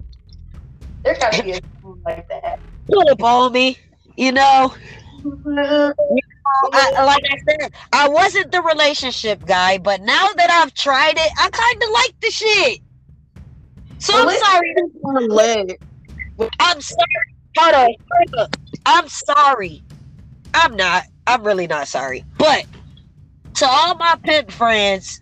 There 1.06 1.16
gotta 1.20 1.44
be 1.44 1.52
a 1.52 1.60
like 2.08 2.28
that. 2.30 2.58
pull 2.92 3.08
up 3.08 3.22
on 3.22 3.54
me. 3.54 3.78
You 4.16 4.32
know, 4.32 4.74
I, 6.74 7.04
like 7.06 7.24
I 7.32 7.38
said, 7.50 7.72
I 7.94 8.10
wasn't 8.10 8.52
the 8.52 8.62
relationship 8.62 9.46
guy, 9.46 9.78
but 9.80 10.02
now 10.02 10.28
that 10.38 10.52
I've 10.52 10.74
tried 10.74 11.14
it, 11.18 11.32
I 11.40 11.50
kind 11.50 11.84
of 11.84 11.90
like 11.92 12.16
the 12.22 12.32
shit. 12.32 12.82
So 14.00 14.14
I'm 14.16 14.30
sorry. 14.38 14.76
I'm 16.60 16.82
sorry. 16.82 17.08
Hold 17.58 17.76
on. 17.76 17.90
hold 18.12 18.36
on. 18.40 18.48
I'm 18.86 19.08
sorry. 19.10 19.84
I'm 20.54 20.76
not. 20.76 21.04
I'm 21.28 21.44
really 21.44 21.68
not 21.68 21.88
sorry. 21.88 22.26
But 22.38 22.66
to 23.56 23.68
all 23.68 23.96
my 23.96 24.16
pimp 24.24 24.52
friends, 24.52 25.22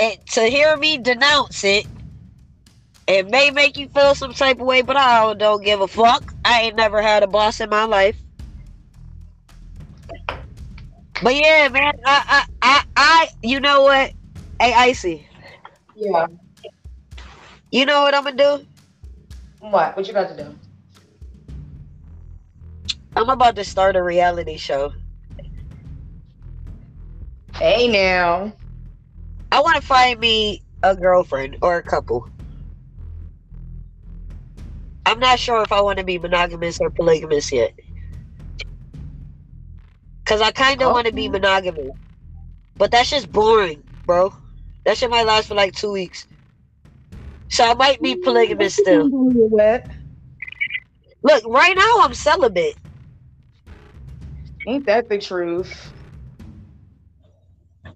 and 0.00 0.18
to 0.28 0.42
hear 0.44 0.76
me 0.76 0.98
denounce 0.98 1.64
it, 1.64 1.86
It 3.06 3.28
may 3.30 3.50
make 3.50 3.76
you 3.76 3.88
feel 3.90 4.14
some 4.14 4.32
type 4.32 4.60
of 4.60 4.66
way, 4.66 4.82
but 4.82 4.96
I 4.96 5.22
don't, 5.22 5.38
don't 5.38 5.64
give 5.64 5.80
a 5.82 5.88
fuck. 5.88 6.32
I 6.44 6.62
ain't 6.62 6.76
never 6.76 7.02
had 7.02 7.22
a 7.22 7.26
boss 7.26 7.60
in 7.60 7.68
my 7.70 7.84
life. 7.84 8.16
But 11.22 11.34
yeah, 11.34 11.68
man, 11.68 11.92
I, 12.04 12.22
I, 12.28 12.44
I, 12.62 12.84
I 12.96 13.28
you 13.42 13.60
know 13.60 13.82
what? 13.82 14.12
Hey, 14.60 14.72
Icey, 14.72 15.26
Yeah. 15.94 16.26
you 17.70 17.86
know 17.86 18.02
what 18.02 18.14
I'm 18.14 18.24
gonna 18.24 18.36
do? 18.36 18.66
What? 19.60 19.96
What 19.96 20.06
you 20.06 20.12
about 20.12 20.36
to 20.36 20.44
do? 20.44 20.54
I'm 23.16 23.30
about 23.30 23.56
to 23.56 23.64
start 23.64 23.96
a 23.96 24.02
reality 24.02 24.56
show. 24.56 24.92
Hey 27.54 27.88
now. 27.88 28.52
I 29.52 29.60
want 29.60 29.76
to 29.76 29.86
find 29.86 30.18
me 30.18 30.62
a 30.82 30.96
girlfriend 30.96 31.58
or 31.62 31.76
a 31.76 31.82
couple. 31.82 32.28
I'm 35.06 35.20
not 35.20 35.38
sure 35.38 35.62
if 35.62 35.72
I 35.72 35.80
want 35.80 35.98
to 35.98 36.04
be 36.04 36.18
monogamous 36.18 36.80
or 36.80 36.90
polygamous 36.90 37.52
yet. 37.52 37.72
Cause 40.26 40.40
I 40.42 40.52
kind 40.52 40.82
of 40.82 40.92
want 40.92 41.08
to 41.08 41.14
be 41.14 41.28
monogamous, 41.28 41.94
but 42.78 42.90
that's 42.92 43.10
just 43.10 43.32
boring, 43.32 43.84
bro. 44.06 44.34
That 44.86 44.98
shit 44.98 45.10
might 45.10 45.26
last 45.26 45.48
for 45.48 45.54
like 45.54 45.74
two 45.74 45.92
weeks. 45.92 46.26
So 47.50 47.64
I 47.70 47.74
might 47.74 48.02
be 48.02 48.16
polygamous 48.16 48.74
still. 48.76 49.10
Look, 51.22 51.44
right 51.46 51.74
now 51.76 52.04
I'm 52.04 52.14
celibate. 52.14 52.76
Ain't 54.66 54.86
that 54.86 55.08
the 55.08 55.18
truth? 55.18 55.94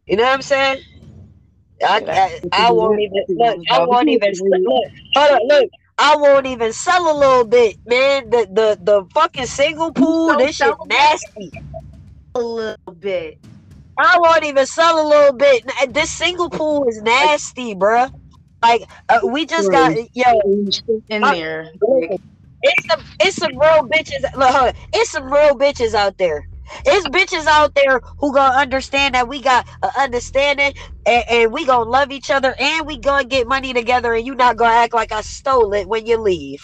You 0.07 0.17
know 0.17 0.25
what 0.25 0.35
I'm 0.35 0.43
saying? 0.43 0.83
I, 1.83 2.03
I, 2.13 2.41
I 2.53 2.73
won't 2.73 3.01
even 3.01 3.25
look. 3.37 3.61
I 3.71 3.81
won't 3.81 4.11
even 4.11 4.39
look. 4.41 4.63
Hold 5.17 5.33
on, 5.43 5.49
look. 5.49 5.71
I 5.99 6.17
won't 6.17 6.47
even 6.47 6.73
sell 6.73 7.11
a 7.11 7.19
little 7.19 7.47
bit, 7.47 7.77
man. 7.87 8.31
The 8.31 8.49
the 8.53 8.79
the 8.83 9.07
fucking 9.15 9.47
single 9.47 9.93
pool, 9.93 10.37
this 10.37 10.57
shit 10.57 10.79
nasty. 10.85 11.55
A 12.39 12.43
little 12.43 12.77
bit. 13.01 13.39
I 13.99 14.19
won't 14.21 14.45
even 14.45 14.67
sell 14.67 15.07
a 15.07 15.09
little 15.09 15.37
bit. 15.39 15.65
This 15.95 16.13
single 16.13 16.51
pool 16.51 16.87
is 16.89 17.03
nasty, 17.03 17.75
bruh. 17.75 18.11
Like 18.63 18.83
uh, 19.09 19.21
we 19.27 19.47
just 19.47 19.71
got 19.71 19.95
yo 20.15 20.41
in 21.11 21.21
there. 21.23 22.19
It's 22.63 22.87
some 22.91 23.05
it's 23.21 23.39
some 23.39 23.59
real 23.59 23.85
bitches. 23.89 24.25
Look, 24.37 24.77
it's 24.95 25.13
some 25.13 25.33
real 25.33 25.57
bitches 25.57 25.95
out 25.95 26.19
there. 26.19 26.49
It's 26.87 27.09
bitches 27.09 27.47
out 27.49 27.75
there 27.75 28.01
who 28.19 28.35
gonna 28.35 28.57
understand 28.59 29.17
that 29.17 29.29
we 29.29 29.43
got 29.43 29.67
an 29.83 29.91
understanding 29.99 30.73
and, 31.07 31.25
and 31.31 31.53
we 31.53 31.67
gonna 31.67 31.91
love 31.91 32.13
each 32.13 32.31
other 32.31 32.55
and 32.61 32.87
we 32.87 33.01
gonna 33.01 33.27
get 33.27 33.49
money 33.49 33.75
together 33.75 34.15
and 34.15 34.27
you 34.27 34.37
not 34.37 34.57
gonna 34.59 34.75
act 34.77 34.95
like 34.95 35.13
I 35.13 35.23
stole 35.23 35.75
it 35.75 35.89
when 35.89 36.07
you 36.07 36.19
leave. 36.19 36.63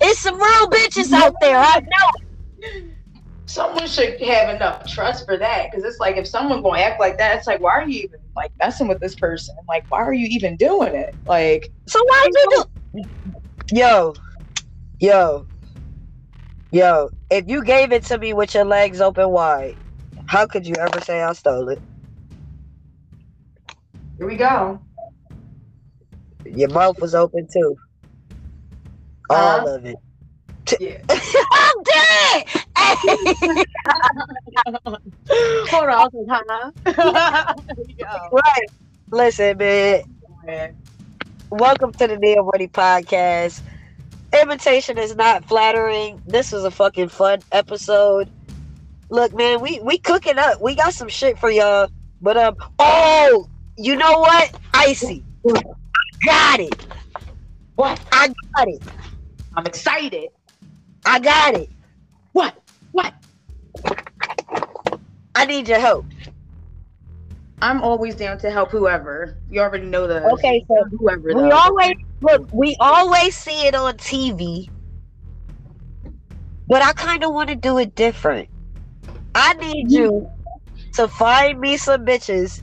It's 0.00 0.20
some 0.20 0.36
real 0.36 0.68
bitches 0.70 1.12
out 1.12 1.34
there. 1.40 1.58
I 1.58 1.76
know. 1.80 2.10
Someone 3.48 3.88
should 3.88 4.20
have 4.22 4.54
enough 4.54 4.86
trust 4.86 5.26
for 5.26 5.36
that, 5.38 5.68
because 5.70 5.84
it's 5.84 6.00
like 6.00 6.16
if 6.16 6.26
someone 6.28 6.62
gonna 6.62 6.80
act 6.80 7.00
like 7.00 7.18
that, 7.18 7.36
it's 7.38 7.46
like 7.46 7.60
why 7.60 7.72
are 7.72 7.88
you 7.88 8.00
even 8.04 8.20
like 8.36 8.52
messing 8.60 8.88
with 8.88 9.00
this 9.00 9.16
person? 9.16 9.54
Like 9.68 9.84
why 9.88 10.00
are 10.02 10.14
you 10.14 10.26
even 10.30 10.56
doing 10.56 10.94
it? 10.94 11.16
Like 11.26 11.68
So 11.88 12.00
why 12.04 12.28
you 12.34 12.46
do? 12.50 12.64
Yo, 13.72 14.14
yo, 15.00 15.46
yo! 16.72 17.10
If 17.30 17.46
you 17.48 17.64
gave 17.64 17.92
it 17.92 18.04
to 18.06 18.18
me 18.18 18.34
with 18.34 18.54
your 18.54 18.64
legs 18.64 19.00
open 19.00 19.30
wide, 19.30 19.76
how 20.26 20.46
could 20.46 20.66
you 20.66 20.76
ever 20.76 21.00
say 21.00 21.22
I 21.22 21.32
stole 21.34 21.70
it? 21.70 21.80
here 24.18 24.28
we 24.28 24.36
go. 24.36 24.82
Your 26.44 26.70
mouth 26.70 26.96
was 27.00 27.14
open 27.14 27.48
too. 27.52 27.76
All 29.30 29.66
of 29.66 29.84
it. 29.86 29.98
Yeah. 30.78 30.98
I'm 31.10 31.84
dead. 31.84 32.65
Hold 32.76 33.64
on, 35.84 35.90
I 35.90 36.08
was 36.12 36.26
like, 36.26 36.42
huh? 36.48 37.54
right. 38.32 38.66
Listen, 39.10 39.56
man. 39.56 40.76
Welcome 41.50 41.92
to 41.92 42.06
the 42.06 42.18
Neil 42.18 42.44
Ready 42.52 42.68
podcast. 42.68 43.62
Imitation 44.42 44.98
is 44.98 45.16
not 45.16 45.44
flattering. 45.46 46.20
This 46.26 46.52
was 46.52 46.64
a 46.64 46.70
fucking 46.70 47.08
fun 47.08 47.40
episode. 47.50 48.28
Look, 49.08 49.32
man, 49.34 49.60
we 49.62 49.80
we 49.80 49.96
cooking 49.98 50.38
up. 50.38 50.60
We 50.60 50.74
got 50.74 50.92
some 50.92 51.08
shit 51.08 51.38
for 51.38 51.50
y'all. 51.50 51.88
But 52.20 52.36
um, 52.36 52.56
oh, 52.78 53.48
you 53.78 53.96
know 53.96 54.18
what? 54.18 54.54
Icey, 54.74 55.22
I 55.48 55.62
got 56.26 56.60
it. 56.60 56.86
What? 57.76 58.00
I 58.12 58.28
got 58.54 58.68
it. 58.68 58.82
I'm 59.56 59.66
excited. 59.66 60.28
I 61.06 61.20
got 61.20 61.54
it. 61.54 61.70
What? 62.96 63.12
I 65.34 65.44
need 65.44 65.68
your 65.68 65.78
help. 65.78 66.06
I'm 67.60 67.82
always 67.82 68.16
down 68.16 68.38
to 68.38 68.50
help 68.50 68.70
whoever. 68.70 69.36
You 69.50 69.60
already 69.60 69.84
know 69.84 70.06
the 70.06 70.24
Okay, 70.32 70.64
so 70.66 70.84
whoever 70.98 71.34
We 71.34 71.34
though. 71.34 71.50
always 71.50 71.94
look. 72.22 72.48
We 72.52 72.74
always 72.80 73.36
see 73.36 73.66
it 73.66 73.74
on 73.74 73.98
TV, 73.98 74.70
but 76.68 76.80
I 76.82 76.92
kind 76.94 77.22
of 77.22 77.34
want 77.34 77.50
to 77.50 77.54
do 77.56 77.76
it 77.78 77.94
different. 77.94 78.48
I 79.34 79.52
need 79.54 79.90
you 79.90 80.30
to 80.94 81.06
find 81.06 81.60
me 81.60 81.76
some 81.76 82.06
bitches, 82.06 82.62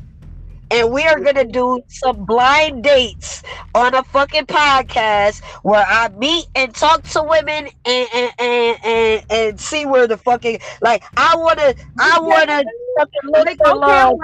and 0.72 0.91
we 0.91 1.03
are 1.06 1.19
gonna 1.19 1.45
do 1.45 1.81
some 1.90 2.26
blind 2.26 2.84
dates 2.84 3.44
on 3.76 3.95
a 3.95 4.03
fucking 4.03 4.45
podcast 4.48 5.41
where 5.64 5.85
I 5.88 6.10
meet 6.10 6.45
and 6.56 6.73
talk 6.73 7.03
to 7.10 7.23
women 7.23 7.69
and 7.85 8.07
and 8.14 8.31
and, 8.40 8.77
and, 8.85 9.23
and 9.30 9.60
see 9.60 9.85
where 9.85 10.07
the 10.07 10.18
fucking 10.18 10.60
like 10.81 11.03
I 11.18 11.35
wanna 11.38 11.76
I 11.99 12.19
wanna 12.22 12.65
fucking 12.98 13.31
look 13.31 13.49
Like, 13.49 13.57
for 13.57 13.73
love. 13.76 14.19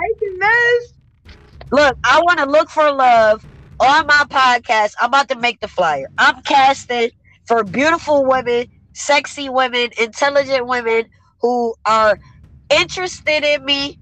Look, 1.72 1.98
I 2.06 2.20
want 2.24 2.40
to 2.40 2.46
look 2.46 2.70
for 2.70 2.92
love 2.92 3.46
on 3.80 4.08
my 4.08 4.26
podcast. 4.30 4.94
I'm 5.00 5.10
about 5.10 5.30
to 5.30 5.38
make 5.40 5.60
the 5.62 5.68
flyer. 5.68 6.08
I'm 6.18 6.42
casting 6.44 7.12
for 7.46 7.64
beautiful 7.64 8.26
women, 8.26 8.68
sexy 8.94 9.50
women, 9.50 9.90
intelligent 10.00 10.68
women 10.68 11.06
who 11.42 11.76
are 11.86 12.20
interested 12.72 13.44
in 13.44 13.66
me 13.66 14.00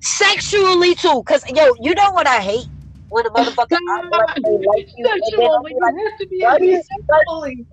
sexually 0.00 0.94
too. 0.94 1.22
Cause 1.24 1.44
yo, 1.50 1.74
you 1.80 1.94
know 1.94 2.12
what 2.12 2.26
I 2.26 2.40
hate 2.40 2.66
when 3.08 3.26
a 3.26 3.30
motherfucker 3.30 3.78
I 3.88 4.08
like, 4.08 4.36
they 4.42 4.50
like 4.66 4.88
you, 4.96 5.08
and 5.08 5.22
then 5.38 5.50
I'll 5.50 5.62
be 5.62 6.44
are 6.44 6.60
you, 6.60 6.82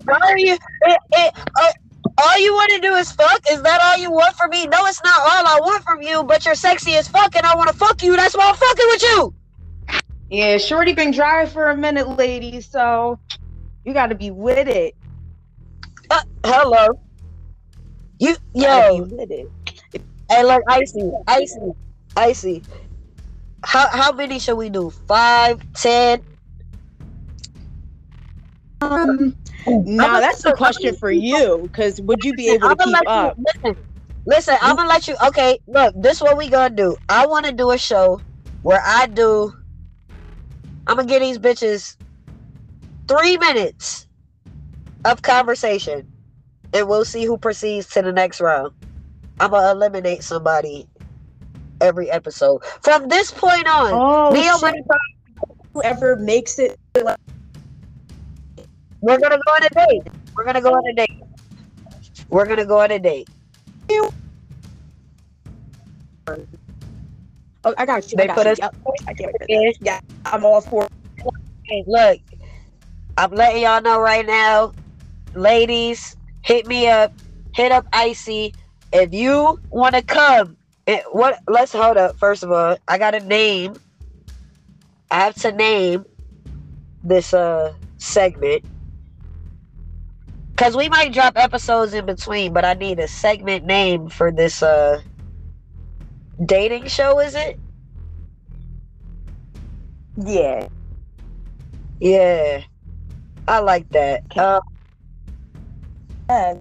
why 0.04 0.18
are 0.22 0.38
you, 0.38 0.54
it, 0.54 1.00
it, 1.12 1.34
uh, 1.60 1.72
all 2.18 2.38
you 2.38 2.52
want 2.54 2.70
to 2.72 2.80
do 2.80 2.94
is 2.94 3.10
fuck? 3.12 3.42
Is 3.50 3.62
that 3.62 3.80
all 3.82 3.98
you 3.98 4.10
want 4.10 4.36
from 4.36 4.50
me? 4.50 4.66
No, 4.66 4.86
it's 4.86 5.02
not 5.02 5.20
all 5.20 5.46
I 5.46 5.58
want 5.60 5.84
from 5.84 6.02
you, 6.02 6.22
but 6.24 6.44
you're 6.44 6.54
sexy 6.54 6.94
as 6.94 7.08
fuck 7.08 7.34
and 7.34 7.44
I 7.44 7.54
want 7.56 7.70
to 7.70 7.76
fuck 7.76 8.02
you. 8.02 8.16
That's 8.16 8.36
why 8.36 8.48
I'm 8.48 8.54
fucking 8.54 8.86
with 8.86 9.02
you. 9.02 9.34
Yeah, 10.30 10.58
Shorty 10.58 10.92
been 10.92 11.10
dry 11.10 11.46
for 11.46 11.70
a 11.70 11.76
minute, 11.76 12.08
ladies, 12.08 12.66
so 12.66 13.18
you 13.84 13.92
gotta 13.92 14.14
be 14.14 14.30
with 14.30 14.68
it. 14.68 14.94
Uh, 16.10 16.22
hello. 16.44 16.98
You 18.18 18.36
yo. 18.54 19.06
be 19.06 19.14
with 19.16 19.30
it. 19.30 19.50
Hey, 20.30 20.42
look, 20.42 20.62
Icey, 20.68 21.12
Icey, 21.26 21.74
Icey. 22.16 22.64
How 23.64 23.88
how 23.90 24.12
many 24.12 24.38
should 24.38 24.56
we 24.56 24.70
do? 24.70 24.90
Five, 25.08 25.60
ten? 25.74 26.22
Um, 28.80 29.36
no, 29.84 30.20
that's 30.20 30.42
the 30.42 30.52
question 30.52 30.94
for 30.94 31.10
you. 31.10 31.62
Because 31.64 32.00
would 32.02 32.24
you 32.24 32.34
be 32.34 32.50
able 32.52 32.68
to 32.70 32.76
keep 32.76 33.00
up? 33.06 33.38
You, 33.38 33.44
listen, 33.64 33.76
listen. 34.26 34.56
I'm 34.62 34.76
gonna 34.76 34.88
let 34.88 35.08
you. 35.08 35.16
Okay, 35.28 35.60
look. 35.66 35.94
This 36.00 36.20
what 36.20 36.36
we 36.38 36.50
gonna 36.50 36.74
do. 36.74 36.96
I 37.08 37.26
want 37.26 37.46
to 37.46 37.52
do 37.52 37.70
a 37.72 37.78
show 37.78 38.22
where 38.62 38.82
I 38.84 39.06
do. 39.06 39.52
I'm 40.86 40.96
gonna 40.96 41.08
give 41.08 41.22
these 41.22 41.38
bitches 41.38 41.96
three 43.08 43.38
minutes 43.38 44.06
of 45.04 45.22
conversation, 45.22 46.04
and 46.72 46.88
we'll 46.88 47.04
see 47.06 47.24
who 47.26 47.38
proceeds 47.38 47.88
to 47.90 48.02
the 48.02 48.12
next 48.12 48.40
round. 48.40 48.72
I'm 49.40 49.50
gonna 49.52 49.72
eliminate 49.72 50.24
somebody 50.24 50.88
every 51.84 52.10
episode 52.10 52.64
from 52.80 53.08
this 53.08 53.30
point 53.30 53.68
on. 53.68 53.92
Oh, 53.92 54.30
Neo 54.32 54.54
shit. 54.54 54.62
Money 54.62 54.82
Whoever 55.74 56.16
makes 56.16 56.58
it. 56.58 56.78
We're 56.94 57.16
gonna 59.18 59.38
go 59.44 59.52
on 59.52 59.64
a 59.64 59.68
date. 59.68 60.02
We're 60.34 60.44
gonna 60.44 60.60
go 60.60 60.72
on 60.72 60.86
a 60.86 60.94
date. 60.94 61.22
We're 62.28 62.46
gonna 62.46 62.64
go 62.64 62.80
on 62.80 62.90
a 62.90 62.98
date. 62.98 63.28
Oh, 67.66 67.74
I 67.76 67.86
got 67.86 68.10
you. 68.10 68.16
They 68.16 68.26
got 68.26 68.36
put 68.36 68.46
you. 68.46 68.52
us. 68.52 68.58
Yep, 68.60 68.76
I 69.06 69.12
get 69.12 69.30
it. 69.40 69.76
Yeah, 69.80 70.00
I'm 70.24 70.44
all 70.44 70.60
for. 70.60 70.88
Hey, 71.64 71.84
look, 71.86 72.20
I'm 73.18 73.32
letting 73.32 73.62
y'all 73.62 73.82
know 73.82 74.00
right 74.00 74.26
now, 74.26 74.72
ladies, 75.34 76.16
hit 76.42 76.66
me 76.66 76.88
up. 76.88 77.12
Hit 77.54 77.72
up 77.72 77.86
Icey 77.92 78.54
if 78.92 79.12
you 79.12 79.60
want 79.70 79.94
to 79.94 80.02
come. 80.02 80.56
What? 81.12 81.38
Let's 81.48 81.72
hold 81.72 81.96
up. 81.96 82.16
First 82.18 82.42
of 82.42 82.52
all, 82.52 82.76
I 82.88 82.98
got 82.98 83.14
a 83.14 83.20
name. 83.20 83.74
I 85.10 85.20
have 85.20 85.34
to 85.36 85.52
name 85.52 86.04
this 87.02 87.32
uh 87.32 87.72
segment. 87.98 88.64
Cause 90.56 90.76
we 90.76 90.88
might 90.88 91.12
drop 91.12 91.36
episodes 91.36 91.94
in 91.94 92.06
between, 92.06 92.52
but 92.52 92.64
I 92.64 92.74
need 92.74 93.00
a 93.00 93.08
segment 93.08 93.64
name 93.64 94.08
for 94.08 94.30
this 94.30 94.62
uh 94.62 95.00
dating 96.44 96.86
show, 96.86 97.18
is 97.20 97.34
it? 97.34 97.58
Yeah. 100.16 100.68
Yeah. 102.00 102.62
I 103.48 103.58
like 103.60 103.88
that. 103.90 104.22
Uh, 104.36 104.60
Uh, 106.28 106.54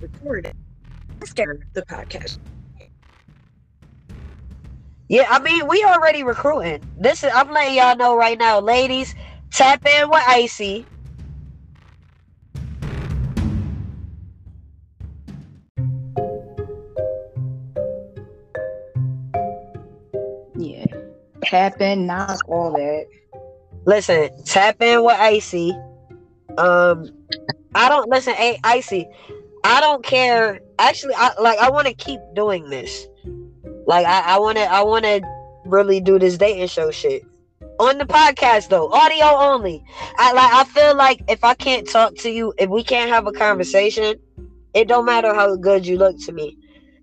record 0.00 0.52
after 1.22 1.58
the 1.74 1.82
podcast. 1.82 2.38
Yeah, 5.08 5.26
I 5.28 5.38
mean 5.40 5.66
we 5.68 5.84
already 5.84 6.22
recruiting. 6.22 6.82
This 6.98 7.24
is 7.24 7.30
I'm 7.34 7.50
letting 7.50 7.76
y'all 7.76 7.96
know 7.96 8.16
right 8.16 8.38
now, 8.38 8.60
ladies, 8.60 9.14
tap 9.50 9.84
in 9.86 10.08
with 10.08 10.22
Icey. 10.22 10.86
Yeah. 20.56 20.86
Tap 21.42 21.80
in, 21.80 22.06
knock, 22.06 22.40
all 22.48 22.72
that. 22.72 23.06
Listen, 23.86 24.30
tap 24.44 24.80
in 24.80 25.04
with 25.04 25.16
Icey. 25.16 25.72
Um, 26.56 27.10
I 27.74 27.88
don't 27.90 28.08
listen. 28.08 28.34
Icey, 28.34 29.06
I 29.64 29.80
don't 29.80 30.02
care. 30.02 30.60
Actually, 30.78 31.14
I 31.16 31.32
like. 31.40 31.58
I 31.58 31.70
want 31.70 31.88
to 31.88 31.94
keep 31.94 32.20
doing 32.34 32.70
this. 32.70 33.06
Like, 33.86 34.06
I, 34.06 34.34
I 34.34 34.38
want 34.38 34.58
to. 34.58 34.64
I 34.64 34.82
want 34.82 35.04
to 35.04 35.20
really 35.64 36.00
do 36.00 36.18
this 36.18 36.36
dating 36.36 36.68
show 36.68 36.90
shit 36.90 37.22
on 37.78 37.98
the 37.98 38.04
podcast 38.04 38.68
though, 38.68 38.90
audio 38.90 39.26
only. 39.26 39.84
I 40.16 40.32
like. 40.32 40.52
I 40.52 40.64
feel 40.64 40.96
like 40.96 41.22
if 41.28 41.44
I 41.44 41.54
can't 41.54 41.88
talk 41.88 42.14
to 42.18 42.30
you, 42.30 42.54
if 42.58 42.70
we 42.70 42.84
can't 42.84 43.10
have 43.10 43.26
a 43.26 43.32
conversation, 43.32 44.16
it 44.74 44.88
don't 44.88 45.04
matter 45.04 45.34
how 45.34 45.56
good 45.56 45.86
you 45.86 45.98
look 45.98 46.16
to 46.26 46.32
me. 46.32 46.56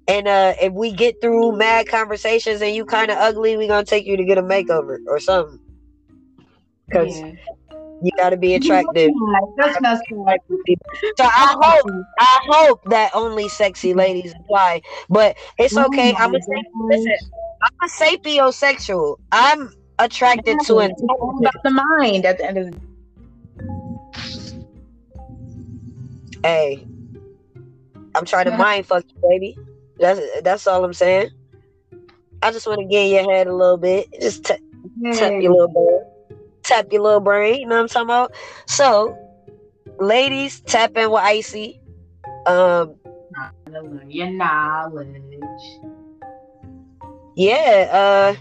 And 0.07 0.27
uh 0.27 0.53
if 0.61 0.73
we 0.73 0.91
get 0.91 1.21
through 1.21 1.57
mad 1.57 1.87
conversations 1.87 2.61
and 2.61 2.75
you 2.75 2.85
kind 2.85 3.11
of 3.11 3.17
ugly, 3.17 3.57
we 3.57 3.67
gonna 3.67 3.85
take 3.85 4.05
you 4.05 4.17
to 4.17 4.23
get 4.23 4.37
a 4.37 4.43
makeover 4.43 4.97
or 5.07 5.19
something. 5.19 5.59
Cause 6.91 7.21
you 8.01 8.11
gotta 8.17 8.37
be 8.37 8.55
attractive. 8.55 9.11
That's 9.57 9.79
messed 9.81 10.03
up. 10.27 10.37
So 11.17 11.23
I 11.23 11.55
hope 11.61 11.91
I 12.19 12.39
hope 12.49 12.83
that 12.85 13.11
only 13.13 13.47
sexy 13.47 13.89
mm-hmm. 13.89 13.99
ladies 13.99 14.33
apply. 14.39 14.81
But 15.09 15.37
it's 15.57 15.75
Oh 15.77 15.85
okay. 15.85 16.13
I'm 16.15 16.33
a 16.33 16.39
listen. 16.83 17.13
I'm 17.63 17.71
a 17.83 17.87
sapiosexual. 17.87 19.17
I'm 19.31 19.71
attracted 19.99 20.59
to 20.65 20.79
it. 20.79 20.91
About 20.91 21.63
the 21.63 21.71
mind 21.71 22.25
at 22.25 22.37
the 22.39 22.45
end 22.45 22.57
of 22.57 22.71
the 22.71 22.79
Hey, 26.43 26.87
I'm 28.15 28.25
trying 28.25 28.45
to 28.45 28.57
mind 28.57 28.87
fuck 28.87 29.05
you, 29.07 29.29
baby. 29.29 29.57
That's 29.99 30.19
that's 30.41 30.65
all 30.65 30.83
I'm 30.83 30.93
saying. 30.93 31.29
I 32.41 32.51
just 32.51 32.65
want 32.65 32.79
to 32.79 32.85
get 32.85 33.05
in 33.05 33.11
your 33.11 33.31
head 33.31 33.45
a 33.45 33.53
little 33.53 33.77
bit. 33.77 34.07
Just 34.19 34.45
t- 34.45 34.55
tap 35.13 35.33
your 35.39 35.51
little 35.51 35.67
brain. 35.67 36.10
Tap 36.71 36.87
your 36.93 37.01
little 37.01 37.19
brain. 37.19 37.59
You 37.59 37.67
know 37.67 37.75
what 37.75 37.81
I'm 37.81 37.87
talking 37.89 38.05
about? 38.05 38.33
So, 38.65 39.17
ladies, 39.99 40.61
tap 40.61 40.95
in 40.95 41.11
with 41.11 41.21
Icey. 41.21 41.81
Um, 42.47 42.95
your 44.07 44.27
knowledge. 44.27 45.11
yeah. 47.35 47.89
Uh. 47.91 48.35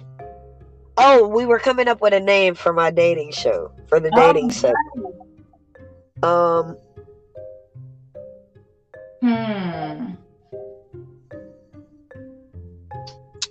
Oh, 0.97 1.27
we 1.27 1.45
were 1.45 1.59
coming 1.59 1.89
up 1.89 2.01
with 2.01 2.13
a 2.13 2.21
name 2.21 2.55
for 2.55 2.73
my 2.73 2.93
dating 2.93 3.33
show 3.33 3.73
for 3.89 3.99
the 3.99 4.13
dating 4.13 4.51
show. 4.51 4.73
Um. 6.23 6.77
Hmm. 9.23 10.13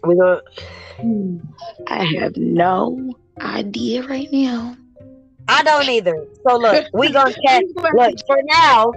We 0.06 0.16
gonna. 0.16 0.42
I 1.88 2.06
have 2.06 2.38
no 2.38 3.14
idea 3.42 4.04
right 4.08 4.32
now. 4.32 4.76
I 5.48 5.64
don't 5.64 5.90
either. 5.90 6.26
So 6.48 6.58
look, 6.58 6.86
we 6.94 7.12
gonna 7.12 7.34
catch. 7.46 7.64
Look 7.76 8.16
for 8.28 8.40
now. 8.44 8.92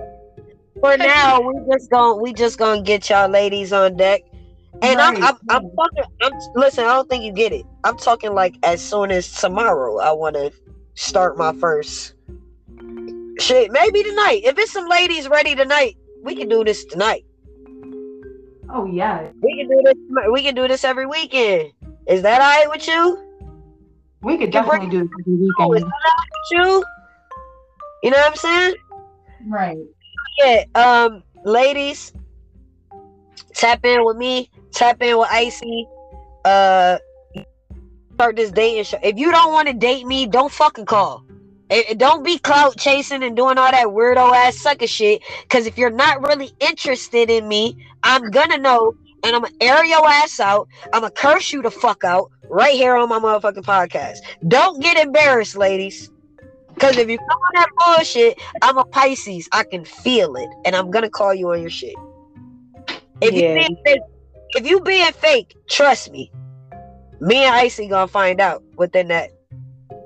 For 0.81 0.97
now, 0.97 1.41
we 1.41 1.55
just 1.73 1.91
gonna 1.91 2.17
we 2.17 2.33
just 2.33 2.59
gonna 2.59 2.83
get 2.83 3.09
y'all 3.09 3.29
ladies 3.29 3.73
on 3.73 3.97
deck. 3.97 4.23
And 4.83 5.01
I'm, 5.01 5.23
I'm 5.23 5.37
I'm 5.49 5.71
talking. 5.71 6.05
I'm 6.23 6.33
listen. 6.55 6.85
I 6.85 6.95
don't 6.95 7.09
think 7.09 7.25
you 7.25 7.33
get 7.33 7.53
it. 7.53 7.65
I'm 7.85 7.97
talking 7.97 8.35
like 8.35 8.57
as 8.63 8.83
soon 8.83 9.11
as 9.11 9.31
tomorrow. 9.31 9.99
I 9.99 10.13
want 10.13 10.35
to 10.37 10.53
start 10.95 11.39
my 11.39 11.53
first 11.55 12.15
shit. 13.39 13.71
Maybe 13.71 14.03
tonight. 14.03 14.43
If 14.45 14.59
it's 14.59 14.73
some 14.73 14.89
ladies 14.89 15.29
ready 15.29 15.55
tonight, 15.55 15.97
we 16.23 16.35
can 16.35 16.49
do 16.49 16.65
this 16.65 16.85
tonight. 16.85 17.25
Oh 18.71 18.87
yeah. 18.87 19.29
We 19.41 19.57
can 19.57 19.69
do 19.69 19.83
this. 19.85 19.95
We 20.33 20.43
can 20.43 20.55
do 20.55 20.67
this 20.67 20.85
every 20.85 21.07
weekend. 21.07 21.73
Is 22.07 22.23
that 22.23 22.41
alright 22.41 22.69
with 22.69 22.89
you? 22.89 23.32
We 24.23 24.39
could 24.39 24.51
definitely 24.53 24.89
do 24.89 25.01
it 25.03 25.11
every 25.21 25.35
weekend. 25.35 25.93
you? 26.53 26.85
You 28.03 28.11
know 28.11 28.17
what 28.19 28.31
I'm 28.31 28.37
saying? 28.37 28.75
Right. 29.49 29.79
Yeah. 30.39 30.65
Um, 30.75 31.23
ladies, 31.45 32.13
tap 33.55 33.85
in 33.85 34.05
with 34.05 34.17
me. 34.17 34.51
Tap 34.73 35.03
in 35.03 35.19
with 35.19 35.29
Icey. 35.29 35.87
Uh, 36.45 36.99
start 38.15 38.37
this 38.37 38.51
dating 38.53 38.85
show. 38.85 38.99
If 39.03 39.19
you 39.19 39.31
don't 39.31 39.53
want 39.53 39.69
to 39.69 39.75
date 39.75 40.07
me, 40.07 40.27
don't 40.27 40.53
fucking 40.53 40.87
call. 40.87 41.25
Eh, 41.71 41.83
eh, 41.89 41.95
Don't 41.95 42.23
be 42.25 42.39
clout 42.39 42.77
chasing 42.77 43.23
and 43.23 43.35
doing 43.37 43.57
all 43.59 43.71
that 43.71 43.87
weirdo 43.87 44.33
ass 44.35 44.59
sucker 44.59 44.87
shit. 44.87 45.23
Cause 45.49 45.67
if 45.67 45.79
you're 45.79 45.91
not 45.91 46.21
really 46.21 46.53
interested 46.61 47.31
in 47.31 47.49
me, 47.49 47.77
I'm 48.03 48.31
gonna 48.31 48.59
know 48.59 48.95
and 49.25 49.35
I'm 49.35 49.43
gonna 49.43 49.55
air 49.61 49.85
your 49.85 50.07
ass 50.07 50.39
out. 50.39 50.69
I'm 50.93 51.01
gonna 51.01 51.13
curse 51.13 51.53
you 51.53 51.63
the 51.63 51.71
fuck 51.71 52.05
out 52.05 52.31
right 52.53 52.75
here 52.75 52.95
on 52.97 53.09
my 53.09 53.19
motherfucking 53.19 53.65
podcast. 53.65 54.19
Don't 54.47 54.81
get 54.81 54.97
embarrassed, 54.99 55.57
ladies. 55.57 56.11
Cause 56.79 56.97
if 56.97 57.09
you 57.09 57.19
come 57.19 57.29
on 57.29 57.53
that 57.55 57.69
bullshit, 57.97 58.39
I'm 58.63 58.79
a 58.79 58.85
Pisces. 58.87 59.49
I 59.53 59.65
can 59.65 59.85
feel 59.85 60.37
it, 60.37 60.49
and 60.65 60.75
I'm 60.77 60.91
gonna 60.91 61.11
call 61.11 61.35
you 61.35 61.51
on 61.53 61.61
your 61.61 61.71
shit. 61.71 61.95
If 63.21 63.35
you 63.35 63.43
Yeah. 63.43 63.55
being 63.55 63.77
fake, 63.85 64.01
if 64.57 64.67
you 64.67 64.81
being 64.81 65.13
fake, 65.13 65.55
trust 65.71 66.11
me. 66.11 66.31
Me 67.21 67.45
and 67.45 67.55
Icey 67.55 67.89
gonna 67.89 68.09
find 68.09 68.41
out 68.41 68.63
within 68.77 69.09
that 69.09 69.31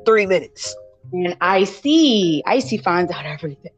three 0.04 0.26
minutes. 0.26 0.74
And 1.12 1.36
I 1.40 1.64
see. 1.64 2.42
Icey 2.46 2.78
finds 2.82 3.10
out 3.12 3.24
everything. 3.24 3.70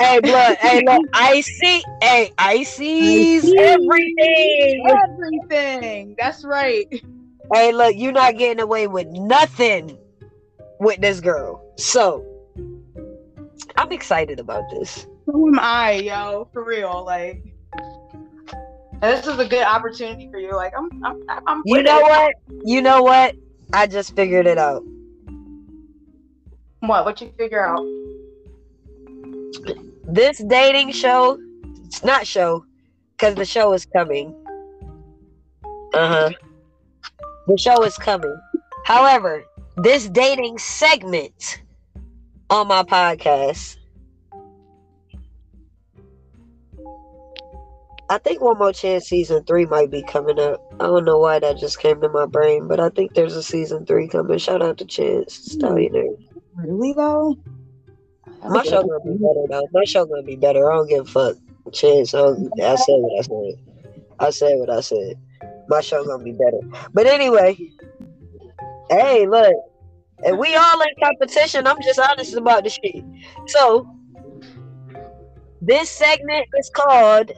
Hey, 0.00 0.20
blood. 0.20 0.56
hey, 0.60 0.82
look. 0.86 1.02
Icey. 1.12 1.82
Hey, 2.00 2.30
Icey's 2.38 3.44
Icey. 3.44 3.58
everything. 3.58 4.84
Everything. 4.88 6.14
That's 6.18 6.44
right. 6.44 6.86
Hey, 7.52 7.72
look. 7.72 7.94
You're 7.96 8.12
not 8.12 8.38
getting 8.38 8.60
away 8.60 8.86
with 8.86 9.06
nothing 9.08 9.98
with 10.78 11.00
this 11.00 11.20
girl. 11.20 11.62
So, 11.76 12.24
I'm 13.76 13.92
excited 13.92 14.40
about 14.40 14.64
this. 14.70 15.06
Who 15.26 15.48
am 15.48 15.58
I, 15.60 15.92
yo? 15.92 16.48
For 16.52 16.64
real, 16.64 17.04
like. 17.04 17.44
This 19.00 19.26
is 19.26 19.38
a 19.38 19.46
good 19.46 19.62
opportunity 19.64 20.28
for 20.30 20.38
you. 20.38 20.54
Like, 20.54 20.74
I'm, 20.76 20.90
I'm, 21.04 21.22
I'm. 21.46 21.62
You 21.64 21.82
know 21.82 21.98
it. 21.98 22.02
what? 22.02 22.34
You 22.64 22.82
know 22.82 23.02
what? 23.02 23.34
I 23.72 23.86
just 23.86 24.14
figured 24.14 24.46
it 24.46 24.58
out. 24.58 24.82
What? 26.80 27.04
What 27.04 27.20
you 27.20 27.32
figure 27.38 27.66
out? 27.66 27.84
This 30.04 30.38
dating 30.38 30.92
show, 30.92 31.38
it's 31.84 32.04
not 32.04 32.26
show, 32.26 32.64
because 33.12 33.36
the 33.36 33.44
show 33.44 33.72
is 33.72 33.86
coming. 33.86 34.34
Uh 35.94 36.08
huh. 36.08 36.30
The 37.46 37.58
show 37.58 37.82
is 37.84 37.96
coming. 37.96 38.36
However, 38.84 39.44
this 39.76 40.08
dating 40.08 40.58
segment 40.58 41.62
on 42.48 42.68
my 42.68 42.82
podcast, 42.82 43.76
I 48.08 48.18
think 48.18 48.40
One 48.40 48.58
More 48.58 48.72
Chance 48.72 49.08
season 49.08 49.44
three 49.44 49.66
might 49.66 49.90
be 49.90 50.02
coming 50.02 50.38
up. 50.38 50.60
I 50.80 50.86
don't 50.86 51.04
know 51.04 51.18
why 51.18 51.38
that 51.38 51.58
just 51.58 51.78
came 51.78 52.00
to 52.00 52.08
my 52.08 52.26
brain, 52.26 52.66
but 52.66 52.80
I 52.80 52.88
think 52.88 53.14
there's 53.14 53.36
a 53.36 53.42
season 53.42 53.86
three 53.86 54.08
coming. 54.08 54.38
Shout 54.38 54.62
out 54.62 54.78
to 54.78 54.84
Chance 54.84 55.52
Stallion. 55.52 56.16
Really 56.56 56.92
though? 56.92 57.36
My 58.48 58.64
show 58.64 58.82
gonna 58.82 59.00
be 59.04 59.12
better 59.12 59.46
though. 59.48 59.68
My 59.72 59.84
show 59.84 60.04
gonna 60.06 60.22
be 60.22 60.36
better. 60.36 60.70
I 60.70 60.76
don't 60.76 60.88
give 60.88 61.06
a 61.06 61.10
fuck. 61.10 61.36
Chance, 61.72 62.14
I, 62.14 62.20
I 62.20 62.74
said 62.74 62.96
what 62.98 63.18
I 63.18 63.22
said. 63.22 63.54
I 64.18 64.30
said 64.30 64.58
what 64.58 64.70
I 64.70 64.80
said. 64.80 65.14
My 65.70 65.80
show 65.80 66.04
gonna 66.04 66.22
be 66.22 66.32
better. 66.32 66.60
But 66.92 67.06
anyway, 67.06 67.56
hey, 68.90 69.26
look, 69.26 69.54
and 70.24 70.38
we 70.38 70.54
all 70.54 70.80
in 70.80 70.88
competition. 71.02 71.66
I'm 71.66 71.80
just 71.82 71.98
honest 71.98 72.34
about 72.34 72.64
the 72.64 72.70
shit. 72.70 73.04
So 73.46 73.88
this 75.62 75.88
segment 75.88 76.46
is 76.58 76.70
called 76.74 77.32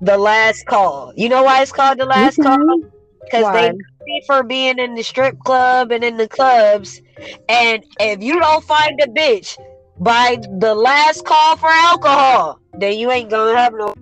the 0.00 0.16
last 0.16 0.66
call. 0.66 1.12
You 1.16 1.28
know 1.28 1.42
why 1.42 1.62
it's 1.62 1.72
called 1.72 1.98
the 1.98 2.06
last 2.06 2.38
mm-hmm. 2.38 2.64
call? 2.64 2.90
Because 3.24 3.52
they 3.54 4.22
for 4.26 4.42
being 4.42 4.78
in 4.78 4.94
the 4.94 5.02
strip 5.02 5.38
club 5.40 5.92
and 5.92 6.02
in 6.02 6.16
the 6.16 6.26
clubs 6.26 7.00
And 7.48 7.84
if 8.00 8.22
you 8.22 8.40
don't 8.40 8.64
find 8.64 8.98
a 9.00 9.06
bitch 9.06 9.56
by 9.98 10.38
the 10.58 10.74
last 10.74 11.24
call 11.24 11.56
for 11.56 11.68
alcohol, 11.68 12.60
then 12.78 12.98
you 12.98 13.10
ain't 13.10 13.30
gonna 13.30 13.56
have 13.56 13.74
no. 13.74 13.94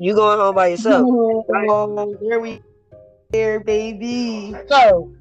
You 0.00 0.14
going 0.14 0.38
home 0.38 0.54
by 0.54 0.68
yourself. 0.68 1.06
Oh, 1.52 2.16
there 2.22 2.40
we 2.40 2.62
there, 3.30 3.60
baby. 3.60 4.56
So, 4.66 5.12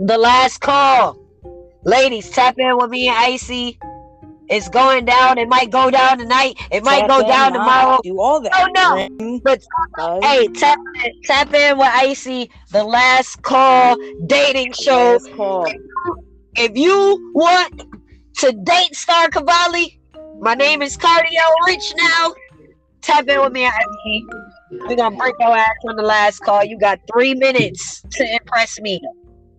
the 0.00 0.16
last 0.16 0.60
call, 0.60 1.18
ladies, 1.84 2.30
tap 2.30 2.58
in 2.58 2.78
with 2.78 2.90
me 2.90 3.08
and 3.08 3.16
Icey. 3.16 3.78
It's 4.48 4.68
going 4.70 5.04
down. 5.04 5.36
It 5.38 5.48
might 5.48 5.70
go 5.70 5.90
down 5.90 6.18
tonight. 6.18 6.54
It 6.70 6.84
might 6.84 7.00
Tap 7.00 7.08
go 7.08 7.20
in, 7.20 7.28
down 7.28 7.52
tomorrow. 7.52 7.98
Do 8.02 8.18
all 8.18 8.40
that. 8.40 8.52
Oh 8.54 9.08
no! 9.18 9.40
But 9.44 9.62
hey, 10.22 10.48
tap 10.48 10.78
in, 11.04 11.22
tap 11.24 11.52
in 11.52 11.76
with 11.76 11.88
Icey. 11.88 12.48
The 12.72 12.82
last 12.82 13.42
call 13.42 13.96
dating 14.26 14.72
show. 14.72 15.18
If 16.54 16.76
you 16.78 17.32
want 17.34 17.82
to 18.38 18.52
date 18.52 18.94
Star 18.94 19.28
Cavalli, 19.28 20.00
my 20.40 20.54
name 20.54 20.80
is 20.80 20.96
Kardiel 20.96 21.66
Rich 21.66 21.92
now. 21.96 22.32
Tap 23.06 23.28
in 23.28 23.40
with 23.40 23.52
me, 23.52 23.64
Icey. 23.64 24.22
We're 24.88 24.96
gonna 24.96 25.16
break 25.16 25.34
your 25.38 25.56
ass 25.56 25.76
on 25.88 25.94
the 25.94 26.02
last 26.02 26.40
call. 26.40 26.64
You 26.64 26.76
got 26.76 26.98
three 27.12 27.34
minutes 27.34 28.02
to 28.12 28.32
impress 28.32 28.80
me, 28.80 29.00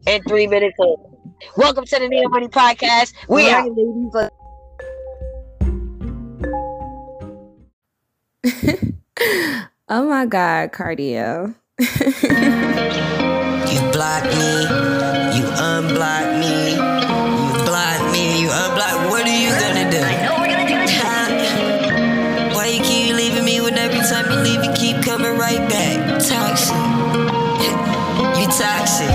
and 0.06 0.22
three 0.28 0.48
minutes 0.48 0.76
in. 0.80 0.96
Welcome 1.56 1.86
to 1.86 2.00
the 2.00 2.10
Neo 2.10 2.28
Money 2.28 2.50
Podcast. 2.50 3.14
We 3.30 3.50
All 3.50 3.56
are. 3.56 3.62
right, 3.62 3.72
ladies, 3.72 4.12
let's- 4.14 4.36
oh 9.90 10.10
my 10.10 10.26
God, 10.26 10.72
cardio. 10.74 11.56
You 13.68 13.82
block 13.92 14.24
me, 14.24 14.62
you 15.38 15.44
unblock 15.60 16.40
me, 16.40 16.67
right 25.38 25.70
back? 25.70 26.20
Toxic, 26.20 26.76
you 28.40 28.48
toxic. 28.48 29.10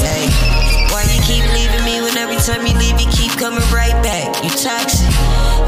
Hey, 0.00 0.28
why 0.90 1.02
you 1.12 1.20
keep 1.22 1.44
leaving 1.52 1.84
me 1.84 2.00
when 2.00 2.16
every 2.16 2.36
time 2.36 2.66
you 2.66 2.74
leave 2.78 2.98
you 3.00 3.08
keep 3.10 3.32
coming 3.32 3.60
right 3.72 3.96
back? 4.02 4.42
You 4.42 4.50
toxic. 4.50 5.12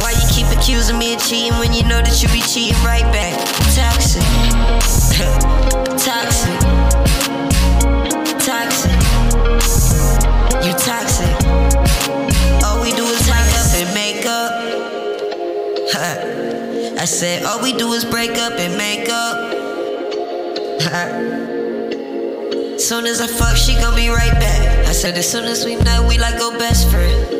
Why 0.00 0.12
you 0.12 0.26
keep 0.32 0.46
accusing 0.56 0.98
me 0.98 1.14
of 1.14 1.20
cheating 1.20 1.58
when 1.58 1.72
you 1.72 1.82
know 1.82 2.00
that 2.00 2.22
you 2.22 2.28
be 2.28 2.40
cheating 2.40 2.80
right 2.82 3.06
back? 3.12 3.36
Toxic. 3.76 4.22
Toxic. 5.98 7.07
I 16.98 17.04
said, 17.04 17.44
all 17.44 17.62
we 17.62 17.72
do 17.72 17.92
is 17.92 18.04
break 18.04 18.32
up 18.32 18.54
and 18.54 18.76
make 18.76 19.08
up. 19.08 19.54
Soon 22.80 23.06
as 23.06 23.20
I 23.20 23.28
fuck, 23.28 23.56
she 23.56 23.74
gon' 23.74 23.94
be 23.94 24.08
right 24.08 24.32
back. 24.32 24.84
I 24.84 24.90
said, 24.90 25.16
as 25.16 25.30
soon 25.30 25.44
as 25.44 25.64
we 25.64 25.76
met, 25.76 26.08
we 26.08 26.18
like 26.18 26.38
go 26.38 26.50
best 26.58 26.90
friend. 26.90 27.30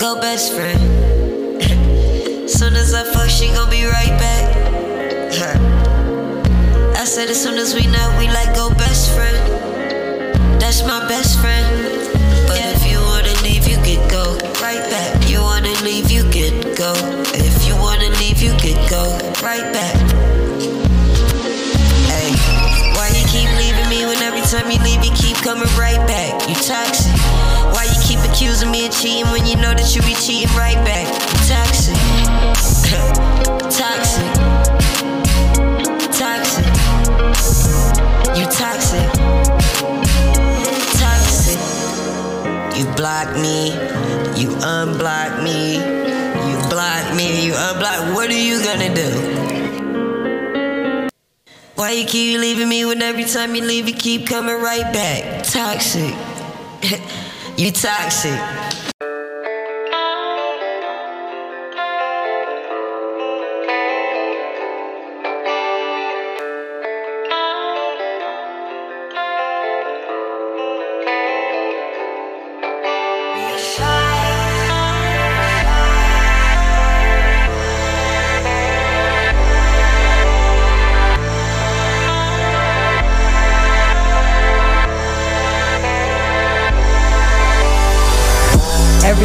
Go 0.00 0.18
best 0.22 0.54
friend. 0.54 0.80
soon 2.48 2.74
as 2.76 2.94
I 2.94 3.04
fuck, 3.12 3.28
she 3.28 3.48
gon' 3.48 3.68
be 3.68 3.84
right 3.84 4.18
back. 4.18 4.56
I 6.96 7.04
said, 7.04 7.28
as 7.28 7.42
soon 7.42 7.58
as 7.58 7.74
we 7.74 7.86
know, 7.88 8.16
we 8.18 8.28
like 8.28 8.54
go 8.54 8.70
best 8.78 9.10
friend. 9.14 9.36
That's 10.58 10.82
my 10.86 11.06
best 11.08 11.38
friend. 11.40 11.66
But 12.46 12.58
if 12.58 12.90
you 12.90 12.98
wanna 13.00 13.34
leave, 13.42 13.68
you 13.68 13.76
could 13.84 14.10
go 14.10 14.38
right 14.62 14.88
back. 14.88 15.28
You 15.28 15.42
wanna 15.42 15.74
leave, 15.82 16.10
you 16.10 16.22
could 16.30 16.61
go. 16.76 16.92
If 17.34 17.66
you 17.66 17.74
wanna 17.76 18.08
leave, 18.20 18.40
you 18.40 18.52
could 18.52 18.78
go 18.88 19.18
right 19.42 19.66
back. 19.72 19.96
Hey, 22.08 22.30
why 22.96 23.08
you 23.12 23.24
keep 23.26 23.48
leaving 23.58 23.88
me 23.88 24.06
when 24.06 24.18
every 24.22 24.42
time 24.42 24.70
you 24.70 24.78
leave, 24.82 25.04
you 25.04 25.12
keep 25.12 25.36
coming 25.38 25.68
right 25.76 26.00
back? 26.06 26.48
You 26.48 26.54
toxic. 26.54 27.12
Why 27.74 27.84
you 27.84 27.98
keep 28.02 28.20
accusing 28.30 28.70
me 28.70 28.86
of 28.86 28.92
cheating 28.92 29.30
when 29.32 29.46
you 29.46 29.56
know 29.56 29.74
that 29.74 29.94
you 29.94 30.02
be 30.02 30.14
cheating 30.14 30.54
right 30.56 30.78
back? 30.84 31.06
You 31.08 31.40
toxic. 31.50 31.96
toxic. 33.80 34.28
Toxic. 36.12 36.66
You 38.36 38.46
toxic. 38.46 39.08
Toxic. 41.00 41.58
You 42.78 42.84
block 42.94 43.36
me. 43.36 43.72
You 44.40 44.50
unblock 44.62 45.42
me. 45.42 45.91
You. 47.52 48.14
What 48.14 48.30
are 48.30 48.32
you 48.32 48.64
gonna 48.64 48.94
do? 48.94 49.10
Why 51.74 51.90
you 51.90 52.06
keep 52.06 52.40
leaving 52.40 52.68
me 52.68 52.86
when 52.86 53.02
every 53.02 53.24
time 53.24 53.54
you 53.54 53.62
leave 53.62 53.88
you 53.88 53.94
keep 53.94 54.26
coming 54.26 54.56
right 54.56 54.90
back? 54.92 55.44
Toxic. 55.44 56.14
you 57.58 57.70
toxic. 57.70 58.81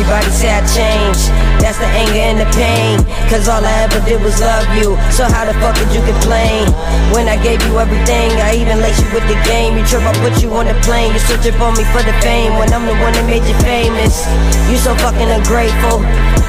Everybody 0.07 0.31
say 0.39 0.47
I 0.55 0.63
changed. 0.63 1.27
That's 1.59 1.83
the 1.83 1.89
anger 1.91 2.23
and 2.31 2.39
the 2.39 2.47
pain. 2.55 3.03
Cause 3.27 3.51
all 3.51 3.59
I 3.59 3.83
ever 3.83 3.99
did 4.07 4.23
was 4.23 4.39
love 4.39 4.63
you. 4.79 4.95
So 5.11 5.27
how 5.27 5.43
the 5.43 5.51
fuck 5.59 5.75
could 5.75 5.91
you 5.91 5.99
complain? 5.99 6.63
When 7.11 7.27
I 7.27 7.35
gave 7.43 7.59
you 7.67 7.75
everything, 7.75 8.31
I 8.39 8.55
even 8.55 8.79
laced 8.79 9.03
you 9.03 9.11
with 9.11 9.27
the 9.27 9.35
game. 9.43 9.75
You 9.75 9.83
trip, 9.83 10.07
I 10.07 10.15
put 10.23 10.39
you 10.39 10.55
on 10.55 10.71
the 10.71 10.79
plane. 10.87 11.11
You 11.11 11.19
switch 11.19 11.43
for 11.51 11.75
me 11.75 11.83
for 11.91 11.99
the 12.07 12.15
fame. 12.23 12.55
When 12.55 12.71
I'm 12.71 12.87
the 12.87 12.95
one 13.03 13.19
that 13.19 13.27
made 13.27 13.43
you 13.43 13.57
famous. 13.67 14.23
You 14.71 14.79
so 14.79 14.95
fucking 14.95 15.27
ungrateful. 15.27 15.99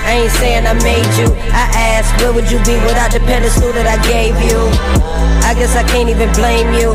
I 0.06 0.22
ain't 0.22 0.34
saying 0.38 0.62
I 0.62 0.78
made 0.78 1.10
you. 1.18 1.26
I 1.50 1.98
asked, 1.98 2.14
where 2.22 2.30
would 2.30 2.46
you 2.46 2.62
be 2.62 2.78
without 2.86 3.10
the 3.10 3.18
pedestal 3.26 3.74
that 3.74 3.90
I 3.90 3.98
gave 4.06 4.38
you? 4.38 4.70
I 5.42 5.58
guess 5.58 5.74
I 5.74 5.82
can't 5.82 6.06
even 6.06 6.30
blame 6.30 6.78
you. 6.78 6.94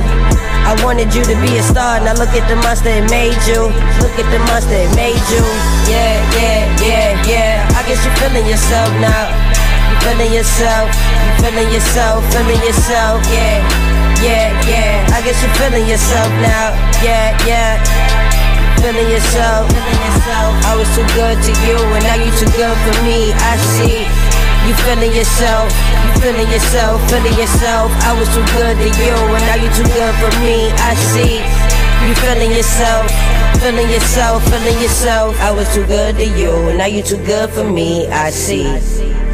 I 0.63 0.73
wanted 0.83 1.13
you 1.13 1.23
to 1.27 1.35
be 1.43 1.59
a 1.59 1.63
star, 1.63 1.99
now 1.99 2.15
look 2.15 2.31
at 2.31 2.47
the 2.47 2.55
monster 2.63 2.89
it 2.89 3.05
made 3.11 3.35
you. 3.43 3.67
Look 3.99 4.15
at 4.15 4.27
the 4.31 4.39
monster 4.47 4.79
it 4.79 4.91
made 4.95 5.19
you. 5.27 5.43
Yeah, 5.91 6.15
yeah, 6.39 6.61
yeah, 6.79 7.09
yeah. 7.27 7.77
I 7.77 7.83
guess 7.83 7.99
you're 8.03 8.15
feeling 8.23 8.47
yourself 8.47 8.89
now. 9.03 9.27
You 9.91 9.95
feeling 10.07 10.31
yourself, 10.31 10.87
you 10.89 11.31
feeling 11.43 11.69
yourself, 11.69 12.23
feeling 12.31 12.63
yourself. 12.63 13.19
Yeah, 13.27 13.59
yeah, 14.23 14.47
yeah. 14.63 15.15
I 15.15 15.19
guess 15.21 15.37
you're 15.43 15.55
feeling 15.59 15.83
yourself 15.83 16.31
now. 16.39 16.71
Yeah, 17.03 17.35
yeah. 17.43 17.83
Feeling 18.79 19.11
yourself, 19.11 19.67
feeling 19.67 20.01
yourself. 20.07 20.51
I 20.63 20.73
was 20.79 20.87
too 20.95 21.07
good 21.15 21.37
to 21.43 21.51
you, 21.67 21.75
and 21.75 22.03
now 22.07 22.15
you 22.19 22.31
too 22.39 22.51
good 22.55 22.77
for 22.87 22.95
me. 23.03 23.35
I 23.35 23.55
see. 23.59 24.22
You 24.67 24.73
feeling 24.87 25.13
yourself, 25.13 25.71
you 26.05 26.21
feeling 26.21 26.49
yourself, 26.49 27.01
feeling 27.09 27.37
yourself. 27.37 27.91
I 28.07 28.17
was 28.17 28.27
too 28.33 28.45
good 28.55 28.77
to 28.79 28.87
you, 29.03 29.15
and 29.35 29.43
now 29.43 29.55
you 29.59 29.69
too 29.75 29.83
good 29.83 30.15
for 30.23 30.31
me. 30.39 30.71
I 30.79 30.95
see. 30.95 31.43
You 32.07 32.15
feeling 32.15 32.51
yourself, 32.51 33.11
feeling 33.59 33.89
yourself, 33.89 34.43
feeling 34.49 34.81
yourself. 34.81 35.39
I 35.41 35.51
was 35.51 35.73
too 35.73 35.85
good 35.85 36.15
to 36.15 36.25
you, 36.25 36.51
and 36.69 36.77
now 36.77 36.85
you 36.85 37.03
too 37.03 37.17
good 37.25 37.49
for 37.49 37.69
me. 37.69 38.07
I 38.07 38.29
see. 38.29 38.63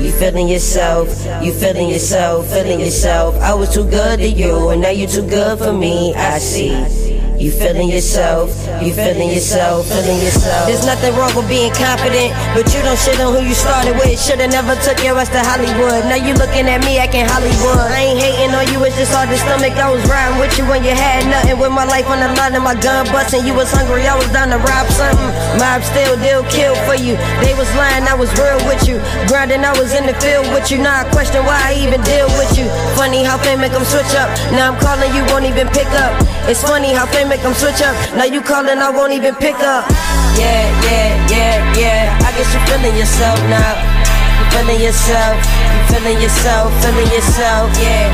You 0.03 0.11
feeling 0.11 0.47
yourself, 0.47 1.09
you 1.43 1.51
feeling 1.53 1.89
yourself, 1.89 2.47
feeling 2.47 2.79
yourself. 2.79 3.35
I 3.35 3.53
was 3.53 3.73
too 3.73 3.83
good 3.83 4.19
to 4.19 4.27
you, 4.27 4.69
and 4.69 4.81
now 4.81 4.89
you 4.89 5.07
too 5.07 5.27
good 5.27 5.59
for 5.59 5.73
me. 5.73 6.13
I 6.15 6.39
see. 6.39 7.08
You 7.39 7.55
feeling 7.55 7.87
yourself, 7.87 8.51
you 8.83 8.91
feeling 8.91 9.31
yourself, 9.31 9.87
feeling 9.87 10.19
yourself. 10.19 10.67
There's 10.67 10.83
nothing 10.83 11.15
wrong 11.15 11.31
with 11.31 11.47
being 11.47 11.71
confident, 11.71 12.35
but 12.51 12.67
you 12.75 12.83
don't 12.83 12.99
shit 12.99 13.15
on 13.23 13.31
who 13.31 13.39
you 13.39 13.55
started 13.55 13.95
with. 13.95 14.19
Shoulda 14.19 14.51
never 14.51 14.75
took 14.83 14.99
your 14.99 15.15
ass 15.15 15.31
to 15.31 15.39
Hollywood. 15.39 16.03
Now 16.11 16.19
you 16.19 16.35
looking 16.35 16.67
at 16.67 16.83
me 16.83 16.99
acting 16.99 17.23
Hollywood. 17.23 17.79
I 17.95 18.11
ain't 18.11 18.19
hating 18.19 18.51
on 18.51 18.67
you, 18.75 18.83
it's 18.83 18.99
just 18.99 19.15
hard 19.15 19.31
to 19.31 19.39
stomach. 19.39 19.71
I 19.79 19.87
was 19.87 20.03
riding 20.11 20.35
with 20.35 20.51
you 20.59 20.67
when 20.67 20.83
you 20.83 20.91
had 20.91 21.23
nothing. 21.31 21.55
With 21.55 21.71
my 21.71 21.87
life 21.87 22.11
on 22.11 22.19
the 22.19 22.27
line 22.35 22.59
and 22.59 22.63
my 22.63 22.75
gun 22.75 23.07
busting. 23.07 23.47
You 23.47 23.55
was 23.55 23.71
hungry, 23.71 24.03
I 24.03 24.19
was 24.19 24.27
down 24.35 24.51
to 24.51 24.59
rob 24.59 24.91
something. 24.99 25.31
Mob 25.63 25.79
still 25.87 26.19
deal 26.19 26.43
kill 26.51 26.75
for 26.83 26.99
you. 26.99 27.15
They 27.39 27.55
was 27.55 27.71
lying, 27.79 28.03
I 28.03 28.19
was 28.19 28.27
real 28.35 28.59
with 28.67 28.83
you. 28.83 28.99
Grinding, 29.31 29.63
I 29.63 29.71
was 29.79 29.95
in 29.95 30.03
the 30.03 30.15
field 30.19 30.43
with 30.51 30.67
you. 30.75 30.83
Now 30.83 31.07
I 31.07 31.09
question 31.15 31.47
why 31.47 31.55
I 31.55 31.79
even 31.79 32.03
deal 32.03 32.27
with 32.35 32.51
you. 32.59 32.67
Funny 32.99 33.23
how 33.23 33.39
fame 33.39 33.63
make 33.63 33.71
them 33.71 33.87
switch 33.87 34.11
up. 34.19 34.27
Now 34.51 34.75
I'm 34.75 34.77
calling 34.83 35.07
you, 35.15 35.23
won't 35.31 35.47
even 35.47 35.71
pick 35.71 35.87
up. 36.03 36.11
It's 36.51 36.59
funny 36.59 36.91
how 36.91 37.07
fame 37.07 37.28
make 37.29 37.45
them 37.45 37.53
switch 37.53 37.79
up. 37.85 37.93
Now 38.17 38.25
you 38.25 38.41
calling, 38.41 38.81
I 38.81 38.89
won't 38.89 39.13
even 39.13 39.35
pick 39.37 39.55
up. 39.61 39.85
Yeah, 40.33 40.65
yeah, 40.81 41.29
yeah, 41.29 41.55
yeah. 41.77 42.25
I 42.25 42.33
guess 42.33 42.49
you're 42.49 42.65
feeling 42.65 42.97
yourself 42.97 43.37
now. 43.45 43.77
You 44.41 44.45
feeling 44.49 44.81
yourself, 44.81 45.37
you 45.37 45.81
feeling 45.93 46.17
yourself, 46.17 46.73
feeling 46.81 47.09
yourself. 47.13 47.69
Yeah, 47.77 48.09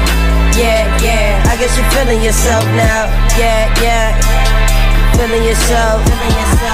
yeah, 0.60 0.84
yeah. 1.00 1.48
I 1.48 1.56
guess 1.56 1.72
you're 1.80 1.90
feeling 1.96 2.20
yourself 2.20 2.68
now. 2.76 3.08
Yeah, 3.40 3.72
yeah. 3.80 4.20
Feeling 5.16 5.48
yourself. 5.48 6.04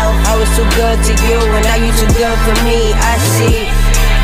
I 0.01 0.33
was 0.39 0.49
too 0.57 0.65
good 0.73 0.97
to 0.97 1.13
you, 1.29 1.37
and 1.37 1.63
now 1.63 1.77
you 1.77 1.93
too 1.93 2.09
good 2.17 2.37
for 2.41 2.57
me. 2.65 2.89
I 2.97 3.21
see. 3.37 3.69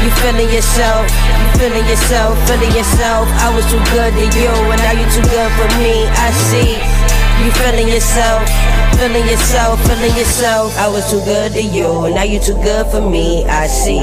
You 0.02 0.10
feeling 0.22 0.50
yourself, 0.54 1.06
you 1.10 1.48
feeling 1.60 1.86
yourself, 1.86 2.38
feeling 2.48 2.74
yourself. 2.74 3.28
I 3.42 3.50
was 3.54 3.66
too 3.70 3.82
good 3.94 4.14
to 4.14 4.26
you, 4.40 4.50
and 4.50 4.80
now 4.82 4.94
you 4.94 5.06
too 5.14 5.26
good 5.30 5.52
for 5.58 5.70
me. 5.82 6.06
I 6.06 6.30
see. 6.50 7.07
You 7.44 7.52
feeling 7.52 7.88
yourself, 7.88 8.50
feeling 8.98 9.28
yourself, 9.28 9.80
feeling 9.88 10.16
yourself. 10.18 10.78
I 10.78 10.88
was 10.90 11.10
too 11.10 11.20
good 11.24 11.54
to 11.54 11.62
you, 11.62 12.06
and 12.06 12.16
now 12.16 12.24
you 12.24 12.40
too 12.40 12.56
good 12.56 12.88
for 12.88 13.02
me. 13.02 13.46
I 13.46 13.68
see. 13.68 14.02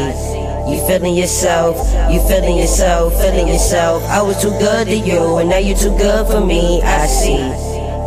You 0.70 0.78
feeling 0.86 1.14
yourself, 1.14 1.76
you 2.10 2.20
feeling 2.26 2.56
yourself, 2.58 3.12
feeling 3.20 3.48
yourself. 3.48 4.02
I 4.04 4.22
was 4.22 4.40
too 4.40 4.50
good 4.58 4.86
to 4.86 4.96
you, 4.96 5.36
and 5.38 5.50
now 5.50 5.58
you 5.58 5.74
too 5.74 5.96
good 5.98 6.26
for 6.26 6.40
me. 6.40 6.80
I 6.82 7.06
see. 7.06 7.42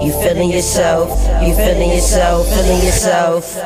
You 0.03 0.11
feeling 0.23 0.49
yourself, 0.51 1.09
you 1.45 1.53
feeling 1.55 1.91
yourself, 1.91 2.47
feeling 2.47 2.81
yourself. 2.85 3.57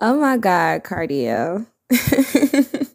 oh 0.00 0.18
my 0.20 0.36
God, 0.38 0.84
cardio. 0.84 1.66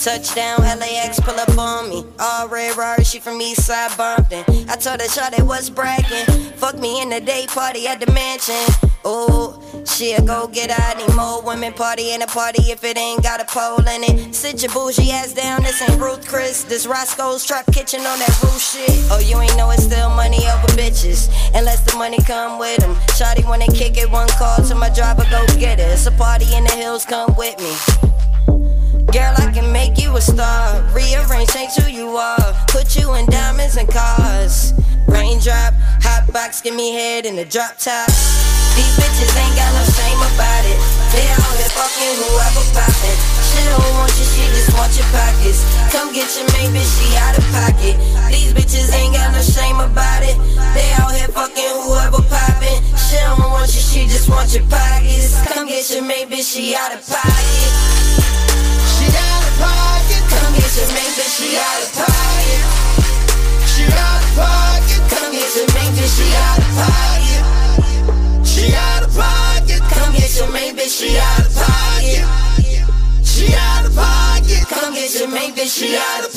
Touchdown, 0.00 0.60
LAX, 0.60 1.20
pull 1.20 1.38
up 1.38 1.58
on 1.58 1.90
me. 1.90 2.06
All 2.18 2.48
red 2.48 2.74
Rari, 2.74 3.04
she 3.04 3.20
from 3.20 3.38
East 3.42 3.66
Side 3.66 3.94
Bumpin'. 3.98 4.44
I 4.66 4.76
told 4.76 4.98
her, 4.98 5.06
Shawty 5.06 5.46
was 5.46 5.68
bragging. 5.68 6.24
Fuck 6.56 6.78
me 6.78 7.02
in 7.02 7.10
the 7.10 7.20
day 7.20 7.44
party 7.46 7.86
at 7.86 8.00
the 8.00 8.10
mansion. 8.10 8.56
Ooh, 9.06 9.60
she 9.84 10.14
a 10.14 10.22
go 10.22 10.46
get 10.46 10.70
I 10.72 10.94
need 10.94 11.14
more 11.14 11.42
women 11.42 11.74
party 11.74 12.14
in 12.14 12.22
a 12.22 12.26
party 12.26 12.70
if 12.70 12.82
it 12.82 12.96
ain't 12.96 13.22
got 13.22 13.42
a 13.42 13.44
pole 13.44 13.86
in 13.86 14.04
it. 14.04 14.34
Sit 14.34 14.62
your 14.62 14.72
bougie 14.72 15.10
ass 15.10 15.34
down, 15.34 15.62
this 15.64 15.82
ain't 15.82 16.00
Ruth 16.00 16.26
Chris. 16.26 16.64
This 16.64 16.86
Roscoe's 16.86 17.44
Trap 17.44 17.66
Kitchen 17.66 18.00
on 18.00 18.18
that 18.20 18.40
roof 18.42 18.58
shit. 18.58 18.88
Oh, 19.10 19.20
you 19.20 19.38
ain't 19.38 19.56
know 19.58 19.70
it's 19.70 19.84
still 19.84 20.08
money 20.08 20.38
over 20.48 20.68
bitches. 20.80 21.28
Unless 21.54 21.84
the 21.84 21.98
money 21.98 22.22
come 22.22 22.58
with 22.58 22.78
them. 22.78 22.94
Shawty 23.18 23.44
wanna 23.44 23.66
kick 23.66 23.98
it, 23.98 24.10
one 24.10 24.28
call 24.28 24.64
to 24.64 24.74
my 24.74 24.88
driver, 24.88 25.26
go 25.30 25.44
get 25.58 25.78
it. 25.78 25.92
It's 25.92 26.06
a 26.06 26.12
party 26.12 26.46
in 26.54 26.64
the 26.64 26.72
hills, 26.72 27.04
come 27.04 27.34
with 27.36 27.58
me. 27.60 28.09
Girl, 29.10 29.34
I 29.42 29.50
can 29.50 29.72
make 29.72 29.98
you 29.98 30.14
a 30.14 30.20
star. 30.20 30.78
Rearrange, 30.94 31.50
change 31.50 31.74
who 31.74 31.90
you 31.90 32.14
are. 32.14 32.54
Put 32.70 32.94
you 32.94 33.10
in 33.18 33.26
diamonds 33.26 33.74
and 33.76 33.90
cars. 33.90 34.70
Raindrop, 35.10 35.74
hot 35.98 36.30
box, 36.32 36.62
give 36.62 36.78
me 36.78 36.94
head 36.94 37.26
in 37.26 37.34
the 37.34 37.42
drop 37.42 37.74
top. 37.74 38.06
These 38.78 38.94
bitches 39.02 39.34
ain't 39.34 39.56
got 39.58 39.66
no 39.74 39.82
shame 39.82 40.20
about 40.30 40.62
it. 40.62 40.78
They 41.10 41.26
out 41.26 41.54
here 41.58 41.74
fucking 41.74 42.14
whoever 42.22 42.62
poppin'. 42.70 43.18
She 43.50 43.58
don't 43.66 43.82
want 43.98 44.14
you, 44.14 44.26
she 44.30 44.46
just 44.54 44.70
want 44.78 44.94
your 44.94 45.10
pockets. 45.10 45.66
Come 45.90 46.14
get 46.14 46.30
your 46.38 46.46
main 46.54 46.70
bitch, 46.70 46.86
she 46.86 47.10
out 47.18 47.34
of 47.34 47.42
pocket. 47.50 47.98
These 48.30 48.54
bitches 48.54 48.94
ain't 48.94 49.18
got 49.18 49.34
no 49.34 49.42
shame 49.42 49.82
about 49.82 50.22
it. 50.22 50.38
They 50.70 50.86
out 51.02 51.10
here 51.10 51.26
fucking 51.34 51.74
whoever 51.82 52.22
poppin'. 52.30 52.78
She 52.94 53.18
don't 53.26 53.42
want 53.42 53.74
you, 53.74 53.82
she 53.82 54.06
just 54.06 54.30
want 54.30 54.54
your 54.54 54.62
pockets. 54.70 55.34
Come 55.50 55.66
get 55.66 55.82
your 55.90 56.06
main 56.06 56.30
bitch, 56.30 56.46
she 56.46 56.78
out 56.78 56.94
of 56.94 57.02
pocket. 57.02 58.49
Come 60.30 60.52
get 60.54 60.70
your 60.76 60.88
main 60.94 61.10
bitch, 61.18 61.32
she 61.38 61.56
out 61.58 61.82
of 61.82 61.90
pocket. 61.98 62.62
She 63.66 63.84
out 63.90 64.22
of 64.22 64.30
pocket. 64.38 65.00
Come 65.10 65.32
get 65.32 65.50
your 65.56 65.68
main 65.74 65.92
bitch, 65.94 66.14
she 66.16 66.26
out 66.36 66.58
of 66.58 66.70
pocket. 66.78 67.42
She 68.46 68.64
out 68.74 69.02
of 69.02 69.10
pocket. 69.14 69.80
Come 69.90 70.12
get 70.14 70.30
your 70.36 70.50
main 70.52 70.76
bitch, 70.76 70.98
she 70.98 71.18
out 71.18 71.46
of 71.46 71.54
pocket. 71.54 72.24
She 73.24 73.54
out 73.54 73.86
of 73.86 73.94
pocket. 73.94 74.39
Come 74.68 74.94
get 74.94 75.14
your 75.18 75.28
main 75.28 75.52
bitch, 75.52 75.78
she 75.78 75.96
out. 75.96 76.28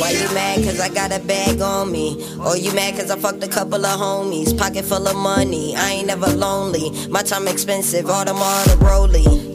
Why 0.00 0.10
you 0.10 0.32
mad? 0.34 0.64
Cause 0.64 0.80
I 0.80 0.88
got 0.88 1.12
a 1.12 1.20
bag 1.20 1.60
on 1.60 1.90
me. 1.90 2.24
Or 2.44 2.56
you 2.56 2.72
mad 2.74 2.94
cause 2.96 3.10
I 3.10 3.18
fucked 3.18 3.42
a 3.42 3.48
couple 3.48 3.84
of 3.84 4.00
homies. 4.00 4.56
Pocket 4.56 4.84
full 4.84 5.06
of 5.06 5.16
money. 5.16 5.74
I 5.76 5.90
ain't 5.92 6.06
never 6.06 6.28
lonely. 6.28 6.90
My 7.08 7.22
time 7.22 7.48
expensive. 7.48 8.08
All 8.08 8.24
them 8.24 8.36
all 8.36 8.64
the. 8.64 8.78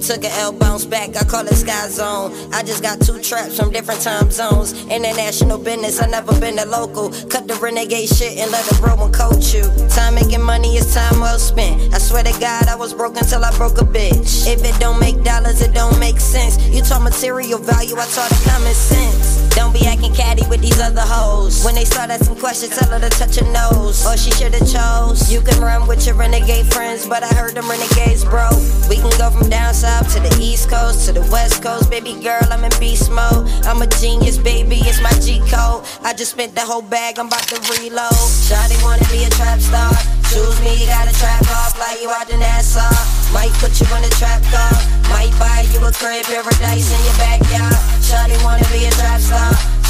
Took 0.03 0.25
a 0.25 0.31
L 0.39 0.51
bounce 0.51 0.83
back. 0.83 1.15
I 1.15 1.23
call 1.23 1.47
it 1.47 1.55
Sky 1.55 1.87
Zone. 1.87 2.33
I 2.51 2.61
just 2.61 2.83
got 2.83 2.99
two 2.99 3.21
traps 3.21 3.57
from 3.57 3.71
different 3.71 4.01
time 4.01 4.29
zones. 4.31 4.73
International 4.87 5.57
business. 5.57 6.01
I 6.01 6.07
never 6.07 6.37
been 6.41 6.59
a 6.59 6.65
local. 6.65 7.09
Cut 7.29 7.47
the 7.47 7.55
renegade 7.61 8.09
shit 8.09 8.37
and 8.37 8.51
let 8.51 8.65
the 8.65 8.75
bro 8.81 9.01
and 9.01 9.13
coach 9.13 9.53
you. 9.53 9.63
Time 9.87 10.15
making 10.15 10.41
money 10.41 10.75
is 10.75 10.93
time 10.93 11.21
well 11.21 11.39
spent. 11.39 11.93
I 11.93 11.99
swear 11.99 12.21
to 12.21 12.37
God, 12.41 12.67
I 12.67 12.75
was 12.75 12.93
broke 12.93 13.15
until 13.15 13.45
I 13.45 13.55
broke 13.55 13.77
a 13.79 13.85
bitch. 13.85 14.45
If 14.45 14.65
it 14.65 14.77
don't 14.77 14.99
make 14.99 15.23
dollars, 15.23 15.61
it 15.61 15.73
don't 15.73 15.97
make 16.01 16.19
sense. 16.19 16.59
You 16.67 16.81
talk 16.81 17.01
material 17.01 17.59
value, 17.59 17.95
I 18.03 18.05
taught 18.07 18.31
it 18.33 18.43
common 18.43 18.73
sense. 18.73 19.42
Don't 19.55 19.73
be 19.73 19.85
acting 19.85 20.13
catty 20.13 20.45
with 20.49 20.61
these 20.61 20.79
other 20.79 21.01
hoes. 21.01 21.63
When 21.63 21.75
they 21.75 21.85
start 21.85 22.09
asking 22.09 22.37
questions, 22.37 22.77
tell 22.77 22.89
her 22.89 22.99
to 22.99 23.09
touch 23.09 23.35
her 23.37 23.49
nose. 23.51 24.05
Or 24.05 24.17
she 24.17 24.31
should've 24.31 24.65
chose. 24.71 25.31
You 25.31 25.41
can 25.41 25.59
run 25.61 25.87
with 25.87 26.05
your 26.05 26.15
renegade 26.15 26.67
friends, 26.73 27.07
but 27.07 27.23
I 27.23 27.31
heard 27.33 27.55
them 27.55 27.69
renegades, 27.69 28.25
bro. 28.25 28.49
We 28.89 28.97
can 28.97 29.13
go 29.17 29.29
from 29.29 29.49
down 29.49 29.73
south 29.73 30.11
to 30.13 30.19
the 30.19 30.33
east 30.41 30.69
coast 30.69 31.05
to 31.05 31.11
the 31.13 31.21
west 31.31 31.61
coast. 31.61 31.89
Baby 31.89 32.13
girl, 32.21 32.43
I'm 32.51 32.63
in 32.63 32.71
beast 32.79 33.11
mode. 33.11 33.49
I'm 33.65 33.81
a 33.81 33.87
genius, 34.01 34.37
baby, 34.37 34.77
it's 34.89 35.01
my 35.01 35.13
G 35.19 35.39
code. 35.49 35.85
I 36.03 36.13
just 36.13 36.31
spent 36.31 36.55
the 36.55 36.61
whole 36.61 36.81
bag, 36.81 37.19
I'm 37.19 37.27
about 37.27 37.47
to 37.53 37.59
reload. 37.69 38.17
Shawty 38.47 38.77
wanna 38.83 39.05
be 39.11 39.23
a 39.23 39.29
trap 39.29 39.59
star. 39.59 39.91
Choose 40.31 40.57
me, 40.65 40.73
you 40.81 40.87
got 40.87 41.05
a 41.07 41.13
trap 41.13 41.45
off, 41.53 41.77
like 41.77 42.01
you 42.01 42.09
out 42.09 42.27
to 42.29 42.37
Nassau. 42.37 42.89
Might 43.33 43.53
put 43.61 43.77
you 43.79 43.87
in 43.95 44.03
a 44.03 44.13
trap 44.17 44.41
car. 44.49 44.73
Might 45.13 45.33
buy 45.37 45.65
you 45.69 45.79
a 45.85 45.91
crib, 45.91 46.25
paradise 46.25 46.89
in 46.89 46.99
your 47.05 47.17
backyard. 47.21 47.81
Shawty 48.01 48.37
wanna 48.43 48.65
be 48.73 48.85
a 48.85 48.91
trap 48.91 49.21
star. 49.21 49.42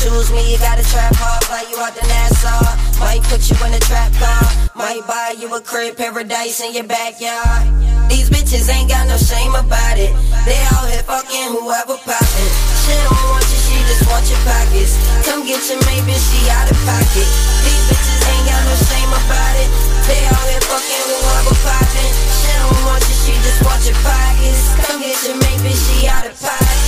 Choose 0.04 0.32
me, 0.32 0.52
you 0.52 0.60
got 0.60 0.80
a 0.80 0.84
trap 0.84 1.16
off, 1.22 1.44
fly 1.48 1.64
you 1.72 1.80
out 1.80 1.96
to 1.96 2.04
Nassau. 2.08 2.60
Might 3.00 3.24
put 3.32 3.40
you 3.50 3.56
in 3.66 3.74
a 3.74 3.80
trap 3.80 4.12
car. 4.20 4.44
Might 4.76 5.06
buy 5.08 5.36
you 5.40 5.48
a 5.56 5.62
crib, 5.62 5.96
paradise 5.96 6.60
in 6.60 6.74
your 6.74 6.84
backyard. 6.84 7.68
These 8.12 8.30
bitches 8.30 8.68
ain't 8.68 8.90
got 8.90 9.08
no 9.08 9.18
shame 9.18 9.56
about 9.56 9.98
it. 9.98 10.12
They 10.44 10.60
out 10.76 10.92
here 10.92 11.04
fucking 11.08 11.56
whoever 11.56 11.96
poppin'. 12.04 12.52
She 12.84 12.94
don't 13.00 13.26
want 13.32 13.48
you, 13.48 13.60
she 13.64 13.78
just 13.88 14.04
want 14.12 14.28
your 14.28 14.44
pockets. 14.44 15.00
Come 15.24 15.48
get 15.48 15.64
your 15.72 15.80
main 15.88 16.04
bitch, 16.04 16.20
she 16.20 16.52
out 16.52 16.68
of 16.68 16.78
pocket. 16.84 17.28
These 17.64 17.84
bitches 17.88 18.22
ain't 18.28 18.46
got 18.50 18.62
no 18.68 18.76
shame 18.76 19.12
about 19.12 19.56
it. 19.56 19.70
They 20.04 20.20
out 20.30 20.46
here 20.52 20.64
fucking 20.68 21.06
whoever 21.10 21.56
poppin'. 21.64 22.12
She 22.44 22.52
don't 22.60 22.82
want 22.92 23.04
you, 23.08 23.16
she 23.24 23.34
just 23.40 23.60
want 23.64 23.82
your 23.88 23.98
pockets. 24.04 24.64
Come 24.84 25.00
get 25.00 25.16
your 25.24 25.38
main 25.40 25.60
bitch, 25.64 25.80
she 25.80 26.12
out 26.12 26.28
of 26.28 26.36
pocket. 26.44 26.83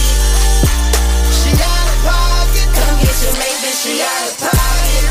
She 3.85 4.01
out 4.01 4.25
of 4.25 4.37
pocket. 4.41 5.05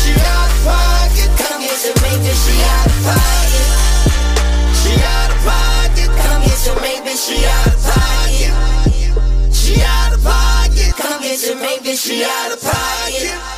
She 0.00 0.12
out 0.16 0.48
of 0.48 0.64
pocket. 0.64 1.28
Come 1.36 1.60
get 1.60 1.84
your 1.84 1.96
main 2.00 2.18
bitch, 2.24 2.40
she 2.40 2.56
out 2.64 2.88
of 2.88 2.96
pocket. 3.04 3.68
She 4.80 4.92
out 5.04 5.28
of 5.28 5.40
pocket. 5.44 6.08
Come 6.16 6.40
get 6.48 6.60
your 6.64 6.80
main 6.80 7.00
bitch, 7.04 7.28
she 7.28 7.44
out 7.44 7.66
of 7.68 7.76
pocket. 7.84 8.54
She 9.52 9.82
out 9.84 10.14
of 10.14 10.24
pocket. 10.24 10.96
Come 10.96 11.20
get 11.20 11.42
your 11.44 11.56
main 11.56 11.80
bitch, 11.80 12.06
she 12.08 12.24
out 12.24 12.52
of 12.52 12.60
pocket. 12.62 13.57